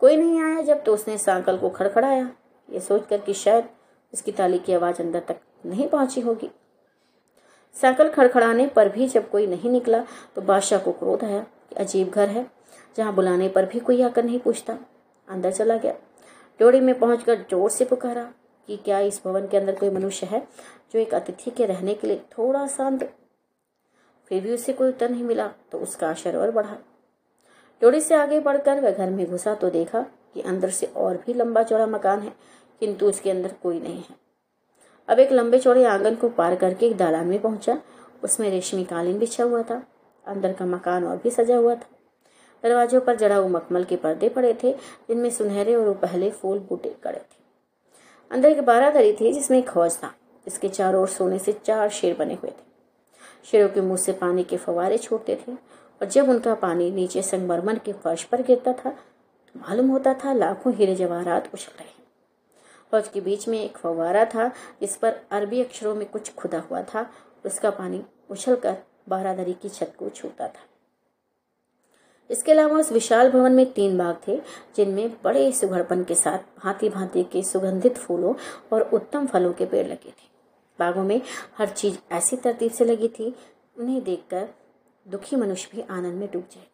[0.00, 2.30] कोई नहीं आया जब तो उसने सांकल को खड़खड़ाया।
[2.68, 3.68] ये सोचकर कि शायद
[4.12, 6.50] उसकी ताली की आवाज़ अंदर तक नहीं पहुँची होगी।
[7.76, 10.04] सांकल खड़खड़ाने पर भी जब कोई नहीं निकला
[10.34, 12.46] तो बादशाह को क्रोध आया कि अजीब घर है।
[12.98, 14.78] जहाँ बुलाने पर भी कोई आकर नहीं पूछता।
[15.28, 15.92] अंदर चला गया।
[16.60, 18.22] डोड़ी में पहुंचकर ज़ोर से पुकारा
[18.68, 20.40] कि क्या इस भवन के अंदर कोई मनुष्य है
[20.92, 23.02] जो एक अतिथि के रहने के लिए थोड़ा शांत?
[24.30, 26.76] फिर भी उसे कोई उत्तर नहीं मिला तो उसका आशर और बढ़ा।
[27.82, 30.00] डोड़ी से आगे बढ़कर वह घर में घुसा तो देखा
[30.34, 32.32] कि अंदर से और भी लंबा चौड़ा मकान है,
[32.80, 34.16] किंतु उसके अंदर कोई नहीं है।
[35.08, 37.78] अब एक लंबे चौड़े आँगन को पार करके एक दालान में पहुँचा।
[38.24, 39.82] उसमें रेशमी कालीन बिछा हुआ था।
[40.24, 41.88] अंदर का मकान और भी सजा हुआ था।
[42.62, 44.72] दरवाजों पर जड़ा हुआ मखमल के पर्दे पड़े थे,
[45.08, 47.36] जिनमें सुनहरे और पहले फूल बूटे कड़े थे।
[48.30, 50.14] अंदर एक बारादरी थी, जिसमें एक हौज था।
[50.46, 52.66] इसके चारों ओर सोने से चार शेर बने हुए थे।
[53.44, 57.78] शेरों के मुँह से पानी के फवारे छोड़ते थे, और जब उनका पानी नीचे संगमरमर
[57.78, 62.06] के फर्श पर गिरता था तो मालूम होता था लाखों हीरे जवाहरात उछल रहे हैं।
[62.92, 64.48] हौज के बीच में एक फवारा था,
[64.80, 67.06] जिस पर अरबी अक्षरों में कुछ खुदा हुआ था
[67.46, 68.76] उसका पानी उछलकर
[69.08, 70.67] बारादरी की छत को छूता था।
[72.30, 74.40] इसके अलावा उस विशाल भवन में तीन बाग थे,
[74.76, 78.34] जिनमें बड़े सुघड़पन के साथ भांति भांति के सुगंधित फूलों
[78.72, 80.28] और उत्तम फलों के पेड़ लगे थे।
[80.78, 81.22] बागों में
[81.58, 83.34] हर चीज़ ऐसी तरतीब से लगी थी,
[83.78, 84.48] उन्हें देखकर
[85.08, 86.66] दुखी मनुष्य भी आनंद में डूब जाए।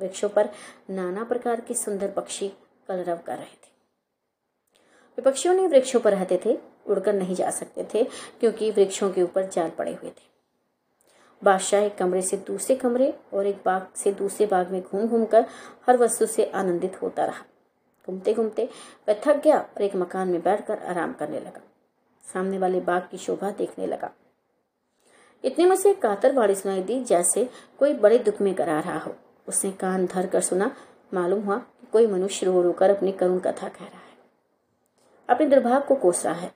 [0.00, 0.48] वृक्षों पर
[0.90, 2.48] नाना प्रकार के सुंदर पक्षी
[2.88, 3.72] कलरव कर रहे थे।
[5.18, 8.04] विपक्षियों ने वृक्षों पर रहते थे, उड़कर नहीं जा सकते थे,
[8.40, 10.33] क्योंकि वृक्षों के ऊपर जाल पड़े हुए थे।
[11.44, 15.24] बादशाह एक कमरे से दूसरे कमरे और एक बाग से दूसरे बाग में घूम घूम
[15.24, 15.46] कर
[15.86, 17.44] हर वस्तु से आनंदित होता रहा।
[18.06, 18.68] घूमते घूमते
[19.08, 21.60] वह थक गया और एक मकान में बैठकर आराम करने लगा।
[22.32, 24.10] सामने वाले बाग की शोभा देखने लगा।
[25.44, 29.14] इतने में से कातर वाड़ी सुनाई दी जैसे कोई बड़े दुख में करा रहा हो।
[29.48, 30.76] उसने कान धर कर सुना,
[31.14, 34.04] मालूम हुआ कि कोई मनुष्य रो रोकर अपनी करुण कथा कह रहा है।
[35.28, 36.54] अपने दुर्भाग्य को कोस रहा है।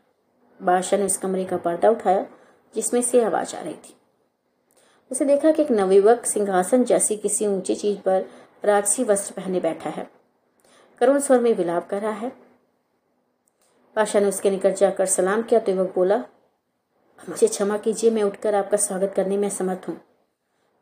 [0.63, 2.27] बादशाह ने उस कमरे का पर्दा उठाया,
[2.75, 3.98] जिसमें से आवाज़ आ रही थी।
[5.11, 8.29] उसे देखा कि एक नवयुवक सिंहासन जैसी किसी ऊँची चीज़ पर
[8.65, 10.07] राजसी वस्त्र पहने बैठा है।
[11.01, 12.33] करुण स्वर में विलाप कर रहा है।
[13.97, 16.19] पाशा ने उसके निकट जाकर सलाम किया तो युवक बोला,
[17.19, 20.01] मुझे क्षमा कीजिए, मैं उठकर आपका स्वागत करने में समर्थ हूँ।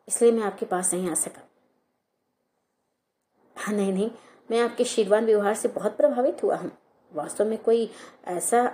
[0.08, 1.42] इसलिए मैं आपके पास नहीं आ सका।
[3.56, 4.10] हाँ नहीं नहीं,
[4.50, 6.70] मैं आपके शीरवान व्यवहार से बहुत प्रभावित हुआ हूँ।
[7.12, 7.90] वास्तव में कोई
[8.26, 8.66] ऐसा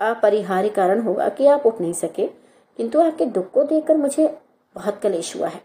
[0.00, 2.26] अपरिहार्य कारण होगा कि आप उठ नहीं सके।
[2.78, 4.26] किंतु आपके दुख को देखकर मुझे
[4.76, 5.62] बहुत कलेश हुआ है।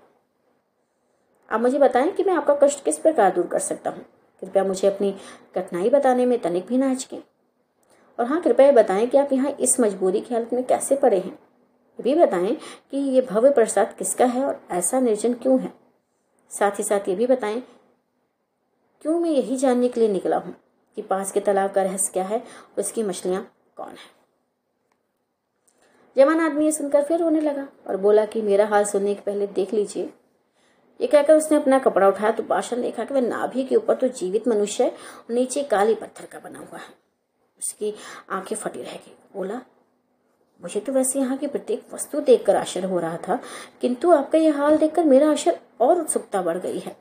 [1.51, 4.05] आप मुझे बताएँ कि मैं आपका कष्ट किस प्रकार दूर कर सकता हूँ?
[4.41, 5.11] कृपया मुझे अपनी
[5.55, 7.21] कठिनाई बताने में तनिक भी ना हिचकें।
[8.19, 11.37] और हाँ कृपया बताएँ कि आप यहाँ इस मजबूरी की हालत में कैसे पड़े हैं।
[11.99, 12.55] भी बताएँ
[12.91, 15.73] कि ये भव्य प्रसाद किसका है और ऐसा निर्जन क्यों है?
[16.51, 17.61] साथ ही साथ ये भी बताएँ,
[19.01, 20.55] क्यों मैं यही जानने के लिए निकला हूँ
[20.97, 23.41] कि पास के तालाब का रहस्य क्या है और उसकी मछलियाँ
[23.77, 24.16] कौन है?
[26.17, 29.47] जवान आदमी ये सुनकर फिर रोने लगा और बोला कि मेरा हाल सुनने के पहले
[29.47, 30.09] देख लीजिए।
[30.99, 33.95] ये कहकर उसने अपना कपड़ा उठाया तो बादशाह ने देखा कि वह नाभि के ऊपर
[33.95, 36.93] तो जीवित मनुष्य है और नीचे काली पत्थर का बना हुआ है।
[37.59, 37.93] उसकी
[38.29, 39.61] आँखें फटी रह गई। बोला,
[40.59, 43.39] मुझे तो वैसे यहाँ की प्रत्येक वस्तु देखकर आश्चर्य हो रहा था,
[43.81, 46.95] किंतु आपका यह हाल देखकर मेरा आश्चर्य और उत्सुकता बढ़ गई है।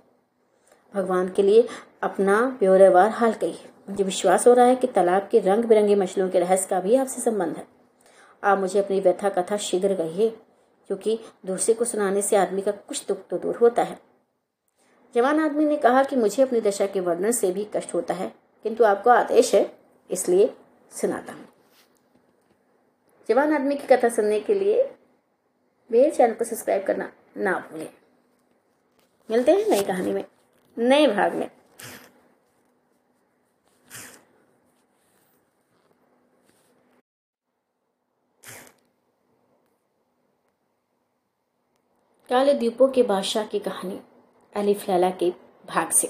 [0.95, 1.67] भगवान के लिए
[2.03, 6.29] अपना ब्यौरेवार हाल कही मुझे विश्वास हो रहा है कि तालाब के रंग बिरंगे मछलियों
[6.29, 7.67] के रहस्य का भी आपसे संबंध है।
[8.47, 10.29] आप मुझे अपनी व्यथा कथा शीघ्र कहिए,
[10.91, 13.99] क्योंकि दूसरे को सुनाने से आदमी का कुछ दुख तो दूर होता है।
[15.15, 18.33] जवान आदमी ने कहा कि मुझे अपनी दशा के वर्णन से भी कष्ट होता है,
[18.65, 19.71] किंतु आपको आदेश है,
[20.11, 20.55] इसलिए
[20.93, 21.49] सुनाता हूँ।
[23.29, 24.83] जवान आदमी की कथा सुनने के लिए
[25.91, 27.89] मेरे चैनल को सब्सक्राइब करना ना भूलें।
[29.29, 30.25] मिलते हैं नई कहानी में,
[30.77, 31.49] नए भाग में।
[42.31, 43.99] काले द्वीपों के बादशाह की कहानी,
[44.53, 45.31] अलिफ लैला के
[45.67, 46.07] भाग से।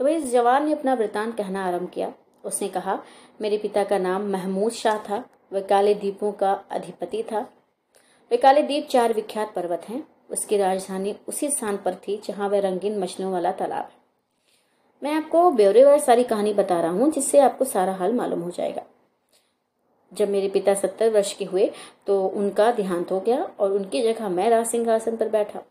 [0.00, 2.12] तो भाई इस जवान ने अपना वृतांत कहना आरंभ किया।
[2.44, 2.98] उसने कहा,
[3.40, 7.40] मेरे पिता का नाम महमूद शाह था। वह काले द्वीपों का अधिपति था।
[8.30, 12.60] वे काले द्वीप चार विख्यात पर्वत हैं। उसकी राजधानी उसी स्थान पर थी जहाँ वह
[12.60, 13.98] रंगीन मछलियों वाला तालाब है।
[15.02, 18.82] मैं आपको ब्यौरेवार सारी कहानी बता रहा हूँ, जिससे आपको सारा हाल मालूम हो जाएगा।
[20.12, 21.70] जब मेरे पिता सत्तर वर्ष के हुए
[22.06, 25.62] तो उनका देहांत हो गया और उनकी जगह मैं राज सिंहासन पर बैठा।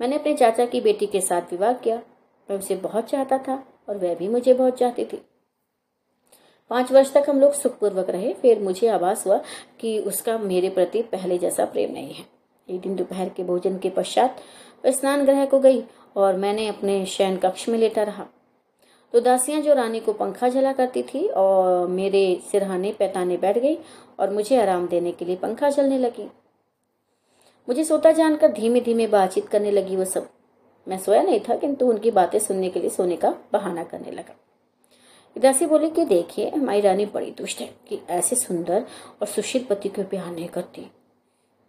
[0.00, 1.96] मैंने अपने चाचा की बेटी के साथ विवाह किया।
[2.48, 5.22] मैं उसे बहुत चाहता था और वह भी मुझे बहुत चाहती थी।
[6.70, 9.40] पाँच वर्ष तक हम लोग सुखपूर्वक रहे, फिर मुझे आभास हुआ
[9.80, 12.24] कि उसका मेरे प्रति पहले जैसा प्रेम नहीं है।
[12.68, 14.40] एक दिन दोपहर के भोजन के पश्चात
[14.84, 15.82] वह स्नान ग्रह को गई
[16.16, 18.26] और मैंने अपने शयन कक्ष में लेटा रहा।
[19.14, 23.78] तो दासियाँ जो रानी को पंखा जला करती थी और मेरे सिरहाने पैताने बैठ गई
[24.20, 26.28] और मुझे आराम देने के लिए पंखा चलने लगी।
[27.68, 30.28] मुझे सोता जानकर धीमे धीमे बातचीत करने लगी वो सब।
[30.86, 34.34] मैं सोया नहीं था, किंतु उनकी बातें सुनने के लिए सोने का बहाना करने लगा।
[35.36, 38.84] दासी बोली कि देखिए, हमारी रानी बड़ी दुष्ट है कि ऐसे सुंदर
[39.20, 40.90] और सुशील पति को प्यार नहीं करती।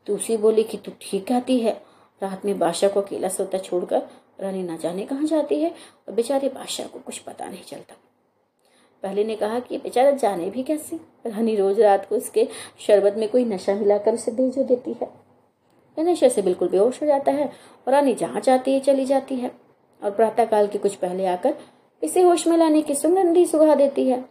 [0.07, 1.81] दूसरी बोली कि तू ठीक कहती है।
[2.21, 4.01] रात में बादशाह को अकेला सोता छोड़कर
[4.39, 5.69] रानी ना जाने कहाँ जाती है
[6.07, 7.95] और बेचारे बादशाह को कुछ पता नहीं चलता।
[9.03, 10.99] पहले ने कहा कि बेचारा जाने भी कैसे?
[11.27, 12.47] रानी रोज रात को उसके
[12.79, 15.09] शरबत में कोई नशा मिलाकर उसे दे जो देती है।
[15.97, 19.51] नशे से बिल्कुल बेहोश हो जाता है और रानी जहाँ जाती है चली जाती है
[20.03, 21.53] और प्रातःकाल के कुछ पहले आकर
[22.03, 24.25] इसे होश में लाने की सुगंधी सुहा देती है।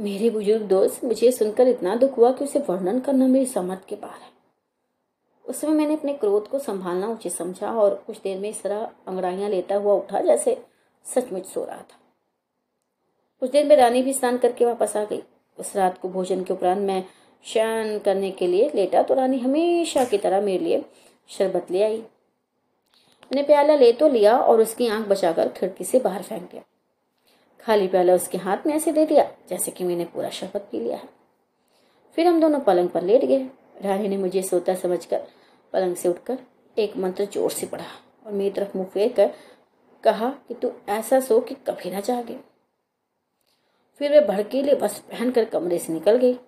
[0.00, 3.96] मेरे बुज़ुर्ग दोस्त, मुझे सुनकर इतना दुख हुआ कि उसे वर्णन करना मेरी समझ के
[3.96, 4.33] बाहर है।
[5.46, 8.88] उस समय मैंने अपने क्रोध को संभालना उचित समझा और कुछ देर में इस तरह
[9.08, 10.56] अंगड़ाइयाँ लेता हुआ उठा जैसे
[11.06, 11.98] सचमुच सो रहा था।
[13.42, 15.22] कुछ देर में रानी भी स्नान करके वापस आ गई।
[15.58, 17.04] उस रात को भोजन के उपरांत मैं
[17.44, 20.84] शयन करने के लिए लेटा तो रानी हमेशा की तरह मेरे लिए
[21.30, 21.98] शरबत ले आई।
[23.30, 26.62] मैंने प्याला ले तो लिया और उसकी आँख बचाकर खिड़की से बाहर फेंक दिया।
[27.60, 30.96] खाली प्याला उसके हाथ में ऐसे दे दिया जैसे कि मैंने पूरा शरबत पी लिया
[30.96, 31.08] है।
[32.16, 33.46] फिर हम दोनों पलंग पर लेट गए।
[33.76, 35.26] रानी ने मुझे सोता समझकर
[35.72, 36.38] पलंग से उठकर
[36.76, 37.84] एक मंत्र ज़ोर से पढ़ा
[38.26, 39.32] और मेरी तरफ़ मुँह फेर कर
[40.04, 42.38] कहा कि तू ऐसा सो कि कभी ना जागे।
[44.00, 46.38] फिर वे भड़कीले बस पहनकर कमरे से निकल गई।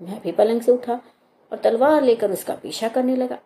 [0.00, 1.00] मैं भी पलंग से उठा
[1.52, 3.38] और तलवार लेकर उसका पीछा करने लगा।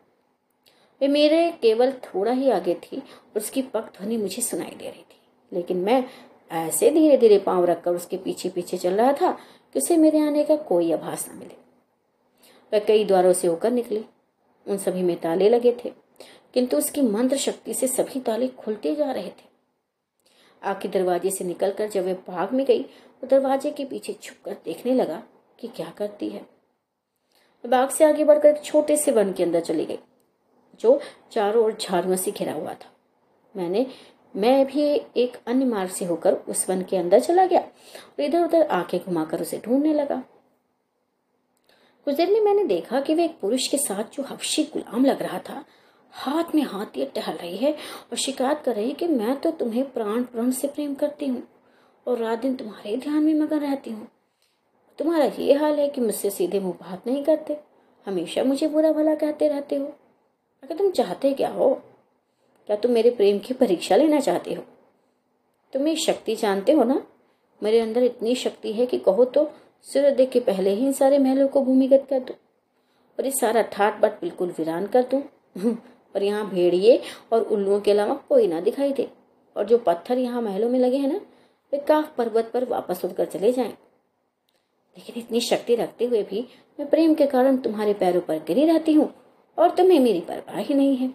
[1.01, 5.03] वे मेरे केवल थोड़ा ही आगे थी और उसकी पक ध्वनि मुझे सुनाई दे रही
[5.03, 5.21] थी।
[5.53, 6.05] लेकिन मैं
[6.51, 9.33] ऐसे धीरे धीरे पाँव रखकर उसके पीछे पीछे चल रहा था
[9.75, 11.57] कि उसे मेरे आने का कोई आभास न मिले।
[12.73, 14.05] वह कई द्वारों से होकर निकली।
[14.67, 15.93] उन सभी में ताले लगे थे,
[16.55, 19.49] किंतु उसकी मंत्र शक्ति से सभी ताले खुलते जा रहे थे।
[20.63, 24.57] आखिर दरवाजे से निकलकर जब वह भाग में गई तो दरवाजे के पीछे छुप कर
[24.65, 25.23] देखने लगा
[25.59, 26.45] कि क्या करती है।
[27.65, 29.99] बाग से आगे बढ़कर एक छोटे से वन के अंदर चली गई,
[30.81, 31.01] जो
[31.33, 32.91] चारों ओर झाड़ुओं से घिरा हुआ था।
[33.55, 33.87] मैंने,
[34.35, 34.83] मैं भी
[35.17, 38.99] एक अन्य मार्ग से होकर उस वन के अंदर चला गया और इधर उधर आँखें
[39.01, 40.23] घुमाकर उसे ढूँढने लगा।
[42.11, 45.21] कुछ देर में मैंने देखा कि वे एक पुरुष के साथ जो हफ्शी गुलाम लग
[45.23, 45.65] रहा था,
[46.13, 49.51] हाथ में हाथ ये टहल रही है और शिकायत कर रही है कि मैं तो
[49.51, 51.43] तुम्हें प्राण प्राण से प्रेम करती हूँ
[52.07, 54.09] और रात दिन तुम्हारे ध्यान में मगन रहती हूँ।
[54.99, 57.59] तुम्हारा ये हाल है कि मुझसे सीधे मुँह बात नहीं करते,
[58.07, 59.87] हमेशा मुझे बुरा भला कहते रहते हो।
[60.63, 61.73] अगर तुम चाहते क्या हो
[62.69, 64.65] क्या तुम मेरे प्रेम की परीक्षा लेना चाहते हो?
[65.73, 67.03] तुम ये शक्ति जानते हो ना?
[67.63, 69.51] मेरे अंदर इतनी शक्ति है कि कहो तो
[69.87, 72.37] सूर्योदय के पहले ही इन सारे महलों को भूमिगत कर दूँ
[73.19, 75.23] और ये सारा ठाट बाट बिल्कुल वीरान कर दूँ।
[76.15, 77.01] और यहाँ भेड़िए
[77.33, 79.09] और उल्लुओं के अलावा कोई ना दिखाई दे।
[79.57, 81.21] और जो पत्थर यहाँ महलों में लगे हैं ना,
[81.73, 83.71] वे काफ पर्वत पर वापस उड़कर चले जाएँ।
[84.97, 86.47] लेकिन इतनी शक्ति रखते हुए भी
[86.79, 89.13] मैं प्रेम के कारण तुम्हारे पैरों पर गिरी रहती हूँ
[89.59, 91.15] और तुम्हें मेरी परवाह ही नहीं है।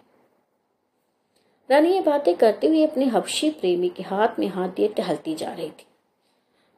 [1.70, 5.52] रानी ये बातें करते हुए अपने हबशी प्रेमी के हाथ में हाथ दिए टहलती जा
[5.52, 5.86] रही थी।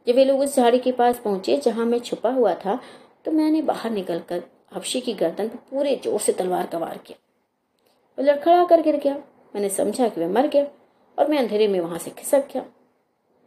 [0.09, 2.79] जब वे लोग उस झाड़ी के पास पहुँचे जहाँ मैं छुपा हुआ था
[3.25, 4.43] तो मैंने बाहर निकलकर
[4.75, 7.17] हफ्शी की गर्दन पर पूरे ज़ोर से तलवार का वार किया।
[8.19, 9.15] वो लड़खड़ा कर गिर गया।
[9.55, 10.67] मैंने समझा कि वह मर गया
[11.19, 12.65] और मैं अंधेरे में वहाँ से खिसक गया।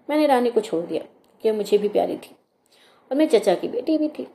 [0.09, 1.03] मैंने रानी को छोड़ दिया
[1.43, 2.35] कि वह मुझे भी प्यारी थी
[3.11, 4.27] और मैं चचा की बेटी भी थी।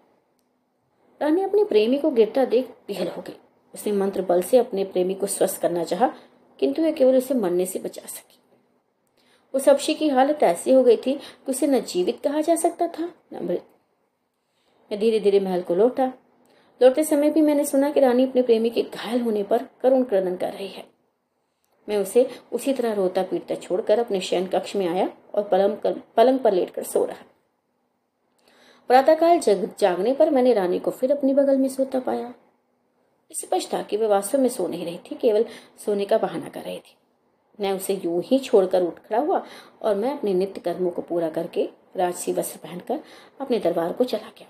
[1.20, 3.36] रानी अपने प्रेमी को गिरता देख पिघल हो गई।
[3.74, 6.11] उसने मंत्र बल से अपने प्रेमी को स्वस्थ करना चाहा,
[6.59, 8.39] किंतु वह केवल उसे मरने से बचा सकी।
[9.57, 12.89] उस अक्षी की हालत ऐसी हो गई थी कि उसे न जीवित कहा जा सकता
[12.89, 13.66] था न मृत
[14.91, 16.12] मैं धीरे धीरे महल को लौटा।
[16.81, 20.37] लौटते समय भी मैंने सुना कि रानी अपने प्रेमी के घायल होने पर करुण क्रदन
[20.37, 20.85] कर रही है।
[21.89, 26.01] मैं उसे उसी तरह रोता पीटता छोड़कर अपने शयन कक्ष में आया और पलंग कर,
[26.16, 27.24] पलंग पर लेटकर सो रहा।
[28.89, 32.35] प्रातःकाल जग जागने पर मैंने रानी को फिर अपनी बगल में सोता पाया।
[33.33, 35.45] स्पष्ट था कि वह वास्तव में सो नहीं रही थी केवल
[35.85, 36.97] सोने का बहाना कर रही थी।
[37.61, 39.45] मैं उसे यूँ ही छोड़कर उठ खड़ा हुआ
[39.83, 43.01] और मैं अपने नित्य कर्मों को पूरा करके राजसी वस्त्र पहनकर
[43.41, 44.49] अपने दरबार को चला गया।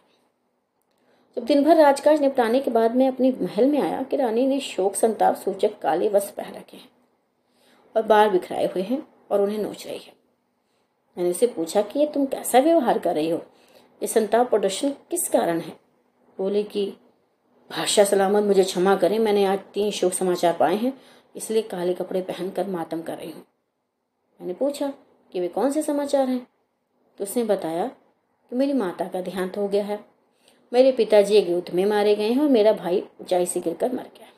[1.37, 4.61] जब दिन भर राजकाज निपटाने के बाद मैं अपनी महल में आया कि रानी ने
[4.61, 6.89] शोक, संताप सूचक काले वस्त्र पहन रखे हैं
[7.97, 10.13] और बाल बिखराए हुए हैं और उन्हें नोच रही है।
[11.19, 13.39] मैंने उसे पूछा कि ये तुम कैसा व्यवहार कर रही हो?
[14.03, 15.77] ये संताप प्रदर्शन किस कारण है?
[16.39, 16.95] बोले कि,
[17.71, 21.01] भाषा सलामत मुझे क्षमा करें, मैंने आज तीन शोक समाचार पाए हैं
[21.37, 23.45] इसलिए काले कपड़े पहनकर मातम कर रही हूँ।
[24.41, 24.93] मैंने पूछा
[25.33, 26.47] कि वे कौन से समाचार हैं?
[27.19, 29.99] तो उसने बताया कि मेरी माता का देहांत हो गया है।
[30.73, 34.09] मेरे पिताजी एक युद्ध में मारे गए हैं और मेरा भाई ऊंचाई से गिरकर मर
[34.17, 34.29] गया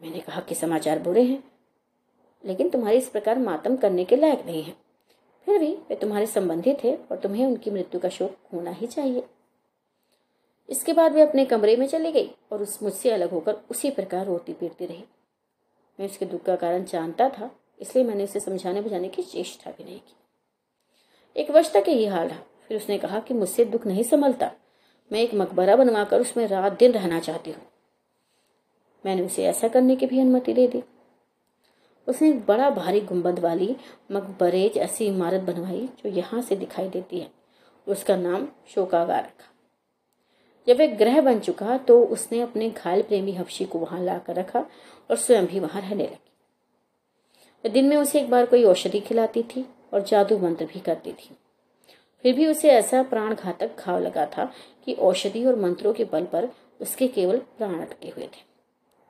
[0.00, 1.42] मैंने कहा कि समाचार बुरे हैं,
[2.44, 4.74] लेकिन तुम्हारे इस प्रकार मातम करने के लायक नहीं है।
[5.46, 9.22] फिर भी वे तुम्हारे संबंधी थे और तुम्हें उनकी मृत्यु का शोक होना ही चाहिए।
[10.68, 14.26] इसके बाद वे अपने कमरे में चली गई और उस मुझसे अलग होकर उसी प्रकार
[14.26, 15.04] रोती पीटती रही।
[15.98, 17.50] मैं उसके दुख का कारण जानता था,
[17.80, 22.28] इसलिए मैंने उसे समझाने बुझाने की चेष्टा भी नहीं की। एक वर्ष तक यही हाल
[22.28, 22.38] रहा।
[22.68, 24.50] फिर उसने कहा कि मुझसे दुख नहीं संभलता।
[25.10, 27.66] मैं एक मकबरा बनवाकर उसमें रात दिन रहना चाहती हूँ।
[29.04, 30.82] मैंने उसे ऐसा करने की भी अनुमति दे दी।
[32.06, 33.76] उसने एक बड़ा भारी गुंबद वाली
[34.12, 37.30] मकबरे जैसी इमारत बनवाई, जो यहाँ से दिखाई देती है।
[37.86, 39.52] उसका नाम शोकागार रखा
[40.68, 44.60] जब वह ग्रह बन चुका तो उसने अपने घायल प्रेमी हफ्शी को वहाँ लाकर रखा
[45.10, 49.64] और स्वयं भी वहाँ रहने लगी। दिन में उसे एक बार कोई औषधि खिलाती थी
[49.92, 51.36] और जादू मंत्र भी करती थी।
[52.24, 54.44] फिर भी उसे ऐसा प्राण घातक घाव लगा था
[54.84, 56.48] कि औषधि और मंत्रों के बल पर
[56.80, 58.46] उसके केवल प्राण अटके हुए थे।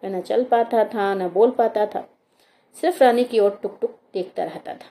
[0.03, 2.09] वह न चल पाता था, न बोल पाता था,
[2.77, 4.91] सिर्फ़ रानी की ओर टुक टुक देखता रहता था।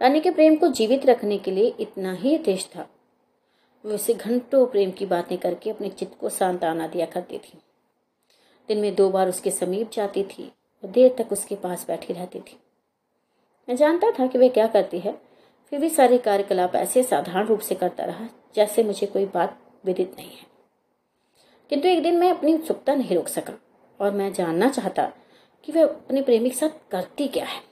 [0.00, 2.88] रानी के प्रेम को जीवित रखने के लिए इतना ही तेज था
[3.94, 7.58] उसे घंटों प्रेम की बातें करके अपने चित्त को सांत्वना दिया करती थी।
[8.68, 10.52] दिन में दो बार उसके समीप जाती थी
[10.84, 12.58] और देर तक उसके पास बैठी रहती थी।
[13.68, 15.22] मैं जानता था कि वह क्या करती है,
[15.70, 20.14] फिर भी सारे कार्यकलाप ऐसे साधारण रूप से करता रहा जैसे मुझे कोई बात विदित
[20.18, 20.46] नहीं है।
[21.70, 23.52] किंतु एक दिन मैं अपनी उत्सुकता नहीं रोक सका
[24.00, 25.12] और मैं जानना चाहता
[25.64, 27.65] कि वह अपने प्रेमी के साथ करती क्या है।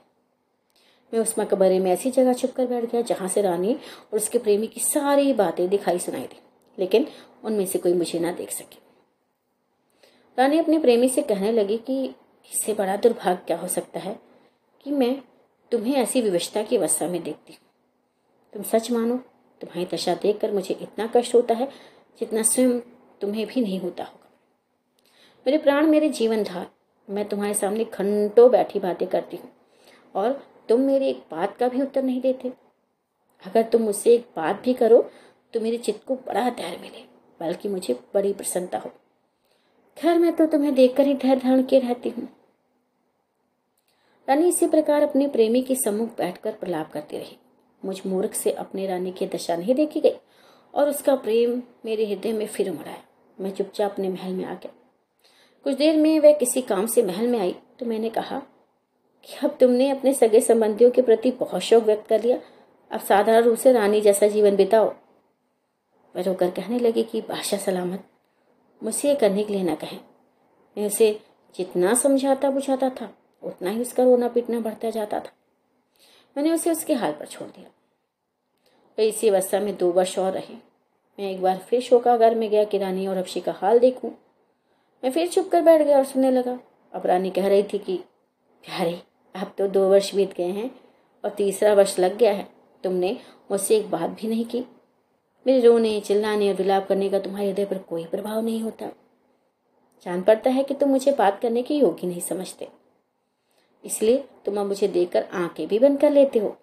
[1.14, 4.38] मैं उस मकबरे में ऐसी जगह छुप कर बैठ गया जहाँ से रानी और उसके
[4.38, 6.40] प्रेमी की सारी बातें दिखाई सुनाई दी,
[6.78, 7.06] लेकिन
[7.44, 8.78] उनमें से कोई मुझे ना देख सके।
[10.38, 12.04] रानी अपने प्रेमी से कहने लगी कि
[12.52, 14.18] इससे बड़ा दुर्भाग्य क्या हो सकता है
[14.84, 15.16] कि मैं
[15.72, 17.60] तुम्हें ऐसी विवशता की अवस्था में देखती हूँ।
[18.52, 19.16] तुम सच मानो,
[19.60, 21.68] तुम्हारी दशा देखकर मुझे इतना कष्ट होता है
[22.20, 22.78] जितना स्वयं
[23.20, 24.30] तुम्हें भी नहीं होता होगा।
[25.46, 26.66] मेरे प्राण मेरे जीवन धार
[27.08, 29.50] मैं तुम्हारे सामने घंटों बैठी बातें करती हूँ
[30.14, 32.52] और तुम मेरी एक बात का भी उत्तर नहीं देते।
[33.44, 35.00] अगर तुम मुझसे एक बात भी करो
[35.54, 37.04] तो मेरे चित्त को बड़ा धैर्य मिले,
[37.40, 38.90] बल्कि मुझे बड़ी प्रसन्नता हो।
[39.96, 42.28] खैर मैं तो तुम्हें देखकर ही धैर्य धारण किए रहती हूँ।
[44.28, 47.36] रानी इसी प्रकार अपने प्रेमी के सम्मुख बैठकर प्रलाप करती रही।
[47.82, 50.16] मुझ मूर्ख से अपने रानी की दशा नहीं देखी गई,
[50.74, 53.02] और उसका प्रेम मेरे हृदय में फिर उमड़ाया
[53.38, 54.72] मैं चुपचाप अपने महल में आ गया।
[55.66, 58.42] कुछ देर में वह किसी काम से महल में आई तो मैंने कहा
[59.24, 62.38] कि अब तुमने अपने सगे संबंधियों के प्रति बहुत शौक व्यक्त कर लिया।
[62.90, 64.94] अब साधारण रूप से रानी जैसा जीवन बिताओ।
[66.16, 68.04] वह रोकर कहने लगी कि, बादशाह सलामत,
[68.82, 70.00] मुझसे ये करने के लिए ना कहें।
[70.78, 71.20] मैं उसे
[71.56, 75.30] जितना समझाता बुझाता था, उतना ही उसका रोना पीटना बढ़ता जाता था।
[76.36, 77.70] मैंने उसे उसके हाल पर छोड़ दिया।
[78.98, 80.54] वह इसी अवस्था में दो वर्ष और रहे।
[81.18, 84.10] मैं एक बार फिर शोकागार में गया कि रानी और अक्षी का हाल देखूँ।
[85.04, 86.58] मैं फिर चुप कर बैठ गया और सुनने लगा।
[86.92, 87.96] अब रानी कह रही थी कि,
[88.62, 89.02] प्यारे
[89.34, 90.80] अब तो दो वर्ष बीत गए हैं
[91.24, 92.48] और तीसरा वर्ष लग गया है।
[92.84, 93.18] तुमने
[93.50, 94.64] मुझसे एक बात भी नहीं की।
[95.46, 98.86] मेरे रोने, चिल्लाने और विलाप करने का तुम्हारे हृदय पर कोई प्रभाव नहीं होता।
[100.04, 102.68] जान पड़ता है कि तुम मुझे बात करने के योग्य नहीं समझते।
[103.84, 106.56] इसलिए तुम अब मुझे देखकर आँखें भी बंद कर लेते हो।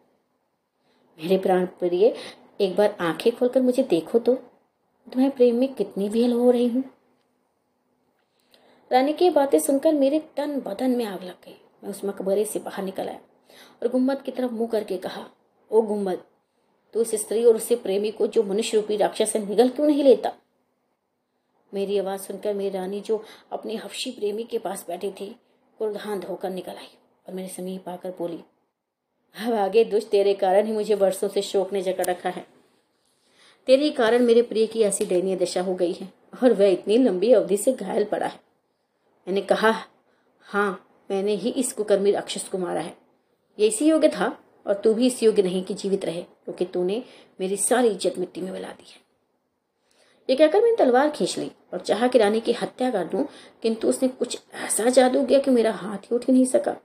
[1.22, 2.16] मेरे प्राण प्रिय,
[2.62, 4.36] एक बार आँखें खोलकर मुझे देखो तो।
[5.12, 6.84] तुम्हें प्रेम में कितनी वेल हो रही हूँ?
[8.92, 12.60] रानी की बातें सुनकर मेरे तन बदन में आग लग गई। मैं उस मकबरे से
[12.60, 13.20] बाहर निकल आया
[13.82, 15.26] और गुंबद की तरफ़ मुँह करके कहा,
[15.72, 16.24] ओ गुंबद
[16.94, 20.04] तो उस स्त्री और उससे प्रेमी को जो मनुष्य रूपी राक्षस से निगल क्यों नहीं
[20.04, 20.32] लेता?
[21.74, 25.36] मेरी आवाज़ सुनकर मेरी रानी जो अपने हफ्शी प्रेमी के पास बैठी थी
[25.80, 26.90] कुर्धान धोकर निकल आई
[27.28, 28.40] और मेरे समीप आकर बोली,
[29.36, 32.46] अब आगे दुष्ट तेरे कारण ही मुझे वर्षों से शोक ने जकड़ रखा है।
[33.68, 36.12] तेरे कारण मेरे प्रिय की ऐसी दयनीय दशा हो गई है
[36.44, 38.40] और वह इतनी लंबी अवधि से घायल पड़ा है।
[39.28, 39.74] मैंने कहा
[40.46, 42.98] हाँ मैंने ही इस कुकर्मी राक्षस को मारा है।
[43.60, 46.72] ये इसी योग्य था और तू भी इस योग्य नहीं कि जीवित रहे, क्योंकि तो
[46.72, 47.04] तूने
[47.40, 49.00] मेरी सारी इज़्ज़त मिट्टी में मिला दी है।
[50.30, 53.26] ये कहकर मैंने तलवार खींच ली और चाह कि रानी की हत्या कर दूँ,
[53.62, 56.76] किंतु उसने कुछ ऐसा जादू किया कि मेरा हाथ ही उठ ही नहीं सका।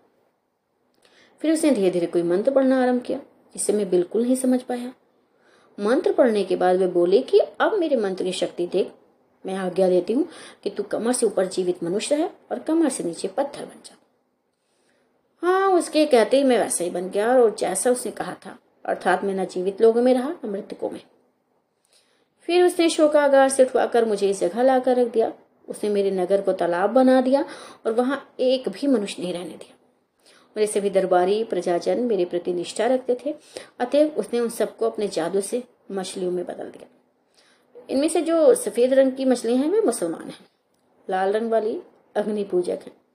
[1.40, 3.18] फिर उसने धीरे धीरे कोई मंत्र पढ़ना आरंभ किया,
[3.54, 4.92] जिसे मैं बिल्कुल नहीं समझ पाया।
[5.78, 8.92] मंत्र पढ़ने के बाद वे बोले कि, अब मेरे मंत्र की शक्ति देख,
[9.46, 10.28] मैं आज्ञा देती हूँ
[10.64, 13.96] कि तू कमर से ऊपर जीवित मनुष्य रहे और कमर से नीचे पत्थर बन जा।
[15.46, 19.24] हाँ उसके कहते ही मैं वैसा ही बन गया और जैसा उसने कहा था। अर्थात
[19.24, 21.00] मैं न जीवित लोगों में रहा, न मृतकों में।
[22.40, 25.32] फिर उसने शोकागार से उठवाकर मुझे इस जगह लाकर रख दिया।
[25.68, 27.44] उसने मेरे नगर को तालाब बना दिया
[27.86, 29.76] और वहाँ एक भी मनुष्य नहीं रहने दिया।
[30.56, 33.34] मेरे सभी दरबारी प्रजाजन मेरे प्रति निष्ठा रखते थे।
[33.80, 36.86] अतएव उसने उन सबको अपने जादू से मछलियों में बदल दिया।
[37.90, 40.46] इनमें से जो सफ़ेद रंग की मछलियाँ हैं, वे मुसलमान हैं।
[41.10, 41.82] लाल रंग वाली
[42.16, 43.05] अग्नि पूजक है।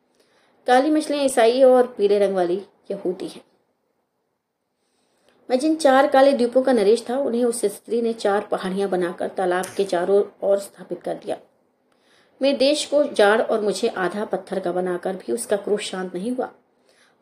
[0.68, 2.62] काली मछलियाँ ईसाई और पीले रंग वाली
[2.92, 3.42] यहूदी हैं।
[5.50, 9.28] मैं जिन चार काले द्वीपों का नरेश था, उन्हें उस स्त्री ने चार पहाड़ियाँ बनाकर
[9.28, 11.38] तालाब के चारों ओर स्थापित कर दिया।
[12.42, 16.32] मेरे देश को जाड़ और मुझे आधा पत्थर का बनाकर भी उसका क्रोध शांत नहीं
[16.32, 16.50] हुआ।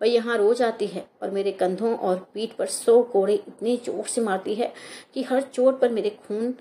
[0.01, 4.05] वह यहाँ रोज आती है और मेरे कंधों और पीठ पर सौ कोड़े इतने ज़ोर
[4.07, 4.71] से मारती है
[5.13, 6.53] कि हर चोट पर मेरे खून,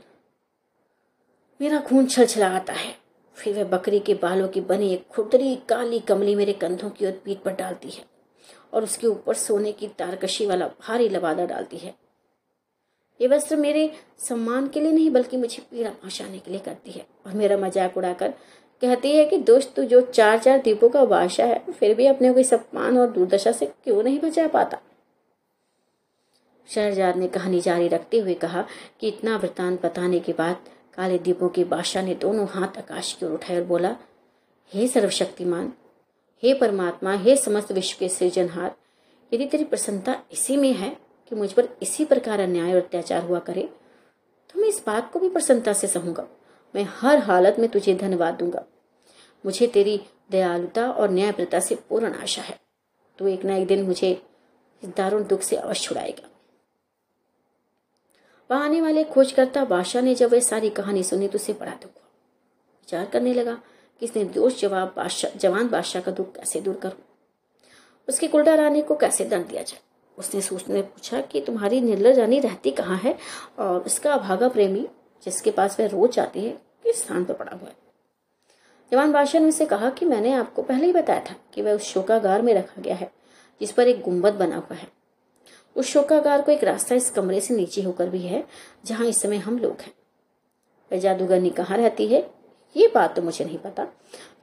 [1.61, 2.95] मेरा खून छलछला आता है।
[3.39, 7.13] फिर वह बकरी के बालों की बनी एक खुदरी काली कमली मेरे कंधों की ओर
[7.13, 8.05] पीठ पर डालती है
[8.75, 11.95] और उसके ऊपर सोने की तारकशी वाला भारी लबादा डालती है।
[13.21, 17.07] ये वस्त्र मेरे सम्मान के लिए नहीं, बल्कि मुझे पीड़ा पहुँचाने के लिए करती है।
[17.27, 18.29] और मेरा मज़ाक उड़ाकर
[18.83, 22.33] कहती है कि, दोस्त, तू जो चार चार दीपों का बादशाह है, फिर भी अपने
[22.33, 24.79] कोई इस अपमान और दुर्दशा से क्यों नहीं बचा पाता?
[26.69, 28.65] शहरजाद ने कहानी जारी रखते हुए कहा
[29.01, 30.57] कि इतना वृतांत बताने के बाद
[30.99, 33.95] काले दीपों के बादशाह ने दोनों हाथ आकाश की ओर उठाए और बोला,
[34.73, 35.73] हे सर्वशक्तिमान,
[36.43, 38.75] हे परमात्मा, हे समस्त विश्व के सृजनहार
[39.33, 40.89] यदि तेरी प्रसन्नता इसी में है
[41.31, 43.63] कि मुझ पर इसी प्रकार अन्याय और अत्याचार हुआ करे
[44.51, 46.27] तो मैं इस बात को भी प्रसन्नता से सहूँगा।
[46.75, 48.65] मैं हर हालत में तुझे धन्यवाद दूँगा।
[49.45, 50.01] मुझे तेरी
[50.31, 52.59] दयालुता और न्यायप्रता से पूर्ण आशा है।
[53.19, 54.11] तो एक ना एक दिन मुझे
[54.83, 56.29] इस दारुण दुख से अवश्य छुड़ाएगा।
[58.51, 61.91] वहाँ आने वाले खोजकर्ता बादशाह ने जब वह सारी कहानी सुनी तो उसे बड़ा दुख
[61.91, 62.09] हुआ।
[62.81, 63.53] विचार करने लगा
[64.01, 67.05] कि इसने दोष जवाब बादशाह, जवान बादशाह का दुख कैसे दूर करूँ?
[68.09, 69.81] उसके कुल्डा रानी को कैसे दंड दिया जाए?
[70.19, 73.19] उसने सोचने पूछा कि तुम्हारी निर्लज रानी रहती कहाँ है
[73.59, 74.89] और उसका अभागा प्रेमी,
[75.23, 76.51] जिसके पास वह रोज जाती है,
[76.83, 77.77] किस स्थान पर पड़ा हुआ है?
[78.93, 81.83] जवान बादशाह ने उसे कहा कि मैंने आपको पहले ही बताया था कि वह उस
[81.83, 83.11] शोकागार में रखा गया है,
[83.61, 84.98] जिस पर एक गुंबद बना हुआ है।
[85.77, 88.45] उस शोकागार को एक रास्ता इस कमरे से नीचे होकर भी है,
[88.85, 89.95] जहाँ इस समय हम लोग हैं।
[90.93, 92.31] वह जादूगरनी कहाँ रहती है,
[92.77, 93.87] ये बात तो मुझे नहीं पता।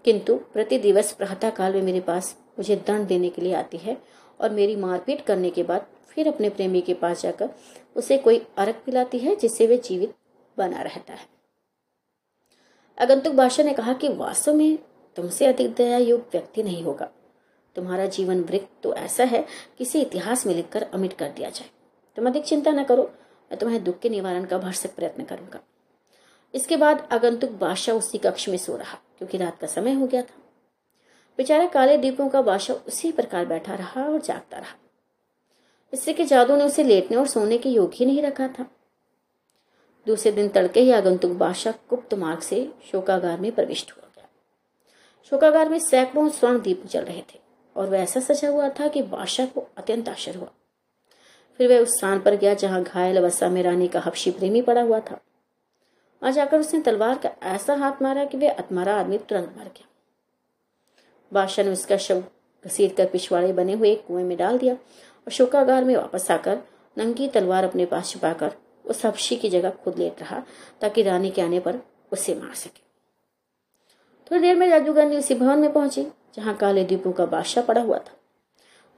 [0.05, 3.97] किंतु प्रति दिवस प्रातः काल में मेरे पास मुझे दंड देने के लिए आती है
[4.41, 7.49] और मेरी मारपीट करने के बाद फिर अपने प्रेमी के पास जाकर
[7.95, 10.13] उसे कोई अरक पिलाती है, जिससे वे जीवित
[10.57, 11.27] बना रहता है।
[13.01, 14.79] आगंतुक बादशाह ने कहा कि वास्तव में
[15.15, 17.09] तुमसे अधिक दया युग व्यक्ति नहीं होगा।
[17.75, 19.45] तुम्हारा जीवन वृक्ष तो ऐसा है
[19.77, 21.69] किसी इतिहास में लिखकर अमिट कर दिया जाए।
[22.17, 23.03] तुम अधिक चिंता न करो,
[23.51, 25.59] मैं तुम्हें दुख के निवारण का भरसक प्रयत्न करूँगा।
[26.53, 30.21] इसके बाद आगंतुक बादशाह उसी कक्ष में सो रहा, क्योंकि रात का समय हो गया
[30.21, 30.41] था।
[31.37, 34.75] बेचारा काले दीपों का बादशाह उसी प्रकार बैठा रहा और जागता रहा।
[35.93, 38.65] इससे कि जादू ने उसे लेटने और सोने के योग ही नहीं रखा था।
[40.07, 44.27] दूसरे दिन तड़के ही आगंतुक बादशाह गुप्त मार्ग से शोकागार में प्रविष्ट हुआ गया।
[45.23, 47.44] शोकागार में सैकड़ों स्वर्ण दीप जल रहे थे।
[47.75, 50.51] और वह ऐसा सजा हुआ था कि बादशाह को अत्यंत आश्चर्य हुआ।
[51.57, 54.81] फिर वह उस स्थान पर गया जहाँ घायल अवस्था में रानी का हफ्शी प्रेमी पड़ा
[54.81, 55.19] हुआ था।
[56.21, 59.87] वहाँ जाकर उसने तलवार का ऐसा हाथ मारा कि वह अतमारा आदमी तुरंत मर गया।
[61.33, 62.23] बादशाह ने उसका शव
[62.65, 66.59] घसीट कर पिछवाड़े बने हुए कुएँ में डाल दिया और शोकागार में वापस आकर
[66.97, 68.51] नंगी तलवार अपने पास छुपाकर
[68.85, 70.43] उस हफ्शी की जगह खुद लेट रहा
[70.81, 71.79] ताकि रानी के आने पर
[72.11, 72.83] उसे मार सके।
[74.31, 77.97] थोड़ी देर में जादूगरनी उसी भवन में पहुँची। जहाँ काले दीपों का बादशाह पड़ा हुआ
[77.99, 78.17] था।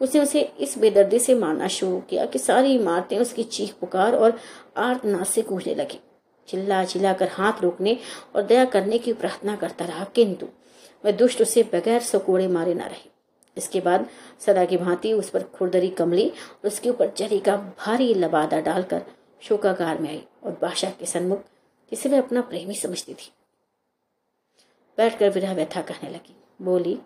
[0.01, 4.39] उसने उसे इस बेदर्दी से मारना शुरू किया कि सारी इमारतें उसकी चीख पुकार और
[4.77, 5.99] आर्तनाद से गूंजने लगी।
[6.47, 7.97] चिल्ला चिल्ला कर हाथ रोकने
[8.35, 10.47] और दया करने की प्रार्थना करता रहा, किंतु
[11.03, 13.09] वह दुष्ट उसे बगैर सकोड़े मारे न रहे।
[13.57, 14.07] इसके बाद
[14.39, 19.01] सदा की भांति उस पर खुरदरी कमली और उसके ऊपर जरी का भारी लबादा डालकर
[19.41, 21.39] शोकागार में आई और बादशाह के सन्मुख,
[21.91, 23.31] जिसे वह अपना प्रेमी समझती थी,
[24.97, 26.97] बैठकर विरह व्यथा कहने लगी। बोली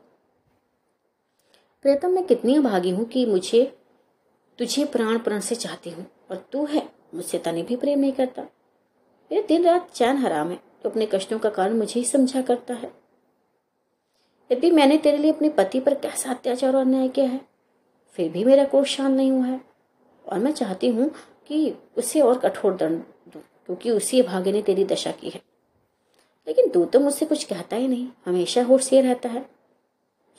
[1.86, 3.64] प्रेतम, मैं कितनी भागी हूँ कि मुझे,
[4.60, 8.42] तुझे प्राण प्राण से चाहती हूँ, और तू है, मुझसे तने भी प्रेम नहीं करता।
[9.32, 12.74] मेरे दिन रात चैन हराम है तो अपने कष्टों का कारण मुझे ही समझा करता
[12.74, 12.92] है।
[14.50, 17.40] यदि मैंने तेरे लिए अपने पति पर कैसा अत्याचार और अन्याय किया है,
[18.18, 19.60] फिर भी मेरा क्रोध शांत नहीं हुआ है,
[20.26, 21.10] और मैं चाहती हूँ
[21.48, 25.42] कि उसे और कठोर दंड दूँ, क्योंकि उसी भाग्य ने तेरी दशा की है।
[26.48, 29.46] लेकिन तू तो मुझसे कुछ कहता ही नहीं, हमेशा होश से रहता है।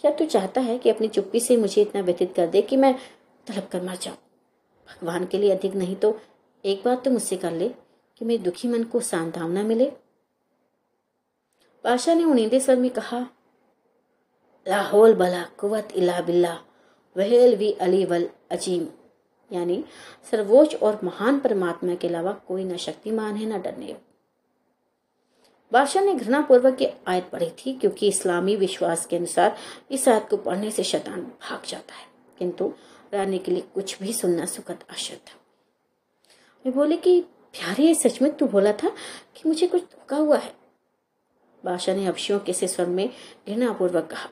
[0.00, 2.94] शायद तू चाहता है कि अपनी चुप्पी से मुझे इतना व्यतीत कर दे कि मैं
[3.46, 4.16] तड़प कर मर जाऊँ?
[4.88, 6.18] भगवान के लिए अधिक नहीं तो
[6.64, 7.68] एक बात तो मुझसे कर ले
[8.20, 9.90] कि मेरे दुखी मन को सांत्वना मिले।
[11.84, 13.20] बादशाह ने उनीदे स्वर में कहा,
[14.66, 16.58] लाहौल बला कुवत इला बिल्ला,
[17.16, 18.86] वहेल वी अली वल अजीम।
[19.50, 19.84] यानी
[20.30, 23.96] सर्वोच्च और महान परमात्मा के अलावा कोई न शक्तिमान है, न डरने
[25.72, 29.56] बादशाह ने घृणा पूर्वक ये आयत पढ़ी थी, क्योंकि इस्लामी विश्वास के अनुसार
[29.90, 32.06] इस आयत को पढ़ने से शैतान भाग जाता है।
[32.38, 32.72] किंतु
[33.14, 35.40] रानी के लिए कुछ भी सुनना सुखद आश्चर्य था।
[36.66, 38.88] मैं बोले कि, प्यारे सच में तू बोला था
[39.36, 40.54] कि मुझे कुछ धोखा हुआ है?
[41.64, 43.10] बादशाह ने अवशियों के स्वर में
[43.48, 44.28] घृणापूर्वक कहा,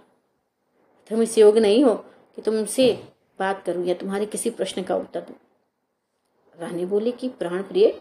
[1.09, 1.95] तुम इस योग नहीं हो
[2.37, 3.09] कि तुमसे
[3.39, 5.37] बात करूँ या तुम्हारे किसी प्रश्न का उत्तर दूँ।
[6.59, 8.01] रानी बोली कि प्राण प्रिय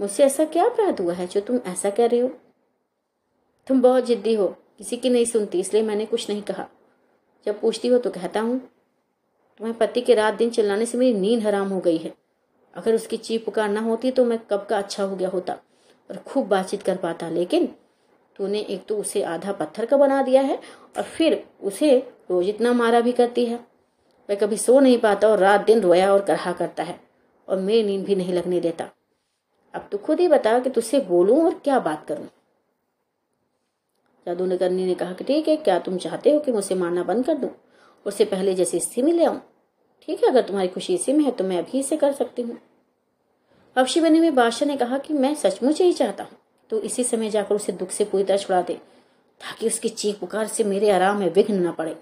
[0.00, 2.30] मुझसे ऐसा क्या अपराध हुआ है जो तुम ऐसा कह रहे हो?
[3.66, 4.46] तुम बहुत जिद्दी हो,
[4.78, 6.66] किसी की नहीं सुनती, इसलिए मैंने कुछ नहीं कहा।
[7.46, 8.58] जब पूछती हो तो कहता हूँ,
[9.60, 12.12] तुम्हें पति के रात दिन चिल्लाने से मेरी नींद हराम हो गई है।
[12.76, 15.52] अगर उसकी चीख पुकार ना होती तो मैं कब का अच्छा हो गया होता
[16.10, 17.66] और खूब बातचीत कर पाता, लेकिन
[18.38, 20.56] तूने एक तो उसे आधा पत्थर का बना दिया है
[20.96, 21.96] और फिर उसे
[22.30, 23.58] रोज इतना मारा भी करती है।
[24.28, 26.98] वह कभी सो नहीं पाता और रात दिन रोया और करहा करता है
[27.48, 28.88] और मेरी नींद भी नहीं लगने देता।
[29.74, 32.26] अब तू खुद ही बता कि तुझसे बोलूँ और क्या बात करूँ।
[34.26, 37.34] जादूनगरनी ने कहा कि ठीक है, क्या तुम चाहते हो कि मुझसे मारना बंद कर
[37.34, 37.50] दूँ?
[38.06, 39.40] उससे पहले जैसे स्थिति में ले आऊँ।
[40.02, 42.58] ठीक है, अगर तुम्हारी खुशी इसी में है तो मैं अभी इसे कर सकती हूँ।
[43.76, 46.38] अवशी बने में बादशाह ने कहा कि मैं सचमुच यही चाहता हूँ।
[46.70, 50.46] तो इसी समय जाकर उसे दुख से पूरी तरह छुड़ा दे, ताकि उसकी चीख पुकार
[50.46, 51.96] से मेरे आराम में विघ्न न पड़े।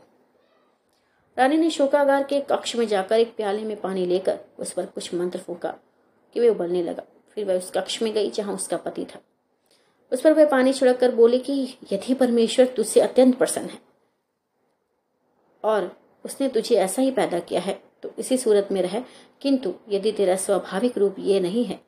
[1.37, 5.15] रानी ने शोकागार के कक्ष में जाकर एक प्याले में पानी लेकर उस पर कुछ
[5.15, 5.75] मंत्र फूका
[6.37, 7.03] कि वे उबलने लगा।
[7.37, 9.21] फिर वह उस कक्ष में गई जहाँ उसका पति था।
[10.13, 11.63] उस पर वह पानी छिड़क कर बोली कि
[11.93, 13.79] यदि परमेश्वर तुझसे अत्यंत प्रसन्न है
[15.65, 15.91] और
[16.25, 19.03] उसने तुझे ऐसा ही पैदा किया है तो इसी सूरत में रह।
[19.43, 21.81] किंतु यदि तेरा स्वाभाविक रूप ये नहीं है,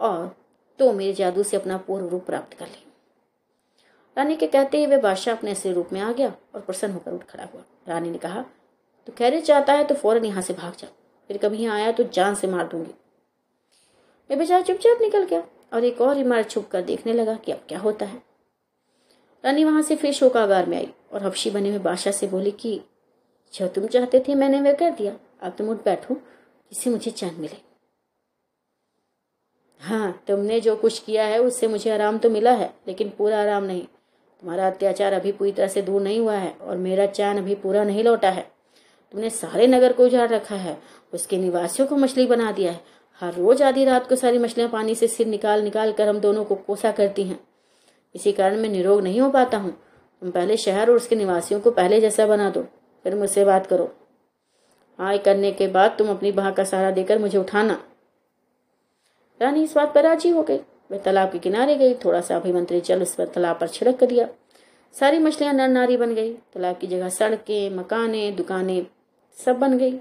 [0.00, 0.36] और
[0.78, 2.84] तो मेरे जादू से अपना पूर्व रूप प्राप्त कर ले।
[4.16, 7.12] रानी के कहते ही वह बादशाह अपने असली रूप में आ गया और प्रसन्न होकर
[7.12, 8.44] उठ खड़ा हुआ। रानी ने कहा
[9.06, 10.88] तो खैर चाहता है तो फ़ौरन यहाँ से भाग जा।
[11.30, 12.94] फिर कभी आया तो जान से मार दूँगी।
[14.30, 17.64] मैं बेचारा चुपचाप निकल गया। और एक और इमारत छुप कर देखने लगा कि अब
[17.68, 18.22] क्या होता है।
[19.44, 22.80] रानी वहाँ से फिर शोकागार में आई और हफ्शी बने हुए बादशाह से बोली कि
[23.54, 25.12] जो तुम चाहते थे मैंने वह कर दिया।
[25.42, 26.14] अब तुम उठ बैठो,
[26.72, 27.56] जिससे मुझे चैन मिले।
[29.80, 33.64] हाँ तुमने जो कुछ किया है, उससे मुझे आराम तो मिला है, लेकिन पूरा आराम
[33.64, 37.54] नहीं। तुम्हारा अत्याचार अभी पूरी तरह से दूर नहीं हुआ है और मेरा चैन अभी
[37.54, 38.42] पूरा नहीं लौटा है।
[39.14, 40.76] तुमने सारे नगर को उजाड़ रखा है,
[41.12, 42.80] उसके निवासियों को मछली बना दिया है
[43.20, 46.44] हर रोज आधी रात को सारी मछलियाँ पानी से सिर निकाल निकाल कर हम दोनों
[46.44, 47.38] को कोसा करती हैं।
[48.14, 49.70] इसी कारण मैं निरोग नहीं हो पाता हूँ।
[50.22, 52.62] तुम पहले शहर और उसके निवासियों को पहले जैसा बना दो,
[53.04, 53.88] फिर मुझसे बात करो।
[54.98, 57.78] आय करने के बाद तुम अपनी बाह का सहारा देकर मुझे उठाना।
[59.40, 62.80] रानी इस बात पर राज़ी हो गई। वह तालाब के किनारे गई थोड़ा सा अभिमंत्री
[62.80, 64.28] जल उस पर तालाब पर छिड़क कर दिया।
[64.94, 68.86] सारी मछलियाँ नर नारी बन गई। तालाब की जगह सड़कें, मकाने, दुकानें
[69.36, 69.98] सब बन गई।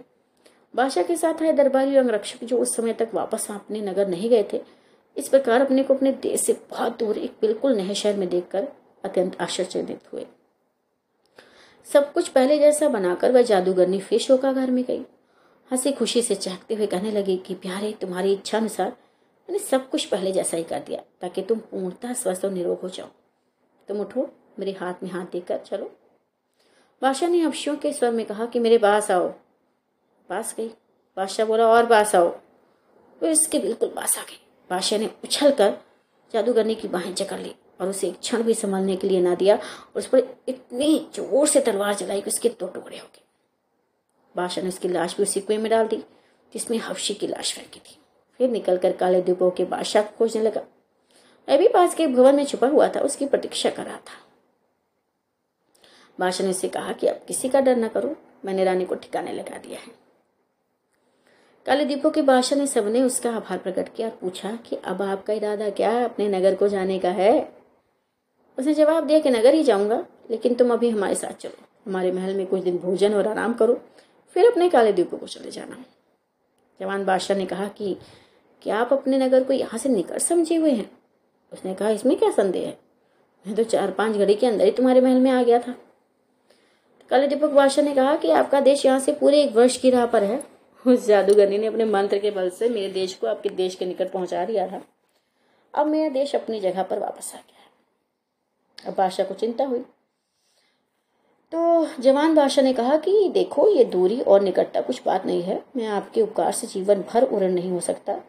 [0.75, 4.45] बादशाह के साथ आए दरबारी रक्षक जो उस समय तक वापस अपने नगर नहीं गए
[4.53, 4.61] थे,
[5.17, 8.67] इस प्रकार अपने को अपने देश से बहुत दूर एक बिल्कुल नए शहर में देखकर
[9.05, 10.27] अत्यंत आश्चर्यचकित हुए।
[11.93, 15.05] सब कुछ पहले जैसा बनाकर वह जादूगरनी फिर शोका घर में गई।
[15.71, 18.87] हँसी खुशी से चहकते हुए कहने लगी कि, प्यारे, तुम्हारी इच्छा अनुसार
[19.49, 22.89] मैंने सब कुछ पहले जैसा ही कर दिया, ताकि तुम पूर्णतः स्वस्थ और निरोग हो
[22.89, 23.07] जाओ।
[23.87, 24.29] तुम उठो,
[24.59, 25.91] मेरे हाथ में हाथ देकर चलो।
[27.01, 29.33] बादशाह ने अवशियों के स्वर में कहा कि, मेरे पास आओ
[30.29, 30.67] पास गई।
[31.17, 32.27] बादशाह बोला, और पास आओ
[33.21, 34.39] वो इसके बिल्कुल पास आ गई।
[34.69, 35.77] बादशाह ने उछल कर
[36.33, 39.55] जादूगरनी की बाहें जकड़ ली और उसे एक क्षण भी संभालने के लिए ना दिया
[39.55, 43.23] और उस पर इतनी ज़ोर से तलवार चलाई कि उसके दो टुकड़े हो गए।
[44.35, 46.03] बादशाह ने उसकी लाश भी उसी कुएँ में डाल दी,
[46.53, 47.97] जिसमें हफ्शी की लाश फेंकी थी।
[48.37, 50.61] फिर निकलकर काले द्वीपों के बादशाह को खोजने लगा।
[51.47, 54.23] मैं भी पास के भवन में छुपा हुआ था, उसकी प्रतीक्षा कर रहा था।
[56.19, 59.33] बादशाह ने उससे कहा कि, अब किसी का डर न करो, मैंने रानी को ठिकाने
[59.33, 60.04] लगा दिया है।
[61.65, 65.33] काले दीपों के बादशाह ने सबने उसका आभार प्रकट किया और पूछा कि अब आपका
[65.33, 66.05] इरादा क्या है?
[66.05, 67.53] अपने नगर को जाने का है?
[68.57, 72.35] उसने जवाब दिया कि नगर ही जाऊँगा, लेकिन तुम अभी हमारे साथ चलो। हमारे महल
[72.35, 73.81] में कुछ दिन भोजन और आराम करो,
[74.27, 75.85] फिर अपने काले द्वीपों को चले जाना।
[76.79, 77.97] जवान बादशाह ने कहा कि
[78.61, 80.91] क्या आप अपने नगर को यहाँ से निकट समझे हुए हैं।
[81.53, 82.77] उसने कहा, इसमें क्या संदेह है?
[83.47, 85.75] मैं तो चार पाँच घड़ी के अंदर ही तुम्हारे महल में आ गया था।
[87.09, 90.05] काले दीपक बादशाह ने कहा कि आपका देश यहाँ से पूरे एक वर्ष की राह
[90.05, 90.54] पर है।
[90.85, 94.11] उस जादूगरनी ने अपने मंत्र के बल से मेरे देश को आपके देश के निकट
[94.11, 94.81] पहुँचा दिया था।
[95.73, 99.79] अब मेरा देश अपनी जगह पर वापस आ गया अब बादशाह को चिंता हुई।
[101.51, 105.63] तो जवान बादशाह ने कहा कि देखो, ये दूरी और निकटता कुछ बात नहीं है।
[105.75, 108.21] मैं आपके उपकार से जीवन भर उड़न नहीं हो सकता।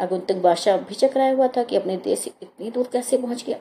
[0.00, 3.58] आगुंतक बादशाह भी चकराया हुआ था कि अपने देश इतनी दूर कैसे पहुँच गया।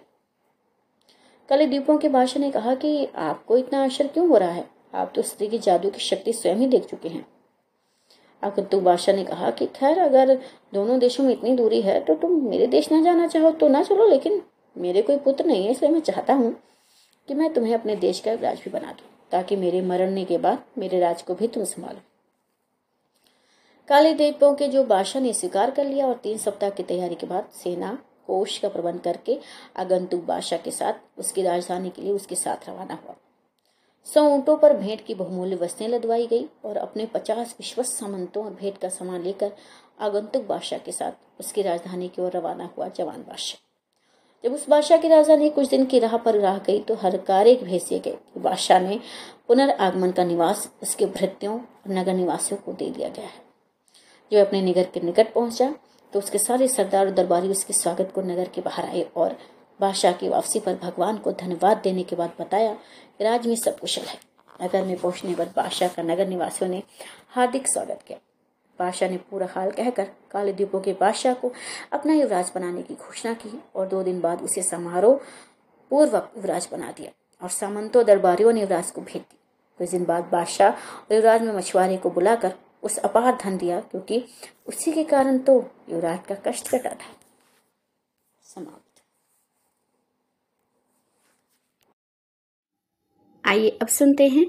[1.49, 4.69] कल द्वीपों के बादशाह ने कहा कि आपको इतना आश्चर्य क्यों हो रहा है?
[4.93, 7.32] आप तो स्त्री की जादू की शक्ति स्वयं ही देख चुके हैं।
[8.43, 10.35] आगंतुक बादशाह ने कहा कि खैर, अगर
[10.73, 13.83] दोनों देशों में इतनी दूरी है तो तुम मेरे देश ना जाना चाहो तो ना
[13.83, 14.41] चलो, लेकिन
[14.75, 16.55] मेरे कोई पुत्र नहीं है, इसलिए मैं चाहता हूँ
[17.27, 20.63] कि मैं तुम्हें अपने देश का राज भी बना दूँ, ताकि मेरे मरने के बाद
[20.77, 21.99] मेरे राज को भी तुम संभालो।
[23.89, 27.27] काले देवों के जो बादशाह ने स्वीकार कर लिया और तीन सप्ताह की तैयारी के
[27.27, 27.97] बाद सेना,
[28.27, 29.37] कोष का प्रबंध करके
[29.77, 33.15] आगंतुक बादशाह के साथ, उसकी राजधानी के लिए उसके साथ रवाना हुआ।
[34.07, 38.51] सौ ऊंटों पर भेंट की बहुमूल्य वस्तुएँ लदवाई गई और अपने पचास विश्वस्त सामंतों और
[38.53, 39.51] भेंट का सामान लेकर
[39.99, 43.59] आगंतुक बादशाह के साथ उसकी राजधानी की ओर रवाना हुआ जवान बादशाह।
[44.43, 47.55] जब उस बादशाह की राजधानी कुछ दिन की राह पर रह गई तो हर कार्य
[47.55, 48.99] भेजे गए बादशाह ने
[49.47, 53.41] पुनर्गमन का निवास उसके भृत्यों और नगर निवासियों को दे दिया गया है।
[54.31, 55.73] जब अपने निगर के निकट पहुँचा
[56.13, 59.37] तो उसके सारे सरदार और दरबारी उसके स्वागत को नगर के बाहर आए और
[59.79, 62.75] बादशाह की वापसी पर भगवान को धन्यवाद देने के बाद बताया
[63.19, 64.19] राज में सब कुशल है।
[64.59, 66.81] नगर में पहुँचने पर बादशाह का नगर निवासियों ने
[67.29, 68.17] हार्दिक स्वागत किया।
[68.79, 71.51] बादशाह ने पूरा हाल कहकर काले द्वीपों के बादशाह को
[71.93, 75.19] अपना युवराज बनाने की घोषणा की और दो दिन बाद उसे समारोह
[75.91, 77.11] पूर्वक युवराज बना दिया
[77.41, 79.37] और सामंतों, दरबारियों ने युवराज को भेज दी
[79.79, 84.23] कुछ दिन बाद बादशाह और युवराज में मछुआरे को बुलाकर उस अपार धन दिया, क्योंकि
[84.67, 85.53] उसी के कारण तो
[85.89, 87.13] युवराज का कष्ट कटा था।
[88.45, 88.82] समाप्त।
[93.45, 94.45] आइए अब सुनते हैं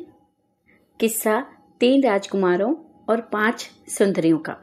[1.01, 1.41] किस्सा
[1.81, 2.75] तीन राजकुमारों
[3.09, 4.57] और पाँच सुंदरियों का।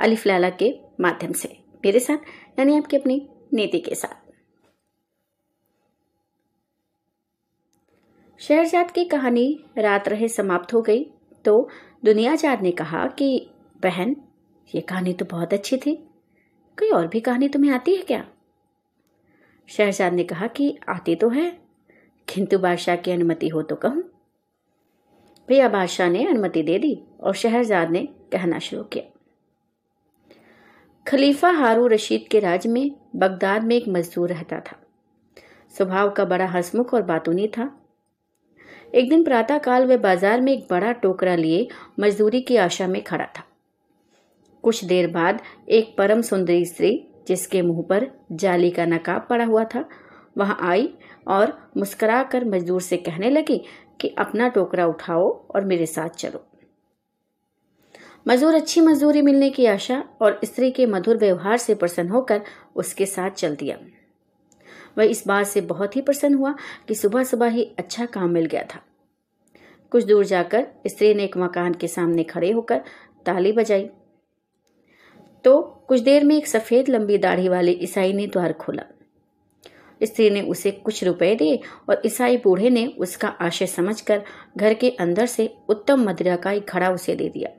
[0.00, 2.16] अलिफ लाला के माध्यम से। मेरे साथ,
[2.58, 4.30] यानी आपकी अपनी नीति के साथ।
[8.38, 11.04] शहरजाद की कहानी रात रहे समाप्त हो गई
[11.44, 11.68] तो
[12.04, 13.50] दुनियाजाद ने कहा कि,
[13.82, 14.16] बहन,
[14.74, 15.96] ये कहानी तो बहुत अच्छी थी।
[16.78, 18.28] कोई और भी कहानी तुम्हें आती है क्या?
[19.68, 21.69] शहजाद ने कहा कि आती तो है
[22.30, 24.02] किंतु बादशाह की अनुमति हो तो कहूँ।
[25.48, 29.04] भैया बादशाह ने अनुमति दे दी और शहरजाद ने कहना शुरू किया।
[31.06, 34.76] खलीफा हारू रशीद के राज में बगदाद में एक मजदूर रहता था।
[35.74, 37.70] स्वभाव का बड़ा हसमुख और बातूनी था।
[38.94, 41.66] एक दिन प्रातः काल वह बाज़ार में एक बड़ा टोकरा लिए
[42.00, 43.44] मजदूरी की आशा में खड़ा था।
[44.64, 46.92] कुछ देर बाद एक परम सुंदरी स्त्री,
[47.28, 49.84] जिसके मुँह पर जाली का नकाब पड़ा हुआ था,
[50.38, 50.88] वहाँ आई
[51.30, 53.62] और मुस्कुराकर मजदूर से कहने लगी
[54.00, 56.46] कि अपना टोकरा उठाओ और मेरे साथ चलो।
[58.28, 62.42] मजदूर अच्छी मजदूरी मिलने की आशा और स्त्री के मधुर व्यवहार से प्रसन्न होकर
[62.76, 63.78] उसके साथ चल दिया।
[64.98, 66.54] वह इस बात से बहुत ही प्रसन्न हुआ
[66.88, 68.80] कि सुबह सुबह ही अच्छा काम मिल गया था।
[69.90, 72.82] कुछ दूर जाकर स्त्री ने एक मकान के सामने खड़े होकर
[73.26, 73.90] ताली बजाई।
[75.44, 78.82] तो कुछ देर में एक सफ़ेद लंबी दाढ़ी वाले ईसाई ने द्वार खोला।
[80.02, 84.22] स्त्री ने उसे कुछ रुपए दिए और ईसाई बूढ़े ने उसका आशय समझकर
[84.56, 87.50] घर के अंदर से उत्तम मदिरा का एक घड़ा उसे दे दिया।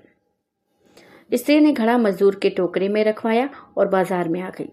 [1.32, 4.70] स्त्री ने घड़ा मजदूर के टोकरे में रखवाया और बाज़ार में आ गई।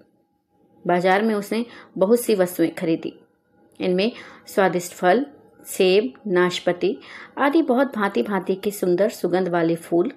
[0.85, 1.65] बाज़ार में उसने
[1.99, 3.13] बहुत सी वस्तुएँ खरीदी।
[3.81, 4.11] इनमें
[4.47, 5.25] स्वादिष्ट फल,
[5.67, 6.97] सेब, नाशपति
[7.39, 10.13] आदि बहुत भांति भांति के सुंदर सुगंध वाले फूल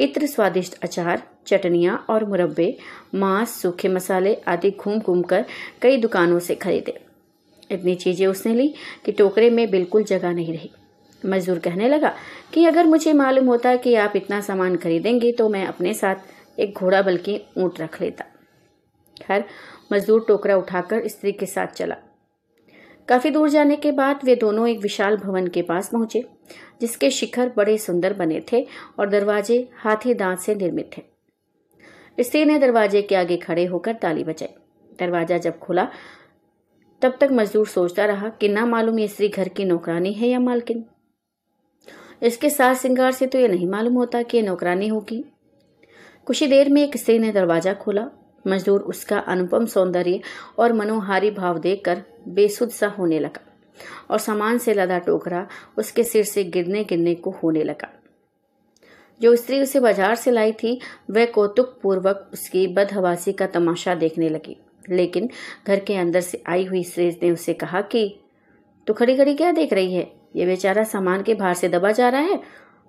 [0.00, 2.76] इत्र स्वादिष्ट अचार, चटनियाँ और मुरब्बे,
[3.14, 5.44] मांस, सूखे मसाले आदि घूम घूम कर
[5.82, 6.98] कई दुकानों से खरीदे।
[7.70, 8.72] इतनी चीज़ें उसने ली
[9.04, 10.70] कि टोकरे में बिल्कुल जगह नहीं रही।
[11.22, 12.14] मजदूर कहने लगा
[12.52, 16.78] कि अगर मुझे मालूम होता कि आप इतना सामान खरीदेंगे तो मैं अपने साथ एक
[16.78, 18.24] घोड़ा बल्कि ऊँट रख लेता।
[19.16, 19.44] खैर,
[19.92, 21.96] मजदूर टोकरा उठाकर स्त्री के साथ चला।
[23.10, 26.24] काफ़ी दूर जाने के बाद वे दोनों एक विशाल भवन के पास पहुँचे,
[26.80, 28.66] जिसके शिखर बड़े सुंदर बने थे
[28.98, 31.02] और दरवाजे हाथी दांत से निर्मित थे।
[32.18, 34.54] स्त्री ने दरवाजे के आगे खड़े होकर ताली बजाई।
[34.98, 35.88] दरवाज़ा जब खुला,
[37.02, 40.40] तब तक मजदूर सोचता रहा कि ना मालूम ये स्त्री घर की नौकरानी है या
[40.40, 40.84] मालकिन।
[42.22, 45.24] इसके साथ श्रृंगार से तो ये नहीं मालूम होता कि ये नौकरानी होगी।
[46.26, 48.08] कुछ ही देर में एक स्त्री ने दरवाज़ा खोला
[48.46, 50.20] मजदूर उसका अनुपम सौंदर्य
[50.58, 53.40] और मनोहारी भाव देखकर बेसुध सा होने लगा
[54.10, 55.46] और सामान से लदा टोकरा
[55.78, 57.88] उसके सिर से गिरने गिरने को होने लगा।
[59.20, 64.28] जो स्त्री उसे बाज़ार से लाई थी, वह कौतुक पूर्वक उसकी बदहवासी का तमाशा देखने
[64.28, 64.56] लगी।
[64.90, 65.28] लेकिन
[65.66, 68.20] घर के अंदर से आई हुई स्त्री ने उसे कहा कि,
[68.86, 70.12] तू खड़ी खड़ी क्या देख रही है?
[70.36, 72.40] ये बेचारा सामान के बाहर से दबा जा रहा है।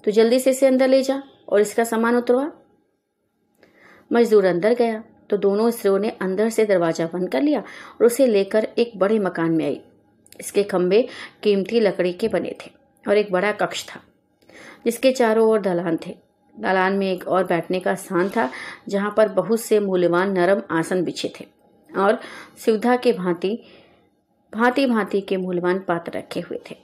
[0.04, 2.52] तो जल्दी से इसे अंदर ले जा और इसका सामान उतरवा।
[4.12, 8.28] मजदूर अंदर गया तो दोनों स्त्रियों ने अंदर से दरवाज़ा बंद कर लिया और उसे
[8.28, 9.80] लेकर एक बड़े मकान में आई।
[10.40, 11.02] इसके खंभे
[11.44, 12.72] कीमती लकड़ी के बने थे
[13.04, 14.02] और एक बड़ा कक्ष था,
[14.86, 16.16] जिसके चारों ओर दलान थे।
[16.56, 18.50] दलान में एक और बैठने का स्थान था,
[18.88, 21.46] जहाँ पर बहुत से मूल्यवान नरम आसन बिछे थे
[21.90, 22.20] और
[22.66, 23.58] सुविधा के भांति
[24.54, 26.76] भांति भांति के मूल्यवान पात्र रखे हुए थे।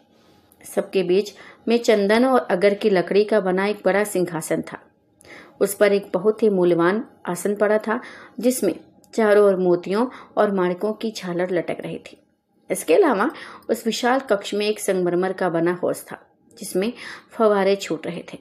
[0.65, 1.33] सबके बीच
[1.67, 4.79] में चंदन और अगर की लकड़ी का बना एक बड़ा सिंहासन था।
[5.61, 7.99] उस पर एक बहुत ही मूल्यवान आसन पड़ा था,
[8.39, 8.75] जिसमें
[9.13, 12.17] चारों ओर मोतियों और माणिकों की झालर लटक रही थी।
[12.69, 13.29] इसके अलावा
[13.69, 16.19] उस विशाल कक्ष में एक संगमरमर का बना हौस था,
[16.59, 16.93] जिसमें
[17.31, 18.39] फवारे छूट रहे थे।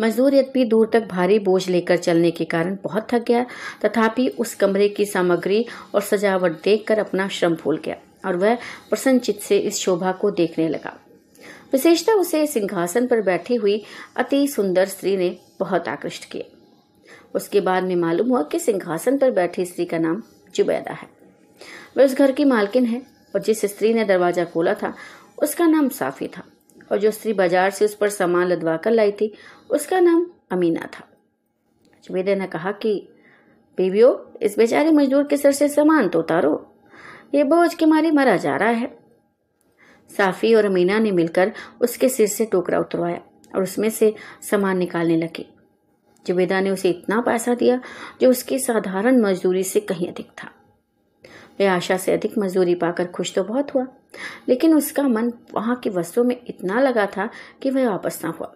[0.00, 3.46] मजदूर यद्यपि दूर तक भारी बोझ लेकर चलने के कारण बहुत थक गया,
[3.84, 5.64] तथापि उस कमरे की सामग्री
[5.94, 7.96] और सजावट देखकर अपना श्रम भूल गया
[8.26, 8.54] और वह
[8.90, 10.96] प्रसन्नचित से इस शोभा को देखने लगा।
[11.72, 13.82] विशेषता उसे सिंहासन पर बैठी हुई
[14.16, 16.56] अति सुंदर स्त्री ने बहुत आकृष्ट किया।
[17.34, 20.22] उसके बाद में मालूम हुआ कि सिंहासन पर बैठी स्त्री का नाम
[20.54, 21.08] जुबैदा है।
[21.96, 23.02] वह उस घर की मालकिन है
[23.34, 24.94] और जिस स्त्री ने दरवाज़ा खोला था,
[25.42, 26.42] उसका नाम साफी था
[26.92, 29.32] और जो स्त्री बाज़ार से उस पर सामान लदवा कर लाई थी,
[29.70, 31.06] उसका नाम अमीना था।
[32.04, 32.94] जुबैदा ने कहा कि
[33.78, 34.08] बेबियो
[34.42, 36.54] इस बेचारे मजदूर के सर से सामान तो उतारो।
[37.34, 38.99] ये बोझ के मारे मरा जा रहा है।
[40.10, 43.20] साफी और अमीना ने मिलकर उसके सिर से टोकरा उतरवाया
[43.54, 45.46] और उसमें से सामान निकालने लगे।
[46.24, 47.80] जुबेदा ने उसे इतना पैसा दिया
[48.20, 50.50] जो उसकी साधारण मजदूरी से कहीं अधिक था।
[51.60, 53.86] वह आशा से अधिक मजदूरी पाकर खुश तो बहुत हुआ,
[54.48, 57.28] लेकिन उसका मन वहाँ की वस्तुओं में इतना लगा था
[57.62, 58.54] कि वह वापस ना हुआ।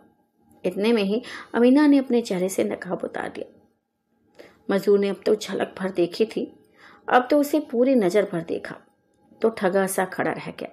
[0.65, 1.23] इतने में ही
[1.55, 3.53] अमीना ने अपने चेहरे से नकाब उतार दिया
[4.71, 6.51] मजदूर ने अब तो झलक भर देखी थी,
[7.09, 8.77] अब तो उसे पूरी नज़र भर देखा
[9.41, 10.69] तो ठगा सा खड़ा रह गया।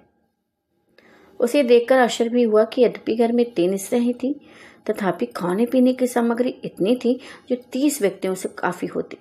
[1.42, 4.34] उसे देखकर आश्चर्य भी हुआ कि यद्यपि घर में तीन स्त्रियाँ थी,
[4.90, 7.18] तथापि खाने पीने की सामग्री इतनी थी
[7.50, 9.18] जो तीस व्यक्तियों से काफ़ी होती।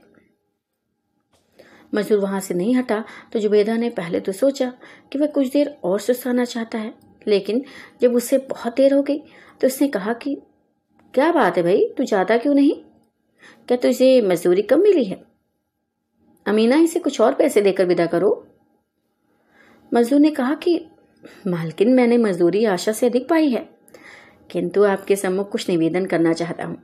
[1.94, 4.72] मजदूर वहाँ से नहीं हटा तो जुबेदा ने पहले तो सोचा
[5.12, 6.94] कि वह कुछ देर और सुस्ताना चाहता है,
[7.28, 7.64] लेकिन
[8.02, 9.20] जब उससे बहुत देर हो गई
[9.62, 10.36] तो उसने कहा कि,
[11.14, 12.74] क्या बात है भाई, तू जाता क्यों नहीं?
[13.68, 15.22] क्या तुझे मजदूरी कम मिली है?
[16.46, 18.48] अमीना, इसे कुछ और पैसे देकर विदा करो।
[19.92, 20.80] मजदूर ने कहा कि
[21.48, 23.70] मालकिन, मैंने मजदूरी आशा से अधिक पाई है।
[24.52, 26.84] किंतु आपके सम्मुख कुछ निवेदन करना चाहता हूँ।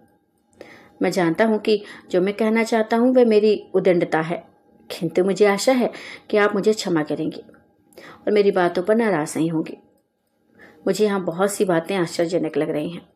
[1.02, 4.48] मैं जानता हूँ कि जो मैं कहना चाहता हूँ, वह मेरी उदंडता है।
[5.00, 5.92] किंतु मुझे आशा है
[6.30, 7.44] कि आप मुझे क्षमा करेंगे
[7.98, 9.78] और मेरी बातों पर नाराज़ नहीं होंगे।
[10.88, 13.10] मुझे यहाँ बहुत सी बातें आश्चर्यजनक लग रही हैं।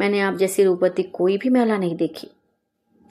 [0.00, 2.28] मैंने आप जैसी रूपवती कोई भी महिला नहीं देखी।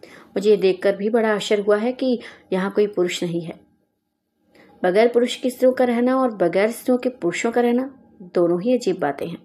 [0.05, 2.19] मुझे ये देखकर भी बड़ा आश्चर्य हुआ है कि
[2.53, 3.66] यहाँ कोई पुरुष नहीं है।
[4.83, 7.89] बगैर पुरुष की स्त्रियों का रहना और बगैर स्त्रियों के पुरुषों का रहना
[8.35, 9.37] दोनों ही अजीब बातें हैं।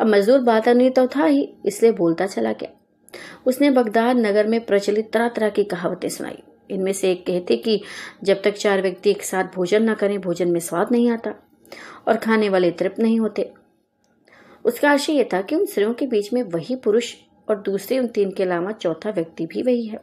[0.00, 2.70] अब मजदूर बात नहीं तो था ही, इसलिए बोलता चला गया।
[3.46, 7.80] उसने बगदाद नगर में प्रचलित तरह तरह की कहावतें सुनाई। इनमें से एक कहते कि
[8.24, 11.34] जब तक चार व्यक्ति एक साथ भोजन न करें, भोजन में स्वाद नहीं आता
[12.08, 13.50] और खाने वाले तृप्त नहीं होते।
[14.64, 17.14] उसका आशय यह था कि उन स्त्रियों के बीच में वही पुरुष
[17.48, 20.00] और दूसरे उन तीन के अलावा चौथा व्यक्ति भी वही है।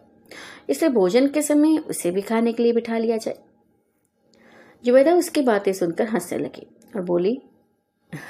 [0.69, 3.37] इसलिए भोजन के समय उसे भी खाने के लिए बिठा लिया जाए।
[4.83, 7.37] जुबैदा उसकी बातें सुनकर हंसने लगी और बोली,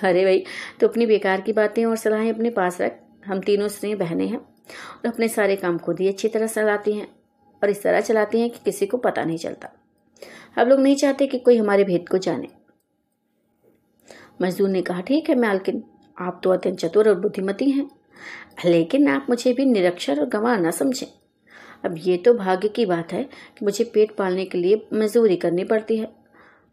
[0.04, 0.44] अरे भाई
[0.80, 4.38] तो अपनी बेकार की बातें और सलाहें अपने पास रख। हम तीनों स्नेह बहनें हैं
[4.38, 7.08] और अपने सारे काम खुद ही अच्छी तरह चलाती हैं
[7.62, 9.70] और इस तरह चलाती हैं कि किसी को पता नहीं चलता।
[10.58, 12.48] हम लोग नहीं चाहते कि कोई हमारे भेद को जाने।
[14.42, 15.84] मजदूर ने कहा, ठीक है मालकिन,
[16.18, 17.90] आप तो अत्यंत चतुर और बुद्धिमती हैं,
[18.66, 21.08] लेकिन आप मुझे भी निरक्षर और गंवार ना समझें।
[21.86, 23.24] अब ये तो भाग्य की बात है
[23.58, 26.12] कि मुझे पेट पालने के लिए मजदूरी करनी पड़ती है।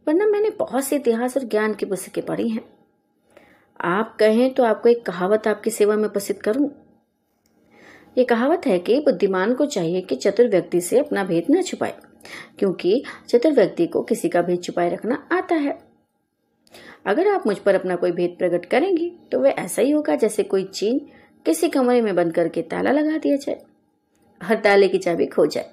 [0.06, 2.62] वरना मैंने बहुत से इतिहास और ज्ञान की पुस्तकें पढ़ी हैं।
[3.80, 6.70] आप कहें तो आपको एक कहावत आपकी सेवा में प्रसिद्ध करूँ।
[8.16, 11.94] ये कहावत है कि बुद्धिमान को चाहिए कि चतुर व्यक्ति से अपना भेद न छुपाए,
[12.58, 15.78] क्योंकि चतुर व्यक्ति को किसी का भेद छुपाए रखना आता है।
[17.06, 20.42] अगर आप मुझ पर अपना कोई भेद प्रकट करेंगी तो वह ऐसा ही होगा जैसे
[20.44, 21.00] कोई चीन
[21.46, 23.60] किसी कमरे में बंद करके ताला लगा दिया जाए,
[24.40, 25.72] हर ताले की चाबी खो जाए।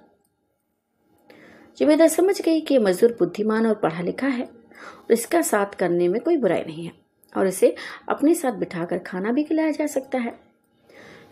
[1.78, 6.20] जुबेदा समझ गई कि मजदूर बुद्धिमान और पढ़ा लिखा है और इसका साथ करने में
[6.22, 6.92] कोई बुराई नहीं है
[7.34, 7.76] और इसे
[8.10, 10.34] अपने साथ बिठाकर खाना भी खिलाया जा सकता है।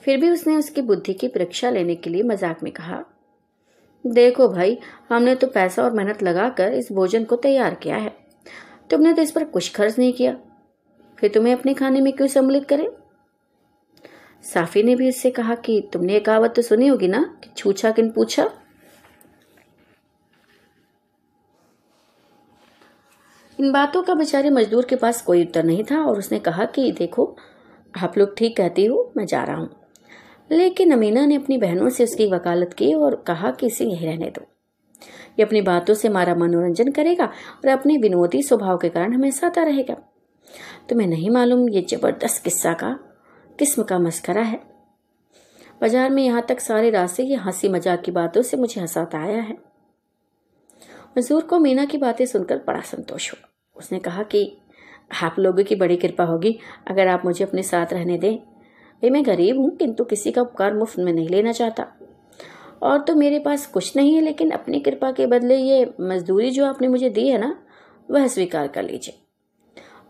[0.04, 3.04] फिर भी उसने उसकी बुद्धि की परीक्षा लेने के लिए मज़ाक में कहा,
[4.06, 4.78] देखो भाई,
[5.10, 8.14] हमने तो पैसा और मेहनत लगाकर इस भोजन को तैयार किया है।
[8.90, 10.36] तुमने तो इस पर कुछ खर्च नहीं किया।
[11.18, 12.88] फिर तुम्हें अपने खाने में क्यों सम्मिलित करें?
[14.44, 17.92] साफी ने भी उससे कहा कि, तुमने एक कहावत तो सुनी होगी ना कि छूछा
[17.92, 18.50] किन पूछा?
[23.60, 26.92] इन बातों का बेचारे मजदूर के पास कोई उत्तर नहीं था और उसने कहा कि,
[26.92, 27.36] देखो,
[28.02, 29.70] आप लोग ठीक कहती हो, मैं जा रहा हूँ।
[30.52, 34.26] लेकिन अमीना ने अपनी बहनों से उसकी वकालत की और कहा कि, इसे यहीं रहने
[34.26, 34.42] दो।
[35.40, 39.64] ये अपनी बातों से हमारा मनोरंजन करेगा और अपने विनोदी स्वभाव के कारण हमें साता
[39.64, 39.96] रहेगा।
[40.90, 43.00] तुम्हें नहीं मालूम ये ज़बरदस्त किस्सा का,
[43.60, 44.60] किस्म का मस्करा है।
[45.82, 49.42] बाज़ार में यहाँ तक सारे रास्ते ये हँसी मज़ाक की बातों से मुझे हंसाता आया
[49.42, 49.75] है।
[51.18, 54.58] मजदूर को मीना की बातें सुनकर बड़ा संतोष हुआ। उसने कहा कि
[55.24, 59.26] आप लोगों की बड़ी कृपा होगी, अगर आप मुझे अपने साथ रहने दें। भाई मैं
[59.26, 61.88] गरीब हूँ, किंतु किसी का उपकार मुफ़्त में नहीं लेना चाहता।
[62.84, 66.66] और तो मेरे पास कुछ नहीं है, लेकिन अपनी कृपा के बदले ये मजदूरी जो
[66.66, 67.64] आपने मुझे दी है ना,
[68.12, 69.20] वह स्वीकार कर लीजिए।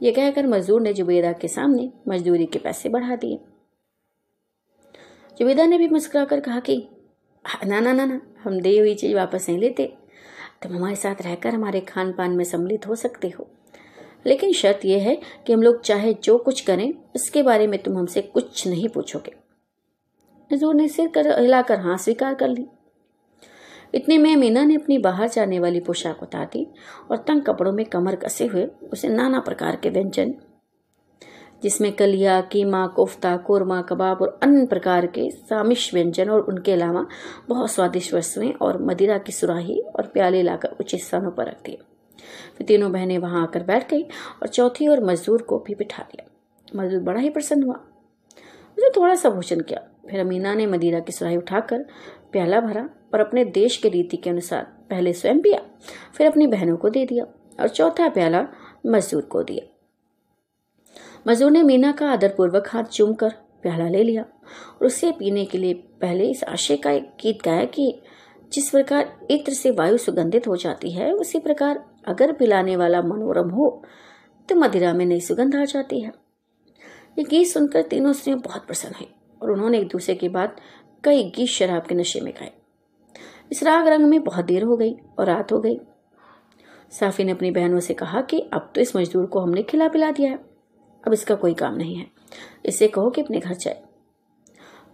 [0.02, 3.40] ये कहकर मजदूर ने जुबेदा के सामने मजदूरी के पैसे बढ़ा दिए।
[5.40, 6.88] जुबेदा ने भी मुस्कुराकर कहा कि
[7.66, 9.98] ना ना ना ना हम दी हुई चीज़ वापस नहीं लेते।
[10.66, 13.48] तुम हमारे साथ रहकर हमारे खान पान में सम्मिलित हो सकते हो।
[14.26, 17.98] लेकिन शर्त यह है कि हम लोग चाहे जो कुछ करें, इसके बारे में तुम
[17.98, 19.34] हमसे कुछ नहीं पूछोगे।
[20.54, 22.68] नजूर ने सिर कर, हिलाकर हाँ स्वीकार कर ली।
[23.94, 26.68] इतने में मीना ने अपनी बाहर जाने वाली पोशाक उतार दी
[27.12, 30.34] और तंग कपड़ों में कमर कसे हुए उसे नाना प्रकार के व्यंजन
[31.66, 37.06] जिसमें कलिया, कीमा, कोफ्ता, कोरमा, कबाब और अन्य प्रकार के सामिश व्यंजन और उनके अलावा
[37.50, 41.78] बहुत स्वादिष्ट वस्तुएँ और मदिरा की सुराही और प्याले लाकर उचित स्थानों पर रख दिए
[42.58, 44.04] फिर तीनों बहनें वहाँ आकर बैठ गई
[44.42, 47.76] और चौथी और मजदूर को भी बिठा दिया मजदूर बड़ा ही प्रसन्न हुआ।
[48.78, 49.80] उसने थोड़ा सा भोजन किया।
[50.10, 51.86] फिर अमीना ने मदिरा की सुराही उठाकर
[52.32, 55.60] प्याला भरा और अपने देश के रीति के अनुसार पहले स्वयं पिया,
[56.18, 57.26] फिर अपनी बहनों को दे दिया
[57.60, 58.48] और चौथा प्याला
[58.86, 59.75] मजदूर को दिया।
[61.26, 63.30] मजदूर ने मीना का आदरपूर्वक हाथ चूम कर
[63.62, 67.64] प्याला ले लिया और उसे पीने के लिए पहले इस आशय का एक गीत गाया
[67.66, 68.02] कि
[68.52, 73.50] जिस प्रकार इत्र से वायु सुगंधित हो जाती है, उसी प्रकार अगर पिलाने वाला मनोरम
[73.50, 73.70] हो
[74.50, 76.12] तो मदिरा में नई सुगंध आ जाती है।
[77.20, 79.08] ये गीत सुनकर तीनों स्त्रियों बहुत प्रसन्न हुई
[79.42, 80.56] और उन्होंने एक दूसरे के बाद
[81.04, 82.52] कई गीत शराब के नशे में गाए।
[83.52, 85.80] इस राग रंग में बहुत देर हो गई और रात हो गई।
[86.92, 90.12] साफी ने अपनी बहनों से कहा कि अब तो इस मजदूर को हमने खिला पिला
[90.12, 90.55] दिया है।
[91.08, 92.06] अब इसका कोई काम नहीं है।
[92.66, 93.84] इसे कहो कि अपने घर जाए।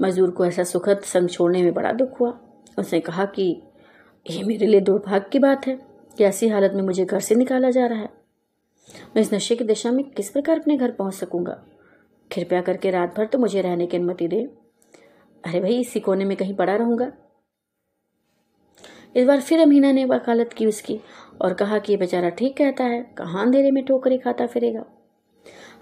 [0.02, 2.40] मजदूर को ऐसा सुखद संग छोड़ने में बड़ा दुख हुआ।
[2.80, 3.64] उसने कहा कि
[4.30, 5.76] यह मेरे लिए दुर्भाग्य की बात है
[6.18, 8.10] कि ऐसी हालत में मुझे घर से निकाला जा रहा है।
[9.16, 11.64] मैं इस नशे की दिशा में किस प्रकार अपने घर पहुँच सकूँगा?
[12.32, 14.42] कृपया करके रात भर तो मुझे रहने की अनुमति दे।
[15.46, 17.12] अरे भाई, इसी कोने में कहीं पड़ा रहूँगा?
[19.16, 21.00] इस बार फिर अमीना ने वकालत की उसकी
[21.42, 24.86] और कहा कि बेचारा ठीक कहता है, कहाँ अंधेरे में ठोकरी खाता फिरेगा?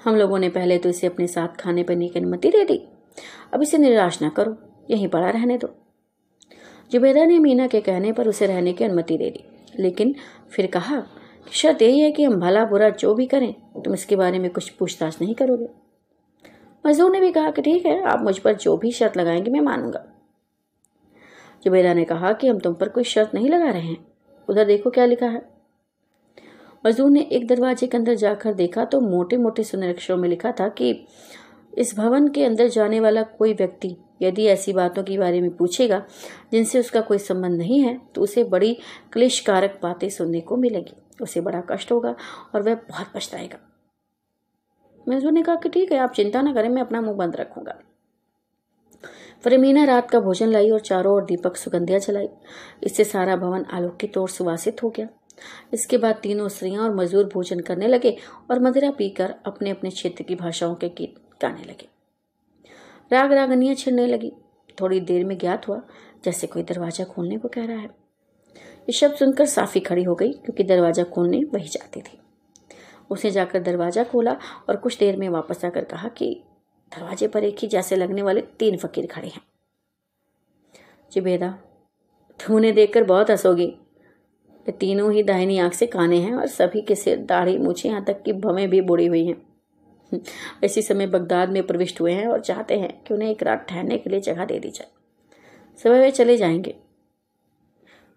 [0.03, 2.87] हम लोगों ने पहले तो इसे अपने साथ खाने पीने की अनुमति दे दी।
[3.53, 4.57] अब इसे निराश ना करो,
[4.89, 5.69] यहीं पड़ा रहने दो।
[6.91, 9.43] जुबेदा ने मीना के कहने पर उसे रहने की अनुमति दे दी,
[9.79, 10.15] लेकिन
[10.51, 10.99] फिर कहा
[11.47, 14.49] कि शर्त यही है कि हम भला बुरा जो भी करें, तुम इसके बारे में
[14.51, 15.67] कुछ पूछताछ नहीं करोगे।
[16.87, 19.61] मजदूर ने भी कहा कि ठीक है, आप मुझ पर जो भी शर्त लगाएँगे मैं
[19.61, 20.05] मानूँगा।
[21.63, 24.07] जुबेदा ने कहा कि हम तुम पर कोई शर्त नहीं लगा रहे हैं।
[24.49, 25.58] उधर देखो क्या लिखा है।
[26.85, 30.51] मजदूर ने एक दरवाजे के अंदर जाकर देखा तो मोटे मोटे सुनहरे अक्षरों में लिखा
[30.51, 30.91] था कि
[31.73, 36.01] इस भवन के अंदर जाने वाला कोई व्यक्ति यदि ऐसी बातों के बारे में पूछेगा,
[36.51, 38.73] जिनसे उसका कोई संबंध नहीं है तो उसे बड़ी
[39.13, 42.15] क्लेशकारक बातें सुनने को मिलेगी। उसे बड़ा कष्ट होगा
[42.55, 43.59] और वह बहुत पछताएगा।
[45.07, 47.77] मजदूर ने कहा कि ठीक है, आप चिंता ना करें, मैं अपना मुँह बंद रखूँगा।
[49.43, 52.27] फरमीना रात का भोजन लाई और चारों ओर दीपक सुगंधिया चलाई
[52.83, 55.07] इससे सारा भवन आलोकित और सुवासित हो गया।
[55.73, 58.15] इसके बाद तीनों स्त्रियाँ और मजदूर भोजन करने लगे
[58.51, 61.87] और मदिरा पीकर अपने अपने क्षेत्र की भाषाओं के गीत गाने लगे।
[63.11, 64.31] राग रागनियाँ छिड़ने लगी।
[64.81, 65.81] थोड़ी देर में ज्ञात हुआ,
[66.25, 67.89] जैसे कोई दरवाज़ा खोलने को कह रहा है।
[68.55, 72.19] ये शब्द सुनकर साफी खड़ी हो गई, क्योंकि दरवाज़ा खोलने वही जाती थी।
[73.09, 74.37] उसने जाकर दरवाज़ा खोला
[74.69, 76.43] और कुछ देर में वापस आकर कहा कि,
[76.91, 79.41] दरवाजे पर एक ही जैसे लगने वाले तीन फकीर खड़े हैं।
[81.11, 81.49] जुबेदा
[82.39, 83.73] तुम उन्हें देखकर बहुत हंसोगी।
[84.71, 88.23] तीनों ही दाहिनी आँख से काने हैं और सभी के सिर, दाढ़ी, मूछे यहाँ तक
[88.23, 89.49] कि भवें भी बुड़ी हुई हैं।
[90.63, 93.97] इसी समय बगदाद में प्रविष्ट हुए हैं और चाहते हैं कि उन्हें एक रात ठहरने
[93.97, 94.87] के लिए जगह दे दी जाए।
[95.83, 96.75] सुबह वे चले जाएँगे।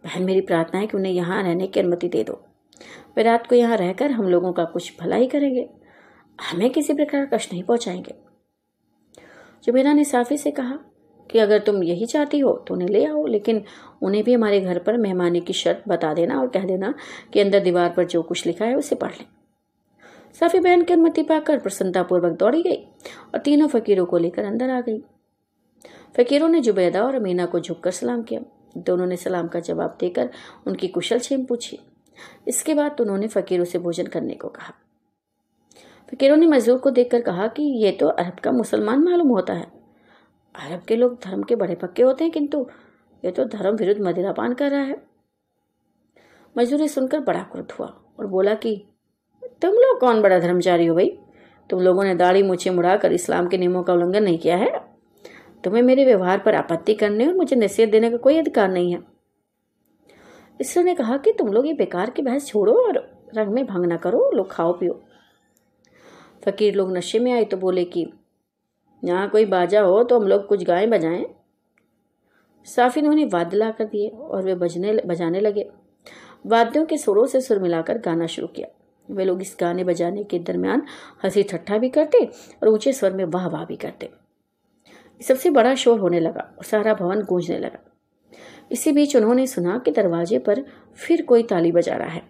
[0.04, 2.44] बहन, मेरी प्रार्थना है कि उन्हें यहाँ रहने की अनुमति दे दो।
[3.16, 5.68] वे रात को यहाँ रहकर हम लोगों का कुछ भला ही करेंगे।
[6.50, 8.14] हमें किसी प्रकार कष्ट नहीं पहुंचाएँगे।
[9.64, 10.78] जुबेरा ने साफी से कहा
[11.30, 13.64] कि अगर तुम यही चाहती हो तो उन्हें ले आओ, लेकिन
[14.02, 16.94] उन्हें भी हमारे घर पर मेहमानी की शर्त बता देना और कह देना
[17.32, 19.26] कि अंदर दीवार पर जो कुछ लिखा है उसे पढ़ लें।
[20.40, 22.76] साफी बहन की अनुमति पाकर प्रसन्नतापूर्वक दौड़ी गई
[23.34, 24.98] और तीनों फकीरों को लेकर अंदर आ गई।
[26.16, 28.40] फकीरों ने जुबैदा और अमीना को झुककर सलाम किया।
[28.76, 30.30] दोनों ने सलाम का जवाब देकर
[30.66, 31.78] उनकी कुशल छेम पूछी।
[32.48, 34.72] इसके बाद उन्होंने फकीरों से भोजन करने को कहा।
[36.12, 39.66] फकीरों ने मजदूर को देखकर कहा कि ये तो अरब का मुसलमान मालूम होता है।
[40.54, 42.66] अरब के लोग धर्म के बड़े पक्के होते हैं किंतु
[43.24, 45.02] ये तो धर्म विरुद्ध मदिरापान कर रहा है।
[46.58, 47.86] मजदूर सुनकर बड़ा क्रुद्ध हुआ
[48.20, 48.86] और बोला कि,
[49.62, 51.18] तुम लोग कौन बड़ा धर्मचारी हो भाई?
[51.70, 54.70] तुम लोगों ने दाढ़ी मुछे मुड़ाकर इस्लाम के नियमों का उल्लंघन नहीं किया है।
[55.64, 59.00] तुम्हें मेरे व्यवहार पर आपत्ति करने और मुझे नसीहत देने का कोई अधिकार नहीं है।
[60.60, 62.98] ईश्वर ने कहा कि तुम लोग ये बेकार की बहस छोड़ो और
[63.34, 65.02] रंग में भंग ना करो, लोग खाओ पियो।
[66.44, 68.12] फकीर लोग नशे में आए तो बोले कि,
[69.04, 71.24] यहाँ कोई बाजा हो तो हम लोग कुछ गाएँ बजाएँ।
[72.64, 75.70] साफी ने उन्हें वाद्य ला कर दिए और वे बजने बजाने लगे।
[76.46, 78.68] वाद्यों के सुरों से सुर मिलाकर गाना शुरू किया।
[79.10, 80.82] वे लोग इस गाने बजाने के दरमियान
[81.24, 82.24] हँसी ठट्ठा भी करते
[82.62, 84.10] और ऊँचे स्वर में वाह वाह भी करते।
[85.20, 87.78] सबसे बड़ा शोर होने लगा और सारा भवन गूंजने लगा।
[88.72, 90.64] इसी बीच उन्होंने सुना कि दरवाजे पर
[90.96, 92.22] फिर कोई ताली बजा रहा है।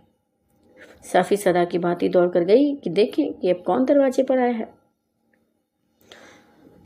[1.13, 4.53] साफी सदा की भांति दौड़ कर गई कि देखें कि अब कौन दरवाजे पर आया
[4.53, 4.82] है।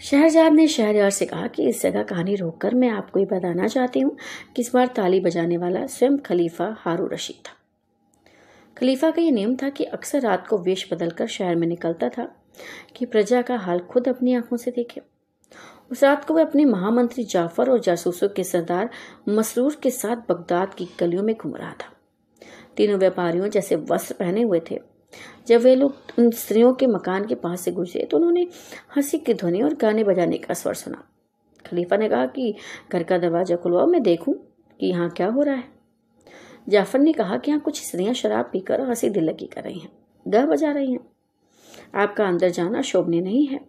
[0.00, 4.00] शहरजाद ने शहरयार से कहा कि इस जगह कहानी रोककर मैं आपको ये बताना चाहती
[4.00, 4.16] हूँ
[4.56, 7.52] कि इस बार ताली बजाने वाला स्वयं खलीफा हारू रशीद था।
[8.78, 12.36] खलीफा का ये नियम था कि अक्सर रात को वेश बदलकर शहर में निकलता था
[12.96, 15.00] कि प्रजा का हाल खुद अपनी आँखों से देखे।
[15.90, 18.90] उस रात को वह अपने महामंत्री जाफ़र और जासूसों के सरदार
[19.28, 21.92] मसरूर के साथ बगदाद की गलियों में घूम रहा था।
[22.76, 24.95] तीनों व्यापारियों जैसे वस्त्र पहने हुए थे।
[25.48, 28.46] जब वे लोग उन स्त्रियों के मकान के पास से गुजरे तो उन्होंने
[28.96, 31.04] हँसी की ध्वनि और गाने बजाने का स्वर सुना।
[31.66, 32.54] खलीफा ने कहा कि,
[32.92, 34.34] घर का दरवाज़ा खुलवाओ मैं देखूँ
[34.80, 35.64] कि यहाँ क्या हो रहा है।
[36.68, 39.92] जाफ़र ने कहा कि, यहाँ कुछ स्त्रियाँ शराब पीकर हँसी दिल लगी कर रही हैं
[40.28, 41.00] गह बजा रही हैं।
[41.94, 43.60] आपका अंदर जाना शोभनीय नहीं है।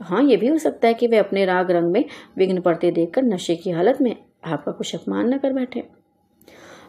[0.00, 2.04] हाँ ये भी हो सकता है कि वे अपने राग रंग में
[2.36, 6.03] विघ्न पड़ते देखकर नशे की हालत में आपका कुछ अपमान न कर बैठे।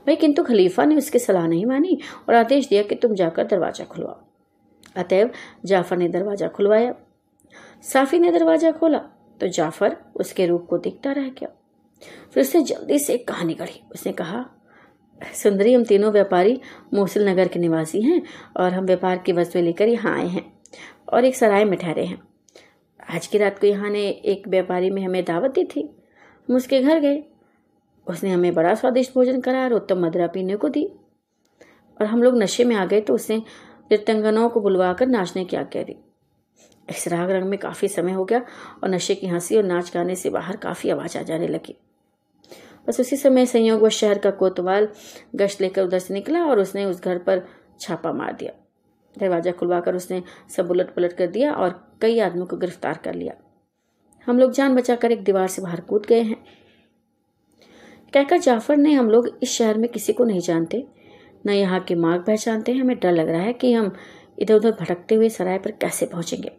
[0.06, 1.98] भाई, किंतु खलीफा ने उसकी सलाह नहीं मानी
[2.30, 4.19] और आदेश दिया कि तुम जाकर दरवाज़ा खुलवाओ।
[4.95, 5.30] अतएव
[5.66, 6.93] जाफ़र ने दरवाज़ा खुलवाया।
[7.84, 9.00] साफी ने दरवाज़ा खोला
[9.40, 11.50] तो जाफ़र उसके रूप को देखता रह गया।
[12.34, 14.45] फिर उसने जल्दी से एक कहानी गढ़ी। उसने कहा,
[15.34, 16.59] सुंदरी, हम तीनों व्यापारी
[16.93, 18.22] मोसिल नगर के निवासी हैं
[18.58, 20.45] और हम व्यापार की वस्तुएँ लेकर यहाँ आए हैं
[21.14, 22.22] और एक सराय में ठहरे हैं।
[23.09, 25.90] आज की रात को यहाँ ने एक व्यापारी में हमें दावत दी थी।
[26.50, 27.24] हम उसके घर गए।
[28.08, 30.85] उसने हमें बड़ा स्वादिष्ट भोजन कराया और उत्तम मदरा पीने को दी।
[32.00, 35.84] और हम लोग नशे में आ गए तो उसने नृत्यंगनों को बुलवाकर नाचने की आज्ञा
[35.84, 35.95] दी।
[36.88, 38.40] इस राग रंग में काफ़ी समय हो गया
[38.84, 41.75] और नशे की हँसी और नाच गाने से बाहर काफ़ी आवाज़ आ जाने लगी।
[42.88, 44.88] बस उसी समय संयोग व शहर का कोतवाल
[45.35, 47.42] गश्त लेकर उधर से निकला और उसने उस घर पर
[47.80, 48.51] छापा मार दिया।
[49.16, 50.22] दरवाज़ा खुलवाकर उसने
[50.56, 53.34] सब उलट पलट कर दिया और कई आदमियों को गिरफ़्तार कर लिया।
[54.27, 56.38] हम लोग जान बचाकर एक दीवार से बाहर कूद गए हैं।
[58.14, 60.85] कहकर जाफ़र ने हम लोग इस शहर में किसी को नहीं जानते,
[61.48, 63.92] न यहाँ के मार्ग पहचानते हैं। हमें डर लग रहा है कि हम
[64.40, 66.51] इधर उधर भटकते हुए सराय पर कैसे पहुँचेंगे।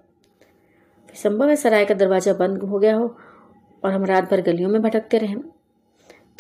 [1.15, 3.17] संभव है सराय का दरवाज़ा बंद हो गया हो
[3.83, 5.37] और हम रात भर गलियों में भटकते रहें।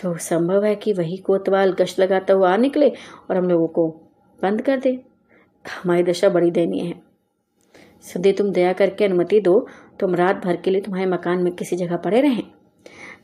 [0.02, 2.88] तो संभव है कि वही कोतवाल गश्त लगाता हुआ आ निकले
[3.30, 3.88] और हम लोगों को
[4.38, 4.92] बंद कर दे।
[5.64, 6.94] हमारी दशा बड़ी दयनीय है।
[8.04, 9.58] सदी तुम दया करके अनुमति दो।
[10.00, 12.42] तुम रात भर के लिए तुम्हारे मकान में किसी जगह पड़े रहें।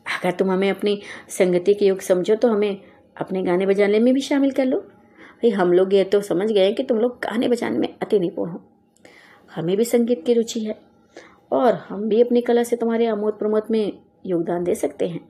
[0.07, 1.01] अगर तुम हमें अपनी
[1.31, 2.81] संगति के युग समझो तो हमें
[3.17, 6.73] अपने गाने बजाने में भी शामिल कर लो। भाई, हम लोग ये तो समझ गए
[6.73, 8.63] कि तुम लोग गाने बजाने में अति निपुण हो।
[9.51, 10.79] हमें भी संगीत की रुचि है,
[11.53, 13.93] और हम भी अपनी कला से तुम्हारे आमोद प्रमोद में
[14.27, 15.21] योगदान दे सकते हैं।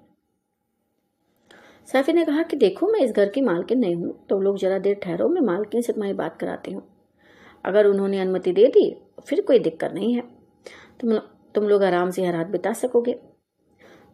[1.88, 4.78] साफी ने कहा कि देखो, मैं इस घर की मालकिन नहीं हूँ। तो लोग जरा
[4.78, 6.82] देर ठहरो, मैं मालकिन से तुम्हारी बात कराती हूँ।
[7.64, 8.94] अगर उन्होंने अनुमति दे दी,
[9.26, 10.22] फिर कोई दिक्कत नहीं है।
[11.00, 11.18] तुम
[11.54, 13.18] तुम लोग आराम से हर रात बिता सकोगे।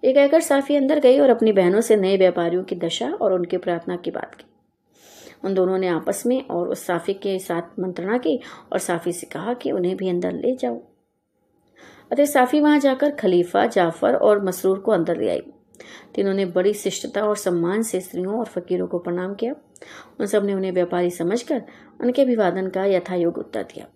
[0.05, 3.57] ये कहकर साफी अंदर गई और अपनी बहनों से नए व्यापारियों की दशा और उनकी
[3.57, 4.45] प्रार्थना की बात की।
[5.45, 8.41] उन दोनों ने आपस में और उस साफी के साथ मंत्रणा की
[8.73, 10.81] और साफी से कहा कि उन्हें भी अंदर ले जाओ।
[12.13, 15.43] अतः साफी वहाँ जाकर खलीफा, जाफ़र और मसरूर को अंदर ले आई।
[16.15, 19.55] तीनों ने बड़ी शिष्टता और सम्मान से स्त्रियों और फकीरों को प्रणाम किया।
[20.21, 21.63] उन सबने उन्हें व्यापारी समझकर
[22.01, 23.87] उनके अभिवादन का यथायोग उत्तर दिया।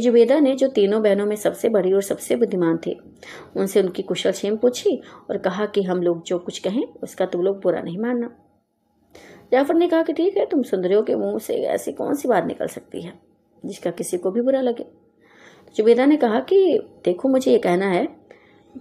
[0.00, 2.96] जुबेदा ने जो तीनों बहनों में सबसे बड़ी और सबसे बुद्धिमान थे,
[3.56, 7.42] उनसे उनकी कुशल क्षेम पूछी और कहा कि हम लोग जो कुछ कहें, उसका तुम
[7.42, 8.30] लोग बुरा नहीं मानना।
[9.52, 12.44] जाफ़र ने कहा कि ठीक है, तुम सुंदरियों के मुँह से ऐसी कौन सी बात
[12.44, 13.12] निकल सकती है,
[13.64, 14.86] जिसका किसी को भी बुरा लगे।
[15.76, 18.24] जुबेदा ने कहा कि देखो, मुझे ये कहना है,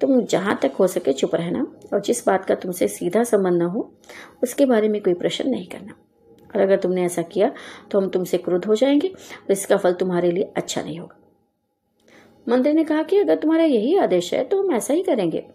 [0.01, 3.65] तुम जहाँ तक हो सके चुप रहना और जिस बात का तुमसे सीधा संबंध न
[3.65, 3.93] हो,
[4.43, 5.93] उसके बारे में कोई प्रश्न नहीं करना।
[6.55, 7.51] और अगर तुमने ऐसा किया
[7.91, 11.19] तो हम तुमसे क्रोध हो जाएँगे और इसका फल तुम्हारे लिए अच्छा नहीं होगा।
[12.47, 15.45] मंत्री ने कहा कि अगर तुम्हारा यही आदेश है तो हम ऐसा ही करेंगे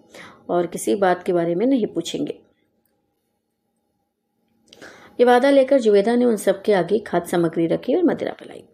[0.51, 2.39] और किसी बात के बारे में नहीं पूछेंगे।
[5.21, 8.65] ये वादा लेकर जुबेदा ने उन सबके आगे खाद्य सामग्री रखी और मदिरा पिलाई।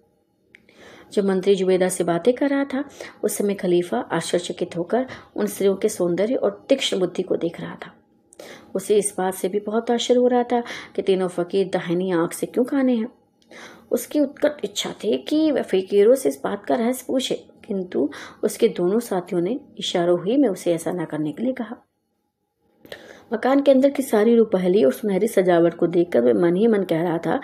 [1.12, 2.84] जब मंत्री जुबेदा से बातें कर रहा था,
[3.22, 7.74] उस समय खलीफा आश्चर्यचकित होकर उन स्त्रियों के सौंदर्य और तीक्ष्ण बुद्धि को देख रहा
[7.74, 7.94] था।
[8.74, 10.62] उसे इस बात से भी बहुत आश्चर्य हो रहा था
[10.97, 13.08] कि तीनों फकीर दाहिनी आँख से क्यों खाने हैं।
[13.90, 17.34] उसकी उत्कट इच्छा थी कि वह फकीरों से इस बात का रहस्य पूछे,
[17.66, 18.08] किंतु
[18.44, 21.76] उसके दोनों साथियों ने इशारों ही में उसे ऐसा न करने के लिए कहा।
[23.32, 26.82] मकान के अंदर की सारी रूपहली और सुनहरी सजावट को देखकर वह मन ही मन
[26.82, 27.40] कह रहा था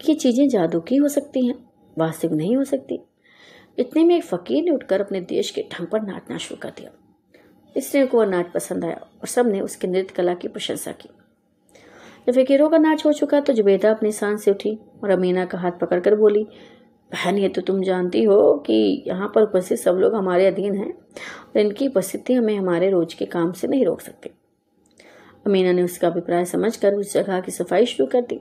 [0.00, 1.54] कि ये चीज़ें जादू की हो सकती हैं,
[1.96, 3.00] वास्तविक नहीं हो सकती।
[3.78, 6.90] इतने में एक फकीर ने उठकर अपने देश के ढंग पर नाचना शुरू कर दिया।
[7.76, 11.08] स्त्रियों को वह नाच पसंद आया और सबने उसकी नृत्य कला की प्रशंसा की।
[12.26, 15.58] जब फकीरों का नाच हो चुका तो जुबेदा अपनी सांस से उठी और अमीना का
[15.58, 16.42] हाथ पकड़कर बोली,
[17.10, 20.92] बहन, ये तो तुम जानती हो कि यहाँ पर उपस्थित सब लोग हमारे अधीन हैं
[20.92, 24.30] और इनकी उपस्थिति हमें हमारे रोज के काम से नहीं रोक सकते।
[25.46, 28.40] अमीना ने उसका अभिप्राय समझकर उस जगह की सफ़ाई शुरू कर दी।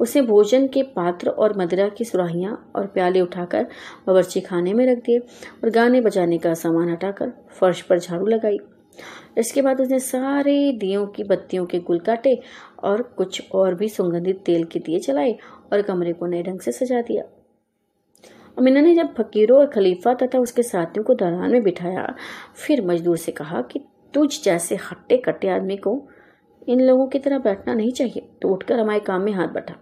[0.00, 3.66] उसने भोजन के पात्र और मदिरा की सुराहियाँ और प्याले उठाकर
[4.06, 8.58] बावर्ची खाने में रख दिए और गाने बजाने का सामान हटाकर फर्श पर झाड़ू लगाई।
[9.38, 12.38] इसके बाद उसने सारे दियों की बत्तियों के गुल काटे
[12.84, 15.36] और कुछ और भी सुगंधित तेल के दिए चलाए
[15.72, 17.22] और कमरे को नए ढंग से सजा दिया।
[18.56, 22.14] अमीना ने जब फकीरों और खलीफा तथा उसके साथियों को दरबार में बिठाया,
[22.56, 23.80] फिर मजदूर से कहा कि
[24.14, 26.00] तुझ जैसे हट्टे कट्टे आदमी को
[26.68, 29.74] इन लोगों की तरह बैठना नहीं चाहिए। तो उठकर हमारे काम में हाथ बढ़ा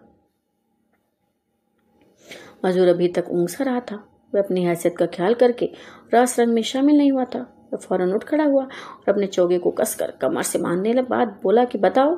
[2.64, 5.70] मजदूर अभी तक ऊँग सा रहा था। वह अपनी हैसियत का ख्याल करके
[6.14, 9.58] रास रंग में शामिल नहीं हुआ था। वह फ़ौरन उठ खड़ा हुआ और अपने चौगे
[9.58, 12.14] को कसकर कमर से बांधने के बाद बोला कि, बताओ,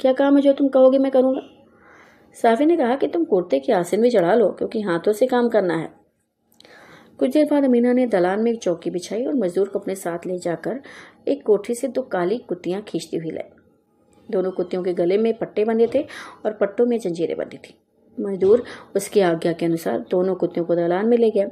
[0.00, 1.40] क्या काम है जो तुम कहोगे मैं करूँगा?
[2.34, 5.48] साफी ने कहा कि, तुम कुर्ते की आसन भी चढ़ा लो, क्योंकि हाथों से काम
[5.48, 5.92] करना है।
[7.18, 10.18] कुछ देर बाद अमीना ने दलान में एक चौकी बिछाई और मजदूर को अपने साथ
[10.26, 10.80] ले जाकर
[11.28, 13.56] एक कोठी से दो काली कुत्तियाँ खींचती हुई लाई।
[14.30, 16.06] दोनों कुत्तियों के गले में पट्टे बंधे थे
[16.46, 17.74] और पट्टों में जंजीरें बंधी थी।
[18.20, 18.64] मजदूर
[18.96, 21.48] उसकी आज्ञा के अनुसार दोनों कुत्तियों को दलान में ले गया।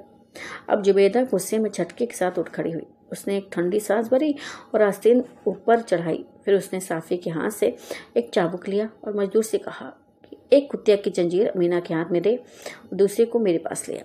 [0.68, 4.34] अब जुबेदा गुस्से में झटके के साथ उठ खड़ी हुई। उसने एक ठंडी सांस भरी
[4.74, 7.76] और आस्तीन ऊपर चढ़ाई। फिर उसने साफी के हाथ से
[8.16, 9.86] एक चाबुक लिया और मजदूर से कहा
[10.24, 12.38] कि एक कुत्तिया की जंजीर अमीना के हाथ में दे,
[12.94, 14.04] दूसरे को मेरे पास लिया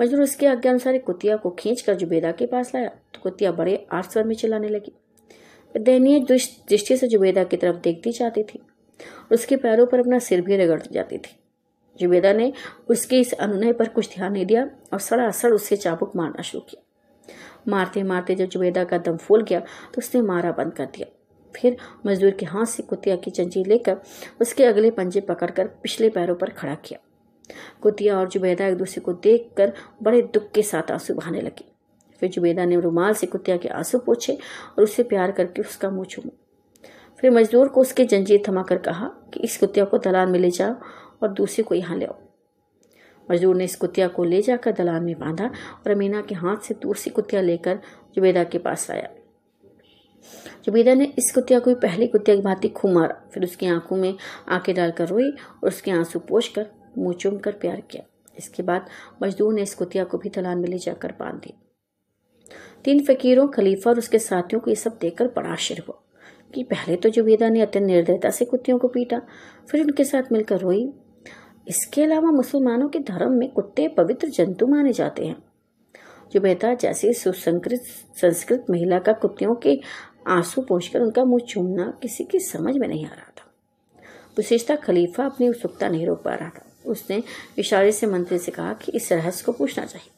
[0.00, 3.52] मजदूर उसके आज्ञा अनुसार एक कुतिया को खींच कर जुबेदा के पास लाया। तो कुतिया
[3.52, 4.92] बड़े आठ स्वर में चिल्लाने लगी।
[5.74, 8.60] दयनीय दृष्टि से जुबेदा की तरफ़ देखती जाती थी।
[9.32, 11.36] उसके पैरों पर अपना सिर भी रगड़ जाती थी।
[12.00, 12.52] जुबेदा ने
[12.88, 16.82] उसके इस अनुनय पर कुछ ध्यान नहीं दिया और सड़ासड़ उससे चाबुक मारना शुरू किया।
[17.68, 21.06] मारते मारते जब जुबेदा का दम फूल गया तो उसने मारा बंद कर दिया।
[21.54, 23.96] फिर मजदूर के हाथ से कुतिया की चंजी लेकर
[24.40, 26.98] उसके अगले पंजे पकड़कर पिछले पैरों पर खड़ा किया।
[27.82, 29.72] कुतिया और जुबेदा एक दूसरे को देखकर
[30.02, 31.64] बड़े दुख के साथ आँसू बहाने लगे।
[32.22, 34.32] फिर जुबेदा ने रुमाल से कुतिया के आँसू पोछे
[34.78, 36.39] और उससे प्यार करके उसका मुँह चूमा।
[37.20, 40.74] फिर मजदूर को उसके जंजीर थमाकर कहा कि इस कुतिया को दलान में ले जाओ
[41.22, 42.18] और दूसरे को यहाँ ले आओ।
[43.30, 45.46] मजदूर ने इस कुतिया को ले जाकर दलान में बांधा
[45.86, 47.80] और अमीना के हाथ से दूसरी कुतिया लेकर
[48.14, 49.08] जुबेदा के पास आया।
[50.64, 54.14] जुबेदा ने इस कुतिया को पहली कुतिया की भांति खूब मारा। फिर उसकी आँखों में
[54.48, 56.66] आँखें डालकर रोई और उसके आँसू पोष कर
[56.98, 58.02] मुँह चूम कर प्यार किया।
[58.38, 58.86] इसके बाद
[59.22, 61.60] मजदूर ने इस कुतिया को भी दलान में ले जाकर बाँध दिया।
[62.84, 66.02] तीन फकीरों, खलीफा और उसके साथियों को ये सब देखकर बड़ा आश्चर्य हुआ।
[66.54, 69.20] कि पहले तो जुबेदा ने अत्यंत निर्दयता से कुत्तियों को पीटा,
[69.70, 70.92] फिर उनके साथ मिलकर रोई।
[71.68, 75.36] इसके अलावा मुसलमानों के धर्म में कुत्ते पवित्र जंतु माने जाते हैं।
[76.32, 77.80] जुबेदा जैसी सुसंकृत
[78.20, 79.80] संस्कृत महिला का कुत्तियों के
[80.28, 83.46] आँसू पहुंचकर उनका मुँह चूमना किसी की समझ में नहीं आ रहा था।
[84.36, 87.22] विशेषता खलीफा अपनी उत्सुकता नहीं रोक पा रहा था। उसने
[87.58, 90.10] इशारे से मंत्री से कहा कि इस रहस्य को पूछना चाहिए।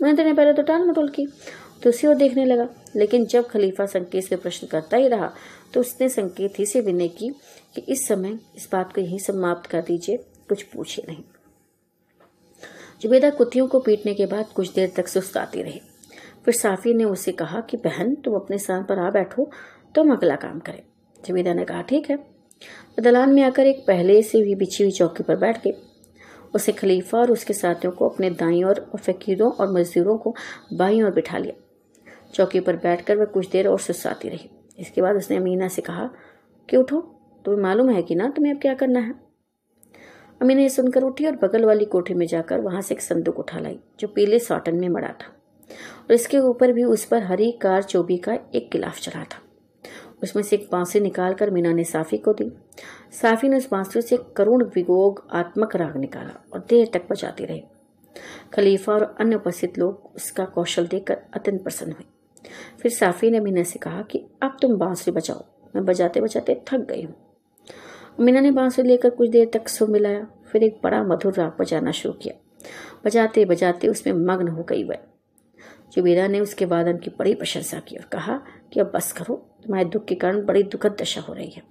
[0.00, 1.26] मंत्री ने पहले तो टाल मटोल की।
[1.82, 5.32] तो उसी ओर देखने लगा। लेकिन जब खलीफा संकेत से प्रश्न करता ही रहा
[5.74, 7.28] तो उसने संकेत ही से विनय की
[7.74, 10.16] कि इस समय इस बात को यहीं समाप्त कर दीजिए,
[10.48, 11.22] कुछ पूछे नहीं।
[13.02, 15.80] जुबेदा कुतियों को पीटने के बाद कुछ देर तक सुस्ताती रही।
[16.44, 19.50] फिर साफी ने उसे कहा कि, बहन, तुम अपने स्थान पर आ बैठो
[19.94, 20.82] तो हम अगला काम करें।
[21.26, 22.18] जुबेदा ने कहा, ठीक है।
[23.00, 25.72] दलान में आकर एक पहले से भी बिछी हुई चौकी पर बैठ गई।
[26.54, 30.34] उसे खलीफा और उसके साथियों को अपने दाई और फकीरों और मजदूरों को
[30.72, 31.61] बाई और बिठा लिया।
[32.34, 36.10] चौकी पर बैठकर वह कुछ देर और सुस्ताती रही। इसके बाद उसने अमीना से कहा
[36.70, 37.00] कि उठो?
[37.44, 39.14] तुम्हें मालूम है कि ना तुम्हें अब क्या करना है?
[40.42, 43.58] अमीना ये सुनकर उठी और बगल वाली कोठी में जाकर वहाँ से एक संदूक उठा
[43.58, 45.34] लाई, जो पीले सॉटन में मड़ा था।
[46.02, 49.42] और इसके ऊपर भी उस पर हरी कार चोबी का एक गिलाफ चढ़ा था।
[50.22, 52.52] उसमें से एक बांसुरी निकालकर मीना ने साफी को दी।
[53.12, 57.44] साफी ने उस बांसुरी से एक करुण विगोग आत्मक राग निकाला और देर तक बजाती
[57.44, 57.62] रही।
[58.54, 62.11] खलीफा और अन्य उपस्थित लोग उसका कौशल देखकर अत्यंत प्रसन्न हुए।
[62.80, 66.78] फिर साफी ने मीना से कहा कि अब तुम बांसुरी बजाओ। मैं बजाते बजाते थक
[66.78, 67.14] गई हूँ।
[68.20, 71.90] मीना ने बांसुरी लेकर कुछ देर तक सुर मिलाया। फिर एक बड़ा मधुर राग बजाना
[71.90, 72.34] शुरू किया।
[73.04, 74.98] बजाते बजाते उसमें मग्न हो गई वह।
[75.92, 78.40] जुबेदा ने उसके वादन की बड़ी प्रशंसा की और कहा
[78.72, 81.62] कि अब बस करो, तुम्हारे दुख के कारण बड़ी दुखद दशा हो रही है।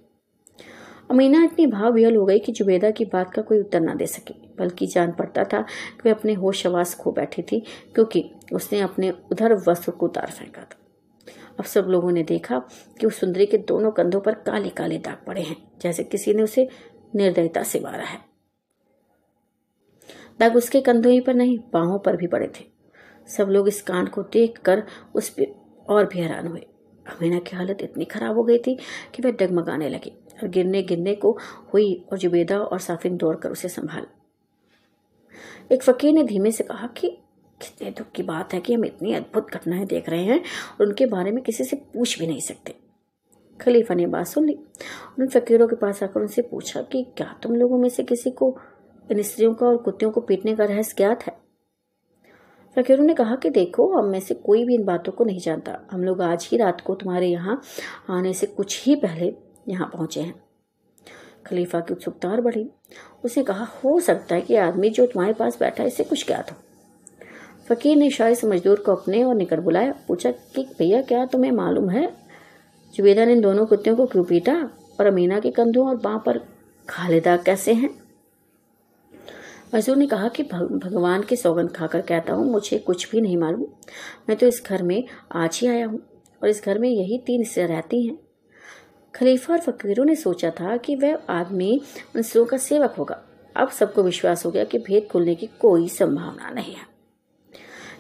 [1.12, 4.06] अमीना इतनी भाव विहल हो गई कि जुबेदा की बात का कोई उत्तर ना दे
[4.06, 7.60] सकी। बल्कि जान पड़ता था कि वह अपने होश आवास खो बैठी थी,
[7.96, 10.78] क्योंकि उसने अपने उधर वस्त्र को उतार फेंका था।
[11.60, 12.60] अब सब लोगों ने देखा
[13.00, 16.44] कि उस सुंदरी के दोनों कंधों पर काले काले दाग पड़े हैं, जैसे किसी ने
[16.44, 16.68] उसे
[17.16, 18.20] निर्दयता से मारा है।
[20.40, 22.66] दाग उसके कंधों ही पर नहीं, बाहों पर भी पड़े थे।
[23.28, 24.84] सब लोग इस कांड को देख कर
[25.16, 25.54] उस पर
[25.90, 26.66] और भी हैरान हुए।
[27.06, 28.78] अमीना की हालत इतनी खराब हो गई थी
[29.16, 30.12] कि वह डगमगाने लगी
[30.44, 31.32] और गिरने गिरने को
[31.74, 34.06] हुई और जुबेदा और साफिन दौड़कर उसे संभाल
[35.72, 37.10] एक फकीर ने धीमे से कहा कि
[37.62, 40.40] कितने दुख की बात है कि हम इतनी अद्भुत घटनाएँ देख रहे हैं
[40.80, 42.76] और उनके बारे में किसी से पूछ भी नहीं सकते।
[43.62, 44.58] खलीफा ने बात सुन ली
[45.20, 48.58] उन फकीरों के पास आकर उनसे पूछा कि क्या तुम लोगों में से किसी को,
[49.12, 51.38] इन स्त्रियों का और कुत्तियों को पीटने का रहस्य ज्ञात है?
[52.76, 55.88] फकीरों ने कहा कि देखो, हम में से कोई भी इन बातों को नहीं जानता।
[55.92, 57.62] हम लोग आज ही रात को तुम्हारे यहाँ
[58.10, 59.34] आने से कुछ ही पहले
[59.70, 60.51] यहाँ पहुँचे हैं।
[61.48, 62.70] खलीफा की उत्सुकता और बढ़ी।
[63.26, 66.42] उसने कहा, हो सकता है कि आदमी जो तुम्हारे पास बैठा है, इसे कुछ क्या
[66.42, 66.56] था?
[67.70, 71.52] फकीर ने शायद से मजदूर को अपने और निकट बुलाया। पूछा, कि भैया, क्या तुम्हें
[71.52, 72.14] मालूम है,
[72.96, 76.42] जुबेदा ने इन दोनों कुत्तियों को क्यों पीटा और अमीना के कंधों और बाँ पर
[76.90, 77.90] खालिदा कैसे हैं?
[79.76, 83.66] मजदूर ने कहा कि भगवान की सौगंध खाकर कहता हूँ, मुझे कुछ भी नहीं मालूम।
[84.30, 86.00] मैं तो इस घर में आज ही आया हूँ
[86.44, 88.18] और इस घर में यही तीन स्त्रियाँ रहती हैं।
[89.14, 91.82] खलीफा और फकीरों ने सोचा था कि वह आदमी
[92.16, 93.22] उन स्त्रियों का सेवक होगा।
[93.56, 96.90] अब सबको विश्वास हो गया कि भेद खुलने की कोई संभावना नहीं है।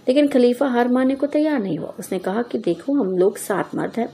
[0.07, 3.75] लेकिन खलीफा हार मानने को तैयार नहीं हुआ। उसने कहा कि देखो, हम लोग सात
[3.75, 4.07] मर्द हैं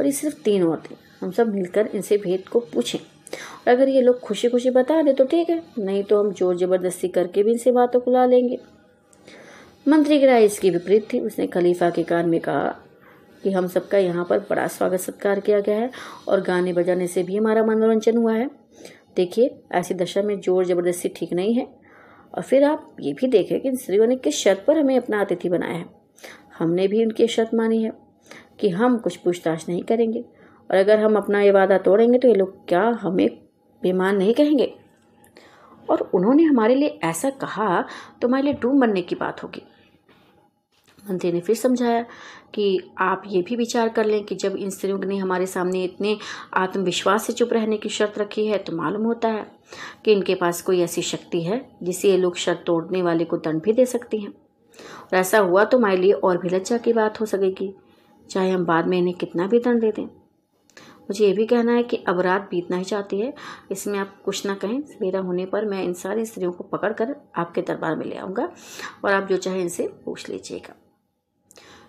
[0.00, 4.00] और ये सिर्फ़ तीन औरतें। हम सब मिलकर इनसे भेद को पूछें। और अगर ये
[4.00, 7.52] लोग खुशी खुशी बता दें तो ठीक है। नहीं तो हम ज़ोर ज़बरदस्ती करके भी
[7.52, 8.58] इनसे बातों को ला लेंगे।
[9.88, 12.74] मंत्री की राय इसकी विपरीत थी। उसने खलीफा के कान में कहा
[13.44, 15.90] कि हम सबका यहाँ पर बड़ा स्वागत सत्कार किया गया है
[16.28, 18.48] और गाने बजाने से भी हमारा मनोरंजन हुआ है।
[19.16, 21.66] देखिए, ऐसी दशा में ज़ोर ज़बरदस्ती ठीक नहीं है।
[22.34, 25.20] और फिर आप ये भी देखें कि इन स्त्रियों ने किस शर्त पर हमें अपना
[25.20, 25.84] अतिथि बनाया है।
[26.58, 27.92] हमने भी उनकी शर्त मानी है
[28.60, 32.34] कि हम कुछ पूछताछ नहीं करेंगे। और अगर हम अपना ये वादा तोड़ेंगे तो ये
[32.34, 33.28] लोग क्या हमें
[33.82, 34.72] बेमान नहीं कहेंगे?
[35.88, 37.80] और उन्होंने हमारे लिए ऐसा कहा
[38.20, 39.62] तो हमारे लिए डूम बनने की बात होगी।
[41.04, 42.04] मंत्री ने फिर समझाया
[42.54, 46.16] कि आप ये भी विचार कर लें कि जब इन स्त्रियों ने हमारे सामने इतने
[46.54, 49.46] आत्मविश्वास से चुप रहने की शर्त रखी है तो मालूम होता है
[50.04, 53.62] कि इनके पास कोई ऐसी शक्ति है जिसे ये लोग शर्त तोड़ने वाले को दंड
[53.62, 57.20] भी दे सकती हैं। और ऐसा हुआ तो हमारे लिए और भी लज्जा की बात
[57.20, 57.72] हो सकेगी,
[58.30, 61.82] चाहे हम बाद में इन्हें कितना भी दंड दे दें। मुझे ये भी कहना है
[61.82, 63.32] कि अब रात बीतना ही चाहती है,
[63.70, 67.14] इसमें आप कुछ ना कहें, सवेरा होने पर मैं इन सारी स्त्रियों को पकड़ कर
[67.36, 68.48] आपके दरबार में ले आऊँगा
[69.04, 70.74] और आप जो चाहें इनसे पूछ लीजिएगा।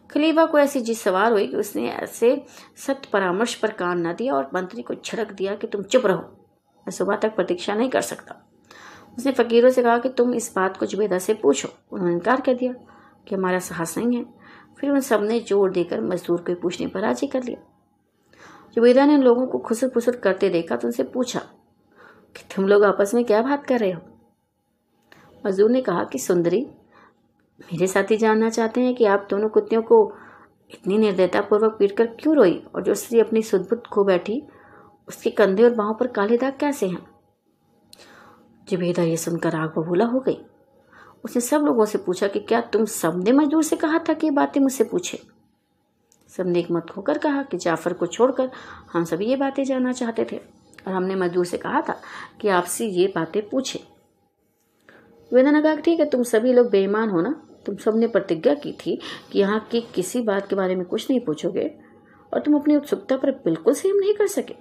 [0.10, 2.46] खलीफा को ऐसी जीत सवार हुई कि उसने ऐसे
[2.78, 6.20] सत्य परामर्श पर कान न दिया और मंत्री को झड़क दिया कि तुम चुप रहो।
[6.20, 8.36] मैं सुबह तक प्रतीक्षा नहीं कर सकता।
[9.18, 12.54] उसने फकीरों से कहा कि तुम इस बात को जुबेदा से पूछो। उन्होंने इनकार कर
[12.54, 12.74] दिया
[13.28, 14.26] कि हमारा साहस नहीं है।
[14.80, 17.60] फिर उन सबने ज़ोर देकर मजदूर को पूछने पर राज़ी कर लिया।
[18.76, 21.40] जुबेदा ने लोगों को खुसर फुसर करते देखा तो उनसे पूछा,
[22.36, 24.02] कि तुम लोग आपस में क्या बात कर रहे हो?
[25.46, 26.68] मजदूर ने कहा कि, सुंदरी
[27.60, 30.14] मेरे साथी जानना चाहते हैं कि आप दोनों कुत्तियों को
[30.74, 34.42] इतनी निर्दयता पूर्वक पीट कर क्यों रोई और जो स्त्री अपनी सुदबुद्ध खो बैठी,
[35.08, 37.06] उसके कंधे और बाहों पर काले दाग कैसे हैं?
[38.70, 40.38] जुबेदा ये सुनकर आग बबूला हो गई।
[41.26, 44.32] उसने सब लोगों से पूछा कि क्या तुम सबने मजदूर से कहा था कि ये
[44.32, 45.20] बातें मुझसे पूछे?
[46.30, 48.50] सबने एक मत होकर कहा कि जाफ़र को छोड़कर
[48.94, 50.38] हम सभी ये बातें जानना चाहते थे
[50.88, 52.00] और हमने मजदूर से कहा था
[52.42, 53.84] कि आपसे ये बातें पूछे।
[55.32, 57.42] वेदा ने कहा ठीक है, तुम सभी लोग बेईमान हो ना?
[57.66, 59.00] तुम सबने प्रतिज्ञा की थी
[59.32, 61.72] कि यहाँ की किसी बात के बारे में कुछ नहीं पूछोगे,
[62.32, 64.56] और तुम अपनी उत्सुकता पर बिल्कुल सेम नहीं कर सके।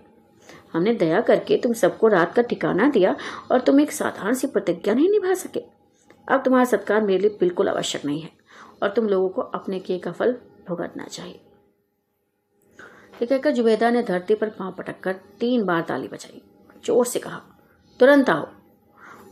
[0.72, 3.16] हमने दया करके तुम सबको रात का ठिकाना दिया,
[3.52, 5.60] और तुम एक साधारण सी प्रतिज्ञा नहीं निभा सके।
[6.28, 8.30] अब तुम्हारा सत्कार मेरे लिए बिल्कुल आवश्यक नहीं है,
[8.82, 10.36] और तुम लोगों को अपने किए का फल
[10.68, 11.40] भुगतना चाहिए।
[13.20, 16.42] ये कहकर जुबेदा ने धरती पर पाँव पटक कर तीन बार ताली बजाई।
[16.84, 17.40] ज़ोर से कहा,
[18.00, 18.46] तुरंत आओ।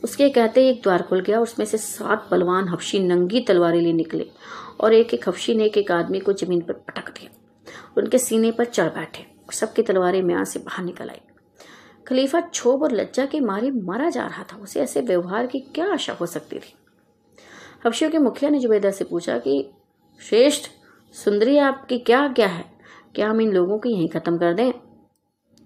[0.05, 4.31] उसके कहते एक द्वार खुल गया उसमें से सात बलवान हफ्शी नंगी तलवारें ले निकले
[4.81, 7.31] और एक एक हफ्शी ने एक एक आदमी को ज़मीन पर पटक दिया
[7.99, 11.20] उनके सीने पर चढ़ बैठे और सबकी तलवारें म्याँ से बाहर निकल आई।
[12.07, 15.92] खलीफा क्षोभ और लज्जा के मारे मारा जा रहा था। उसे ऐसे व्यवहार की क्या
[15.92, 16.75] आशा हो सकती थी?
[17.86, 19.70] हफ्शियों के मुखिया ने जुबेदा से पूछा कि,
[20.20, 20.70] श्रेष्ठ,
[21.12, 22.65] सुंदरी आपकी क्या क्या है?
[23.15, 24.73] क्या हम इन लोगों को यहीं ख़त्म कर दें?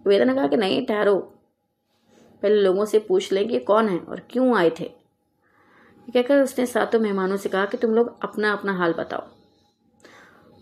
[0.07, 1.40] वेदा ने कहा कि, नहीं, ठहरो।
[2.43, 5.01] पहले लोगों से पूछ लें कि कौन है और क्यों आए थे।
[6.15, 9.23] कहकर उसने सातों मेहमानों से कहा कि तुम लोग अपना अपना हाल बताओ।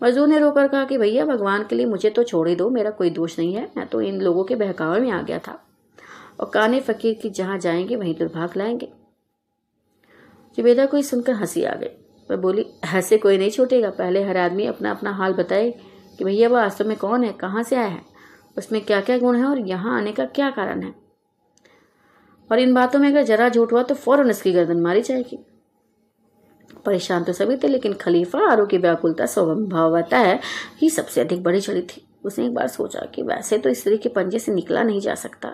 [0.03, 2.89] मजदूर ने रोकर कहा कि भैया, भगवान के लिए मुझे तो छोड़ ही दो, मेरा
[2.89, 5.65] कोई दोष नहीं है, मैं तो इन लोगों के बहकावे में आ गया था।
[6.39, 8.93] और काने फकीर की जहाँ जाएँगे, वहीं दुर्भाग लाएँगे।
[10.57, 11.89] जुबेदा को सुनकर हँसी आ गई।
[12.31, 15.71] वह बोली, ऐसे कोई नहीं छूटेगा, पहले हर आदमी अपना अपना हाल बताए
[16.17, 18.01] कि भैया, वह वास्तव में कौन है, कहाँ से आया है,
[18.57, 21.08] उसमें क्या क्या गुण है और यहाँ आने का क्या कारण है?
[22.49, 25.39] और इन बातों में अगर जरा झूठ हुआ तो फ़ौरन इसकी गर्दन मारी जाएगी।
[26.85, 30.39] परेशान तो सभी थे, लेकिन खलीफा आरो की व्याकुलता स्वभावता है
[30.77, 34.09] ही सबसे अधिक बड़ी चढ़ी थी। उसने एक बार सोचा कि वैसे तो स्त्री के
[34.09, 35.49] पंजे से निकला नहीं जा सकता,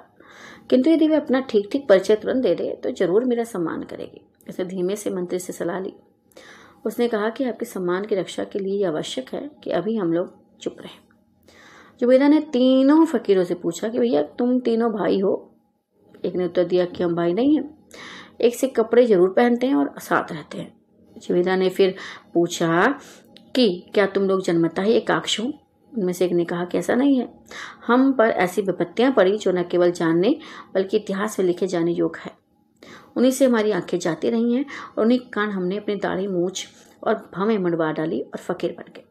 [0.70, 4.22] किंतु यदि वह अपना ठीक ठीक परिचय तुरंत दे दे तो ज़रूर मेरा सम्मान करेगी।
[4.50, 5.94] उसने धीमे से मंत्री से सलाह ली।
[6.86, 10.34] उसने कहा कि आपके सम्मान की रक्षा के लिए आवश्यक है कि अभी हम लोग
[10.62, 11.04] चुप रहे।
[12.02, 15.34] जुबेदा ने तीनों फकीरों से पूछा कि भैया, तुम तीनों भाई हो?
[16.26, 17.78] एक ने उत्तर दिया कि हम भाई नहीं हैं।
[18.42, 20.74] एक से कपड़े ज़रूर पहनते हैं और साथ रहते हैं।
[21.18, 21.96] जुबेदा ने फिर
[22.34, 23.00] पूछा
[23.56, 25.54] कि, क्या तुम लोग जन्मता ही एकाक्ष हो?
[25.98, 27.34] उनमें से एक ने कहा कि ऐसा नहीं है।
[27.88, 30.40] हम पर ऐसी विपत्तियाँ पड़ी जो न केवल जानने,
[30.74, 32.32] बल्कि इतिहास में लिखे जाने योग्य है।
[33.16, 34.66] उन्हीं से हमारी आँखें जाती रही हैं
[34.98, 36.68] और उन्हीं के कारण हमने अपनी दाढ़ी मूछ
[37.04, 39.04] और भवें मंडवा डाली और फकीर बन गए।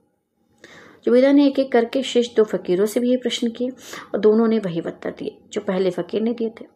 [1.04, 3.68] जुबेदा ने एक एक करके शेष दो फकीरों से भी ये प्रश्न किए
[4.14, 6.73] और दोनों ने वही उत्तर दिए, जो पहले फकीर ने दिए थे।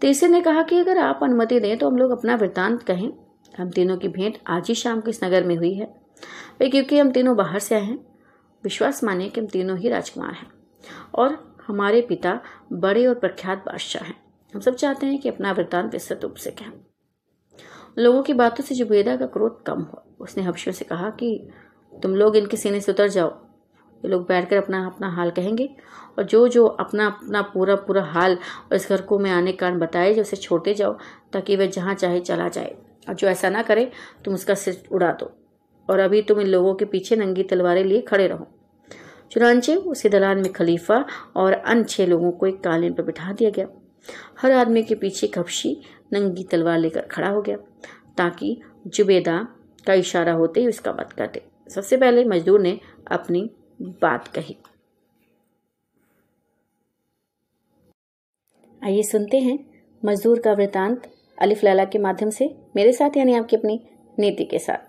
[0.00, 3.12] तीसरे ने कहा कि अगर आप अनुमति दें तो हम लोग अपना वृत्तांत कहें।
[3.58, 5.86] हम तीनों की भेंट आज ही शाम को इस नगर में हुई है?
[6.60, 7.98] वे क्योंकि हम तीनों बाहर से आए हैं,
[8.64, 10.50] विश्वास माने कि हम तीनों ही राजकुमार हैं
[11.14, 12.40] और हमारे पिता
[12.72, 14.14] बड़े और प्रख्यात बादशाह हैं।
[14.54, 16.72] हम सब चाहते हैं कि अपना वृत्तांत विस्तृत रूप से कहें।
[17.98, 21.48] लोगों की बातों से जुबेदा का क्रोध कम हुआ। उसने हफ्शियों से कहा कि
[22.02, 23.47] तुम लोग इनके सीने से उतर जाओ।
[24.04, 25.68] ये लोग बैठकर अपना अपना हाल कहेंगे।
[26.18, 29.58] और जो जो अपना अपना पूरा पूरा हाल और इस घर को मैं आने का
[29.58, 30.98] कारण बताए जो उसे छोड़ते जाओ,
[31.32, 32.76] ताकि वह जहाँ चाहे चला जाए।
[33.08, 33.90] और जो ऐसा ना करे,
[34.24, 35.32] तुम उसका सिर उड़ा दो।
[35.90, 38.48] और अभी तुम इन लोगों के पीछे नंगी तलवारें लिए खड़े रहो।
[39.30, 41.04] चुनाचे उसी दलान में खलीफा
[41.36, 43.66] और अन्य छह लोगों को एक कालीन पर बिठा दिया गया।
[44.42, 45.76] हर आदमी के पीछे कपशी
[46.12, 47.56] नंगी तलवार लेकर खड़ा हो गया,
[48.16, 49.48] ताकि जुबेदा
[49.86, 53.50] का इशारा होते ही उसका वध कर दे। सबसे पहले मजदूर ने अपनी
[53.80, 54.56] बात कही।
[58.82, 59.58] आइए सुनते हैं
[60.02, 63.80] मजदूर का वृतांत अलिफ लैला के माध्यम से मेरे साथ, यानी आपकी अपनी
[64.18, 64.86] नीति के साथ।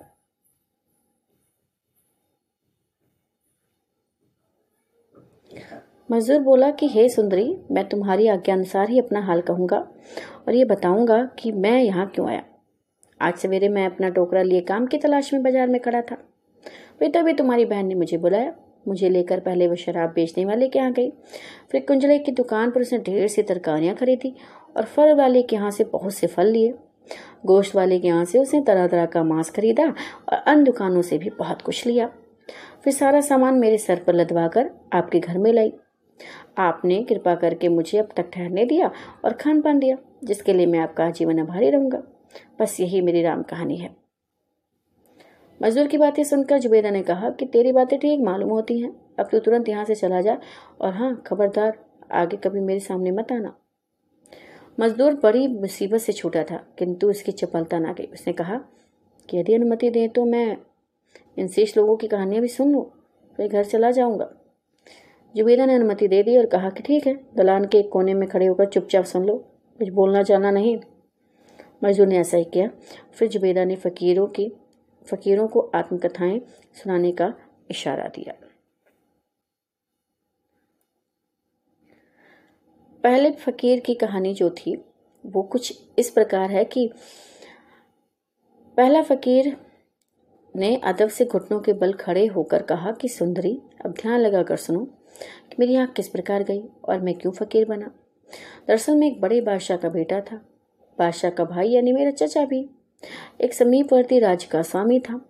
[6.09, 10.63] मजदूर बोला कि, हे सुंदरी, मैं तुम्हारी आज्ञा अनुसार ही अपना हाल कहूँगा और ये
[10.65, 12.43] बताऊँगा कि मैं यहाँ क्यों आया।
[13.19, 16.15] आज सवेरे मैं अपना टोकरा लिए काम की तलाश में बाज़ार में खड़ा था।
[16.99, 18.51] फिर तभी तुम्हारी बहन ने मुझे बुलाया
[18.89, 21.09] मुझे लेकर पहले वो शराब बेचने वाले के यहाँ गई।
[21.71, 24.33] फिर कुंजले की दुकान पर उसने ढेर सी तरकारियाँ खरीदी
[24.77, 26.73] और फल वाले के यहाँ से बहुत से फल लिए।
[27.45, 31.17] गोश्त वाले के यहाँ से उसने तरह तरह का मांस खरीदा और अन्य दुकानों से
[31.17, 32.09] भी बहुत कुछ लिया।
[32.83, 35.73] फिर सारा सामान मेरे सर पर लदवा कर आपके घर में लाई।
[36.57, 38.91] आपने कृपा करके मुझे अब तक ठहरने दिया
[39.25, 42.01] और खान पान दिया, जिसके लिए मैं आपका जीवन आभारी रहूँगा।
[42.59, 43.98] बस यही मेरी राम कहानी है।
[45.61, 49.29] मजदूर की बातें सुनकर जुबेदा ने कहा कि तेरी बातें ठीक मालूम होती हैं। अब
[49.31, 50.37] तू तुरंत यहाँ से चला जा
[50.81, 51.77] और हाँ खबरदार,
[52.11, 53.53] आगे कभी मेरे सामने मत आना।
[54.77, 58.59] मजदूर बड़ी मुसीबत से छूटा था, किंतु उसकी चपलता ना गई। उसने कहा
[59.29, 60.57] कि यदि अनुमति दें तो मैं
[61.37, 62.85] इन शेष लोगों की कहानियाँ भी सुन लूँ,
[63.39, 64.29] फिर घर चला जाऊँगा।
[65.35, 68.27] जुबेदा ने अनुमति दे दी और कहा कि ठीक है, दलान के एक कोने में
[68.29, 69.35] खड़े होकर चुपचाप सुन लो,
[69.79, 70.77] कुछ बोलना जाना नहीं।
[71.83, 72.69] मजदूर ने ऐसा ही किया।
[73.13, 74.51] फिर जुबेदा ने फ़कीरों की
[75.07, 76.39] फ़कीरों को आत्मकथाएँ
[76.73, 77.33] सुनाने का
[77.71, 78.33] इशारा दिया।
[83.03, 84.85] पहले फ़कीर की कहानी जो थी,
[85.25, 86.91] वो कुछ इस प्रकार है कि
[88.77, 89.57] पहला फ़कीर
[90.55, 94.57] ने अदब से घुटनों के बल खड़े होकर कहा कि, सुंदरी, अब ध्यान लगा कर
[94.57, 94.85] सुनो
[95.23, 97.91] कि मेरी आँख किस प्रकार गई और मैं क्यों फ़कीर बना?
[98.67, 100.45] दरअसल मैं एक बड़े बादशाह का बेटा था।
[100.99, 102.69] बादशाह का भाई यानी मेरा चचा भी।
[103.41, 105.21] एक समीपवर्ती राज्य का स्वामी था।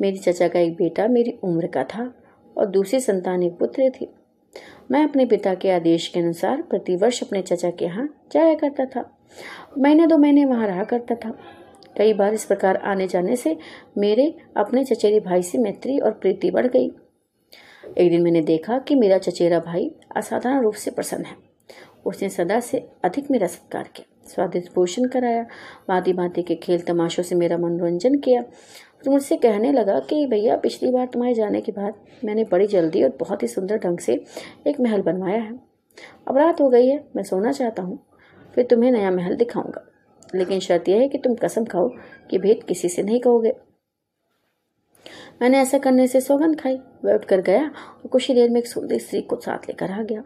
[0.00, 2.14] मेरी चचा का एक बेटा मेरी उम्र का था
[2.58, 4.14] और दूसरी संतान एक पुत्र थी।
[4.90, 9.18] मैं अपने पिता के आदेश के अनुसार प्रतिवर्ष अपने चचा के यहाँ जाया करता था।
[9.78, 11.38] महीने दो महीने वहाँ रहा करता था।
[11.96, 13.56] कई बार इस प्रकार आने जाने से
[13.98, 16.86] मेरे अपने चचेरे भाई से मैत्री और प्रीति बढ़ गई।
[17.98, 21.36] एक दिन मैंने देखा कि मेरा चचेरा भाई असाधारण रूप से प्रसन्न है।
[22.06, 25.42] उसने सदा से अधिक मेरा सत्कार किया। स्वादिष्ट भोजन कराया।
[25.88, 28.42] भांति भांति के खेल तमाशों से मेरा मनोरंजन किया।
[29.04, 31.94] तो मुझसे कहने लगा कि, भैया, पिछली बार तुम्हारे जाने के बाद
[32.24, 34.24] मैंने बड़ी जल्दी और बहुत ही सुंदर ढंग से
[34.66, 35.60] एक महल बनवाया है।
[36.28, 37.98] अब रात हो गई है, मैं सोना चाहता हूँ,
[38.54, 39.86] फिर तुम्हें नया महल दिखाऊँगा।
[40.34, 41.90] लेकिन शर्त यह है कि तुम कसम खाओ
[42.30, 43.52] कि भेद किसी से नहीं कहोगे।
[45.42, 48.66] मैंने ऐसा करने से सौगंध खाई। वह उठकर गया और कुछ ही देर में एक
[48.66, 50.22] सुंदर स्त्री को साथ लेकर आ गया।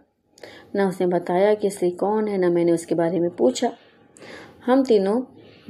[0.77, 3.73] न उसने बताया कि स्त्री कौन है, न मैंने उसके बारे में पूछा।
[4.68, 5.20] हम तीनों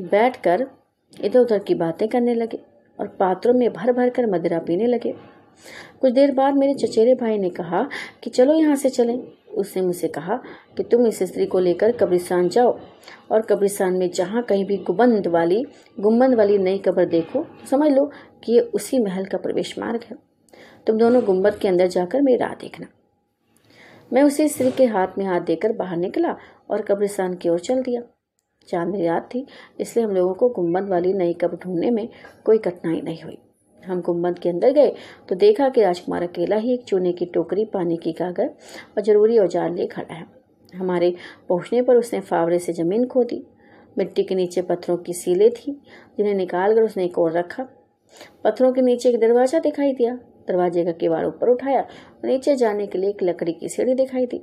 [0.02, 0.66] बैठकर
[1.14, 2.58] इधर उधर की बातें करने लगे
[2.98, 5.12] और पात्रों में भर भर कर मदिरा पीने लगे।
[6.00, 7.82] कुछ देर बाद मेरे चचेरे भाई ने कहा
[8.22, 9.18] कि चलो यहाँ से चलें।
[9.56, 10.36] उसने मुझसे कहा
[10.76, 12.76] कि तुम इस स्त्री को लेकर कब्रिस्तान जाओ
[13.30, 15.62] और कब्रिस्तान में जहाँ कहीं भी गुबंद वाली
[15.98, 18.10] गुम्बंद वाली नई कब्र देखो, समझ लो
[18.44, 20.16] कि ये उसी महल का प्रवेश मार्ग है।
[20.86, 22.86] तुम दोनों गुंबद के अंदर जाकर मेरी राह देखना।
[24.12, 26.36] मैं उसी स्त्री के हाथ में हाथ देकर बाहर निकला
[26.70, 28.02] और कब्रिस्तान की ओर चल दिया।
[28.68, 29.44] चाँद मेरी रात थी,
[29.80, 32.08] इसलिए हम लोगों को गुंबद वाली नई कब्र ढूँढने में
[32.44, 33.38] कोई कठिनाई नहीं हुई।
[33.82, 34.92] हम गुंबद के अंदर गए
[35.28, 39.38] तो देखा कि राजकुमार अकेला ही एक चूने की टोकरी, पानी की कागर और ज़रूरी
[39.38, 40.26] औज़ार लिए खड़ा है।
[40.72, 41.14] हमारे
[41.48, 43.42] पहुँचने पर उसने फावड़े से ज़मीन खोदी।
[43.96, 45.72] मिट्टी के नीचे पत्थरों की सीलें थी,
[46.18, 47.66] जिन्हें निकाल कर उसने एक और रखा।
[48.44, 50.14] पत्थरों के नीचे एक दरवाज़ा दिखाई दिया।
[50.48, 51.84] दरवाजे का किवाड़ ऊपर उठाया
[52.24, 54.40] नीचे जाने के लिए एक लकड़ी की सीढ़ी दिखाई दी।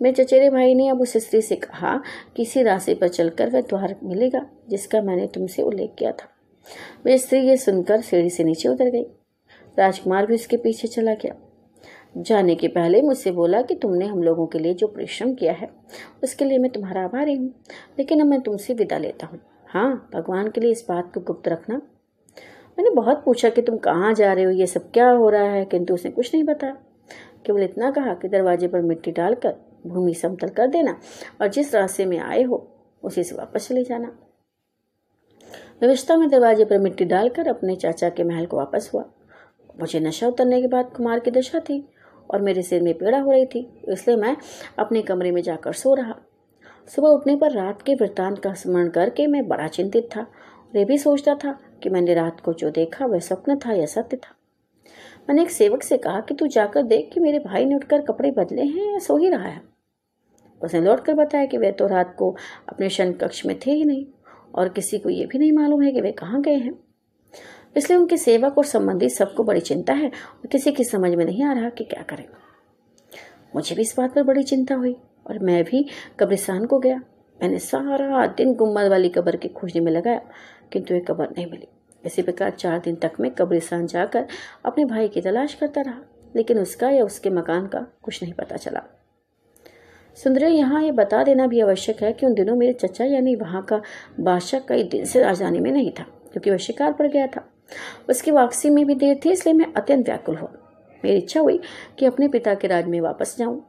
[0.00, 1.96] मेरे चचेरे भाई ने अब उस स्त्री से कहा
[2.36, 6.28] कि इसी रास्ते पर चलकर वह द्वार मिलेगा, जिसका मैंने तुमसे उल्लेख किया था।
[7.06, 9.02] वह स्त्री ये सुनकर सीढ़ी से नीचे उतर गई।
[9.76, 11.34] राजकुमार भी उसके पीछे चला गया।
[12.16, 15.68] जाने के पहले मुझसे बोला कि तुमने हम लोगों के लिए जो परिश्रम किया है,
[16.22, 17.52] उसके लिए मैं तुम्हारा आभारी हूँ,
[17.98, 21.48] लेकिन अब मैं तुमसे विदा लेता हूँ। हाँ भगवान के लिए इस बात को गुप्त
[21.48, 21.76] रखना।
[22.78, 25.64] मैंने बहुत पूछा कि तुम कहाँ जा रहे हो, ये सब क्या हो रहा है,
[25.64, 26.76] किंतु उसने कुछ नहीं बताया।
[27.46, 30.98] केवल इतना कहा कि दरवाजे पर मिट्टी डालकर भूमि समतल कर देना
[31.40, 32.66] और जिस रास्ते में आए हो,
[33.02, 34.16] उसी से वापस चले जाना।
[35.80, 39.04] व्यवस्था में दरवाजे पर मिट्टी डालकर अपने चाचा के महल को वापस हुआ।
[39.80, 41.84] मुझे नशा उतरने के बाद कुमार की दशा थी
[42.30, 44.36] और मेरे सिर में पीड़ा हो रही थी, इसलिए मैं
[44.78, 46.14] अपने कमरे में जाकर सो रहा।
[46.88, 50.84] सुबह उठने पर रात के वृत्तांत का स्मरण करके मैं बड़ा चिंतित था और ये
[50.84, 54.34] भी सोचता था कि मैंने रात को जो देखा वह स्वप्न था या सत्य था।
[55.28, 58.30] मैंने एक सेवक से कहा कि तू जाकर देख कि मेरे भाई ने उठकर कपड़े
[58.30, 59.60] बदले हैं या सो ही रहा है।
[60.64, 62.34] उसने लौट कर बताया कि वे तो रात को
[62.68, 64.04] अपने शन कक्ष में थे ही नहीं,
[64.54, 66.72] और किसी को ये भी नहीं मालूम है कि वे कहाँ गए हैं।
[67.76, 71.44] इसलिए उनके सेवक और संबंधी सबको बड़ी चिंता है और किसी की समझ में नहीं
[71.44, 72.24] आ रहा कि क्या करें।
[73.54, 75.84] मुझे भी इस बात पर बड़ी चिंता हुई और मैं भी
[76.20, 76.96] कब्रिस्तान को गया।
[77.38, 80.20] मैंने सारा दिन गुंबद वाली कब्र की खोजने में लगाया,
[80.72, 81.68] किंतु एक कब्र नहीं मिली।
[82.04, 84.26] इसी प्रकार चार दिन तक मैं कब्रिस्तान जाकर
[84.64, 86.00] अपने भाई की तलाश करता रहा,
[86.36, 88.82] लेकिन उसका या उसके मकान का कुछ नहीं पता चला।
[90.16, 93.62] सुंदर यहाँ ये बता देना भी आवश्यक है कि उन दिनों मेरे चचा यानी वहाँ
[93.62, 93.80] का
[94.20, 96.02] बादशाह कई दिन से राजधानी में नहीं था,
[96.32, 97.44] क्योंकि वह शिकार पर गया था।
[98.10, 100.52] उसकी वापसी में भी देर थी, इसलिए मैं अत्यंत व्याकुल हुआ।
[101.02, 101.60] मेरी इच्छा हुई
[101.98, 103.62] कि अपने पिता के राज में वापस जाऊँ।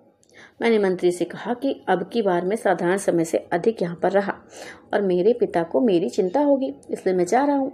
[0.61, 4.11] मैंने मंत्री से कहा कि अब की बार मैं साधारण समय से अधिक यहाँ पर
[4.11, 4.33] रहा,
[4.93, 7.71] और मेरे पिता को मेरी चिंता होगी, इसलिए मैं जा रहा हूँ।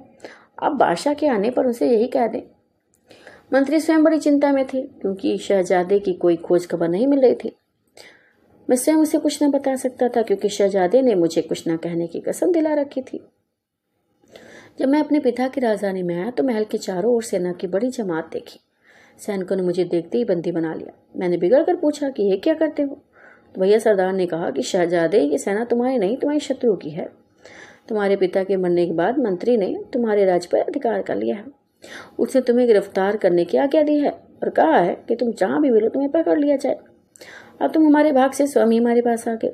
[0.63, 2.41] अब बादशाह के आने पर उसे यही कह दें।
[3.53, 7.35] मंत्री स्वयं बड़ी चिंता में थे, क्योंकि शहजादे की कोई खोज खबर नहीं मिल रही
[7.35, 7.55] थी।
[8.69, 12.07] मैं स्वयं उसे कुछ न बता सकता था क्योंकि शहजादे ने मुझे कुछ न कहने
[12.07, 13.19] की कसम दिला रखी थी।
[14.79, 17.67] जब मैं अपने पिता की राजधानी में आया तो महल के चारों ओर सेना की
[17.67, 18.59] बड़ी जमात देखी।
[19.17, 22.53] सैनिकों ने मुझे देखते ही बंदी बना लिया। मैंने बिगड़ कर पूछा कि ये क्या
[22.53, 22.95] करते हो?
[23.55, 27.09] तो भैया सरदार ने कहा कि शहजादे, ये सेना तुम्हारी नहीं, तुम्हारी शत्रु की है।
[27.89, 31.45] तुम्हारे पिता के मरने के बाद मंत्री ने तुम्हारे राज पर अधिकार कर लिया है।
[32.19, 35.69] उसने तुम्हें गिरफ़्तार करने की आज्ञा दी है और कहा है कि तुम जहाँ भी
[35.69, 36.77] मिलो तुम्हें पकड़ लिया जाए।
[37.61, 39.51] अब तुम हमारे भाग से स्वामी हमारे पास आ गए।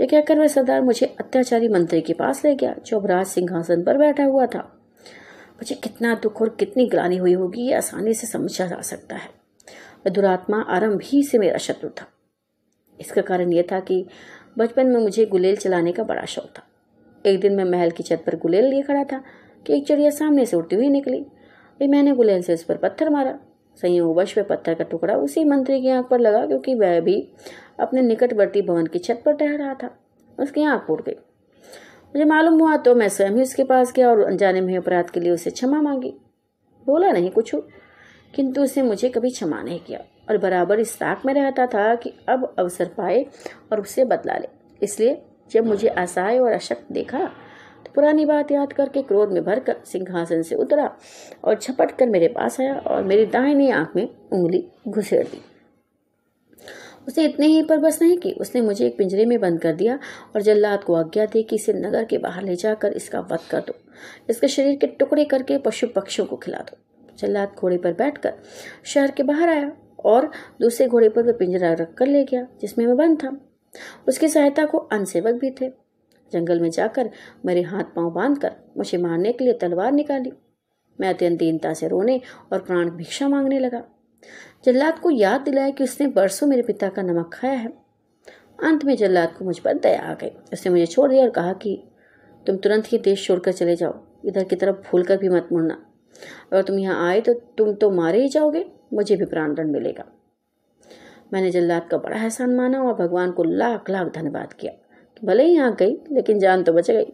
[0.00, 3.98] ये कहकर वह सरदार मुझे अत्याचारी मंत्री के पास ले गया, जो अपराज सिंहासन पर
[3.98, 4.74] बैठा हुआ था।
[5.54, 9.28] मुझे कितना दुख और कितनी ग्लानी हुई होगी, ये आसानी से समझा जा सकता है।
[10.06, 12.06] वह दुरात्मा आरंभ ही से मेरा शत्रु था।
[13.00, 14.06] इसका कारण यह था कि
[14.58, 16.62] बचपन में मुझे गुलेल चलाने का बड़ा शौक था।
[17.26, 19.24] एक दिन मैं महल की छत पर गुलेल लिए खड़ा था,
[19.66, 23.10] कि एक चिड़िया सामने से उड़ती हुई निकली। भाई मैंने गुलेल से उस पर पत्थर
[23.10, 23.38] मारा।
[23.82, 27.20] संयोगवश में पत्थर का टुकड़ा उसी मंत्री की आँख पर लगा क्योंकि वह भी
[27.80, 29.90] अपने निकटवर्ती भवन की छत पर टहल रहा था।
[30.38, 34.22] उसकी आँख फूट गई। मुझे मालूम हुआ तो मैं स्वयं ही उसके पास गया और
[34.24, 36.14] अनजाने में अपराध के लिए उसे क्षमा मांगी।
[36.86, 37.54] बोला नहीं कुछ
[38.34, 40.00] किंतु उसने मुझे कभी क्षमा नहीं किया
[40.30, 43.24] और बराबर इस ताक में रहता था कि अब अवसर पाए
[43.72, 44.48] और उससे बदला ले।
[44.82, 47.30] इसलिए जब मुझे असहाय और अशक्त देखा
[47.94, 50.96] पुरानी बात याद करके क्रोध में भरकर सिंहासन से उतरा
[51.44, 55.40] और झपट कर मेरे पास आया और मेरी दाहिनी आँख में उंगली घुसेड़ दी।
[57.08, 59.98] उसने इतने ही पर बस नहीं की उसने मुझे एक पिंजरे में बंद कर दिया
[60.34, 63.60] और जल्लाद को आज्ञा दी कि इसे नगर के बाहर ले जाकर इसका वध कर
[63.60, 63.74] दो।
[64.30, 66.76] इसके शरीर के टुकड़े करके पशु पक्षियों को खिला दो।
[67.18, 68.34] जल्लाद घोड़े पर बैठकर
[68.84, 69.72] शहर के बाहर आया
[70.04, 73.36] और दूसरे घोड़े पर वह पिंजरा रख कर ले गया, जिसमें मैं बंद था।
[74.08, 75.87] उसकी सहायता को अनसेवक भी थे।
[76.32, 77.10] जंगल में जाकर
[77.46, 80.32] मेरे हाथ पाँव बांधकर मुझे मारने के लिए तलवार निकाली।
[81.00, 82.20] मैं अत्यंत दीनता से रोने
[82.52, 83.84] और प्राण भिक्षा मांगने लगा।
[84.64, 87.68] जल्लाद को याद दिलाया कि उसने बरसों मेरे पिता का नमक खाया है।
[88.64, 91.52] अंत में जल्लाद को मुझ पर दया आ गई। उसने मुझे छोड़ दिया और कहा
[91.52, 91.84] कि,
[92.46, 95.74] तुम तुरंत ही देश छोड़कर चले जाओ। इधर की तरफ़ भूल कर भी मत मुड़ना।
[96.52, 100.04] अगर तुम यहाँ आए तो तुम तो मारे ही जाओगे। मुझे भी प्राणदंड मिलेगा।
[101.32, 104.72] मैंने जल्लाद का बड़ा एहसान माना और भगवान को लाख लाख धन्यवाद किया।
[105.24, 107.12] भले ही यहाँ गई, लेकिन जान तो बच गई।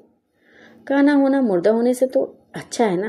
[0.86, 2.22] काना होना मुर्दा होने से तो
[2.54, 3.08] अच्छा है ना?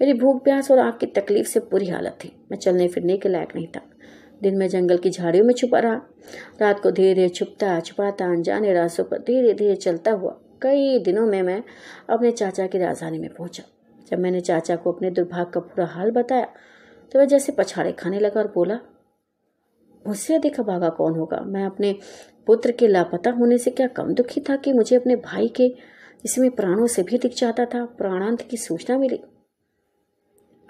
[0.00, 3.28] मेरी भूख, प्यास और आग की तकलीफ़ से बुरी हालत थी। मैं चलने फिरने के
[3.28, 3.80] लायक नहीं था।
[4.42, 6.00] दिन में जंगल की झाड़ियों में छुपा रहा।
[6.60, 11.26] रात को धीरे धीरे छुपता, छुपाता, अनजाने रास्तों पर धीरे धीरे चलता हुआ। कई दिनों
[11.26, 11.62] में मैं
[12.10, 13.62] अपने चाचा की राजधानी में पहुँचा।
[14.10, 16.48] जब मैंने चाचा को अपने दुर्भाग्य का पूरा हाल बताया
[17.12, 18.78] तो वह जैसे पछाड़े खाने लगा और बोला,
[20.04, 21.40] मुझसे अधिक भागा कौन होगा?
[21.40, 21.94] मैं अपने
[22.46, 25.68] पुत्र के लापता होने से क्या कम दुखी था कि मुझे अपने भाई के
[26.24, 29.16] जिसे मैं प्राणों से भी दिख जाता था, प्राणांत की सूचना मिली?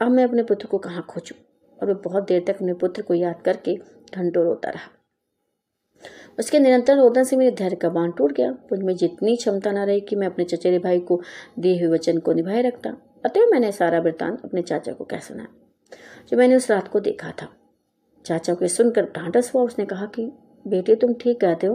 [0.03, 1.43] अब मैं अपने पुत्र को कहाँ खोजूं?
[1.83, 3.75] और वह बहुत देर तक अपने पुत्र को याद करके
[4.15, 4.91] घंटों रोता रहा।
[6.39, 10.01] उसके निरंतर रोदन से मेरे धैर्य का बाँध टूट गया। मुझमें जितनी क्षमता न रही
[10.01, 11.23] कि मैं अपने चचेरे भाई को
[11.59, 15.49] दिए हुए वचन को निभाए रखता। अतः मैंने सारा वृतांत अपने चाचा को कह सुना
[16.29, 17.49] जो मैंने उस रात को देखा था।
[18.27, 20.33] चाचा को सुनकर ढांढस हुआ उसने कहा कि
[20.65, 21.75] बेटे, तुम ठीक कहते हो।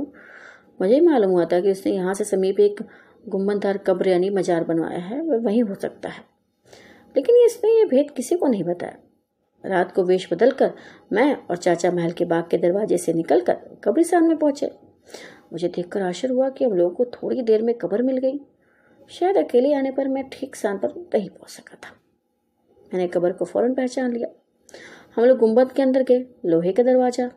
[0.82, 2.82] मुझे मालूम हुआ था कि उसने यहाँ से समीप एक
[3.25, 6.24] गुम्बनदार कब्र यानी मजार बनवाया है, वह वहीं हो सकता है।
[7.16, 8.98] लेकिन इसने ये भेद किसी को नहीं बताया।
[9.64, 10.74] रात को वेश बदल कर
[11.14, 14.72] मैं और चाचा महल के बाग के दरवाजे से निकल कर कब्रिस्तान में पहुँचे।
[15.53, 18.40] मुझे देखकर आश्चर्य हुआ कि हम लोगों को थोड़ी देर में कब्र मिल गई।
[19.11, 21.95] शायद अकेले आने पर मैं ठीक स्थान पर नहीं पहुँच सका था।
[22.91, 24.27] मैंने कब्र को फ़ौरन पहचान लिया।
[25.17, 27.30] हम लोग गुंबद के अंदर गए, लोहे का दरवाज़ा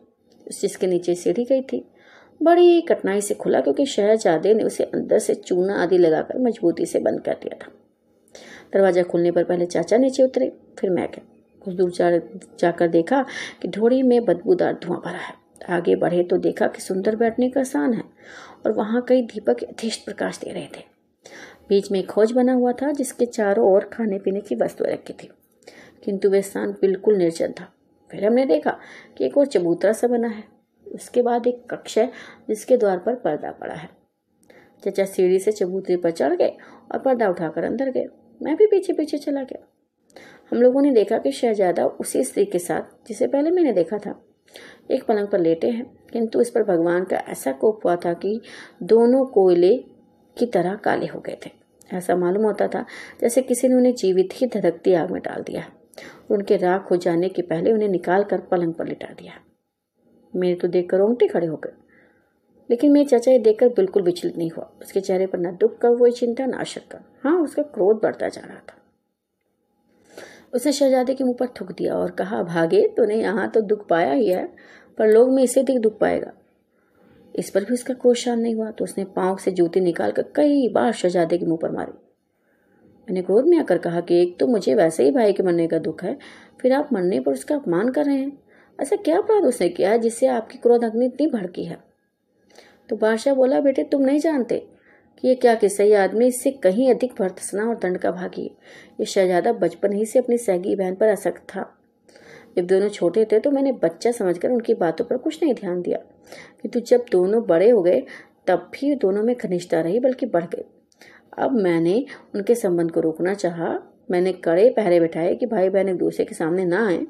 [0.51, 1.85] जिसके नीचे सीढ़ी गई थी।
[2.41, 6.99] बड़ी कठिनाई से खुला, क्योंकि शहजादे ने उसे अंदर से चूना आदि लगाकर मजबूती से
[6.99, 7.73] बंद कर दिया था।
[8.75, 11.27] दरवाज़ा खुलने पर पहले चाचा नीचे उतरे, फिर मैं गया।
[11.62, 12.11] कुछ दूर जा,
[12.59, 13.25] जाकर देखा
[13.62, 15.35] कि ढोड़ी में बदबूदार धुआँ भरा है।
[15.69, 18.03] आगे बढ़े तो देखा कि सुंदर बैठने का स्थान है,
[18.67, 20.85] और वहाँ कई दीपक यथेष्ट प्रकाश दे रहे थे।
[21.69, 25.12] बीच में एक खोज बना हुआ था, जिसके चारों ओर खाने पीने की वस्तुएँ रखी
[25.12, 25.29] थी,
[26.05, 27.73] किंतु वह स्थान बिल्कुल निर्जन था।
[28.11, 28.79] फिर हमने देखा
[29.19, 30.45] कि एक और चबूतरा सा बना है।
[30.95, 32.13] उसके बाद एक कक्ष है,
[32.49, 33.89] जिसके द्वार पर पर्दा पड़ा है।
[34.89, 36.57] चचा सीढ़ी से चबूतरे पर चढ़ गए
[36.93, 38.07] और पर्दा उठाकर अंदर गए।
[38.43, 39.67] मैं भी पीछे पीछे चला गया।
[40.51, 44.25] हम लोगों ने देखा कि शहजादा उसी स्त्री के साथ, जिसे पहले मैंने देखा था,
[44.91, 48.41] एक पलंग पर लेटे हैं। किंतु इस पर भगवान का ऐसा कोप हुआ था कि
[48.83, 49.85] दोनों कोयले
[50.39, 51.51] की तरह काले हो गए थे।
[51.93, 52.85] ऐसा मालूम होता था
[53.21, 55.73] जैसे किसी ने उन्हें जीवित ही धधकती आग में डाल दिया
[56.31, 59.41] उनके राख हो जाने के पहले उन्हें निकाल कर पलंग पर लिटा दिया।
[60.35, 61.73] मेरे तो देखकर रोंगटे खड़े हो गए
[62.70, 65.89] लेकिन मेरे चाचा ये देखकर बिल्कुल विचलित नहीं हुआ। उसके चेहरे पर न दुख का
[65.89, 68.77] वो चिंता, न आशक। का हाँ उसका क्रोध बढ़ता जा रहा था।
[70.55, 74.12] उसने शहजादे के मुँह पर थूक दिया और कहा, भागे, तूने यहाँ तो दुख पाया
[74.12, 74.47] ही है,
[74.99, 76.33] पर लोग में इसे अधिक दुख पाएगा।
[77.35, 80.23] इस पर भी उसका क्रोध शांत नहीं हुआ। तो उसने पाँव से जूती निकाल कर
[80.23, 82.10] कई बार शहजादे के मुँह पर मारी।
[83.09, 85.79] मैंने क्रोध में आकर कहा कि एक तो मुझे वैसे ही भाई के मरने का
[85.79, 86.19] दुख है,
[86.61, 88.39] फिर आप मरने पर उसका अपमान कर रहे हैं।
[88.81, 91.79] ऐसा क्या अपराध उसने किया जिससे आपकी क्रोध अग्नि इतनी भड़की है?
[92.89, 94.69] तो बादशाह बोला, बेटे, तुम नहीं जानते
[95.19, 98.49] कि ये क्या किस्सा ये आदमी इससे कहीं अधिक भर्तसना और दंड का भागी। है
[99.01, 101.77] ये शहजादा बचपन ही से अपनी सहगी बहन पर असक्त था।
[102.57, 105.99] जब दोनों छोटे थे तो मैंने बच्चा समझकर उनकी बातों पर कुछ नहीं ध्यान दिया।
[106.62, 108.03] किंतु जब दोनों बड़े हो गए,
[108.47, 110.65] तब भी दोनों में घनिष्ठता रही, बल्कि बढ़ गई।
[111.33, 113.78] अब मैंने उनके संबंध को रोकना चाहा।
[114.10, 117.00] मैंने कड़े पहरे बिठाए कि भाई बहन एक दूसरे के सामने ना आए।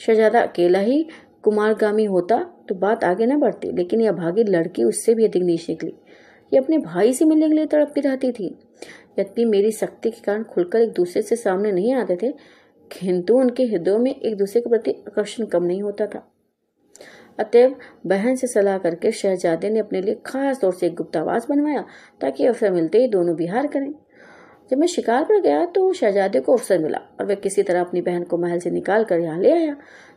[0.00, 1.06] शहजादा अकेला ही
[1.44, 5.68] कुमारगामी होता तो बात आगे ना बढ़ती, लेकिन यह भागी लड़की उससे भी अधिक नीच
[5.68, 5.92] निकली
[6.52, 8.46] ये अपने भाई से मिलने के लिए तड़पती रहती थी।
[9.18, 12.32] यद्यपि मेरी शक्ति के कारण खुलकर एक दूसरे से सामने नहीं आते थे,
[12.90, 16.26] किंतु उनके हृदयों में एक दूसरे के प्रति आकर्षण कम नहीं होता था।
[17.38, 17.74] अतएव
[18.06, 21.84] बहन से सलाह करके शहजादे ने अपने लिए खास तौर से एक गुप्तावास बनवाया,
[22.20, 23.92] ताकि अवसर मिलते ही दोनों बिहार करें।
[24.70, 28.00] जब मैं शिकार पर गया तो शहजादे को अवसर मिला और वह किसी तरह अपनी
[28.02, 29.76] बहन को महल से निकाल कर यहाँ ले आया,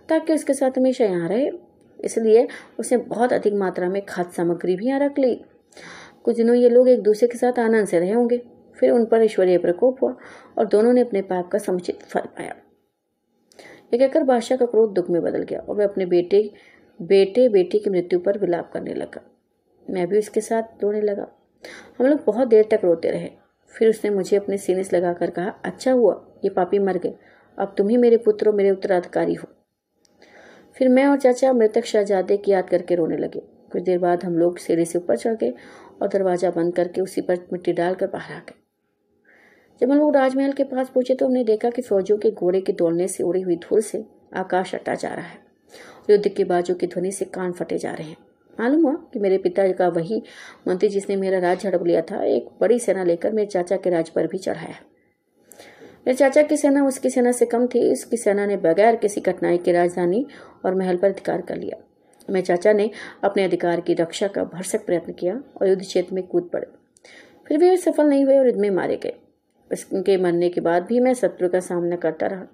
[0.10, 1.50] ताकि उसके साथ हमेशा यहाँ रहे।
[2.00, 2.48] इसलिए
[2.80, 5.34] उसने बहुत अधिक मात्रा में खाद्य सामग्री भी यहाँ रख ली।
[6.24, 8.42] कुछ दिनों ये लोग एक दूसरे के साथ आनंद से रहे होंगे।
[8.78, 10.16] फिर उन पर ईश्वरीय प्रकोप हुआ
[10.58, 12.56] और दोनों ने अपने पाप का समुचित फल पाया।
[13.94, 16.42] ये कहकर बादशाह का क्रोध दुख में बदल गया और वह अपने बेटे
[17.00, 19.22] बेटे बेटी की मृत्यु पर विलाप करने लगा।
[19.86, 21.28] मैं भी उसके साथ रोने लगा।
[22.00, 23.30] हम लोग बहुत देर तक रोते रहे।
[23.76, 26.14] फिर उसने मुझे अपने सीने से लगाकर कहा अच्छा हुआ,
[26.44, 27.14] ये पापी मर गए।
[27.58, 29.48] अब तुम ही मेरे पुत्र और मेरे उत्तराधिकारी हो।
[30.76, 34.38] फिर मैं और चाचा मृतक शहजादे की याद करके रोने लगे। कुछ देर बाद हम
[34.38, 35.54] लोग सीढ़ी से ऊपर चढ़ गए
[36.02, 38.58] और दरवाज़ा बंद करके उसी पर मिट्टी डालकर बाहर आ गए।
[39.82, 42.74] जब हम लोग राजमहल के पास पहुँचे तो हमने देखा कि फौजियों के घोड़े के
[42.74, 44.06] दौड़ने से उड़ी हुई धूल से
[44.36, 45.49] आकाश अटा जा रहा है।
[46.10, 48.18] युद्ध के बाजों की ध्वनि से कान फटे जा रहे हैं।
[48.60, 50.22] मालूम हुआ कि मेरे पिता का वही
[50.68, 54.10] मंत्री जिसने मेरा राज झड़प लिया था, एक बड़ी सेना लेकर मेरे चाचा के राज
[54.10, 54.76] पर भी चढ़ाया
[56.08, 59.58] मेरे चाचा की सेना उसकी सेना से कम थी, उसकी सेना ने बगैर किसी कठिनाई
[59.58, 60.26] की राजधानी
[60.66, 61.78] और महल पर अधिकार कर लिया।
[62.30, 62.90] मेरे चाचा ने
[63.24, 66.68] अपने अधिकार की रक्षा का भरसक प्रयत्न किया और युद्ध क्षेत्र में कूद पड़े।
[67.48, 69.14] फिर भी वे सफल नहीं हुए और युद्ध में मारे गए।
[69.72, 72.48] उसके मरने के बाद भी मैं शत्रु का सामना करता रहा।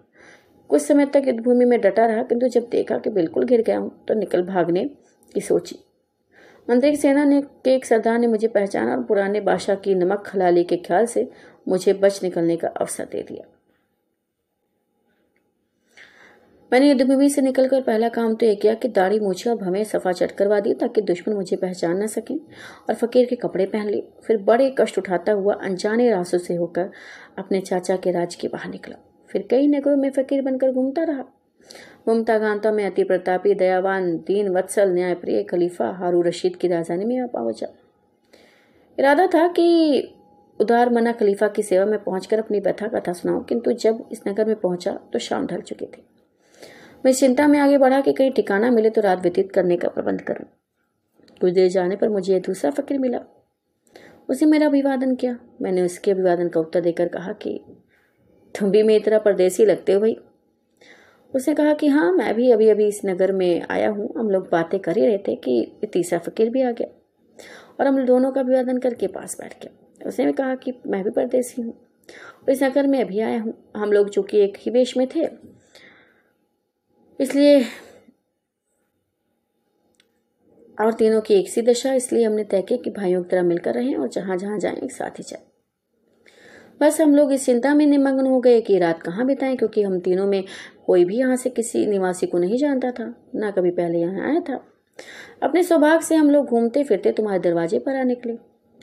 [0.69, 3.77] कुछ समय तक युद्ध भूमि में डटा रहा, किंतु जब देखा कि बिल्कुल गिर गया
[3.77, 4.85] हूँ तो निकल भागने
[5.35, 5.80] की सोची।
[6.68, 10.24] मंत्री की सेना ने के एक सरदार ने मुझे पहचाना और पुराने बादशाह की नमक
[10.27, 11.30] खलाली के ख्याल से
[11.68, 13.52] मुझे बच निकलने का अवसर दे दिया।
[16.72, 20.11] मैंने युद्धभूमि से निकलकर पहला काम तो यह किया कि दाढ़ी मूछे और भवें सफ़ा
[20.11, 24.08] चट करवा दी, ताकि दुश्मन मुझे पहचान न सकें और फकीर के कपड़े पहन लिए।
[24.24, 26.90] फिर बड़े कष्ट उठाता हुआ अनजाने रास्तों से होकर
[27.38, 29.05] अपने चाचा के राज के बाहर निकला।
[29.35, 31.23] फिर कई नगरों में फकीर बनकर घूमता रहा।
[32.07, 37.27] घूमता गांता में अति प्रतापी, दयावान दीन वत्सल न्यायप्रिय खलीफा हारू रशीद की राजधानी में
[37.27, 37.67] पहुँचा
[38.97, 40.14] इरादा था कि
[40.59, 44.45] उदार मना खलीफा की सेवा में पहुंचकर अपनी व्यथा कथा सुनाऊं, किंतु जब इस नगर
[44.45, 46.05] में पहुँचा तो शाम ढल चुकी थी।
[47.05, 50.22] मैं चिंता में आगे बढ़ा कि कहीं ठिकाना मिले तो रात व्यतीत करने का प्रबंध
[50.22, 50.45] करूँ।
[51.41, 53.19] कुछ देर जाने पर मुझे यह दूसरा फकीर मिला।
[54.30, 57.59] उसे मेरा अभिवादन किया। मैंने उसके अभिवादन का उत्तर देकर कहा कि
[58.56, 60.16] तुम भी मेरी तरह परदेसी लगते हो भाई।
[61.34, 64.48] उसने कहा कि हाँ मैं भी अभी अभी इस नगर में आया हूँ। हम लोग
[64.51, 66.88] बातें कर ही रहे थे कि तीसरा फकीर भी आ गया
[67.80, 71.09] और हम दोनों का अभिवादन करके पास बैठ गया। उसने भी कहा कि मैं भी
[71.09, 71.74] परदेसी हूँ
[72.50, 75.27] इस नगर में अभी आया हूँ। हम लोग जो कि एक ही वेश में थे।
[77.19, 77.64] इसलिए
[80.77, 83.74] और तीनों की एक सी दशा, इसलिए हमने तय किया कि भाइयों की तरह मिलकर
[83.74, 85.43] रहें और जहाँ जहाँ जाएँ, एक साथ ही जाए।
[86.81, 89.99] बस हम लोग इस चिंता में निमग्न हो गए कि रात कहाँ बिताएँ, क्योंकि हम
[89.99, 90.43] तीनों में
[90.85, 94.39] कोई भी यहाँ से किसी निवासी को नहीं जानता था, ना कभी पहले यहाँ आया
[94.39, 94.59] था।
[95.43, 98.33] अपने सौभाग्य से हम लोग घूमते फिरते तुम्हारे दरवाजे पर आ निकले।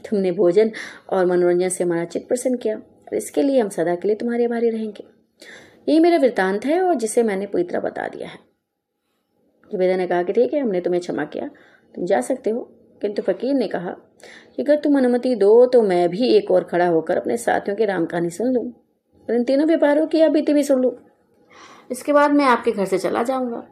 [0.04, 0.70] तुमने भोजन
[1.10, 4.44] और मनोरंजन से हमारा चित्त प्रसन्न किया, और इसके लिए हम सदा के लिए तुम्हारे
[4.44, 5.04] आभारी रहेंगे।
[5.88, 8.38] ये मेरा वृतांत है और जिसे मैंने पूरी तरह बता दिया है।
[9.70, 11.50] जुबेदा ने कहा कि ठीक है, हमने तुम्हें क्षमा किया,
[11.94, 12.70] तुम जा सकते हो।
[13.02, 13.90] किंतु फकीर ने कहा
[14.56, 17.84] कि अगर तुम अनुमति दो तो मैं भी एक और खड़ा होकर अपने साथियों की
[17.84, 18.64] राम कहानी सुन लूँ।
[19.28, 20.92] और इन तीनों व्यापारों की बीती भी सुन लूँ।
[21.90, 23.66] इसके बाद मैं आपके घर से चला जाऊँगा।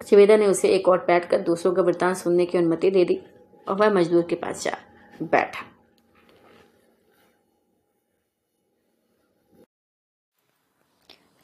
[0.00, 3.20] शिवेदा ने उसे एक और बैठ कर दूसरों का वृतांत सुनने की अनुमति दे दी
[3.66, 4.76] और वह मजदूर के पास जा
[5.22, 5.64] बैठा।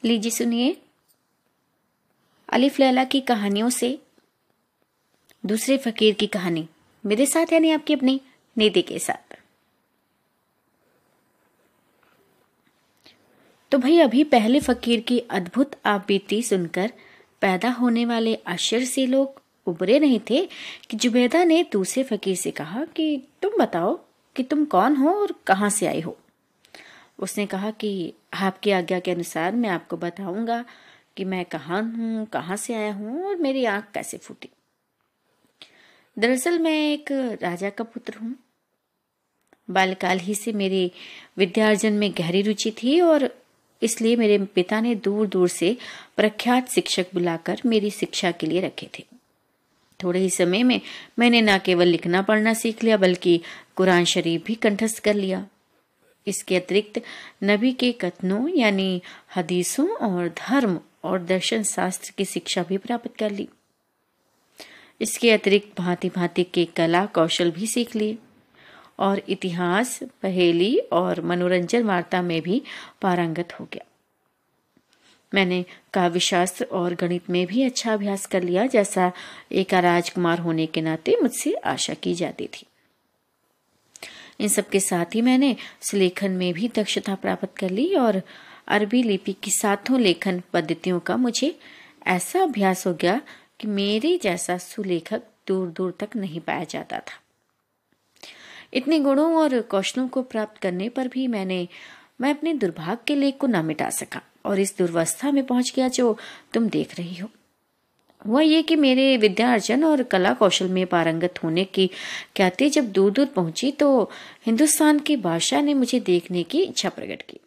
[0.03, 0.75] लीजिए सुनिए।
[2.49, 3.97] अलिफ लैला की कहानियों से
[5.43, 6.67] दूसरे फकीर की कहानी।
[7.05, 8.21] मेरे साथ यानी आपकी अपनी
[8.57, 9.37] नीति के साथ।
[13.71, 16.91] तो भाई, अभी पहले फकीर की अद्भुत आपबीती सुनकर
[17.41, 20.49] पैदा होने वाले आश्चर्य से लोग उबरे नहीं थे
[20.89, 23.99] कि जुबैदा ने दूसरे फकीर से कहा कि तुम बताओ
[24.35, 26.17] कि तुम कौन हो और कहाँ से आए हो।
[27.19, 30.65] उसने कहा कि आपकी आज्ञा के अनुसार मैं आपको बताऊँगा
[31.17, 34.49] कि मैं कहाँ हूँ, कहाँ से आया हूँ और मेरी आँख कैसे फूटी।
[36.17, 38.35] दरअसल मैं एक राजा का पुत्र हूँ।
[39.69, 40.91] बालकाल ही से मेरी
[41.37, 43.29] विद्यार्जन में गहरी रुचि थी और
[43.81, 45.77] इसलिए मेरे पिता ने दूर दूर से
[46.17, 49.05] प्रख्यात शिक्षक बुलाकर मेरी शिक्षा के लिए रखे थे।
[50.03, 50.81] थोड़े ही समय में
[51.19, 53.41] मैंने न केवल लिखना पढ़ना सीख लिया, बल्कि
[53.75, 55.47] कुरान शरीफ भी कंठस्थ कर लिया।
[56.27, 57.01] इसके अतिरिक्त
[57.43, 59.01] नबी के कथनों, यानी
[59.35, 63.47] हदीसों और धर्म और दर्शन शास्त्र की शिक्षा भी प्राप्त कर ली।
[65.01, 68.17] इसके अतिरिक्त भांति भांति के कला कौशल भी सीख लिए।
[68.99, 72.61] और इतिहास, पहेली और मनोरंजन वार्ता में भी
[73.01, 73.85] पारंगत हो गया।
[75.33, 79.11] मैंने काव्यशास्त्र और गणित में भी अच्छा अभ्यास कर लिया, जैसा
[79.51, 82.65] एक राजकुमार होने के नाते मुझसे आशा की जाती थी।
[84.39, 88.21] इन सब के साथ ही मैंने सुलेखन में भी दक्षता प्राप्त कर ली और
[88.67, 91.59] अरबी लिपि की सातों लेखन पद्धतियों का मुझे
[92.07, 93.21] ऐसा अभ्यास हो गया
[93.61, 97.19] कि मेरे जैसा सुलेखक दूर दूर तक नहीं पाया जाता था।
[98.73, 101.67] इतने गुणों और कौशलों को प्राप्त करने पर भी मैंने,
[102.21, 105.87] मैं अपने दुर्भाग्य के लेख को न मिटा सका और इस दुर्वस्था में पहुँच गया
[105.87, 106.17] जो
[106.53, 107.29] तुम देख रही हो।
[108.27, 111.87] हुआ ये कि मेरे विद्या अर्जन और कला कौशल में पारंगत होने की
[112.35, 114.11] कहते जब दूर दूर पहुँची तो
[114.45, 117.39] हिंदुस्तान की भाषा ने मुझे देखने की इच्छा प्रकट की।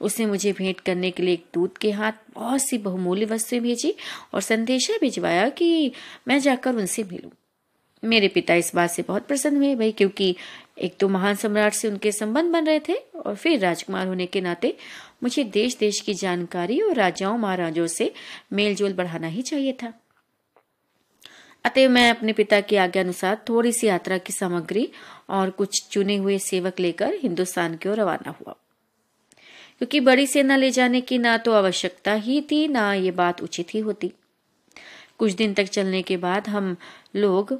[0.00, 3.94] उसने मुझे भेंट करने के लिए एक दूत के हाथ बहुत सी बहुमूल्य वस्तुएँ भेजी
[4.34, 5.92] और संदेशा भिजवाया कि
[6.28, 7.30] मैं जाकर उनसे मिलूं।
[8.04, 10.36] मेरे पिता इस बात से बहुत प्रसन्न हुए भाई, क्योंकि
[10.78, 14.40] एक तो महान सम्राट से उनके संबंध बन रहे थे और फिर राजकुमार होने के
[14.40, 14.76] नाते
[15.22, 18.12] मुझे देश देश की जानकारी और राजाओं, महाराजों से
[18.52, 19.92] मेलजोल बढ़ाना ही चाहिए था।
[21.64, 24.88] अतः मैं अपने पिता की आज्ञा अनुसार थोड़ी सी यात्रा की सामग्री
[25.28, 28.56] और कुछ चुने हुए सेवक लेकर हिंदुस्तान की ओर रवाना हुआ।
[29.80, 33.74] क्योंकि बड़ी सेना ले जाने की ना तो आवश्यकता ही थी, ना ये बात उचित
[33.74, 34.12] ही होती।
[35.18, 36.76] कुछ दिन तक चलने के बाद हम
[37.16, 37.52] लोग,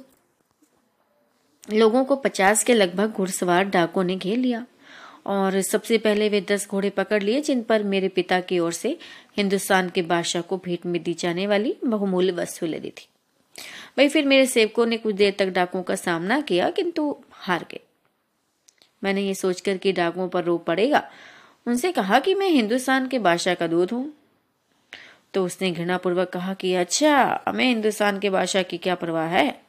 [1.63, 4.65] लोगों को पचास के लगभग घुड़सवार डाकों ने घेर लिया
[5.25, 8.97] और सबसे पहले वे दस घोड़े पकड़ लिए, जिन पर मेरे पिता की ओर से
[9.37, 13.07] हिंदुस्तान के बादशाह को भेंट में दी जाने वाली बहुमूल्य वस्तु ले दी थी।
[13.97, 17.79] वही फिर मेरे सेवकों ने कुछ देर तक डाकुओं का सामना किया, किंतु हार गए।
[19.03, 21.03] मैंने ये सोचकर कि डाकुओं पर रो पड़ेगा
[21.67, 24.13] उनसे कहा कि मैं हिंदुस्तान के बादशाह का दूध हूँ।
[25.33, 29.61] तो उसने घृणापूर्वक कहा कि अच्छा हमें हिंदुस्तान के बादशाह की क्या परवाह है?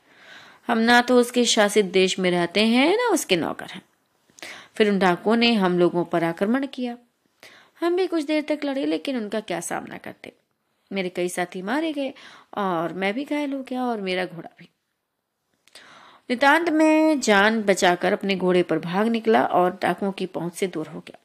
[0.66, 3.82] हम ना तो उसके शासित देश में रहते हैं, ना उसके नौकर हैं।
[4.74, 6.96] फिर उन डाकुओं ने हम लोगों पर आक्रमण किया।
[7.80, 10.32] हम भी कुछ देर तक लड़े, लेकिन उनका क्या सामना करते?
[10.92, 12.14] मेरे कई साथी मारे गए,
[12.56, 14.68] और मैं भी घायल हो गया, और मेरा घोड़ा भी।
[16.30, 20.86] नितांत में जान बचाकर अपने घोड़े पर भाग निकला, और डाकुओं की पहुँच से दूर
[20.86, 21.18] हो गया।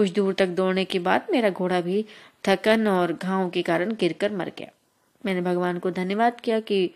[0.00, 2.04] कुछ दूर तक दौड़ने के बाद मेरा घोड़ा भी
[2.44, 4.70] थकन और घावों के कारण गिरकर मर गया।
[5.24, 6.90] मैंने भगवान को धन्यवाद किया कि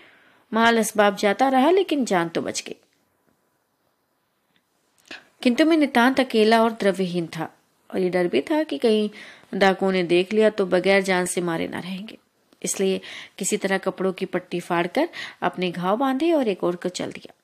[0.53, 2.77] माल असबाब जाता रहा, लेकिन जान तो बच गई।
[5.43, 7.51] किंतु मैं नितांत अकेला और द्रव्यहीन था,
[7.91, 9.09] और ये डर भी था कि कहीं
[9.55, 12.19] डाकुओं ने देख लिया तो बगैर जान से मारे ना रहेंगे।
[12.63, 13.01] इसलिए
[13.39, 15.09] किसी तरह कपड़ों की पट्टी फाड़कर
[15.43, 17.35] अपने घाव बांधे और एक और को चल दिया।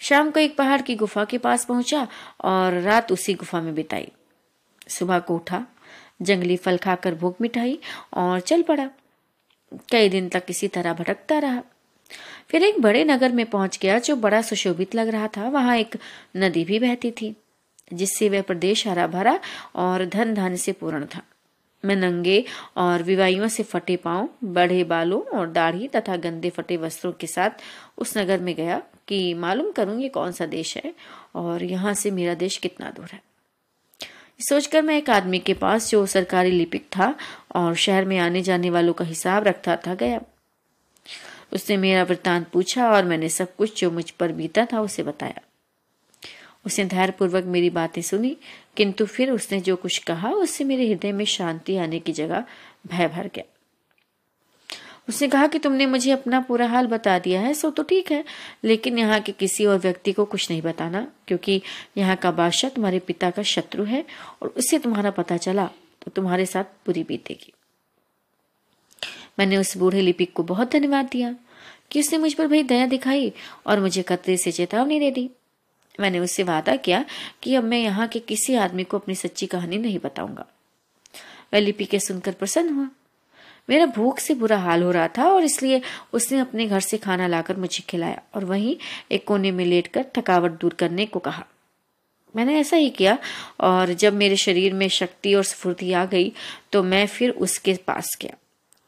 [0.00, 2.06] शाम को एक पहाड़ की गुफा के पास पहुँचा
[2.44, 4.10] और रात उसी गुफा में बिताई।
[4.90, 5.64] सुबह को उठा,
[6.22, 7.78] जंगली फल खाकर भूख मिठाई
[8.14, 8.88] और चल पड़ा।
[9.92, 11.62] कई दिन तक इसी तरह भटकता रहा।
[12.48, 15.96] फिर एक बड़े नगर में पहुँच गया जो बड़ा सुशोभित लग रहा था। वहाँ एक
[16.36, 17.34] नदी भी बहती थी,
[17.92, 19.38] जिससे वह प्रदेश हरा भरा
[19.76, 21.22] और धन धन से पूर्ण था।
[21.84, 22.44] मैं नंगे
[22.76, 27.62] और विवाहियों से फटे पाँव, बड़े बालों और दाढ़ी तथा गंदे फटे वस्त्रों के साथ
[27.98, 30.94] उस नगर में गया कि मालूम करूँ ये कौन सा देश है
[31.34, 33.22] और यहाँ से मेरा देश कितना दूर है।
[34.48, 37.14] सोचकर मैं एक आदमी के पास, जो सरकारी लिपिक था
[37.54, 40.20] और शहर में आने जाने वालों का हिसाब रखता था, गया।
[41.52, 45.40] उसने मेरा वृत्तांत पूछा और मैंने सब कुछ जो मुझ पर बीता था उसे बताया।
[46.66, 48.36] उसने धैर्यपूर्वक मेरी बातें सुनी,
[48.76, 52.44] किंतु फिर उसने जो कुछ कहा, उससे मेरे हृदय में शांति आने की जगह
[52.86, 53.44] भय भर गया।
[55.10, 58.24] उसने कहा कि तुमने मुझे अपना पूरा हाल बता दिया है, सो तो ठीक है।
[58.64, 61.60] लेकिन यहाँ के किसी और व्यक्ति को कुछ नहीं बताना, क्योंकि
[61.96, 64.04] यहाँ का बादशाह तुम्हारे पिता का शत्रु है
[64.42, 65.66] और उससे तुम्हारा पता चला
[66.02, 67.52] तो तुम्हारे साथ बुरी बीतेगी।
[69.38, 71.34] मैंने उस बूढ़े लिपिक को बहुत धन्यवाद दिया
[71.90, 73.32] कि उसने मुझ पर भाई दया दिखाई
[73.66, 75.28] और मुझे कतरे से चेतावनी दे दी।
[76.00, 77.04] मैंने उससे वादा किया
[77.42, 80.46] कि अब मैं यहाँ के किसी आदमी को अपनी सच्ची कहानी नहीं बताऊँगा।
[81.54, 82.88] वह लिपि के सुनकर प्रसन्न हुआ।
[83.68, 85.80] मेरा भूख से बुरा हाल हो रहा था और इसलिए
[86.12, 88.76] उसने अपने घर से खाना लाकर मुझे खिलाया और वहीं
[89.10, 91.44] एक कोने में लेटकर थकावट दूर करने को कहा।
[92.34, 93.18] मैंने ऐसा ही किया
[93.60, 96.32] और जब मेरे शरीर में शक्ति और स्फूर्ति आ गई
[96.72, 98.36] तो मैं फिर उसके पास गया।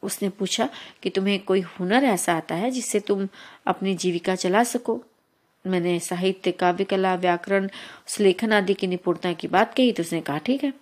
[0.03, 0.69] उसने पूछा
[1.03, 3.27] कि तुम्हें कोई हुनर ऐसा आता है जिससे तुम
[3.67, 5.01] अपनी जीविका चला सको?
[5.65, 7.69] मैंने साहित्य काव्य कला व्याकरण
[8.19, 10.73] लेखन आदि की निपुणता की बात कही तो उसने कहा, ठीक है।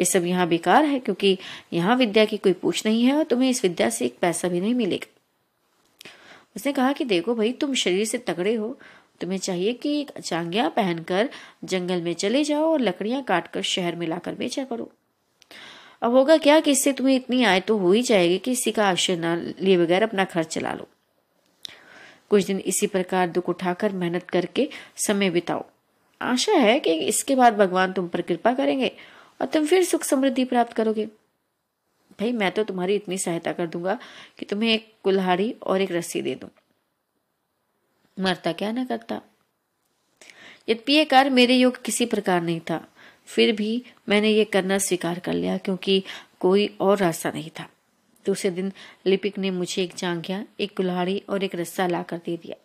[0.00, 1.36] ये सब यहाँ बेकार है, क्योंकि
[1.72, 4.60] यहाँ विद्या की कोई पूछ नहीं है और तुम्हें इस विद्या से एक पैसा भी
[4.60, 5.08] नहीं मिलेगा।
[6.56, 8.76] उसने कहा कि देखो भाई, तुम शरीर से तगड़े हो,
[9.20, 11.28] तुम्हें चाहिए कि एक चांगिया पहनकर
[11.64, 14.90] जंगल में चले जाओ और लकड़ियाँ काटकर शहर में लाकर बेचा करो।
[16.02, 18.86] अब होगा क्या कि इससे तुम्हें इतनी आय तो हो ही जाएगी कि इसी का
[18.86, 20.88] आश्रय न लिए बगैर अपना खर्च चला लो।
[22.30, 24.68] कुछ दिन इसी प्रकार दुख उठाकर मेहनत करके
[24.98, 25.64] समय बिताओ।
[26.20, 28.90] आशा है कि इसके बाद भगवान तुम पर कृपा करेंगे।
[29.42, 31.06] और तुम फिर सुख समृद्धि प्राप्त करोगे।
[32.20, 33.98] भाई, मैं तो तुम्हारी इतनी सहायता कर दूँगा
[34.38, 36.50] कि तुम्हें एक कुल्हाड़ी और एक रस्सी दे दूँ।
[38.20, 39.22] मरता क्या ना करता।
[40.68, 42.88] यद्यपि ये कार्य मेरे योग किसी प्रकार नहीं था।
[43.26, 46.04] फिर भी मैंने ये करना स्वीकार कर लिया, क्योंकि
[46.40, 47.68] कोई और रास्ता नहीं था।
[48.26, 48.72] दूसरे दिन
[49.06, 52.61] लिपिक ने मुझे एक जांघिया एक कुल्हाड़ी और एक रस्सा लाकर दे दिया।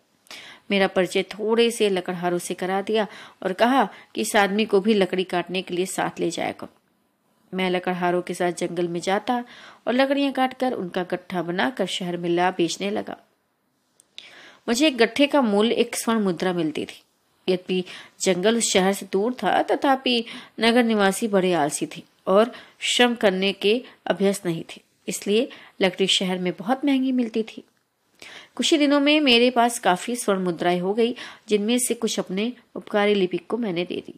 [0.70, 3.06] मेरा परिचय थोड़े से लकड़हारों से करा दिया
[3.42, 6.68] और कहा कि इस आदमी को भी लकड़ी काटने के लिए साथ ले जाया करो।
[7.54, 9.44] मैं लकड़हारों के साथ जंगल में जाता
[9.86, 13.16] और लकड़ियाँ काटकर उनका गट्ठा बनाकर शहर में ला बेचने लगा।
[14.68, 17.02] मुझे एक गट्ठे का मूल्य एक स्वर्ण मुद्रा मिलती थी।
[17.48, 17.84] यद्यपि
[18.20, 20.24] जंगल उस शहर से दूर था, तथापि
[20.60, 25.48] नगर निवासी बड़े आलसी थे और श्रम करने के अभ्यस्त नहीं थे। इसलिए
[25.80, 27.64] लकड़ी शहर में बहुत महँगी मिलती थी।
[28.54, 31.16] कुछ ही दिनों में मेरे पास काफ़ी स्वर्ण मुद्राएँ हो गई,
[31.48, 34.14] जिनमें से कुछ अपने उपकारी लिपिक को मैंने दे दी।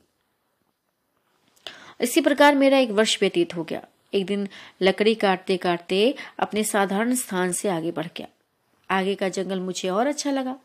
[2.01, 3.83] इसी प्रकार मेरा एक वर्ष व्यतीत हो गया।
[4.15, 4.49] एक दिन
[4.83, 8.27] लकड़ी काटते काटते अपने साधारण स्थान से आगे बढ़ गया।
[8.91, 10.57] आगे का जंगल मुझे और अच्छा लगा।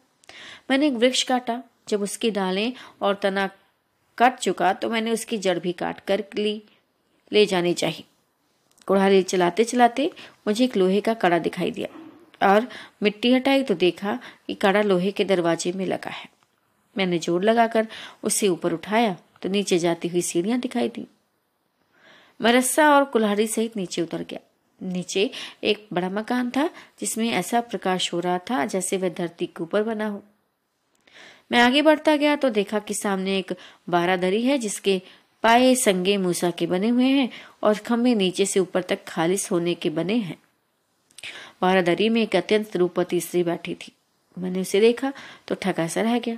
[0.70, 3.50] मैंने एक वृक्ष काटा। जब उसकी डालें और तना
[4.18, 6.62] कट चुका तो मैंने उसकी जड़ भी काट कर ली।
[7.32, 8.04] ले जानी चाहिए।
[8.88, 10.12] कुड़ारी चलाते चलाते
[10.48, 12.05] मुझे एक लोहे का कड़ा दिखाई दिया।
[12.46, 12.68] और
[13.04, 16.30] मिट्टी हटाई तो देखा कि कड़ा लोहे के दरवाजे में लगा है।
[16.96, 17.88] मैंने ज़ोर लगाकर
[18.24, 21.06] उसे ऊपर उठाया तो नीचे जाती हुई सीढ़ियाँ दिखाई दी।
[22.40, 24.40] मैं रस्सा और कुल्हाड़ी सहित नीचे उतर गया।
[24.82, 25.30] नीचे
[25.64, 29.84] एक बड़ा मकान था जिसमें ऐसा प्रकाश हो रहा था जैसे वह धरती के ऊपर
[29.84, 30.24] बना हो।
[31.52, 33.54] मैं आगे बढ़ता गया तो देखा कि सामने एक
[33.90, 35.02] बारादरी है जिसके
[35.44, 37.30] पाए संगे मूसा के बने हुए हैं
[37.64, 40.38] और खंभे नीचे से ऊपर तक खालिश होने के बने हैं।
[41.62, 43.92] बारादरी में एक अत्यंत रूपवती स्त्री बैठी थी।
[44.38, 45.14] मैंने उसे देखा
[45.48, 46.38] तो ठगा सा रह गया।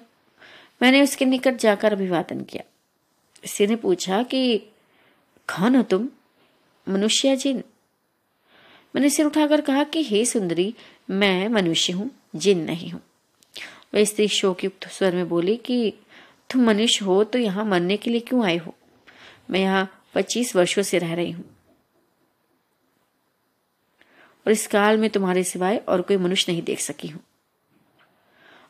[0.82, 2.64] मैंने उसके निकट जाकर अभिवादन किया।
[3.46, 4.58] स्त्री ने पूछा कि,
[5.48, 6.10] कौन हो तुम?
[6.90, 7.64] मनुष्य जिन
[8.96, 10.76] मैंने सिर उठाकर कहा कि, हे सुंदरी,
[11.10, 13.02] मैं मनुष्य हूँ, जिन नहीं हूँ।
[13.96, 15.94] वह स्त्री शोकयुक्त स्वर में बोली कि,
[16.52, 18.76] तुम मनुष्य हो तो यहाँ मरने के लिए क्यों आए हो?
[19.50, 21.57] मैं यहाँ पच्चीस वर्षों से रह रही हूँ।
[24.48, 27.24] और इस काल में तुम्हारे सिवाय और कोई मनुष्य नहीं देख सकी हूँ।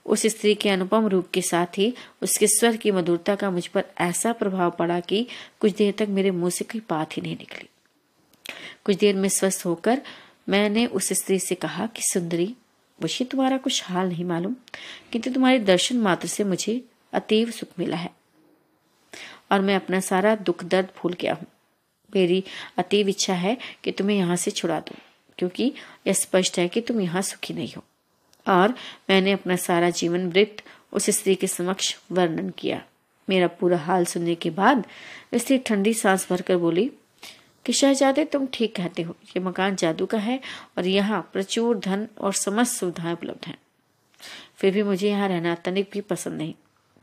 [0.06, 3.84] उस स्त्री के अनुपम रूप के साथ ही उसके स्वर की मधुरता का मुझ पर
[3.98, 5.28] ऐसा प्रभाव पड़ा कि
[5.60, 7.70] कुछ देर तक मेरे मुँह से कोई बात ही नहीं निकली।
[8.86, 10.02] कुछ देर में स्वस्थ होकर
[10.50, 12.56] मैंने उस स्त्री से कहा कि, सुंदरी,
[13.02, 14.56] मुझे तुम्हारा कुछ हाल नहीं मालूम,
[15.12, 18.12] किंतु तुम्हारे दर्शन मात्र से मुझे अतीव सुख मिला है।
[19.52, 21.48] और मैं अपना सारा दुख दर्द भूल गया हूँ।
[22.16, 22.44] मेरी
[22.78, 24.98] अतीव इच्छा है कि तुम्हें यहाँ से छुड़ा दूँ।
[25.38, 25.74] क्योंकि
[26.08, 27.84] यह स्पष्ट है कि तुम यहाँ सुखी नहीं हो।
[28.46, 28.74] और
[29.10, 32.84] मैंने अपना सारा जीवन वृत्त उस स्त्री के समक्ष वर्णन किया।
[33.30, 34.86] मेरा पूरा हाल सुनने के बाद
[35.36, 36.92] स्त्री ठंडी सांस भरकर बोली,
[37.66, 40.40] कि शहजादे, तुम ठीक कहते हो। ये मकान जादू का है
[40.78, 43.58] और यहाँ प्रचुर धन और समस्त सुविधाएँ उपलब्ध हैं।
[44.58, 46.54] फिर भी मुझे यहाँ रहना तनिक भी पसंद नहीं।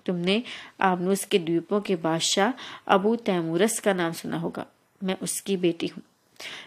[0.06, 0.42] तुमने
[0.80, 2.52] आबनूस के द्वीपों के बादशाह
[2.86, 4.66] अबू तैमूरस का नाम सुना होगा।
[5.02, 6.02] मैं उसकी बेटी हूँ।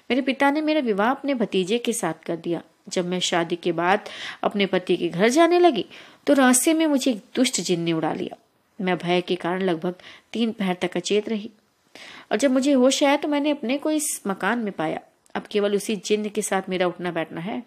[0.09, 3.72] मेरे पिता ने मेरा विवाह अपने भतीजे के साथ कर दिया। जब मैं शादी के
[3.72, 4.09] बाद
[4.43, 5.85] अपने पति के घर जाने लगी
[6.27, 8.38] तो रास्ते में मुझे एक दुष्ट जिन ने उड़ा लिया।
[8.80, 9.95] मैं भय के कारण लगभग
[10.33, 11.49] तीन पहर तक अचेत रही।
[12.31, 14.99] और जब मुझे होश आया तो मैंने अपने को इस मकान में पाया।
[15.35, 17.64] अब केवल उसी जिन्न के साथ मेरा उठना बैठना है।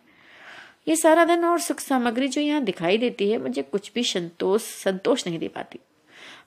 [0.88, 4.62] ये सारा धन और सुख सामग्री जो यहाँ दिखाई देती है, मुझे कुछ भी संतोष
[4.62, 5.78] संतोष नहीं दे पाती।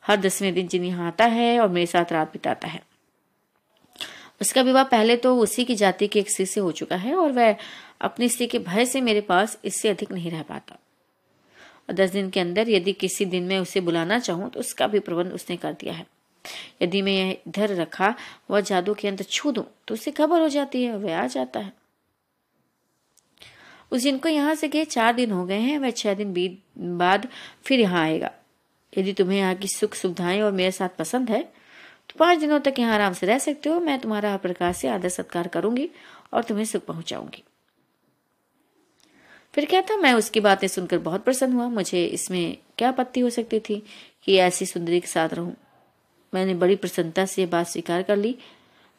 [0.07, 2.81] हर दसवें दिन जिन यहाँ आता है और मेरे साथ रात बिताता है।
[4.43, 7.31] उसका विवाह पहले तो उसी की जाति के एक स्त्री से हो चुका है और
[7.31, 7.55] वह
[8.01, 10.77] अपनी स्त्री के भय से मेरे पास इससे अधिक नहीं रह पाता।
[11.89, 14.99] और दस दिन के अंदर यदि किसी दिन में उसे बुलाना चाहूँ तो उसका भी
[14.99, 16.05] प्रबंध उसने कर दिया है।
[16.81, 18.13] यदि मैं यह इधर रखा
[18.49, 21.59] वह जादू के अंत छू दूँ तो उसे खबर हो जाती है वह आ जाता
[21.59, 21.71] है।
[23.91, 27.27] उस जिनको यहाँ से गए, चार दिन हो गए हैं, वह छह दिन बीत बाद
[27.65, 28.31] फिर यहाँ आएगा।
[28.93, 31.43] यदि तुम्हें यहाँ की सुख सुविधाएँ और मेरे साथ पसंद है
[32.19, 35.09] पाँच दिनों तक यहाँ आराम से रह सकते हो। मैं तुम्हारा हर प्रकार से आदर
[35.09, 35.89] सत्कार करूँगी
[36.33, 37.43] और तुम्हें सुख पहुंचाऊँगी।
[39.53, 39.97] फिर क्या था?
[39.97, 43.83] मैं उसकी बातें सुनकर बहुत प्रसन्न हुआ। मुझे इसमें क्या आपत्ति हो सकती थी
[44.23, 45.55] कि ऐसी सुंदरी के साथ रहूँ?
[46.33, 48.35] मैंने बड़ी प्रसन्नता से यह बात स्वीकार कर ली।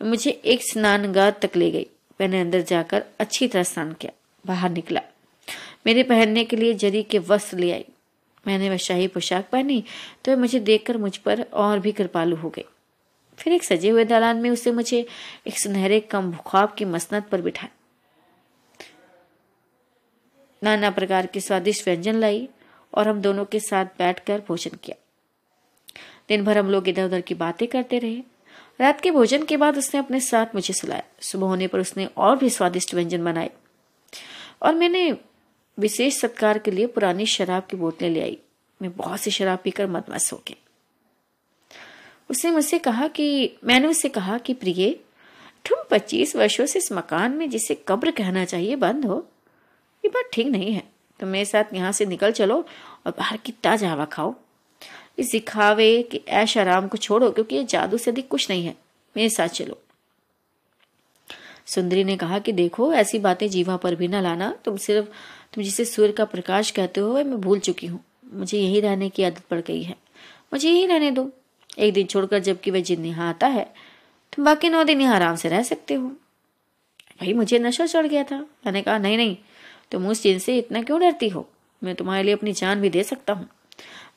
[0.02, 1.86] मुझे एक स्नानगार तक ले गई।
[2.20, 4.12] मैंने अंदर जाकर अच्छी तरह स्नान किया।
[4.46, 5.00] बाहर निकला।
[5.86, 7.84] मेरे पहनने के लिए जरी के वस्त्र ले आई।
[8.46, 9.84] मैंने वह शाही पोशाक पहनी
[10.24, 12.64] तो मुझे देखकर मुझ पर और भी कृपालु हो गई।
[13.38, 15.06] फिर एक सजे हुए दालान में उसे मुझे
[15.46, 17.70] एक सुनहरे कम ख्वाब की मसनत पर बिठाया
[20.62, 22.48] नाना प्रकार के स्वादिष्ट व्यंजन लाई
[22.94, 24.96] और हम दोनों के साथ बैठकर भोजन किया।
[26.28, 28.22] दिन भर हम लोग इधर उधर की बातें करते रहे।
[28.80, 32.36] रात के भोजन के बाद उसने अपने साथ मुझे सुलाया। सुबह होने पर उसने और
[32.36, 33.50] भी स्वादिष्ट व्यंजन बनाए।
[34.62, 35.16] और मैंने
[35.78, 38.38] विशेष सत्कार के लिए पुरानी शराब की बोतलें ले आई।
[38.82, 40.63] मैं बहुत सी शराब पीकर मतमस्त हो गया
[42.30, 44.90] उसने मुझसे कहा कि, मैंने उससे कहा कि, प्रिय,
[45.68, 49.28] तुम पच्चीस वर्षों से इस मकान में जिसे कब्र कहना चाहिए बंद हो।
[50.04, 50.82] ये बात ठीक नहीं है।
[51.20, 52.66] तुम मेरे साथ यहाँ से निकल चलो
[53.06, 54.34] और बाहर की ताज़ा हवा खाओ।
[55.18, 58.74] इस दिखावे कि ऐश आराम को छोड़ो, क्योंकि ये जादू से अधिक कुछ नहीं है।
[59.16, 59.78] मेरे साथ चलो।
[61.66, 65.06] सुंदरी ने कहा कि, देखो, ऐसी बातें जीवा पर भी न लाना। तुम सिर्फ़,
[65.54, 69.22] तुम जिसे सूर्य का प्रकाश कहते हो मैं भूल चुकी हूँ। मुझे यही रहने की
[69.22, 69.96] आदत पड़ गई है।
[70.52, 71.30] मुझे यही रहने दो।
[71.78, 73.64] एक दिन छोड़कर जबकि वह जिन यहाँ आता है,
[74.32, 76.08] तुम बाकी नौ दिन यहाँ आराम से रह सकते हो।
[77.20, 79.36] भाई मुझे नशा चढ़ गया था। मैंने कहा, नहीं नहीं,
[79.90, 81.48] तुम उस जिन से इतना क्यों डरती हो?
[81.82, 83.48] मैं तुम्हारे लिए अपनी जान भी दे सकता हूँ।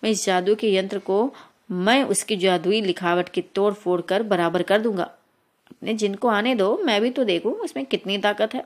[0.04, 1.34] मैं इस जादू के यंत्र को,
[1.72, 5.04] मैं उसकी जादुई लिखावट की तोड़ फोड़ कर बराबर कर दूँगा।
[5.72, 8.64] अपने जिन को आने दो, मैं भी तो देखूँ, उसमें कितनी ताकत है।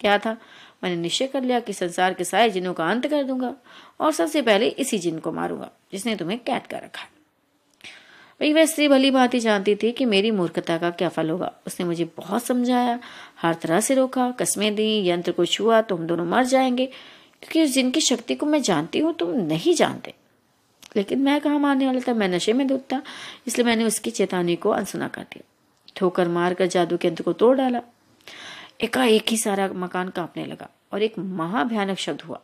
[0.00, 0.36] क्या था?
[0.84, 3.54] मैंने निश्चय कर लिया कि संसार के सारे जिनों का अंत कर दूँगा
[4.00, 7.17] और सबसे पहले इसी जिन को मारूँगा, जिसने तुम्हें कैद कर रखा है।
[8.40, 11.86] वही वह स्त्री भली भांति जानती थी कि मेरी मूर्खता का क्या फल होगा। उसने
[11.86, 13.00] मुझे बहुत समझाया,
[13.42, 17.64] हर तरह से रोका, कस्में दी, यंत्र को छुआ तो हम दोनों मर जाएँगे। क्योंकि
[17.64, 20.14] उस जिन की शक्ति को मैं जानती हूँ, तुम नहीं जानते।
[20.96, 22.14] लेकिन मैं कहा मानने वाला था?
[22.14, 23.02] मैं नशे में धुत था,
[23.46, 25.42] इसलिए मैंने उसकी चेतावनी को अनसुना कर दिया।
[25.96, 27.80] ठोकर मार कर जादू के यंत्र को तोड़ डाला।
[28.80, 32.40] एकाएक ही सारा मकान कांपने लगा और एक महाभयानक शब्द हुआ।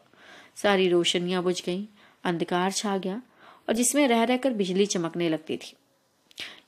[0.57, 1.87] सारी रोशनियाँ बुझ गईं,
[2.25, 3.23] अंधकार छा गया
[3.69, 5.73] और जिसमें रह रहकर बिजली चमकने लगती थी।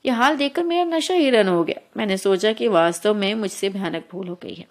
[0.07, 3.69] यह हाल देखकर मेरा नशा ही रन हो गया। मैंने सोचा कि वास्तव में मुझसे
[3.69, 4.67] भयानक भूल हो गई है।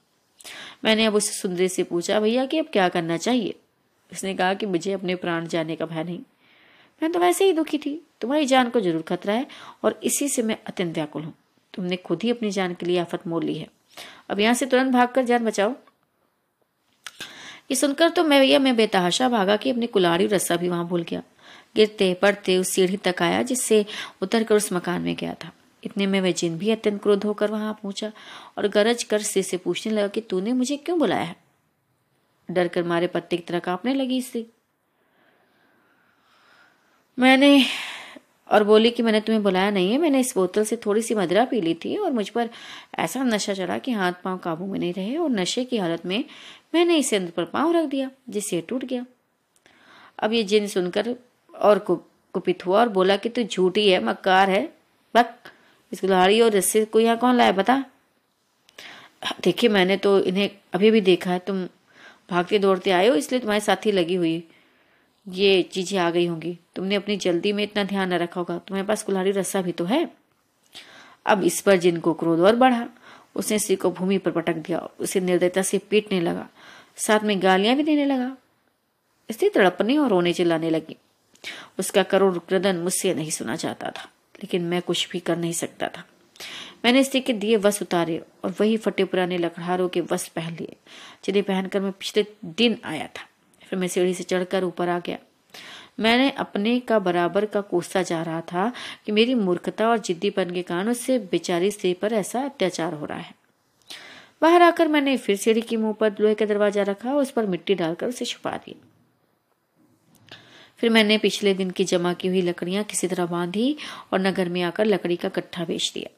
[0.85, 3.55] मैंने अब उस सुंदरी से पूछा, भैया, कि अब क्या करना चाहिए?
[4.13, 6.19] उसने कहा कि मुझे अपने प्राण जाने का भय नहीं।
[7.03, 9.47] मैं तो वैसे ही दुखी थी। तुम्हारी जान को ज़रूर खतरा है
[9.85, 11.35] और इसी से मैं अत्यंत व्याकुल हूँ।
[11.75, 13.69] तुमने खुद ही अपनी जान के लिए आफत मोल ली है।
[14.31, 15.75] अब यहाँ से तुरंत भागकर जान बचाओ।
[17.71, 21.03] ये सुनकर तो मैं, भैया, मैं बेतहाशा भागा कि अपनी कुलाड़ी रस्सा भी वहाँ भूल
[21.03, 21.23] गया।
[21.77, 23.85] गिरते पड़ते उस सीढ़ी तक आया जिससे
[24.23, 25.53] उतर कर उस मकान में गया था।
[25.85, 28.13] इतने में वह जिन भी अत्यंत क्रोध होकर वहाँ पहुँचा
[28.59, 31.25] और गरज कर से, से पूछने लगा कि तूने मुझे क्यों बुलाया?
[31.25, 31.37] है
[32.49, 34.47] डर कर मारे पत्ते की तरह कांपने लगी इससे
[37.19, 37.65] मैंने
[38.51, 41.45] और बोली कि मैंने तुम्हें बुलाया नहीं है मैंने इस बोतल से थोड़ी सी मदिरा
[41.45, 42.51] पी ली थी और मुझ पर
[42.99, 46.25] ऐसा नशा चढ़ा कि हाथ पाँव काबू में नहीं रहे और नशे की हालत में
[46.75, 49.07] मैंने इसे अंदर पर पाँव रख दिया जिससे टूट गया।
[50.19, 51.15] अब ये जिन सुनकर
[51.63, 54.63] और कुपित हुआ और बोला कि तू झूठी है, मक्कार है।
[55.15, 55.35] बक,
[55.93, 57.85] इस गुलाड़ी और रस्से को यहाँ कौन लाया, बता?
[59.45, 61.65] देखिए, मैंने तो इन्हें अभी भी देखा है। तुम
[62.31, 64.43] भागते दौड़ते आए हो, इसलिए तुम्हारे साथी लगी हुई।
[65.27, 68.87] ये चीज़ें आ गई होंगी। तुमने अपनी जल्दी में इतना ध्यान न रखा होगा। तुम्हारे
[68.87, 70.09] पास कुल्हाड़ी रस्सा भी तो है।
[71.27, 72.87] अब इस पर जिनको क्रोध और बढ़ा,
[73.37, 76.49] उसने स्त्री को भूमि पर पटक दिया उसे निर्दयता से पीटने लगा।
[76.97, 78.37] साथ में गालियाँ भी देने लगा।
[79.31, 80.97] स्त्री तड़पने और रोने चिल्लाने लगी।
[81.79, 85.89] उसका करोड़ क्रदन मुझसे नहीं सुना जाता था, लेकिन मैं कुछ भी कर नहीं सकता
[85.89, 86.05] था।
[86.85, 90.77] मैंने स्त्री के दिए वस उतारे और वही फटे पुराने लकड़हारों के वस पहन लिए,
[91.25, 93.29] जिन्हें पहनकर मैं पिछले दिन आया था।
[93.63, 95.19] फिर मैं सीढ़ी से चढ़कर ऊपर आ गया।
[96.01, 98.73] मैंने अपने का बराबर का कोसता जा रहा था
[99.07, 103.19] कि मेरी मूर्खता और जिद्दीपन के कारण उससे बेचारी स्त्री पर ऐसा अत्याचार हो रहा
[103.19, 103.35] है।
[104.43, 107.47] बाहर आकर मैंने फिर सीढ़ी के मुँह पर लोहे का दरवाज़ा रखा और उस पर
[107.47, 108.75] मिट्टी डालकर उसे छुपा दी
[110.81, 113.77] फिर मैंने पिछले दिन की जमा की हुई लकड़ियाँ किसी तरह बांधी
[114.13, 116.11] और नगर में आकर लकड़ी का कट्ठा बेच दिया।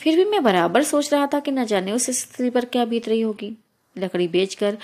[0.00, 3.08] फिर भी मैं बराबर सोच रहा था कि न जाने उस स्त्री पर क्या बीत
[3.08, 3.52] रही होगी।
[3.96, 4.76] लकड़ी बेचकर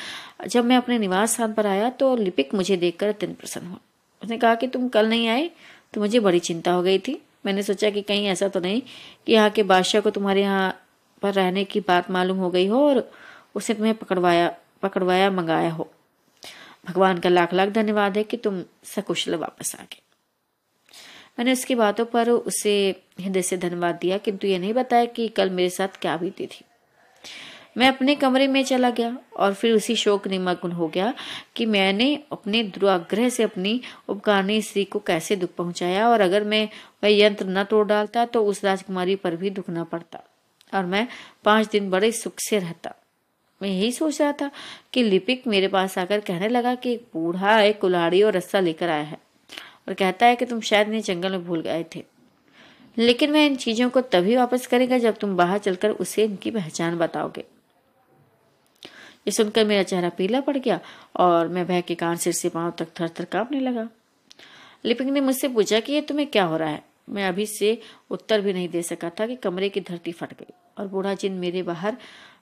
[0.46, 3.78] जब मैं अपने निवास स्थान पर आया तो लिपिक मुझे देखकर अत्यंत प्रसन्न हुआ।
[4.22, 5.50] उसने कहा कि तुम कल नहीं आए
[5.94, 8.80] तो मुझे बड़ी चिंता हो गई थी। मैंने सोचा कि कहीं ऐसा तो नहीं
[9.26, 10.74] कि यहाँ के बादशाह को तुम्हारे यहाँ
[11.22, 13.10] पर रहने की बात मालूम हो गई हो और
[13.54, 14.48] उसने तुम्हें पकड़वाया
[14.82, 15.90] पकड़वाया, मंगाया हो।
[16.88, 20.02] भगवान का लाख लाख धन्यवाद है कि तुम सकुशल वापस आ गए।
[21.38, 22.74] मैंने उसकी बातों पर उसे
[23.20, 26.64] हृदय से धन्यवाद दिया किंतु ये नहीं बताया कि कल मेरे साथ क्या बीती थी।
[27.76, 31.12] मैं अपने कमरे में चला गया और फिर उसी शोक निमग्न हो गया
[31.56, 36.68] कि मैंने अपने दुराग्रह से अपनी उपकारणी स्त्री को कैसे दुख पहुँचाया और अगर मैं
[37.04, 40.22] वह यंत्र न तोड़ डालता तो उस राजकुमारी पर भी दुख न पड़ता
[40.74, 41.06] और मैं
[41.44, 42.94] पाँच दिन बड़े सुख से रहता।
[43.62, 44.50] मैं यही सोच रहा था
[44.92, 48.88] कि लिपिक मेरे पास आकर कहने लगा कि एक बूढ़ा, एक कुल्हाड़ी और रस्सा लेकर
[48.88, 49.18] आया है
[49.88, 52.04] और कहता है कि तुम शायद इन्हें जंगल में भूल गए थे।
[52.98, 56.98] लेकिन मैं इन चीज़ों को तभी वापस करेगा जब तुम बाहर चलकर उसे इनकी पहचान
[56.98, 57.44] बताओगे।
[59.26, 60.80] ये सुनकर मेरा चेहरा पीला पड़ गया
[61.16, 63.88] और मैं भय के कान सिर से पाँव तक थर थर कांपने लगा।
[64.84, 66.82] लिपिक ने मुझसे पूछा कि ये तुम्हें क्या हो रहा है?
[67.08, 67.78] मैं अभी से
[68.10, 71.32] उत्तर भी नहीं दे सका था कि कमरे की धरती फट गई और बूढ़ा जिन
[71.32, 71.96] मेरे बाहर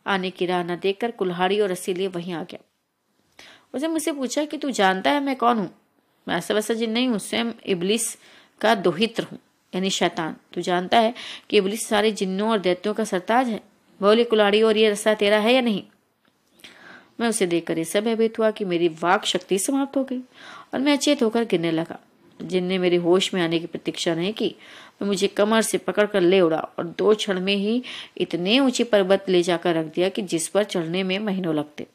[0.06, 2.58] आने की राह न देखकर कुल्हाड़ी और रस्सी लिए वहीं आ गया।
[3.74, 5.70] उसने मुझसे पूछा कि तू जानता है मैं कौन हूँ?
[6.28, 8.18] मैं ऐसा वैसा जिन नहीं हूँ, स्वयं इबलिस
[8.60, 9.38] का दोहित्र हूँ,
[9.74, 11.14] यानी शैतान। तू जानता है
[11.50, 13.60] कि इबलिस सारे जिन्नों और दैत्यों का सरताज है।
[14.00, 15.82] बोले, कुल्हाड़ी, और ये रस्सा तेरा है या नहीं?
[17.20, 20.20] मैं उसे देखकर सब भयभीत हुआ कि मेरी वाक शक्ति समाप्त हो गई
[20.74, 21.98] और मैं अचेत होकर गिरने लगा।
[22.42, 24.56] जिनने मेरे होश में आने की प्रतीक्षा नहीं की
[25.02, 27.82] मैं मुझे कमर से पकड़कर ले उड़ा और दो क्षण में ही
[28.18, 31.86] इतने ऊँचे पर्वत ले जाकर रख दिया कि जिस पर चढ़ने में महीनों लगते।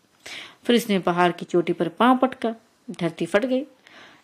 [0.63, 2.55] फिर इसने पहाड़ की चोटी पर पाँव पटका,
[2.91, 3.63] धरती फट गई।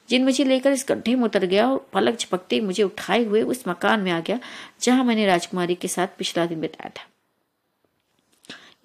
[0.10, 3.64] जिन मुझे लेकर इस गड्ढे में उतर गया और पलक झपकते मुझे उठाए हुए उस
[3.68, 4.40] मकान में आ गया,
[4.82, 7.08] जहाँ मैंने राजकुमारी के साथ पिछला दिन बिताया था।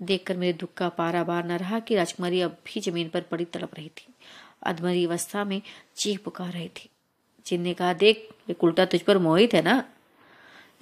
[0.02, 3.44] देखकर मेरे दुख का पारा बार न रहा कि राजकुमारी अब भी ज़मीन पर पड़ी
[3.44, 4.14] तड़प रही थी।
[4.62, 5.62] अधमरी अवस्था में
[5.96, 6.88] चीख पुकार रही थी।
[7.46, 9.84] जिन ने कहा, देख, ये उल्टा तुझ पर मोहित है ना?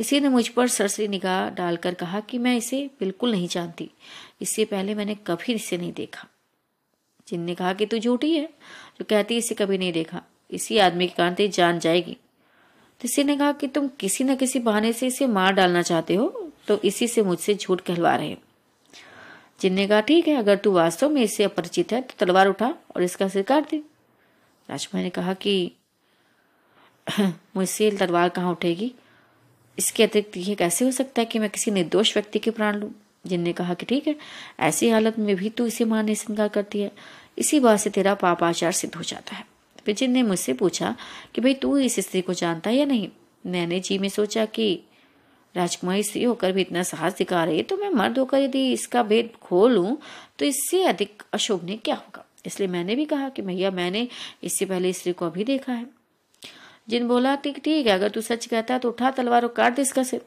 [0.01, 3.91] इसी ने मुझ पर सरसरी निगाह डालकर कहा कि मैं इसे बिल्कुल नहीं जानती।
[4.43, 6.29] इससे पहले मैंने कभी इसे नहीं देखा।
[7.29, 8.45] जिन ने कहा कि तू झूठी है,
[8.99, 12.17] जो कहती इसे कभी नहीं देखा। इसी आदमी के कारण तेरी जान जाएगी।
[13.01, 16.15] तो इसी ने कहा कि तुम किसी न किसी बहाने से इसे मार डालना चाहते
[16.15, 18.37] हो तो इसी से मुझसे झूठ कहलवा रहे हो।
[19.61, 23.03] जिन कहा, ठीक है, अगर तू वास्तव में इससे अपरिचित है तो तलवार उठा और
[23.03, 23.83] इसका सिर काट दे।
[24.69, 25.73] राजकुमार ने कहा कि
[27.57, 28.93] मुझसे तलवार कहाँ उठेगी?
[29.79, 32.91] इसके अतिरिक्त यह कैसे हो सकता है कि मैं किसी निर्दोष व्यक्ति के प्राण लूँ,
[33.27, 34.17] जिनने कहा कि ठीक है,
[34.61, 36.91] ऐसी हालत में भी तू इसे मारने से इनकार करती है।
[37.39, 39.45] इसी बात से तेरा पाप आचार सिद्ध हो जाता है।
[39.87, 40.95] फिर जिन ने मुझसे पूछा
[41.35, 43.09] कि भाई तू इस स्त्री को जानता है या नहीं,
[43.45, 44.73] मैंने जी में सोचा कि
[45.55, 49.03] राजकुमारी स्त्री होकर भी इतना साहस दिखा रही है तो मैं मर्द होकर यदि इसका
[49.03, 49.95] भेद खोलूं
[50.39, 52.25] तो इससे अधिक अशोभनीय क्या होगा?
[52.47, 54.07] इसलिए मैंने भी कहा कि भैया, मैंने
[54.43, 55.87] इससे पहले स्त्री को अभी देखा है।
[56.89, 59.75] जिन बोला, ठीक ठीक है, अगर तू सच कहता है तो उठा तलवार और काट
[59.75, 60.21] दे इसका सिर.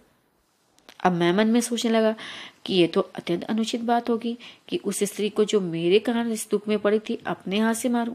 [1.03, 2.15] अब मैं मन में सोचने लगा
[2.65, 6.47] कि ये तो अत्यंत अनुचित बात होगी कि उस स्त्री को जो मेरे कारण इस
[6.51, 8.13] दुख में पड़ी थी, अपने हाथ से मारूं।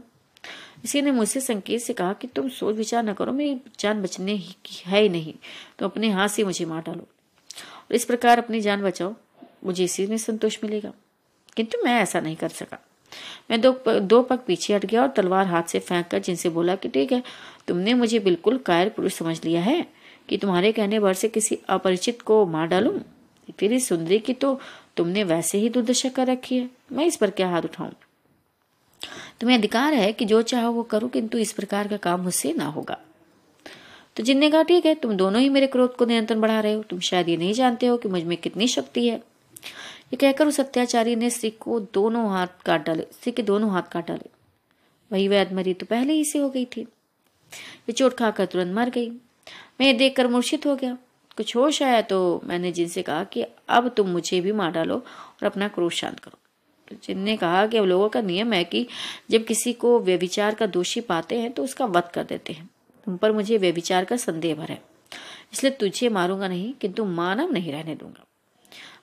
[0.85, 4.31] इसी ने मुझसे संकेत से कहा कि तुम सोच विचार न करो, मेरी जान बचने
[4.31, 5.33] ही की है ही नहीं।
[5.79, 9.15] तो अपने हाथ से मुझे मार डालो। और इस प्रकार अपनी जान बचाओ,
[9.65, 10.93] मुझे इसी में संतोष मिलेगा।
[11.55, 12.79] किंतु मैं ऐसा नहीं कर सका।
[13.51, 16.75] मैं दो दो पग पीछे हट गया और तलवार हाथ से फेंक कर जिनसे बोला
[16.75, 17.23] कि, ठीक है
[17.67, 19.87] तुमने मुझे बिल्कुल कायर पुरुष समझ लिया है
[20.29, 22.99] कि तुम्हारे कहने भर से किसी अपरिचित को मार डालूं?
[23.59, 24.59] फिर इस सुंदरी की तो
[24.97, 27.89] तुमने वैसे ही दुर्दशा कर रखी है। मैं इस पर क्या हाथ उठाऊं?
[29.41, 32.65] तुम्हें अधिकार है कि जो चाहो वो करो, किंतु इस प्रकार का काम मुझसे ना
[32.65, 32.97] होगा।
[34.15, 36.83] तो जिनने कहा ठीक है, तुम दोनों ही मेरे क्रोध को नियंत्रण बढ़ा रहे हो।
[36.83, 39.17] तुम शायद ये नहीं जानते हो कि मुझमें कितनी शक्ति है।
[40.07, 43.81] ये कहकर उस अत्याचारी ने स्त्री को दोनों हाथ काट डाले, स्त्री के दोनों हाथ
[43.81, 44.29] काट डाले।
[45.11, 46.87] वही वैद मरी तो पहले ही से हो गई थी।
[47.87, 49.09] वे चोट खाकर तुरंत मर गई।
[49.79, 50.97] मैं देखकर मूर्छित हो गया।
[51.37, 55.45] कुछ होश आया तो मैंने जिनसे कहा कि अब तुम मुझे भी मार डालो और
[55.45, 56.37] अपना क्रोध शांत करो।
[56.87, 58.87] तो जिनने कहा कि अब लोगों का नियम है कि
[59.31, 62.69] जब किसी को व्यविचार का दोषी पाते हैं तो उसका वध कर देते हैं।
[63.05, 64.81] तुम पर मुझे व्यविचार का संदेह भर है।
[65.53, 68.25] इसलिए तुझे मारूँगा नहीं, किंतु मानव नहीं रहने दूँगा।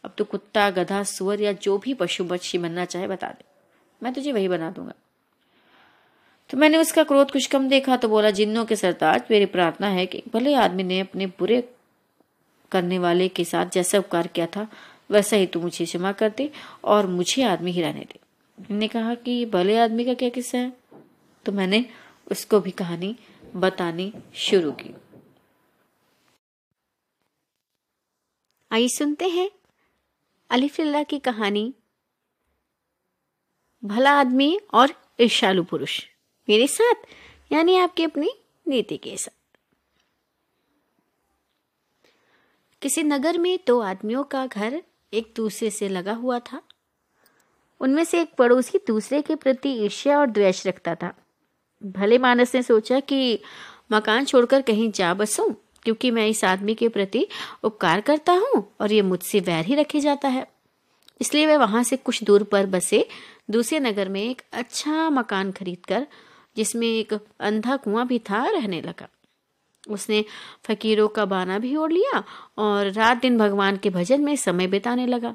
[0.05, 3.45] अब तो कुत्ता, गधा, सुअर या जो भी पशु पक्षी बनना चाहे बता दे।
[4.03, 4.93] मैं तुझे वही बना दूँगा।
[6.51, 10.07] तो मैंने उसका क्रोध कुछ कम देखा तो बोला, जिन्नों के सरताज, मेरी प्रार्थना है
[10.07, 11.63] कि भले आदमी ने अपने बुरे
[12.73, 14.67] करने वाले के साथ जैसा उपकार किया था,
[15.11, 16.51] वैसा ही तू मुझे क्षमा कर दे
[16.85, 20.73] और मुझे आदमी ही रहने दे। ने कहा कि भले आदमी का क्या किस्सा है?
[21.47, 21.85] तो मैंने
[22.31, 23.17] उसको भी कहानी
[23.57, 24.95] बतानी शुरू की।
[28.71, 29.51] आइए सुनते हैं
[30.51, 31.73] अलीफिल्ला की कहानी,
[33.83, 36.03] भला आदमी और ईर्षालु पुरुष।
[36.49, 36.95] मेरे साथ,
[37.53, 38.31] यानी आपकी अपनी
[38.67, 39.59] नीति के साथ।
[42.83, 44.83] किसी नगर में दो आदमियों का घर
[45.13, 46.61] एक दूसरे से लगा हुआ था।
[47.81, 51.15] उनमें से एक पड़ोसी दूसरे के प्रति ईर्ष्या और द्वेष रखता था।
[51.83, 53.41] भले मानस ने सोचा कि
[53.93, 55.49] मकान छोड़कर कहीं जा बसूं,
[55.83, 57.27] क्योंकि मैं इस आदमी के प्रति
[57.65, 60.47] उपकार करता हूँ और ये मुझसे वैर ही रखे जाता है।
[61.21, 63.07] इसलिए वह वहाँ से कुछ दूर पर बसे
[63.51, 66.07] दूसरे नगर में एक अच्छा मकान खरीदकर
[66.57, 69.09] जिसमें एक अंधा कुआँ भी था, रहने लगा।
[69.91, 70.25] उसने
[70.65, 72.25] फकीरों का बाना भी ओढ़ लिया
[72.59, 75.35] और रात दिन भगवान के भजन में समय बिताने लगा।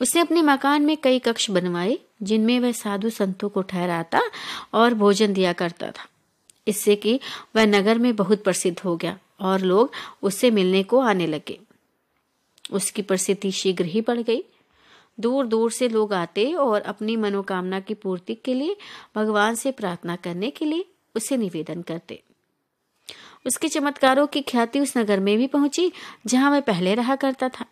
[0.00, 4.20] उसने अपने मकान में कई कक्ष बनवाए, जिनमें वह साधु संतों को ठहराता
[4.74, 6.08] और भोजन दिया करता था।
[6.66, 7.20] इससे कि
[7.56, 11.60] वह नगर में बहुत प्रसिद्ध हो गया और लोग उससे मिलने को आने लगे।
[12.72, 14.44] उसकी प्रसिद्धि शीघ्र ही बढ़ गई।
[15.20, 18.76] दूर दूर से लोग आते और अपनी मनोकामना की पूर्ति के लिए,
[19.16, 20.84] भगवान से प्रार्थना करने के लिए
[21.16, 22.22] उसे निवेदन करते।
[23.46, 25.92] उसके चमत्कारों की ख्याति उस नगर में भी पहुँची,
[26.26, 27.64] जहाँ वह पहले रहा करता था।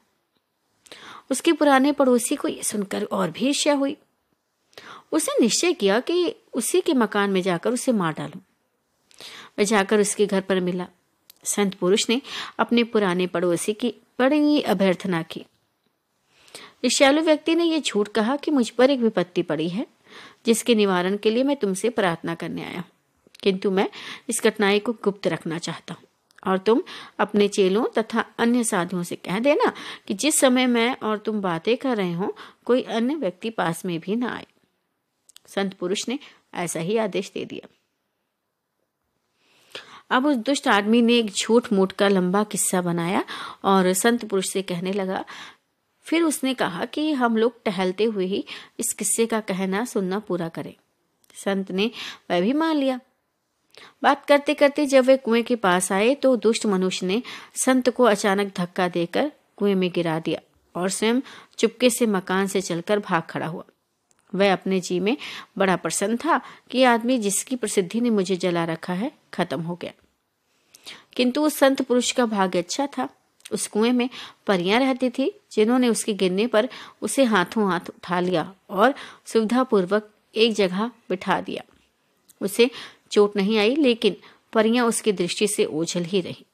[1.31, 3.97] उसके पुराने पड़ोसी को यह सुनकर और भी ईर्ष्या हुई।
[5.13, 8.41] उसने निश्चय किया कि उसी के मकान में जाकर उसे मार डालूं।
[9.59, 10.87] वह जाकर उसके घर पर मिला।
[11.45, 12.23] संत पुरुष ने
[12.59, 15.45] अपने पुराने पड़ोसी की बड़ी अभ्यर्थना की।
[16.85, 19.87] ईर्ष्यालु व्यक्ति ने यह झूठ कहा कि मुझ पर एक विपत्ति पड़ी है,
[20.47, 22.85] जिसके निवारण के लिए मैं तुमसे प्रार्थना करने आया
[23.43, 23.89] किंतु मैं
[24.29, 26.03] इस कठिनाई को गुप्त रखना चाहता हूँ।
[26.47, 26.83] और तुम
[27.19, 29.73] अपने चेलों तथा अन्य साधुओं से कह देना
[30.07, 34.01] कि जिस समय मैं और तुम बातें कर रहे हो, कोई अन्य व्यक्ति पास में
[34.01, 34.47] भी ना आए।
[35.49, 36.19] संत पुरुष ने
[36.55, 37.69] ऐसा ही आदेश दे दिया।
[40.11, 43.25] अब उस दुष्ट आदमी ने एक झूठ मूठ का लंबा किस्सा बनाया
[43.65, 45.25] और संत पुरुष से कहने लगा
[46.07, 48.45] फिर उसने कहा कि हम लोग टहलते हुए ही
[48.79, 50.75] इस किस्से का कहना सुनना पूरा करें।
[51.35, 51.91] संत ने,
[52.31, 53.01] वह भी मान लिया।
[54.03, 57.23] बात करते करते जब वे कुएँ के पास आए तो दुष्ट मनुष्य ने
[57.55, 60.41] संत को अचानक धक्का देकर कुएँ में गिरा दिया
[60.81, 61.21] और स्वयं
[61.59, 63.65] चुपके से मकान से चलकर भाग खड़ा हुआ।
[64.35, 65.17] वह अपने जी में
[65.59, 69.93] बड़ा प्रसन्न था कि आदमी जिसकी प्रसिद्धि ने मुझे जला रखा है, खत्म हो गया।
[71.17, 73.09] किंतु उस संत पुरुष का भाग्य अच्छा था।
[73.53, 74.09] उस कुएँ में
[74.47, 76.69] परियाँ रहती थी, जिन्होंने उसके गिरने पर
[77.03, 78.95] उसे हाथों हाथ उठा लिया और
[79.27, 81.63] सुविधापूर्वक एक जगह बिठा दिया।
[82.41, 82.71] उसे
[83.11, 84.17] चोट नहीं आई, लेकिन
[84.53, 86.45] परियाँ उसकी दृष्टि से ओझल ही रही।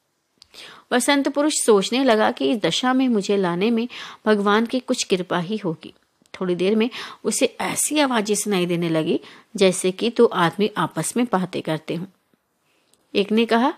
[0.93, 3.89] वसंत पुरुष सोचने लगा कि इस दशा में मुझे लाने में
[4.27, 5.95] भगवान की कुछ कृपा ही होगी।
[6.41, 6.91] थोड़ी देर में
[7.25, 9.21] उसे ऐसी आवाज़ें सुनाई देने लगी,
[9.57, 12.07] जैसे कि तो आदमी आपस में बातें करते हों।
[13.15, 13.75] एक ने कहा,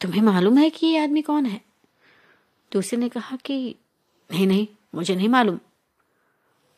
[0.00, 1.67] तुम्हें मालूम है कि ये आदमी कौन है?
[2.72, 3.74] दूसरे ने कहा कि,
[4.30, 5.58] नहीं नहीं, मुझे नहीं मालूम।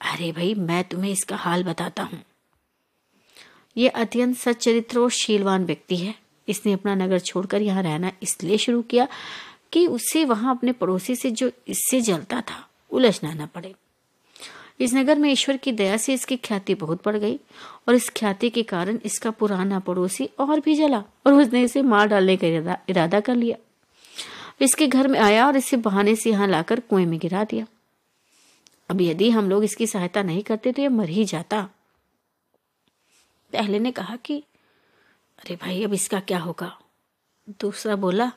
[0.00, 2.22] अरे भाई, मैं तुम्हें इसका हाल बताता हूँ।
[3.76, 6.14] ये अत्यंत सच्चरित्र और शीलवान व्यक्ति है।
[6.48, 9.06] इसने अपना नगर छोड़कर यहाँ रहना इसलिए शुरू किया
[9.72, 13.74] कि उसे वहाँ अपने पड़ोसी से जो इससे जलता था उलझना न पड़े।
[14.80, 17.38] इस नगर में ईश्वर की दया से इसकी ख्याति बहुत बढ़ गई
[17.88, 22.08] और इस ख्याति के कारण इसका पुराना पड़ोसी और भी जला और उसने इसे मार
[22.08, 23.56] डालने का इरादा कर लिया।
[24.60, 27.66] इसके घर में आया और इसे बहाने से यहाँ लाकर कुएँ में गिरा दिया।
[28.90, 31.68] अब यदि हम लोग इसकी सहायता नहीं करते तो यह मर ही जाता।
[33.52, 34.44] पहले ने कहा कि,
[35.38, 36.78] अरे भाई, अब इसका क्या होगा?
[37.50, 38.32] दूसरा बोला,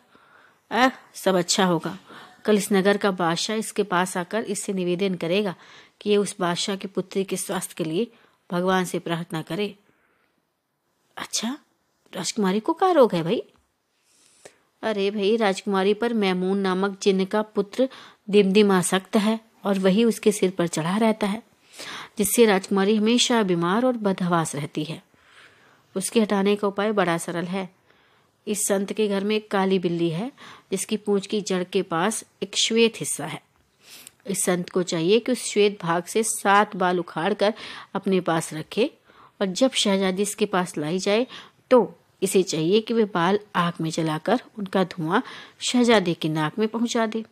[0.72, 2.00] अह, सब अच्छा होगा।
[2.46, 5.56] कल इस नगर का बादशाह इसके पास आकर इससे निवेदन करेगा
[6.02, 8.12] कि ये उस बादशाह की पुत्री के स्वास्थ्य के लिए
[8.52, 9.76] भगवान से प्रार्थना करे।
[11.18, 11.58] अच्छा
[12.14, 13.44] राजकुमारी को क्या रोग है भाई?
[14.84, 17.90] अरे भाई, राजकुमारी पर मैमून नामक जिनका पुत्र
[18.30, 21.44] दिमदिम आसक्त है और वही उसके सिर पर चढ़ा रहता है,
[22.18, 25.04] जिससे राजकुमारी हमेशा बीमार और बदहवास रहती है।
[25.96, 27.70] उसके हटाने का उपाय बड़ा सरल है।
[28.48, 30.32] इस संत के घर में एक काली बिल्ली है,
[30.72, 33.42] जिसकी पूंछ की जड़ के पास एक श्वेत हिस्सा है।
[34.28, 37.54] इस संत को चाहिए कि उस श्वेत भाग से सात बाल उखाड़ कर
[37.94, 38.92] अपने पास रखे
[39.42, 41.28] और जब शहजादी इसके पास लाई जाए
[41.72, 45.24] तो इसे चाहिए कि वे बाल आग में जलाकर उनका धुआँ
[45.60, 47.24] शहजादे की नाक में पहुँचा दे।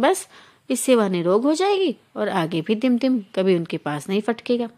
[0.00, 0.28] बस,
[0.70, 4.68] इस सेवा निरोग हो जाएगी और आगे भी दिम दिम कभी उनके पास नहीं फटकेगा।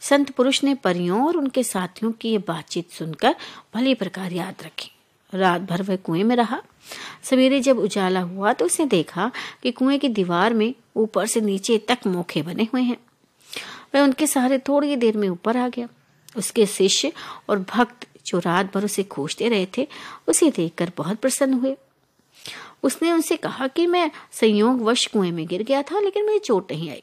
[0.00, 3.34] संत पुरुष ने परियों और उनके साथियों की ये बातचीत सुनकर
[3.74, 4.90] भली प्रकार याद रखी।
[5.34, 6.62] रात भर वह कुएँ में रहा।
[7.22, 9.30] सवेरे जब उजाला हुआ तो उसने देखा
[9.62, 12.96] कि कुएँ की दीवार में ऊपर से नीचे तक मोखे बने हुए हैं।
[13.94, 15.88] वह उनके सहारे थोड़ी देर में ऊपर आ गया।
[16.36, 17.12] उसके शिष्य
[17.48, 19.88] और भक्त जो रात भर उसे खोजते रहे थे,
[20.28, 21.76] उसे देखकर बहुत प्रसन्न हुए।
[22.82, 26.72] उसने उनसे कहा कि मैं संयोग वश कुएँ में गिर गया था, लेकिन मुझे चोट
[26.72, 27.02] नहीं आई।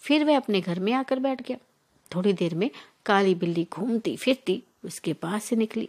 [0.00, 1.56] फिर वह अपने घर में आकर बैठ गया।
[2.14, 2.70] थोड़ी देर में
[3.06, 5.88] काली बिल्ली घूमती फिरती उसके पास से निकली।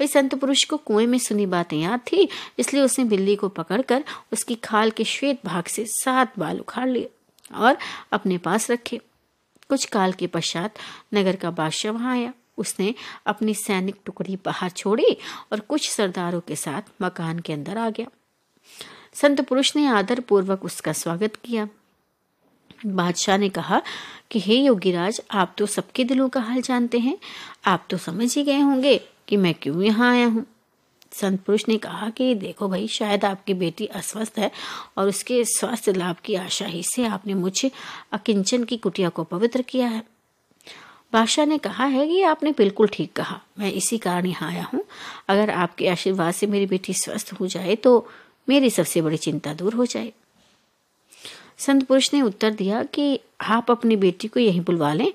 [0.00, 2.28] वही संत पुरुष को कुएँ में सुनी बातें याद थी,
[2.58, 7.10] इसलिए उसने बिल्ली को पकड़कर उसकी खाल के श्वेत भाग से सात बाल उखाड़ लिए
[7.54, 7.78] और
[8.12, 9.00] अपने पास रखे।
[9.70, 10.78] कुछ काल के पश्चात
[11.14, 12.94] नगर का बादशाह वहाँ आया। उसने
[13.26, 15.16] अपनी सैनिक टुकड़ी बाहर छोड़ी
[15.52, 18.06] और कुछ सरदारों के साथ मकान के अंदर आ गया।
[19.14, 21.68] संत पुरुष ने आदर पूर्वक उसका स्वागत किया।
[22.86, 23.82] बादशाह ने कहा
[24.30, 27.18] कि, हे योगीराज, आप तो सबके दिलों का हाल जानते हैं।
[27.66, 30.46] आप तो समझ ही गए होंगे कि मैं क्यों यहाँ आया हूँ।
[31.12, 34.50] संत पुरुष ने कहा कि देखो भाई, शायद आपकी बेटी अस्वस्थ है
[34.98, 37.70] और उसके स्वास्थ्य लाभ की आशा ही से आपने मुझे
[38.12, 40.02] अकिंचन की कुटिया को पवित्र किया है।
[41.12, 44.84] बादशाह ने कहा है कि आपने बिल्कुल ठीक कहा। मैं इसी कारण यहाँ आया हूँ।
[45.28, 48.08] अगर आपके आशीर्वाद से मेरी बेटी स्वस्थ हो जाए तो
[48.48, 50.12] मेरी सबसे बड़ी चिंता दूर हो जाए।
[51.58, 55.12] संत पुरुष ने उत्तर दिया कि आप अपनी बेटी को यहीं बुलवा लें।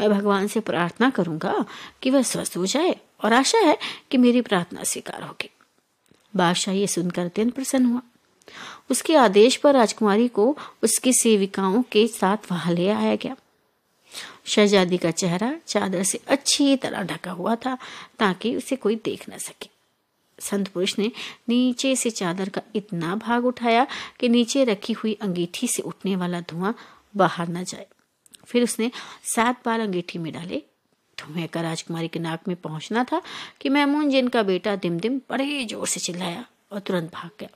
[0.00, 1.64] मैं भगवान से प्रार्थना करूँगा
[2.02, 3.78] कि वह स्वस्थ हो जाए। और आशा है
[4.10, 5.50] कि मेरी प्रार्थना स्वीकार होगी।
[6.36, 8.02] बादशाह ये सुनकर अत्यंत प्रसन्न हुआ।
[8.90, 13.36] उसके आदेश पर राजकुमारी को उसकी सेविकाओं के साथ वहाँ ले आया गया।
[14.46, 17.78] शहजादी का चेहरा चादर से अच्छी तरह ढका हुआ था
[18.18, 19.68] ताकि उसे कोई देख न सके।
[20.40, 21.12] संत पुरुष ने
[21.48, 23.86] नीचे से चादर का इतना भाग उठाया
[24.20, 26.74] कि नीचे रखी हुई अंगीठी से उठने वाला धुआँ
[27.16, 27.86] बाहर न जाए।
[28.46, 28.90] फिर उसने
[29.24, 30.62] सात बार अंगीठी में डाले
[31.18, 33.22] धुएँ का राजकुमारी के नाक में पहुँचना था
[33.60, 37.48] कि मैमून जिनका बेटा दिम दिम बड़े ज़ोर से चिल्लाया और तुरंत भाग गया।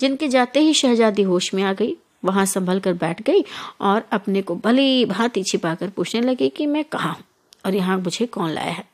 [0.00, 3.44] जिनके जाते ही शहजादी होश में आ गई, वहाँ संभल कर बैठ गई
[3.80, 7.24] और अपने को भली भांति छिपाकर पूछने लगी कि मैं कहा हूँ
[7.66, 8.84] और यहाँ मुझे कौन लाया है?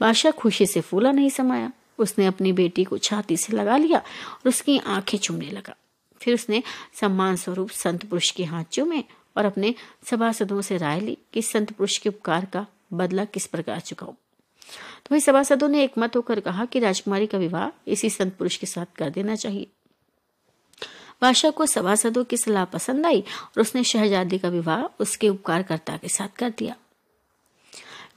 [0.00, 4.48] बादशाह खुशी से फूला नहीं समाया। उसने अपनी बेटी को छाती से लगा लिया और
[4.48, 5.74] उसकी आँखें चूमने लगा।
[6.20, 6.62] फिर उसने
[7.00, 9.04] सम्मान स्वरूप संत पुरुष के हाथ चूमे
[9.36, 9.74] और अपने
[10.10, 14.12] सभासदों से राय ली कि संत पुरुष के उपकार का बदला किस प्रकार चुकाऊं।
[15.04, 18.56] तो वही सभासदों ने एक मत होकर कहा कि राजकुमारी का विवाह इसी संत पुरुष
[18.56, 19.66] के साथ कर देना चाहिए।
[21.22, 26.08] बादशाह को सभासदों की सलाह पसंद आई और उसने शहजादी का विवाह उसके उपकारकर्ता के
[26.08, 26.76] साथ कर दिया।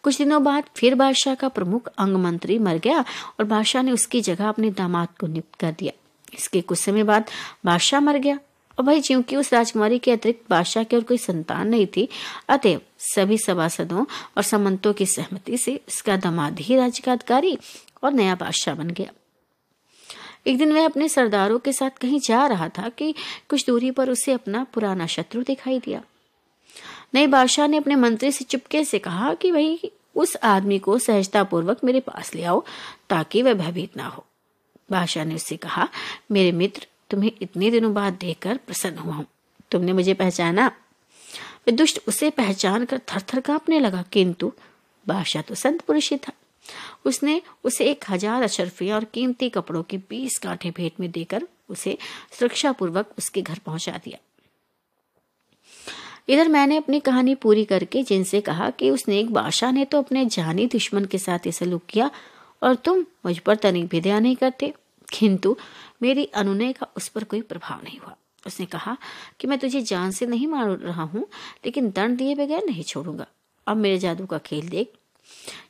[0.03, 3.01] कुछ दिनों बाद फिर बादशाह का प्रमुख अंग मंत्री मर गया
[3.39, 5.93] और बादशाह ने उसकी जगह अपने दामाद को नियुक्त कर दिया।
[6.33, 7.29] इसके कुछ समय बाद
[7.65, 8.39] बादशाह मर गया।
[8.79, 12.09] और भाई क्योंकि उस राजकुमारी के अतिरिक्त बादशाह की और कोई संतान नहीं थी,
[12.49, 14.05] अतएव सभी सभासदों
[14.37, 17.57] और समंतों की सहमति से उसका दामाद ही राज्य का अधिकारी
[18.03, 19.11] और नया बादशाह बन गया।
[20.47, 23.15] एक दिन वह अपने सरदारों के साथ कहीं जा रहा था कि
[23.49, 26.01] कुछ दूरी पर उसे अपना पुराना शत्रु दिखाई दिया।
[27.13, 31.43] नए बादशाह ने अपने मंत्री से चुपके से कहा कि भाई, उस आदमी को सहजता
[31.43, 32.63] पूर्वक मेरे पास ले आओ
[33.09, 34.25] ताकि वह भयभीत ना हो।
[34.91, 35.87] बादशाह ने उससे कहा,
[36.31, 39.25] मेरे मित्र तुम्हें इतने दिनों बाद देखकर प्रसन्न हुआ हूँ।
[39.71, 40.71] तुमने मुझे पहचाना।
[41.69, 44.51] दुष्ट उसे पहचान कर थर थर कांपने लगा, किंतु
[45.05, 46.33] बादशाह तो संत पुरुष ही था।
[47.05, 51.97] उसने उसे एक हज़ार अशरफिया और कीमती कपड़ों की बीस कांठे भेंट में देकर उसे
[52.31, 54.19] सुरक्षा पूर्वक उसके घर पहुँचा दिया।
[56.29, 60.25] इधर मैंने अपनी कहानी पूरी करके जिनसे कहा कि उसने एक बादशाह ने तो अपने
[60.27, 62.09] जानी दुश्मन के साथ ये सलूक किया
[62.61, 64.73] और तुम मुझ पर तनिक भी दया नहीं करते।
[65.09, 65.55] किंतु
[66.01, 68.15] मेरी अनुनय का उस पर कोई प्रभाव नहीं हुआ।
[68.47, 68.97] उसने कहा
[69.39, 71.27] कि मैं तुझे जान से नहीं मार रहा हूँ,
[71.65, 73.25] लेकिन दंड दिए बगैर नहीं छोड़ूँगा।
[73.67, 74.91] अब मेरे जादू का खेल देख।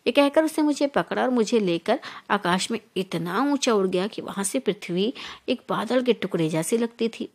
[0.08, 4.22] ये कहकर उसने मुझे पकड़ा और मुझे लेकर आकाश में इतना ऊँचा उड़ गया कि
[4.22, 5.14] वहाँ से पृथ्वी
[5.50, 7.30] एक बादल के टुकड़े जैसी लगती थी।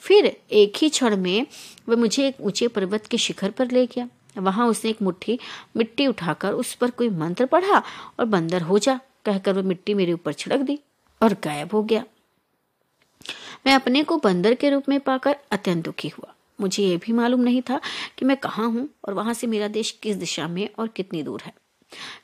[0.00, 1.46] फिर एक ही क्षण में
[1.88, 5.38] वह मुझे एक ऊँचे पर्वत के शिखर पर ले गया। वहाँ उसने एक मुट्ठी,
[5.76, 7.82] मिट्टी उठाकर उस पर कोई मंत्र पढ़ा
[8.20, 10.78] और बंदर हो जा, कहकर वह मिट्टी मेरे ऊपर छिड़क दी।
[11.22, 12.04] और गायब हो गया।
[13.66, 17.40] मैं अपने को बंदर के रूप में पाकर अत्यंत दुखी हुआ। मुझे यह भी मालूम
[17.40, 17.80] नहीं था
[18.18, 21.42] कि मैं कहाँ हूँ और वहाँ से मेरा देश किस दिशा में और कितनी दूर
[21.42, 21.52] है।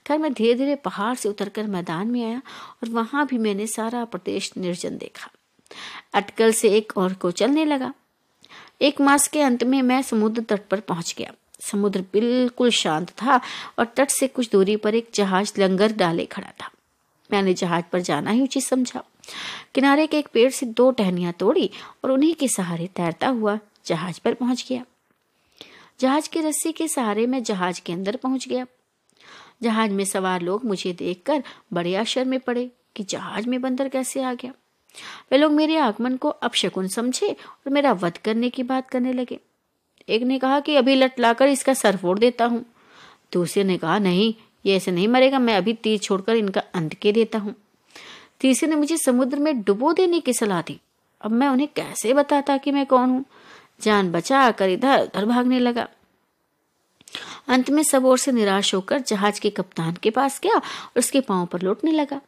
[0.07, 2.39] खैर, मैं धीरे धीरे पहाड़ से उतरकर मैदान में आया
[2.83, 5.31] और वहाँ भी मैंने सारा प्रदेश निर्जन देखा।
[6.15, 7.95] अटकल से एक और को चलने लगा।
[8.83, 13.41] एक मास के अंत में मैं समुद्र तट पर पहुँच गया। समुद्र बिल्कुल शांत था
[13.79, 16.71] और तट से कुछ दूरी पर एक जहाज़ लंगर डाले खड़ा था।
[17.33, 19.03] मैंने जहाज़ पर जाना ही उचित समझा।
[19.75, 21.71] किनारे के एक पेड़ से दो टहनियाँ तोड़ी
[22.05, 24.85] और उन्हीं के सहारे तैरता हुआ जहाज़ पर पहुँच गया।
[26.01, 28.67] जहाज़ की रस्सी के सहारे में जहाज़ के अंदर पहुँच गया।
[29.63, 34.23] जहाज़ में सवार लोग मुझे देखकर बड़े आश्चर्य में पड़े कि जहाज़ में बंदर कैसे
[34.23, 34.53] आ गया।
[35.33, 39.39] वे लोग मेरे आगमन को अपशकुन समझे और मेरा वध करने की बात करने लगे।
[40.09, 42.65] एक ने कहा कि अभी लट लाकर इसका सर फोड़ देता हूँ।
[43.33, 47.13] दूसरे ने कहा, नहीं ये ऐसे नहीं मरेगा, मैं अभी तीर छोड़कर इनका अंत के
[47.13, 47.55] देता हूँ।
[48.41, 50.81] तीसरे ने मुझे समुद्र में डुबो देने की सलाह दी।
[51.21, 53.25] अब मैं उन्हें कैसे बताता कि मैं कौन हूँ?
[53.83, 55.89] जान बचा कर इधर उधर भागने लगा।
[57.49, 61.21] अंत में सब ओर से निराश होकर जहाज़ के कप्तान के पास गया और उसके
[61.21, 62.21] पाँव पर लौटने लगा।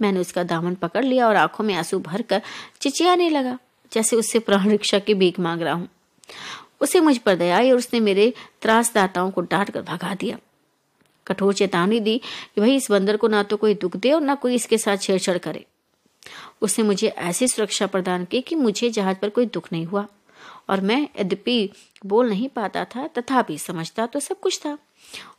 [0.00, 2.42] मैंने उसका दामन पकड़ लिया और आँखों में आँसू भरकर
[2.80, 3.58] चिचियाने लगा,
[3.92, 5.88] जैसे उससे प्राण रिक्शा की भीख मांग रहा हूँ।
[6.80, 10.38] उसे मुझ पर दया आई और उसने मेरे त्रासदाताओं को डांट कर भगा दिया।
[11.32, 12.18] कठोर चेतावनी दी
[12.54, 14.96] कि भाई इस बंदर को ना तो कोई दुख दे और ना कोई इसके साथ
[14.96, 15.66] छेड़छाड़ करे।
[16.62, 20.06] उसने मुझे ऐसी सुरक्षा प्रदान की कि मुझे जहाज़ पर कोई दुख नहीं हुआ
[20.70, 21.72] और मैं यद्यपि
[22.06, 24.78] बोल नहीं पाता था, तथापि समझता तो सब कुछ था।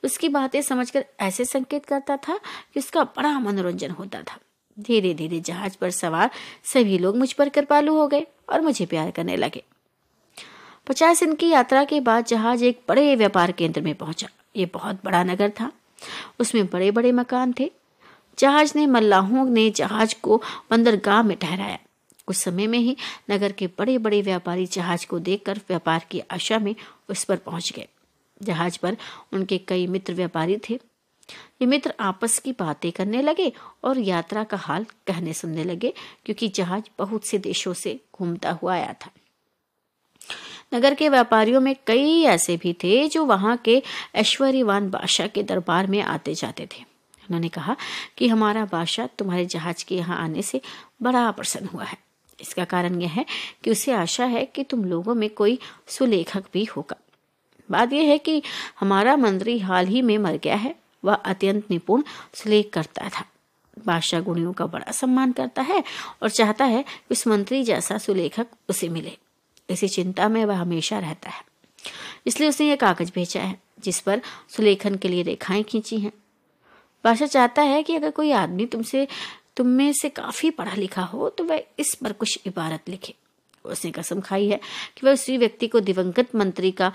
[0.04, 2.38] उसकी बातें समझकर ऐसे संकेत करता था
[2.74, 4.38] कि उसका बड़ा मनोरंजन होता था।
[4.80, 6.30] धीरे धीरे जहाज़ पर सवार
[6.64, 9.64] सभी लोग मुझ पर कृपालु हो गए और मुझे प्यार करने लगे।
[10.88, 15.00] पचास दिन की यात्रा के बाद जहाज़ एक बड़े व्यापार केंद्र में पहुँचा। ये बहुत
[15.06, 15.72] बड़ा नगर था।
[16.40, 17.72] उसमें बड़े बड़े मकान थे।
[18.40, 20.42] जहाज़ ने मल्लाहों ने जहाज़ को
[20.72, 21.80] बंदरगाह में ठहराया।
[22.28, 22.98] कुछ समय में ही
[23.32, 26.76] नगर के बड़े बड़े व्यापारी जहाज़ को देखकर व्यापार की आशा में
[27.10, 27.88] उस पर पहुँच गए।
[28.44, 28.98] जहाज़ पर
[29.34, 30.74] उनके कई मित्र व्यापारी थे।
[31.62, 33.52] ये मित्र आपस की बातें करने लगे
[33.84, 35.94] और यात्रा का हाल कहने सुनने लगे,
[36.26, 39.12] क्योंकि जहाज़ बहुत से देशों से घूमता हुआ आया था।
[40.74, 43.84] नगर के व्यापारियों में कई ऐसे भी थे जो वहाँ के
[44.16, 46.82] ऐश्वर्यवान बादशाह के दरबार में आते जाते थे।
[47.24, 47.76] उन्होंने कहा
[48.18, 50.62] कि हमारा बादशाह तुम्हारे जहाज़ के यहाँ आने से
[51.02, 51.98] बड़ा प्रसन्न हुआ है।
[52.42, 53.26] इसका कारण यह है
[53.64, 56.96] कि उसे आशा है कि तुम लोगों में कोई सुलेखक भी होगा।
[57.72, 58.44] बात यह है कि
[58.80, 62.04] हमारा मंत्री हाल ही में मर गया है। वह अत्यंत निपुण,
[62.34, 63.26] सुलेख करता था।
[63.86, 65.84] बादशाह गुणियों का बड़ा सम्मान करता है
[66.24, 69.18] और चाहता है कि उस मंत्री जैसा सुलेखक उसे मिले।
[69.74, 71.44] इसी चिंता में वह हमेशा रहता है।
[72.28, 76.12] इसलिए उसने यह कागज़ भेजा है, जिस पर सुलेखन के लिए रेखाएँ खींची हैं।
[77.04, 79.08] बादशाह चाहता है कि अगर कोई आदमी तुमसे,
[79.58, 83.14] तुम में से काफ़ी पढ़ा लिखा हो तो वह इस पर कुछ इबारत लिखे।
[83.66, 84.60] उसने कसम खाई है
[84.98, 86.92] कि वह उसी व्यक्ति को दिवंगत मंत्री का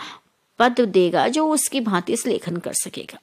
[0.58, 3.18] पद देगा, जो उसकी भांति इस लेखन कर सकेगा।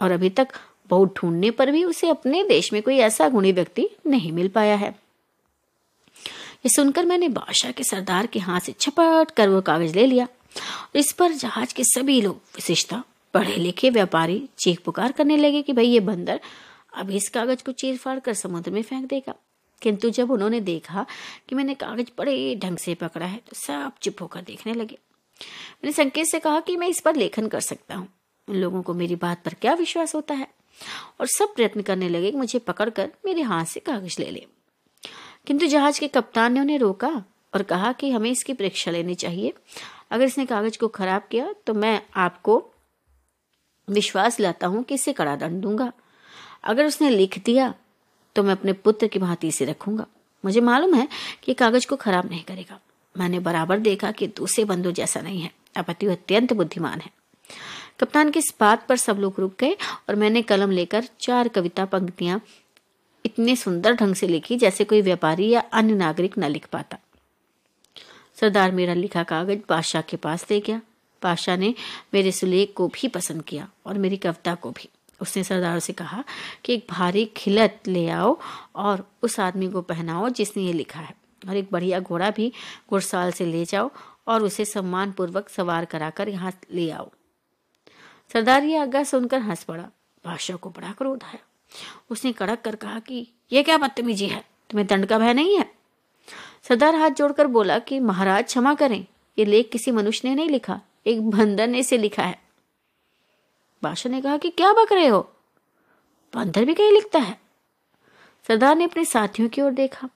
[0.00, 0.48] और अभी तक
[0.88, 4.76] बहुत ढूँढने पर भी उसे अपने देश में कोई ऐसा गुणी व्यक्ति नहीं मिल पाया
[4.76, 4.94] है।
[6.64, 10.26] ये सुनकर मैंने बादशाह के सरदार के हाथ से छपट कर वो कागज़ ले लिया।
[10.94, 13.02] इस पर जहाज़ के सभी लोग विशेषता
[13.34, 16.40] पढ़े लिखे व्यापारी चीख पुकार करने लगे कि भाई ये बंदर
[16.94, 19.34] अब इस कागज़ को चीर फाड़ कर समुद्र में फेंक देगा।
[19.82, 21.06] किंतु जब उन्होंने देखा
[21.48, 24.98] कि मैंने कागज़ बड़े ढंग से पकड़ा है तो सब चुप होकर देखने लगे।
[25.84, 28.08] मैंने संकेत से कहा कि मैं इस पर लेखन कर सकता हूँ।
[28.48, 30.48] उन लोगों को मेरी बात पर क्या विश्वास होता है?
[31.20, 34.46] और सब प्रयत्न करने लगे कि मुझे पकड़कर मेरे हाथ से कागज़ ले ले।
[35.46, 37.08] किंतु जहाज़ के कप्तान ने उन्हें रोका
[37.54, 39.52] और कहा कि हमें इसकी परीक्षा लेनी चाहिए।
[40.10, 42.62] अगर इसने कागज़ को खराब किया तो मैं आपको
[43.88, 45.92] विश्वास लाता हूँ कि इसे कड़ा दंड दूँगा।
[46.64, 47.74] अगर उसने लिख दिया
[48.36, 50.06] तो मैं अपने पुत्र की भांति इसे रखूँगा।
[50.44, 51.06] मुझे मालूम है
[51.42, 52.78] कि कागज़ को खराब नहीं करेगा।
[53.14, 57.10] मैंने बराबर देखा कि दूसरे बंधु जैसा नहीं है। अपति अत्यंत बुद्धिमान है।
[58.00, 59.76] कप्तान की इस बात पर सब लोग रुक गए
[60.08, 62.40] और मैंने कलम लेकर चार कविता पंक्तियाँ
[63.24, 66.98] इतने सुंदर ढंग से लिखी जैसे कोई व्यापारी या अन्य नागरिक न लिख पाता।
[68.34, 70.80] सरदार मेरा लिखा कागज़ बादशाह के पास ले गया।
[71.22, 71.74] बादशाह ने
[72.14, 74.88] मेरे सुलेख को भी पसंद किया और मेरी कविता को भी।
[75.20, 76.24] उसने सरदार से कहा
[76.64, 78.38] कि एक भारी खिलत ले आओ
[78.76, 81.14] और उस आदमी को पहनाओ जिसने ये लिखा है
[81.48, 82.52] और एक बढ़िया घोड़ा भी
[82.90, 83.90] घुड़साल से ले जाओ
[84.28, 87.10] और उसे सम्मान पूर्वक सवार कराकर यहाँ ले आओ।
[88.32, 89.82] सरदार ये आज्ञा सुनकर हंस पड़ा।
[90.24, 91.38] बादशाह को बड़ा क्रोध आया।
[92.10, 94.44] उसने कड़क कर कहा कि यह क्या बदतमीजी है?
[94.70, 95.70] तुम्हें दंड का भय नहीं है?
[96.62, 99.06] सरदार हाथ जोड़कर बोला कि महाराज क्षमा करें,
[99.38, 102.42] ये लेख किसी मनुष्य ने नहीं लिखा, एक बंदर ने इसे लिखा है।
[103.82, 105.20] बादशाह ने कहा कि क्या बक रहे हो?
[106.34, 107.40] बंदर भी कहीं लिखता है।
[108.48, 110.08] सरदार ने अपने साथियों की ओर देखा।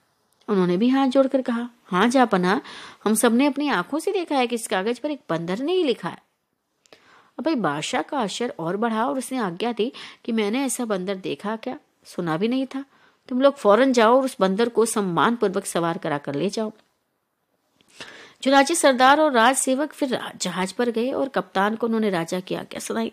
[0.47, 2.61] उन्होंने भी हाथ जोड़कर कहा हाँ जापना,
[3.03, 5.83] हम सबने अपनी आँखों से देखा है कि इस कागज़ पर एक बंदर ने ही
[5.83, 6.24] लिखा है।
[7.39, 9.91] अब भाई बादशाह का आश्चर्य और बढ़ा और उसने आज्ञा दी
[10.25, 11.79] कि मैंने ऐसा बंदर देखा क्या?
[12.05, 12.85] सुना भी नहीं था।
[13.27, 16.71] तुम लोग फ़ौरन जाओ और उस बंदर को सम्मान पूर्वक सवार करा कर ले जाओ।
[18.47, 22.55] राजे सरदार और राज सेवक फिर जहाज़ पर गए और कप्तान को उन्होंने राजा की
[22.55, 23.11] आज्ञा सुनाई।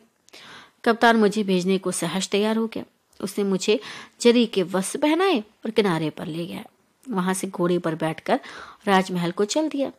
[0.84, 2.84] कप्तान मुझे भेजने को सहज तैयार हो गया।
[3.20, 3.80] उसने मुझे
[4.20, 6.64] जरी के वस्त्र पहनाए और किनारे पर ले गया।
[7.10, 8.40] वहाँ से घोड़े पर बैठकर
[8.86, 9.92] राजमहल को चल दिया।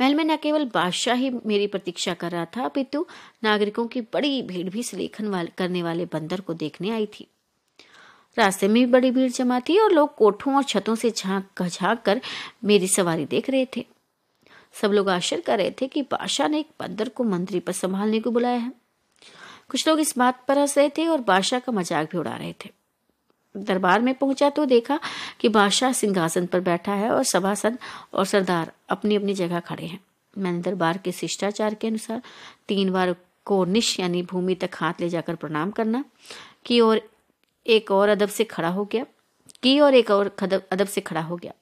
[0.00, 3.06] महल में न केवल बादशाह ही मेरी प्रतीक्षा कर रहा था, अपितु
[3.44, 7.26] नागरिकों की बड़ी भीड़ भी सुलेखन वाले, करने वाले बंदर को देखने आई थी।
[8.36, 12.02] रास्ते में भी बड़ी भीड़ जमा थी और लोग कोठों और छतों से झाँक झाँक
[12.02, 12.20] कर
[12.64, 13.84] मेरी सवारी देख रहे थे।
[14.72, 18.20] सब लोग आश्चर्य कर रहे थे कि बादशाह ने एक बंदर को मंत्री पर संभालने
[18.20, 18.72] को बुलाया है।
[19.68, 22.54] कुछ लोग इस बात पर हंस रहे थे और बादशाह का मज़ाक भी उड़ा रहे
[22.64, 22.70] थे।
[23.58, 24.98] दरबार में पहुँचा तो देखा
[25.40, 27.78] कि बादशाह सिंहासन पर बैठा है और सभासद
[28.14, 30.00] और सरदार अपनी अपनी जगह खड़े हैं।
[30.38, 32.22] मैंने दरबार के शिष्टाचार के अनुसार
[32.68, 33.14] तीन बार
[33.46, 36.04] कोर्निश यानी भूमि तक हाथ ले जाकर प्रणाम करना,
[36.64, 37.00] की और
[37.66, 39.06] एक और अदब से खड़ा हो गया,
[39.62, 40.30] की और एक और
[40.72, 41.52] अदब से खड़ा हो गया।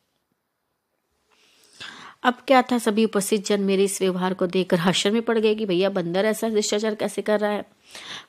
[2.23, 5.55] अब क्या था, सभी उपस्थित जन मेरे इस व्यवहार को देखकर आश्चर्य में पड़ गए
[5.55, 7.65] कि भैया बंदर ऐसा शिष्टाचार कैसे कर रहा है?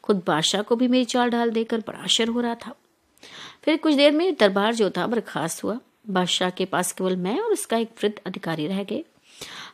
[0.03, 2.73] खुद बादशाह को भी मेरी चाल ढाल देकर बड़ा आश्चर्य हो रहा था।
[3.63, 5.77] फिर कुछ देर में दरबार जो था बर्खास्त हुआ।
[6.09, 9.03] बादशाह के पास केवल मैं और उसका एक वृद्ध अधिकारी रह गए।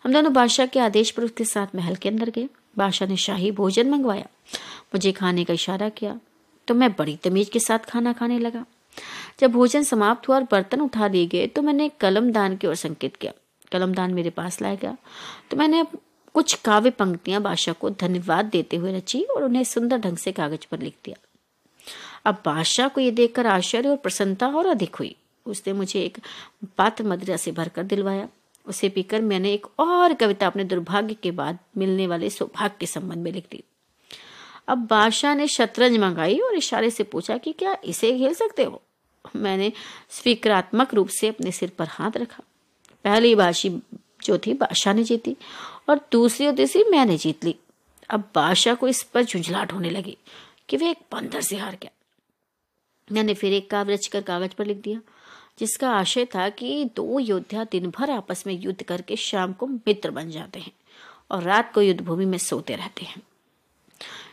[0.04, 2.48] हम दोनों बादशाह के आदेश पर उसके साथ महल के अंदर गए।
[2.78, 4.28] बादशाह ने शाही भोजन मंगवाया।
[4.94, 6.20] मुझे खाने का इशारा किया
[6.68, 8.66] तो मैं बड़ी तमीज के साथ खाना खाने लगा।
[9.40, 13.16] जब भोजन समाप्त हुआ और बर्तन उठा लिए गए तो मैंने कलमदान की ओर संकेत
[13.16, 13.34] किया।
[13.72, 14.96] कलमदान मेरे पास लाया गया।
[15.52, 15.86] तो मैंने
[16.36, 20.68] कुछ काव्य पंक्तियाँ बादशाह को धन्यवाद देते हुए रची और उन्हें सुंदर ढंग से कागज़
[20.72, 21.16] पर लिख दिया।
[22.26, 26.18] अब बादशाह को यह देखकर आश्चर्य और प्रसन्नता और अधिक हुई। उसने मुझे एक
[26.78, 28.28] पात्र मदिरा से भरकर दिलवाया।
[28.66, 33.18] उसे पीकर मैंने एक और कविता अपने दुर्भाग्य के बाद मिलने वाले सौभाग्य के संबंध
[33.18, 33.64] में लिख दी।
[34.68, 38.82] अब बादशाह ने शतरंज मंगाई और इशारे से पूछा कि क्या इसे खेल सकते हो?
[39.36, 39.72] मैंने
[40.10, 42.44] स्वीकारात्मक रूप से अपने सिर पर हाथ रखा।
[43.04, 43.70] पहली बाशी
[44.24, 45.36] जो थी, बादशाह ने जीती
[45.90, 47.56] और दूसरी और तीसरी मैंने जीत ली।
[48.10, 50.18] अब बादशाह को इस पर झुंझलाट होने लगी
[50.70, 51.92] कि वे एक बंदर से हार गया।
[53.14, 55.00] मैंने फिर एक काव्य रचकर कागज़ पर लिख दिया,
[55.60, 60.12] जिसका आशय था कि दो योद्धा दिन भर आपस में युद्ध करके शाम को मित्र
[60.12, 60.72] बन जाते हैं
[61.32, 63.22] और रात को युद्ध भूमि में सोते रहते हैं।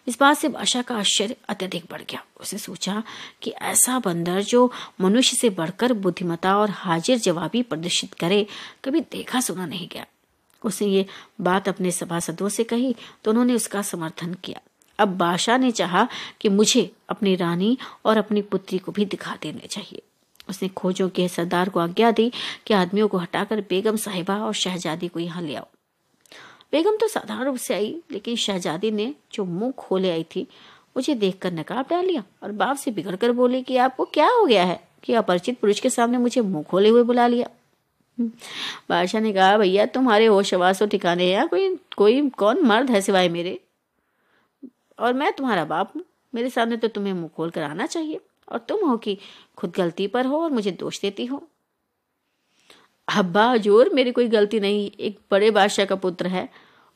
[0.08, 3.02] इस बात से बादशाह का आश्चर्य अत्यधिक बढ़ गया। उसने सोचा
[3.42, 8.46] कि ऐसा बंदर जो मनुष्य से बढ़कर बुद्धिमता और हाजिर जवाबी प्रदर्शित करे,
[8.84, 10.06] कभी देखा सुना नहीं गया।
[10.64, 11.06] उसने ये
[11.40, 12.94] बात अपने सभासदों से कही
[13.24, 14.60] तो उन्होंने उसका समर्थन किया।
[15.00, 16.06] अब बादशाह ने चाहा
[16.40, 20.02] कि मुझे अपनी रानी और अपनी पुत्री को भी दिखा देने चाहिए।
[20.48, 22.32] उसने खोजों के सरदार को आज्ञा दी
[22.66, 25.66] कि आदमियों को हटाकर बेगम साहिबा और शहजादी को यहाँ ले आओ।
[26.72, 30.46] बेगम तो साधारण रूप से आई, लेकिन शहजादी ने जो मुँह खोले आई थी
[30.96, 34.44] मुझे देखकर नकाब डाल लिया और बाप से बिगड़ कर बोली कि आपको क्या हो
[34.46, 37.48] गया है कि अपरिचित पुरुष के सामने मुझे मुँह खोले हुए बुला लिया?
[38.90, 43.28] बादशाह ने कहा, भैया, तुम्हारे होश आवास ठिकाने हैं, कोई कोई कौन मर्द है सिवाय
[43.28, 43.58] मेरे?
[45.00, 48.58] और मैं तुम्हारा बाप हूँ। मेरे सामने तो तुम्हें मुँह खोल कर आना चाहिए। और
[48.58, 49.16] तुम हो कि
[49.56, 51.42] खुद गलती पर हो और मुझे दोष देती हो।
[53.08, 56.48] अब्बा, ज़ोर, मेरी कोई गलती नहीं। एक बड़े बादशाह का पुत्र है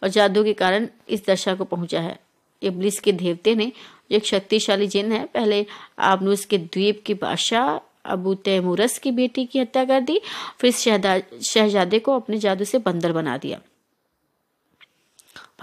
[0.02, 2.18] और जादू के कारण इस दशा को पहुँचा है।
[2.62, 3.66] इबलिस के देवते ने,
[4.10, 5.65] जो एक शक्तिशाली जिन है, पहले
[6.00, 10.20] आबनूस के द्वीप की बादशाह अबू तैमुरस की बेटी की हत्या कर दी,
[10.58, 13.60] फिर शहजादे को अपने जादू से बंदर बना दिया।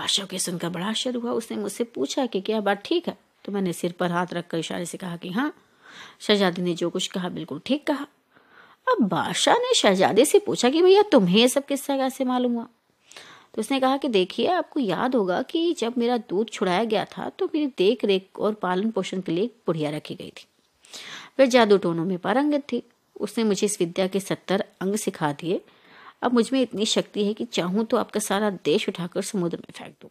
[0.01, 3.17] बादशाह के सुनकर बड़ा आश्चर्य हुआ। उसने मुझसे पूछा कि क्या बात ठीक है?
[3.45, 5.53] तो मैंने सिर पर हाथ रखकर इशारे से कहा कि हाँ
[6.19, 8.05] शहजादी ने जो कुछ कहा, बिल्कुल ठीक कहा।
[8.87, 12.67] अब बादशाह ने शहजादे से पूछा कि भैया, तुम्हें ये सब किस्सा कैसे मालूम हुआ?
[13.53, 17.29] तो उसने कहा कि देखिए, आपको याद होगा कि जब मेरा दूध छुड़ाया गया था
[17.29, 20.45] तो मेरी देख रेख और पालन पोषण के लिए बुढ़िया रखी गई थी।
[21.39, 22.81] वह जादू टोनों में पारंगत थी।
[23.19, 25.61] उसने मुझे इस विद्या के सत्तर अंग सिखा दिए।
[26.21, 29.95] अब मुझमें इतनी शक्ति है कि चाहूँ तो आपका सारा देश उठाकर समुद्र में फेंक
[30.01, 30.09] दूँ।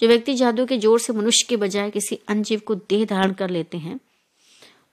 [0.00, 3.32] जो व्यक्ति जादू के ज़ोर से मनुष्य के बजाय किसी अन्य जीव को देह धारण
[3.32, 3.98] कर लेते हैं,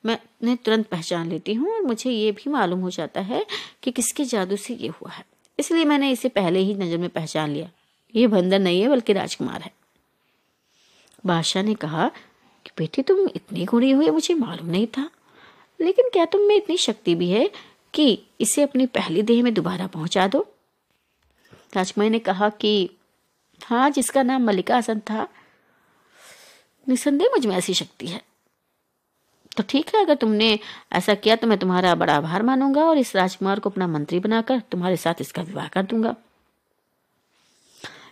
[0.03, 3.45] मैं उन्हें तुरंत पहचान लेती हूँ और मुझे ये भी मालूम हो जाता है
[3.83, 5.23] कि किसके जादू से ये हुआ है।
[5.59, 7.69] इसलिए मैंने इसे पहले ही नज़र में पहचान लिया।
[8.13, 9.71] ये बंदर नहीं है, बल्कि राजकुमार है।
[11.25, 12.07] बादशाह ने कहा
[12.65, 15.09] कि बेटी तुम इतनी गुड़ी हुई मुझे मालूम नहीं था।
[15.79, 17.49] लेकिन क्या तुम में इतनी शक्ति भी है
[17.95, 20.45] कि इसे अपनी पहली देह में दोबारा पहुँचा दो।
[21.75, 22.89] राजकुमारी ने कहा कि
[23.61, 25.27] हाँ जिसका नाम मलिका हसन था,
[26.87, 28.21] निसंदेह मुझमें ऐसी शक्ति है।
[29.57, 30.59] तो ठीक है, अगर तुमने
[30.93, 34.59] ऐसा किया तो मैं तुम्हारा बड़ा आभार मानूँगा और इस राजकुमार को अपना मंत्री बनाकर
[34.71, 36.15] तुम्हारे साथ इसका विवाह कर दूँगा।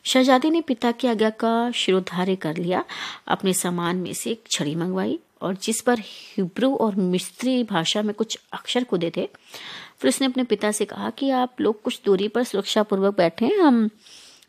[0.05, 2.83] शहजादी ने पिता की आज्ञा का शिरोधार्य कर लिया,
[3.27, 8.13] अपने सामान में से एक छड़ी मंगवाई। और जिस पर हिब्रू और मिस्त्री भाषा में
[8.15, 9.25] कुछ अक्षर खुदे थे,
[9.99, 13.89] फिर उसने अपने पिता से कहा कि आप लोग कुछ दूरी पर सुरक्षापूर्वक बैठे हम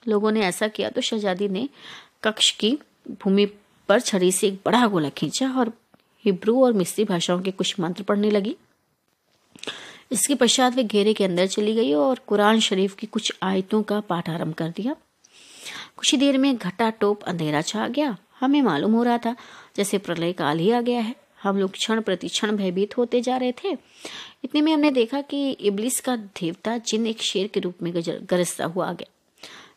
[0.09, 1.69] लोगों ने ऐसा किया तो शहजादी ने
[2.23, 2.79] कक्ष की
[3.23, 3.47] भूमि
[3.89, 5.73] पर छड़ी से एक बड़ा गोला खींचा और
[6.25, 8.57] हिब्रू और मिस्री भाषाओं के कुछ मंत्र पढ़ने लगी।
[10.13, 14.01] इसके पश्चात वे घेरे के अंदर चली गई और कुरान शरीफ की कुछ आयतों का
[14.01, 14.95] पाठ आरंभ कर दिया।
[15.97, 19.35] कुछ ही देर में घटा टोप अंधेरा छा गया। हमें मालूम हो रहा था
[19.77, 23.37] जैसे प्रलय काल ही आ गया है। हम लोग क्षण प्रति क्षण भयभीत होते जा
[23.37, 23.73] रहे थे।
[24.45, 28.65] इतने में हमने देखा कि इबलिस का देवता जिन एक शेर के रूप में गरजता
[28.65, 29.11] हुआ आ गया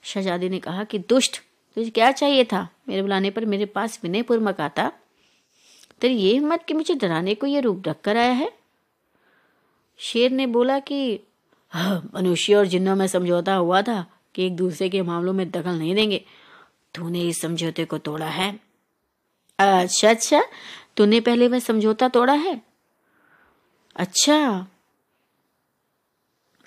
[0.03, 1.42] शहजादी ने कहा कि दुष्ट
[1.77, 2.67] तुझे क्या चाहिए था?
[2.90, 4.92] मेरे बुलाने पर मेरे पास विनयपूर्वक आता
[6.01, 8.51] तेरी ये हिम्मत कि मुझे डराने को यह रूप ढक कर आया है?
[10.00, 11.19] शेर ने बोला कि
[11.69, 15.77] हाँ, मनुष्य और जिन्नों में समझौता हुआ था कि एक दूसरे के मामलों में दखल
[15.80, 16.24] नहीं देंगे।
[16.93, 18.67] तूने इस समझौते को तोड़ा है।
[19.60, 20.44] अच्छा अच्छा।
[20.98, 22.61] तूने पहले वह समझौता तोड़ा है?
[23.95, 24.68] अच्छा।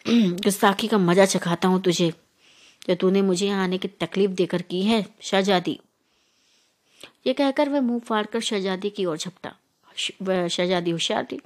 [0.09, 2.13] गुस्ताखी का मज़ा चखाता हूँ तुझे।
[2.89, 5.81] जो तूने मुझे यहाँ आने की तकलीफ़ देकर की है, शहजादी।
[7.27, 9.57] ये कहकर वह मुँह फाड़कर शहजादी की ओर झपटा।
[10.23, 11.41] वह शहजादी होशियार थी।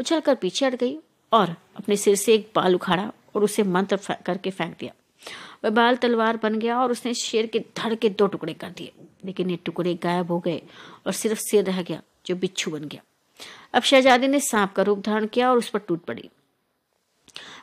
[0.00, 0.98] उछल कर पीछे हट गई
[1.32, 4.92] और अपने सिर से एक बाल उखाड़ा और उसे मंत्र करके फेंक दिया।
[5.70, 8.92] बाल तलवार बन गया और उसने शेर के धड़ के दो टुकड़े कर दिए।
[9.24, 10.62] लेकिन ये टुकड़े गायब हो गए
[11.06, 13.02] और सिर्फ़ सिर रह गया, जो बिच्छू बन गया।
[13.74, 16.30] अब शहजादी ने सांप का रूप धारण किया और उस पर टूट पड़ी।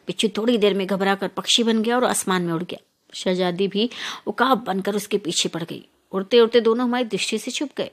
[0.08, 2.80] बिच्छू थोड़ी देर में घबरा कर पक्षी बन गया और आसमान में उड़ गया।
[3.14, 3.90] शहजादी भी
[4.28, 7.92] उकाब बनकर उसके पीछे पड़ गई। उड़ते उड़ते दोनों हमारी दृष्टि से छुप गए।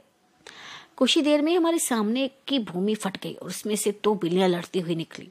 [0.96, 4.48] कुछ ही देर में हमारे सामने की भूमि फट गई और उसमें से दो बिल्लियाँ
[4.48, 5.28] लड़ती हुई निकली।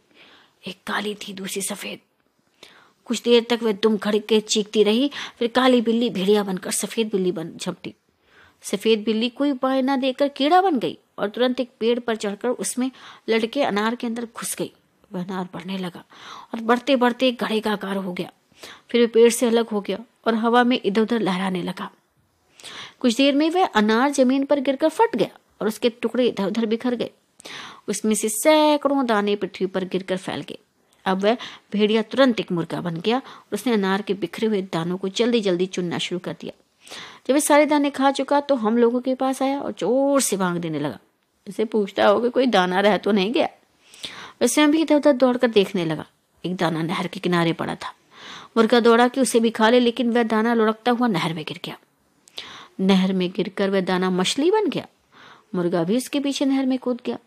[0.68, 2.00] एक काली थी, दूसरी सफ़ेद।
[3.06, 5.10] कुछ देर तक वह दुम के चीखती रही,
[5.40, 7.94] फिर काली बिल्ली भेड़िया बनकर सफ़ेद बिल्ली बन झपटी।
[8.64, 12.50] सफ़ेद बिल्ली कोई उपाय न देकर कीड़ा बन गई और तुरंत एक पेड़ पर चढ़कर
[12.50, 12.90] उसमें
[13.30, 14.72] लड़के अनार के अंदर घुस गई।
[15.14, 16.04] वह अनार बढ़ने लगा
[16.54, 18.32] और बढ़ते बढ़ते एक घड़े का आकार हो गया।
[18.90, 21.90] फिर वह पेड़ से अलग हो गया और हवा में इधर उधर लहराने लगा।
[23.00, 26.66] कुछ देर में वह अनार ज़मीन पर गिरकर फट गया और उसके टुकड़े इधर उधर
[26.66, 27.10] बिखर गए।
[27.88, 30.58] उसमें से सैकड़ों दाने पृथ्वी पर गिरकर फैल गए।
[31.06, 31.38] अब वह
[31.74, 35.42] भेड़िया तुरंत एक मुर्गा बन गया और उसने अनार के बिखरे हुए दानों को जल्दी
[35.42, 36.54] जल्दी चुनना शुरू कर दिया।
[37.28, 40.38] जब वह सारे दाने खा चुका तो हम लोगों के पास आया और ज़ोर से
[40.38, 41.00] भाँग देने लगा।
[41.48, 43.50] उसे पूछता हो कि कोई दाना रह तो नहीं गया?
[44.42, 46.06] वैसे भी इधर उधर दौड़कर देखने लगा।
[46.44, 47.94] एक दाना नहर के किनारे पड़ा था।
[48.58, 51.60] मुर्गा दौड़ा कि उसे भी खा ले, लेकिन वह दाना लुढ़कता हुआ नहर में गिर
[51.66, 51.78] गया।
[52.80, 54.88] नहर में गिरकर वह दाना मछली बन गया।
[55.56, 57.18] मुर्गा भी उसके पीछे नहर में कूद गया।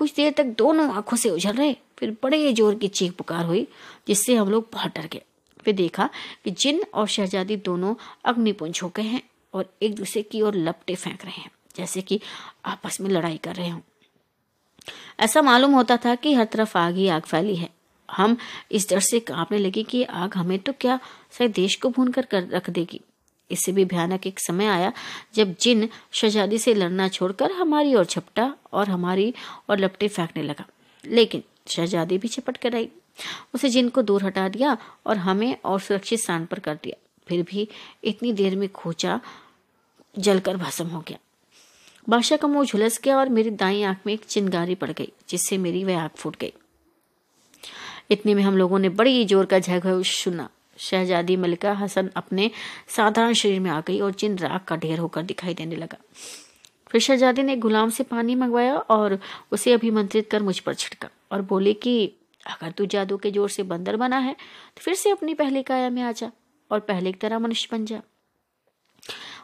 [0.00, 3.66] कुछ देर तक दोनों आँखों से उछल रहे। फिर बड़े ज़ोर की चीख पुकार हुई
[4.08, 5.22] जिससे हम लोग बहुत डर गए।
[5.60, 6.08] फिर देखा
[6.44, 9.22] कि जिन और शहजादी दोनों अग्निपुंज हो गए हैं
[9.54, 12.20] और एक दूसरे की ओर लपटे फेंक रहे हैं जैसे कि
[12.66, 13.80] आपस में लड़ाई कर रहे हों।
[15.20, 17.68] ऐसा मालूम होता था कि हर तरफ़ आग ही आग फैली है।
[18.08, 18.36] हम
[18.72, 20.98] इस डर से कांपने लगे कि आग हमें तो क्या
[21.38, 23.00] शायद देश को भून कर, कर रख देगी।
[23.50, 24.92] इससे भी भयानक एक समय आया
[25.34, 29.32] जब जिन शहजादी से लड़ना छोड़कर हमारी ओर झपटा और हमारी
[29.70, 30.66] और लपटे फेंकने लगा।
[31.04, 32.88] लेकिन शहजादी भी झपट कर आई।
[33.54, 36.96] उसे जिन को दूर हटा दिया और हमें और सुरक्षित स्थान पर कर दिया,
[37.26, 37.68] फिर भी
[38.04, 39.20] इतनी देर में खोचा
[40.14, 41.18] जलकर भस्म हो गया।
[42.08, 45.58] बादशाह का मुँह झुलस गया और मेरी दाई आँख में एक चिंगारी पड़ गई, जिससे
[45.58, 46.52] मेरी वह आँख फूट गई।
[48.10, 50.48] इतने में हम लोगों ने बड़ी ज़ोर का झघोष सुना।
[50.80, 52.50] शहजादी मलिका हसन अपने
[52.88, 55.98] साधारण शरीर में आ गई और जिन राख का ढेर होकर दिखाई देने लगा।
[56.90, 59.18] फिर शहजादी ने गुलाम से पानी मंगवाया और
[59.52, 62.12] उसे अभिमंत्रित कर मुझ पर छिड़का और बोले कि,
[62.46, 65.90] अगर तू जादू के ज़ोर से बंदर बना है तो फिर से अपनी पहले काया
[65.90, 66.30] में आ जा
[66.70, 68.00] और पहले की तरह मनुष्य बन जा।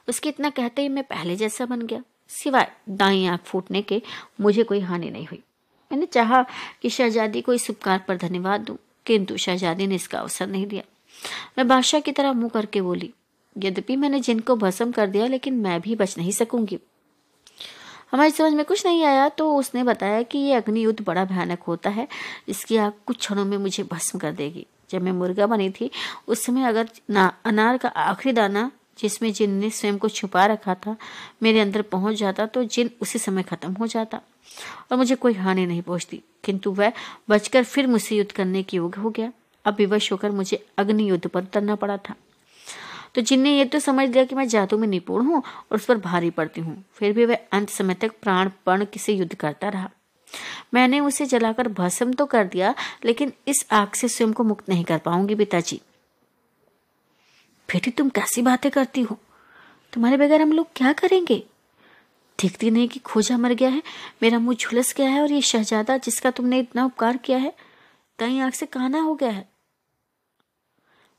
[0.08, 4.00] उसके इतना कहते ही मैं पहले जैसा बन गया। सिवाय दाई आँख फूटने के
[4.40, 5.42] मुझे कोई हानि नहीं हुई।
[5.90, 6.44] मैंने चाहा
[6.82, 10.82] कि शहजादी को इस उपकार पर धन्यवाद दूँ, किंतु शहजादी ने इसका अवसर नहीं दिया।
[11.58, 13.12] मैं बादशाह की तरह मुँह करके बोली,
[13.56, 16.78] यद्यपि मैंने जिनको भस्म कर दिया, लेकिन मैं भी बच नहीं सकूँगी।
[18.12, 21.62] हमारी समझ में कुछ नहीं आया तो उसने बताया कि ये अग्नि युद्ध बड़ा भयानक
[21.62, 22.06] होता है।
[22.48, 25.90] इसकी आग कुछ क्षणों में मुझे भस्म कर देगी। जब मैं मुर्गा बनी थी,
[26.28, 30.74] उस समय अगर ना, अनार का आखिरी दाना, जिसमें जिन ने स्वयं को छुपा रखा
[30.76, 30.96] था,
[31.42, 34.20] मेरे अंदर पहुँच जाता तो जिन उसी समय खत्म हो जाता
[34.90, 36.92] और मुझे कोई हानि नहीं पहुँचती। किंतु वह
[37.28, 39.32] बचकर फिर मुझसे युद्ध करने की योग हो गया।
[39.66, 42.14] अब विवश होकर मुझे अग्नि युद्ध पर उतरना पड़ा था।
[43.14, 45.96] तो जिनने ये तो समझ लिया कि मैं जादू में निपुण हूँ और उस पर
[45.98, 49.90] भारी पड़ती हूँ, फिर भी वह अंत समय तक प्राण पण किसे युद्ध करता रहा।
[50.74, 54.84] मैंने उसे जलाकर भस्म तो कर दिया, लेकिन इस आग से स्वयं को मुक्त नहीं
[54.84, 55.80] कर पाऊँगी पिताजी।
[57.68, 59.18] बेटी तुम कैसी बातें करती हो?
[59.92, 61.42] तुम्हारे बगैर हम लोग क्या करेंगे?
[62.38, 63.82] दिखती नहीं कि खोजा मर गया है,
[64.22, 67.52] मेरा मुँह झुलस गया है और ये शहजादा जिसका तुमने इतना उपकार किया है
[68.18, 69.48] कहीं आँख से काना हो गया है।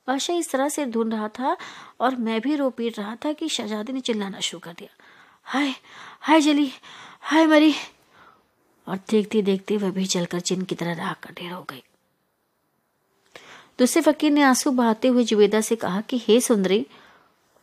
[0.08, 1.58] बादशाह इस तरह से ढूंढ रहा था
[2.00, 5.04] और मैं भी रो पीट रहा था कि शहजादी ने चिल्लाना शुरू कर दिया।
[5.44, 5.74] हाय
[6.22, 6.72] हाय जली,
[7.22, 7.74] हाय मरी।
[8.88, 11.84] और देखते देखते वह भी चलकर चिन्ह की तरह राह कर ढेर हो गई।
[13.80, 16.88] दूसरे फकीर ने आँसू बहाते हुए जुबेदा से कहा कि, हे सुंदरी,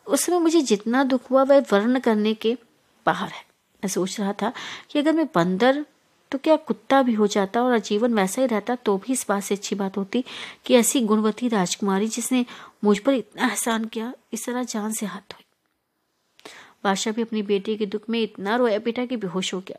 [0.06, 2.56] उसमें मुझे जितना दुख हुआ वह वर्ण करने के
[3.06, 3.42] बाहर है।
[3.76, 4.52] मैं सोच रहा था
[4.90, 5.86] कि अगर मैं बंदर
[6.30, 9.42] तो क्या कुत्ता भी हो जाता और आजीवन वैसा ही रहता तो भी इस बात
[9.42, 10.24] से अच्छी बात होती
[10.66, 12.44] कि ऐसी गुणवती राजकुमारी जिसने
[12.84, 15.44] मुझ पर इतना एहसान किया, इस तरह जान से हाथ धोई।
[16.84, 19.78] बादशाह भी अपनी बेटी के दुख में इतना रोया पीटा कि बेहोश हो गया।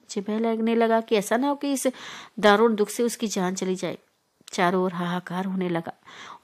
[0.00, 1.86] मुझे भय लगने लगा कि ऐसा ना हो कि इस
[2.38, 3.98] दारुण दुख से उसकी जान चली जाए।
[4.52, 5.92] चारों ओर हाहाकार होने लगा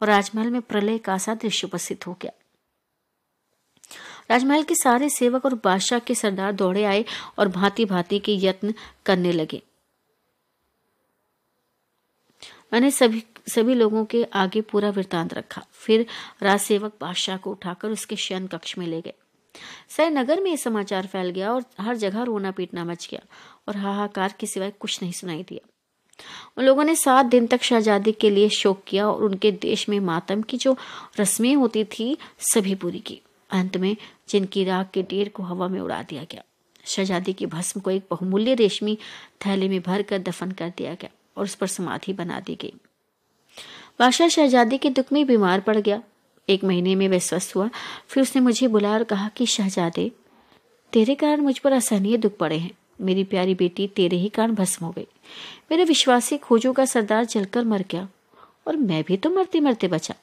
[0.03, 2.33] और राजमहल में प्रलय का सा दृश्य उपस्थित हो गया।
[4.31, 7.05] राजमहल के सारे सेवक और बादशाह के सरदार दौड़े आए
[7.39, 8.75] और भांति भांति के यत्न
[9.07, 9.63] करने लगे।
[12.73, 16.07] मैंने सभी सभी लोगों के आगे पूरा वृतांत रखा। फिर
[16.43, 19.13] राज सेवक बादशाह को उठाकर उसके शयन कक्ष में ले गए।
[19.89, 23.21] सर नगर में यह समाचार फैल गया और हर जगह रोना पीटना मच गया
[23.69, 25.69] और हाहाकार के सिवाय कुछ नहीं सुनाई दिया।
[26.59, 30.01] उन लोगों ने सात दिन तक शहजादी के लिए शोक किया और उनके देश में
[30.01, 30.77] मातम की जो
[31.21, 33.21] रस्में होती थी, सभी पूरी की।
[33.51, 33.97] अंत में
[34.29, 36.43] जिनकी राख के ढेर को हवा में उड़ा दिया गया।
[36.85, 38.99] शहजादी के भस्म को एक बहुमूल्य रेशमी
[39.47, 42.75] थैले में भर कर दफन कर दिया गया और उस पर समाधि बना दी गई।
[43.99, 46.03] बादशाह शहजादी के दुख में बीमार पड़ गया।
[46.49, 47.71] एक महीने में वह स्वस्थ हुआ।
[48.09, 50.13] फिर उसने मुझे बुलाया और कहा कि, शहजादे,
[50.93, 52.71] तेरे कारण मुझ पर असहनीय दुख पड़े हैं।
[53.01, 55.07] मेरी प्यारी बेटी, तेरे ही कारण भस्म हो गई।
[55.71, 58.09] मेरे विश्वासी खोजों का सरदार जलकर मर गया
[58.67, 60.15] और मैं भी तो मरते मरते बचा।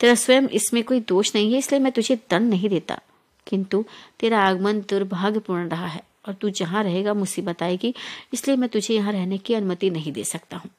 [0.00, 3.00] तेरा स्वयं इसमें कोई दोष नहीं है, इसलिए मैं तुझे दंड नहीं देता।
[3.46, 3.84] किंतु
[4.20, 7.94] तेरा आगमन दुर्भाग्यपूर्ण रहा है और तू जहाँ रहेगा, मुसीबत आएगी,
[8.32, 10.70] इसलिए मैं तुझे यहाँ रहने की अनुमति नहीं दे सकता हूँ।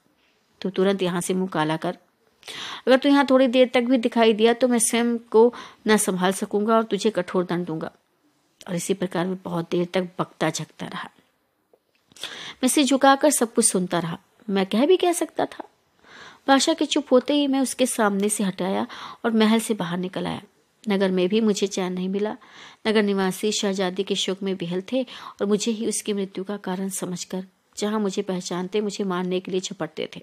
[0.62, 1.98] तो तुरंत यहाँ से मुँह काला कर।
[2.88, 5.54] अगर तू यहाँ थोड़ी देर तक भी दिखाई दिया तो मैं स्वयं को
[5.88, 7.92] न संभाल सकूँगा और तुझे कठोर दंड दूँगा।
[8.68, 11.10] और इसी प्रकार मैं बहुत देर तक बकता झकता रहा।
[12.64, 14.18] मैं सिर झुकाकर सब कुछ सुनता रहा।
[14.50, 15.64] मैं कह भी कह सकता था?
[16.48, 18.88] बादशाह के चुप होते ही मैं उसके सामने से हटाया
[19.26, 20.42] और महल से बाहर निकल आया।
[20.90, 22.36] नगर में भी मुझे चैन नहीं मिला।
[22.88, 26.90] नगर निवासी शहजादी के शोक में बिहल थे और मुझे ही उसकी मृत्यु का कारण
[26.90, 27.46] समझकर,
[27.78, 30.22] जहाँ मुझे पहचानते, मुझे मारने के लिए छपटते थे।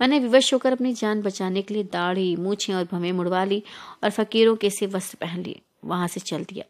[0.00, 3.62] मैंने विवश होकर अपनी जान बचाने के लिए दाढ़ी, मूछें और भमें मुड़वा ली
[4.04, 6.64] और फकीरों के से वस्त्र पहन लिए, वहाँ से चल दिया।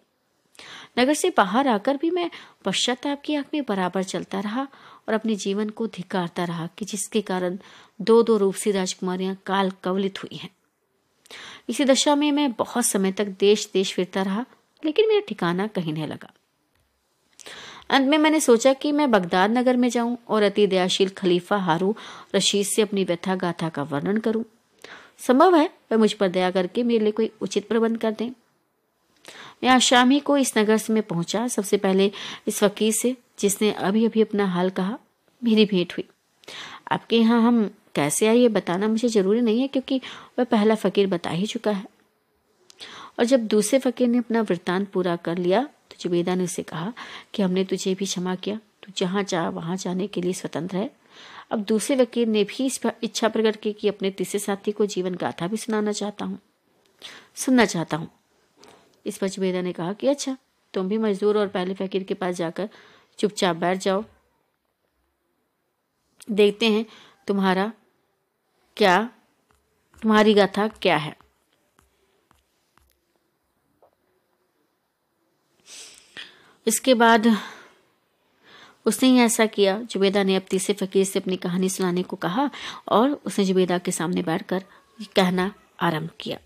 [0.98, 2.30] नगर से बाहर आकर भी मैं
[2.64, 4.68] पश्चाताप की आँख में बराबर चलता रहा
[5.08, 7.58] और अपने जीवन को धिकारता रहा कि जिसके कारण
[8.00, 10.50] दो दो रूपसी राजकुमारियाँ काल कवलित हुई हैं।
[11.68, 14.44] इसी दशा में मैं बहुत समय तक देश देश फिरता रहा,
[14.84, 16.32] लेकिन मेरा ठिकाना कहीं नहीं लगा।
[17.90, 21.94] अंत में मैंने सोचा कि मैं बगदाद नगर में जाऊँ और अति दयाशील खलीफा हारू
[22.34, 24.44] रशीद से अपनी व्यथा गाथा का वर्णन करूँ।
[25.18, 28.30] संभव है वह मुझ पर दया करके मेरे लिए कोई उचित प्रबंध कर दें।
[29.62, 32.10] मैं आज शाम ही को इस नगर से मैं पहुँचा सबसे पहले
[32.48, 34.98] इस फकीर से जिसने अभी अभी अपना हाल कहा,
[35.42, 36.04] मेरी भेंट हुई।
[36.92, 40.00] आपके यहाँ हम कैसे आए ये बताना मुझे ज़रूरी नहीं है क्योंकि
[40.38, 41.84] वह पहला फकीर बता ही चुका है।
[43.18, 46.92] और जब दूसरे फकीर ने अपना वृत्तांत पूरा कर लिया तो जुबेदा ने उसे कहा
[47.34, 50.90] कि हमने तुझे भी क्षमा किया। तू जहाँ चाह वहाँ जाने के लिए स्वतंत्र है।
[51.50, 55.14] अब दूसरे वकील ने भी इस इच्छा प्रकट की कि अपने तीसरे साथी को जीवन
[55.14, 56.38] गाथा भी सुनाना चाहता हूँ।
[57.36, 58.08] सुनना चाहता हूँ।
[59.06, 60.36] इस पर जुबेदा ने कहा कि अच्छा
[60.74, 62.68] तुम भी मजदूर और पहले फकीर के पास जाकर
[63.18, 64.04] चुपचाप बैठ जाओ।
[66.30, 66.86] देखते हैं
[67.26, 67.72] तुम्हारा
[68.76, 69.10] क्या,
[70.02, 71.16] तुम्हारी गाथा क्या है।
[76.66, 77.26] इसके बाद
[78.86, 82.50] उसने ही ऐसा किया, जुबेदा ने अब तीसरे फकीर से अपनी कहानी सुनाने को कहा
[82.88, 84.64] और उसने जुबेदा के सामने बैठकर
[85.16, 86.38] कहना आरंभ किया।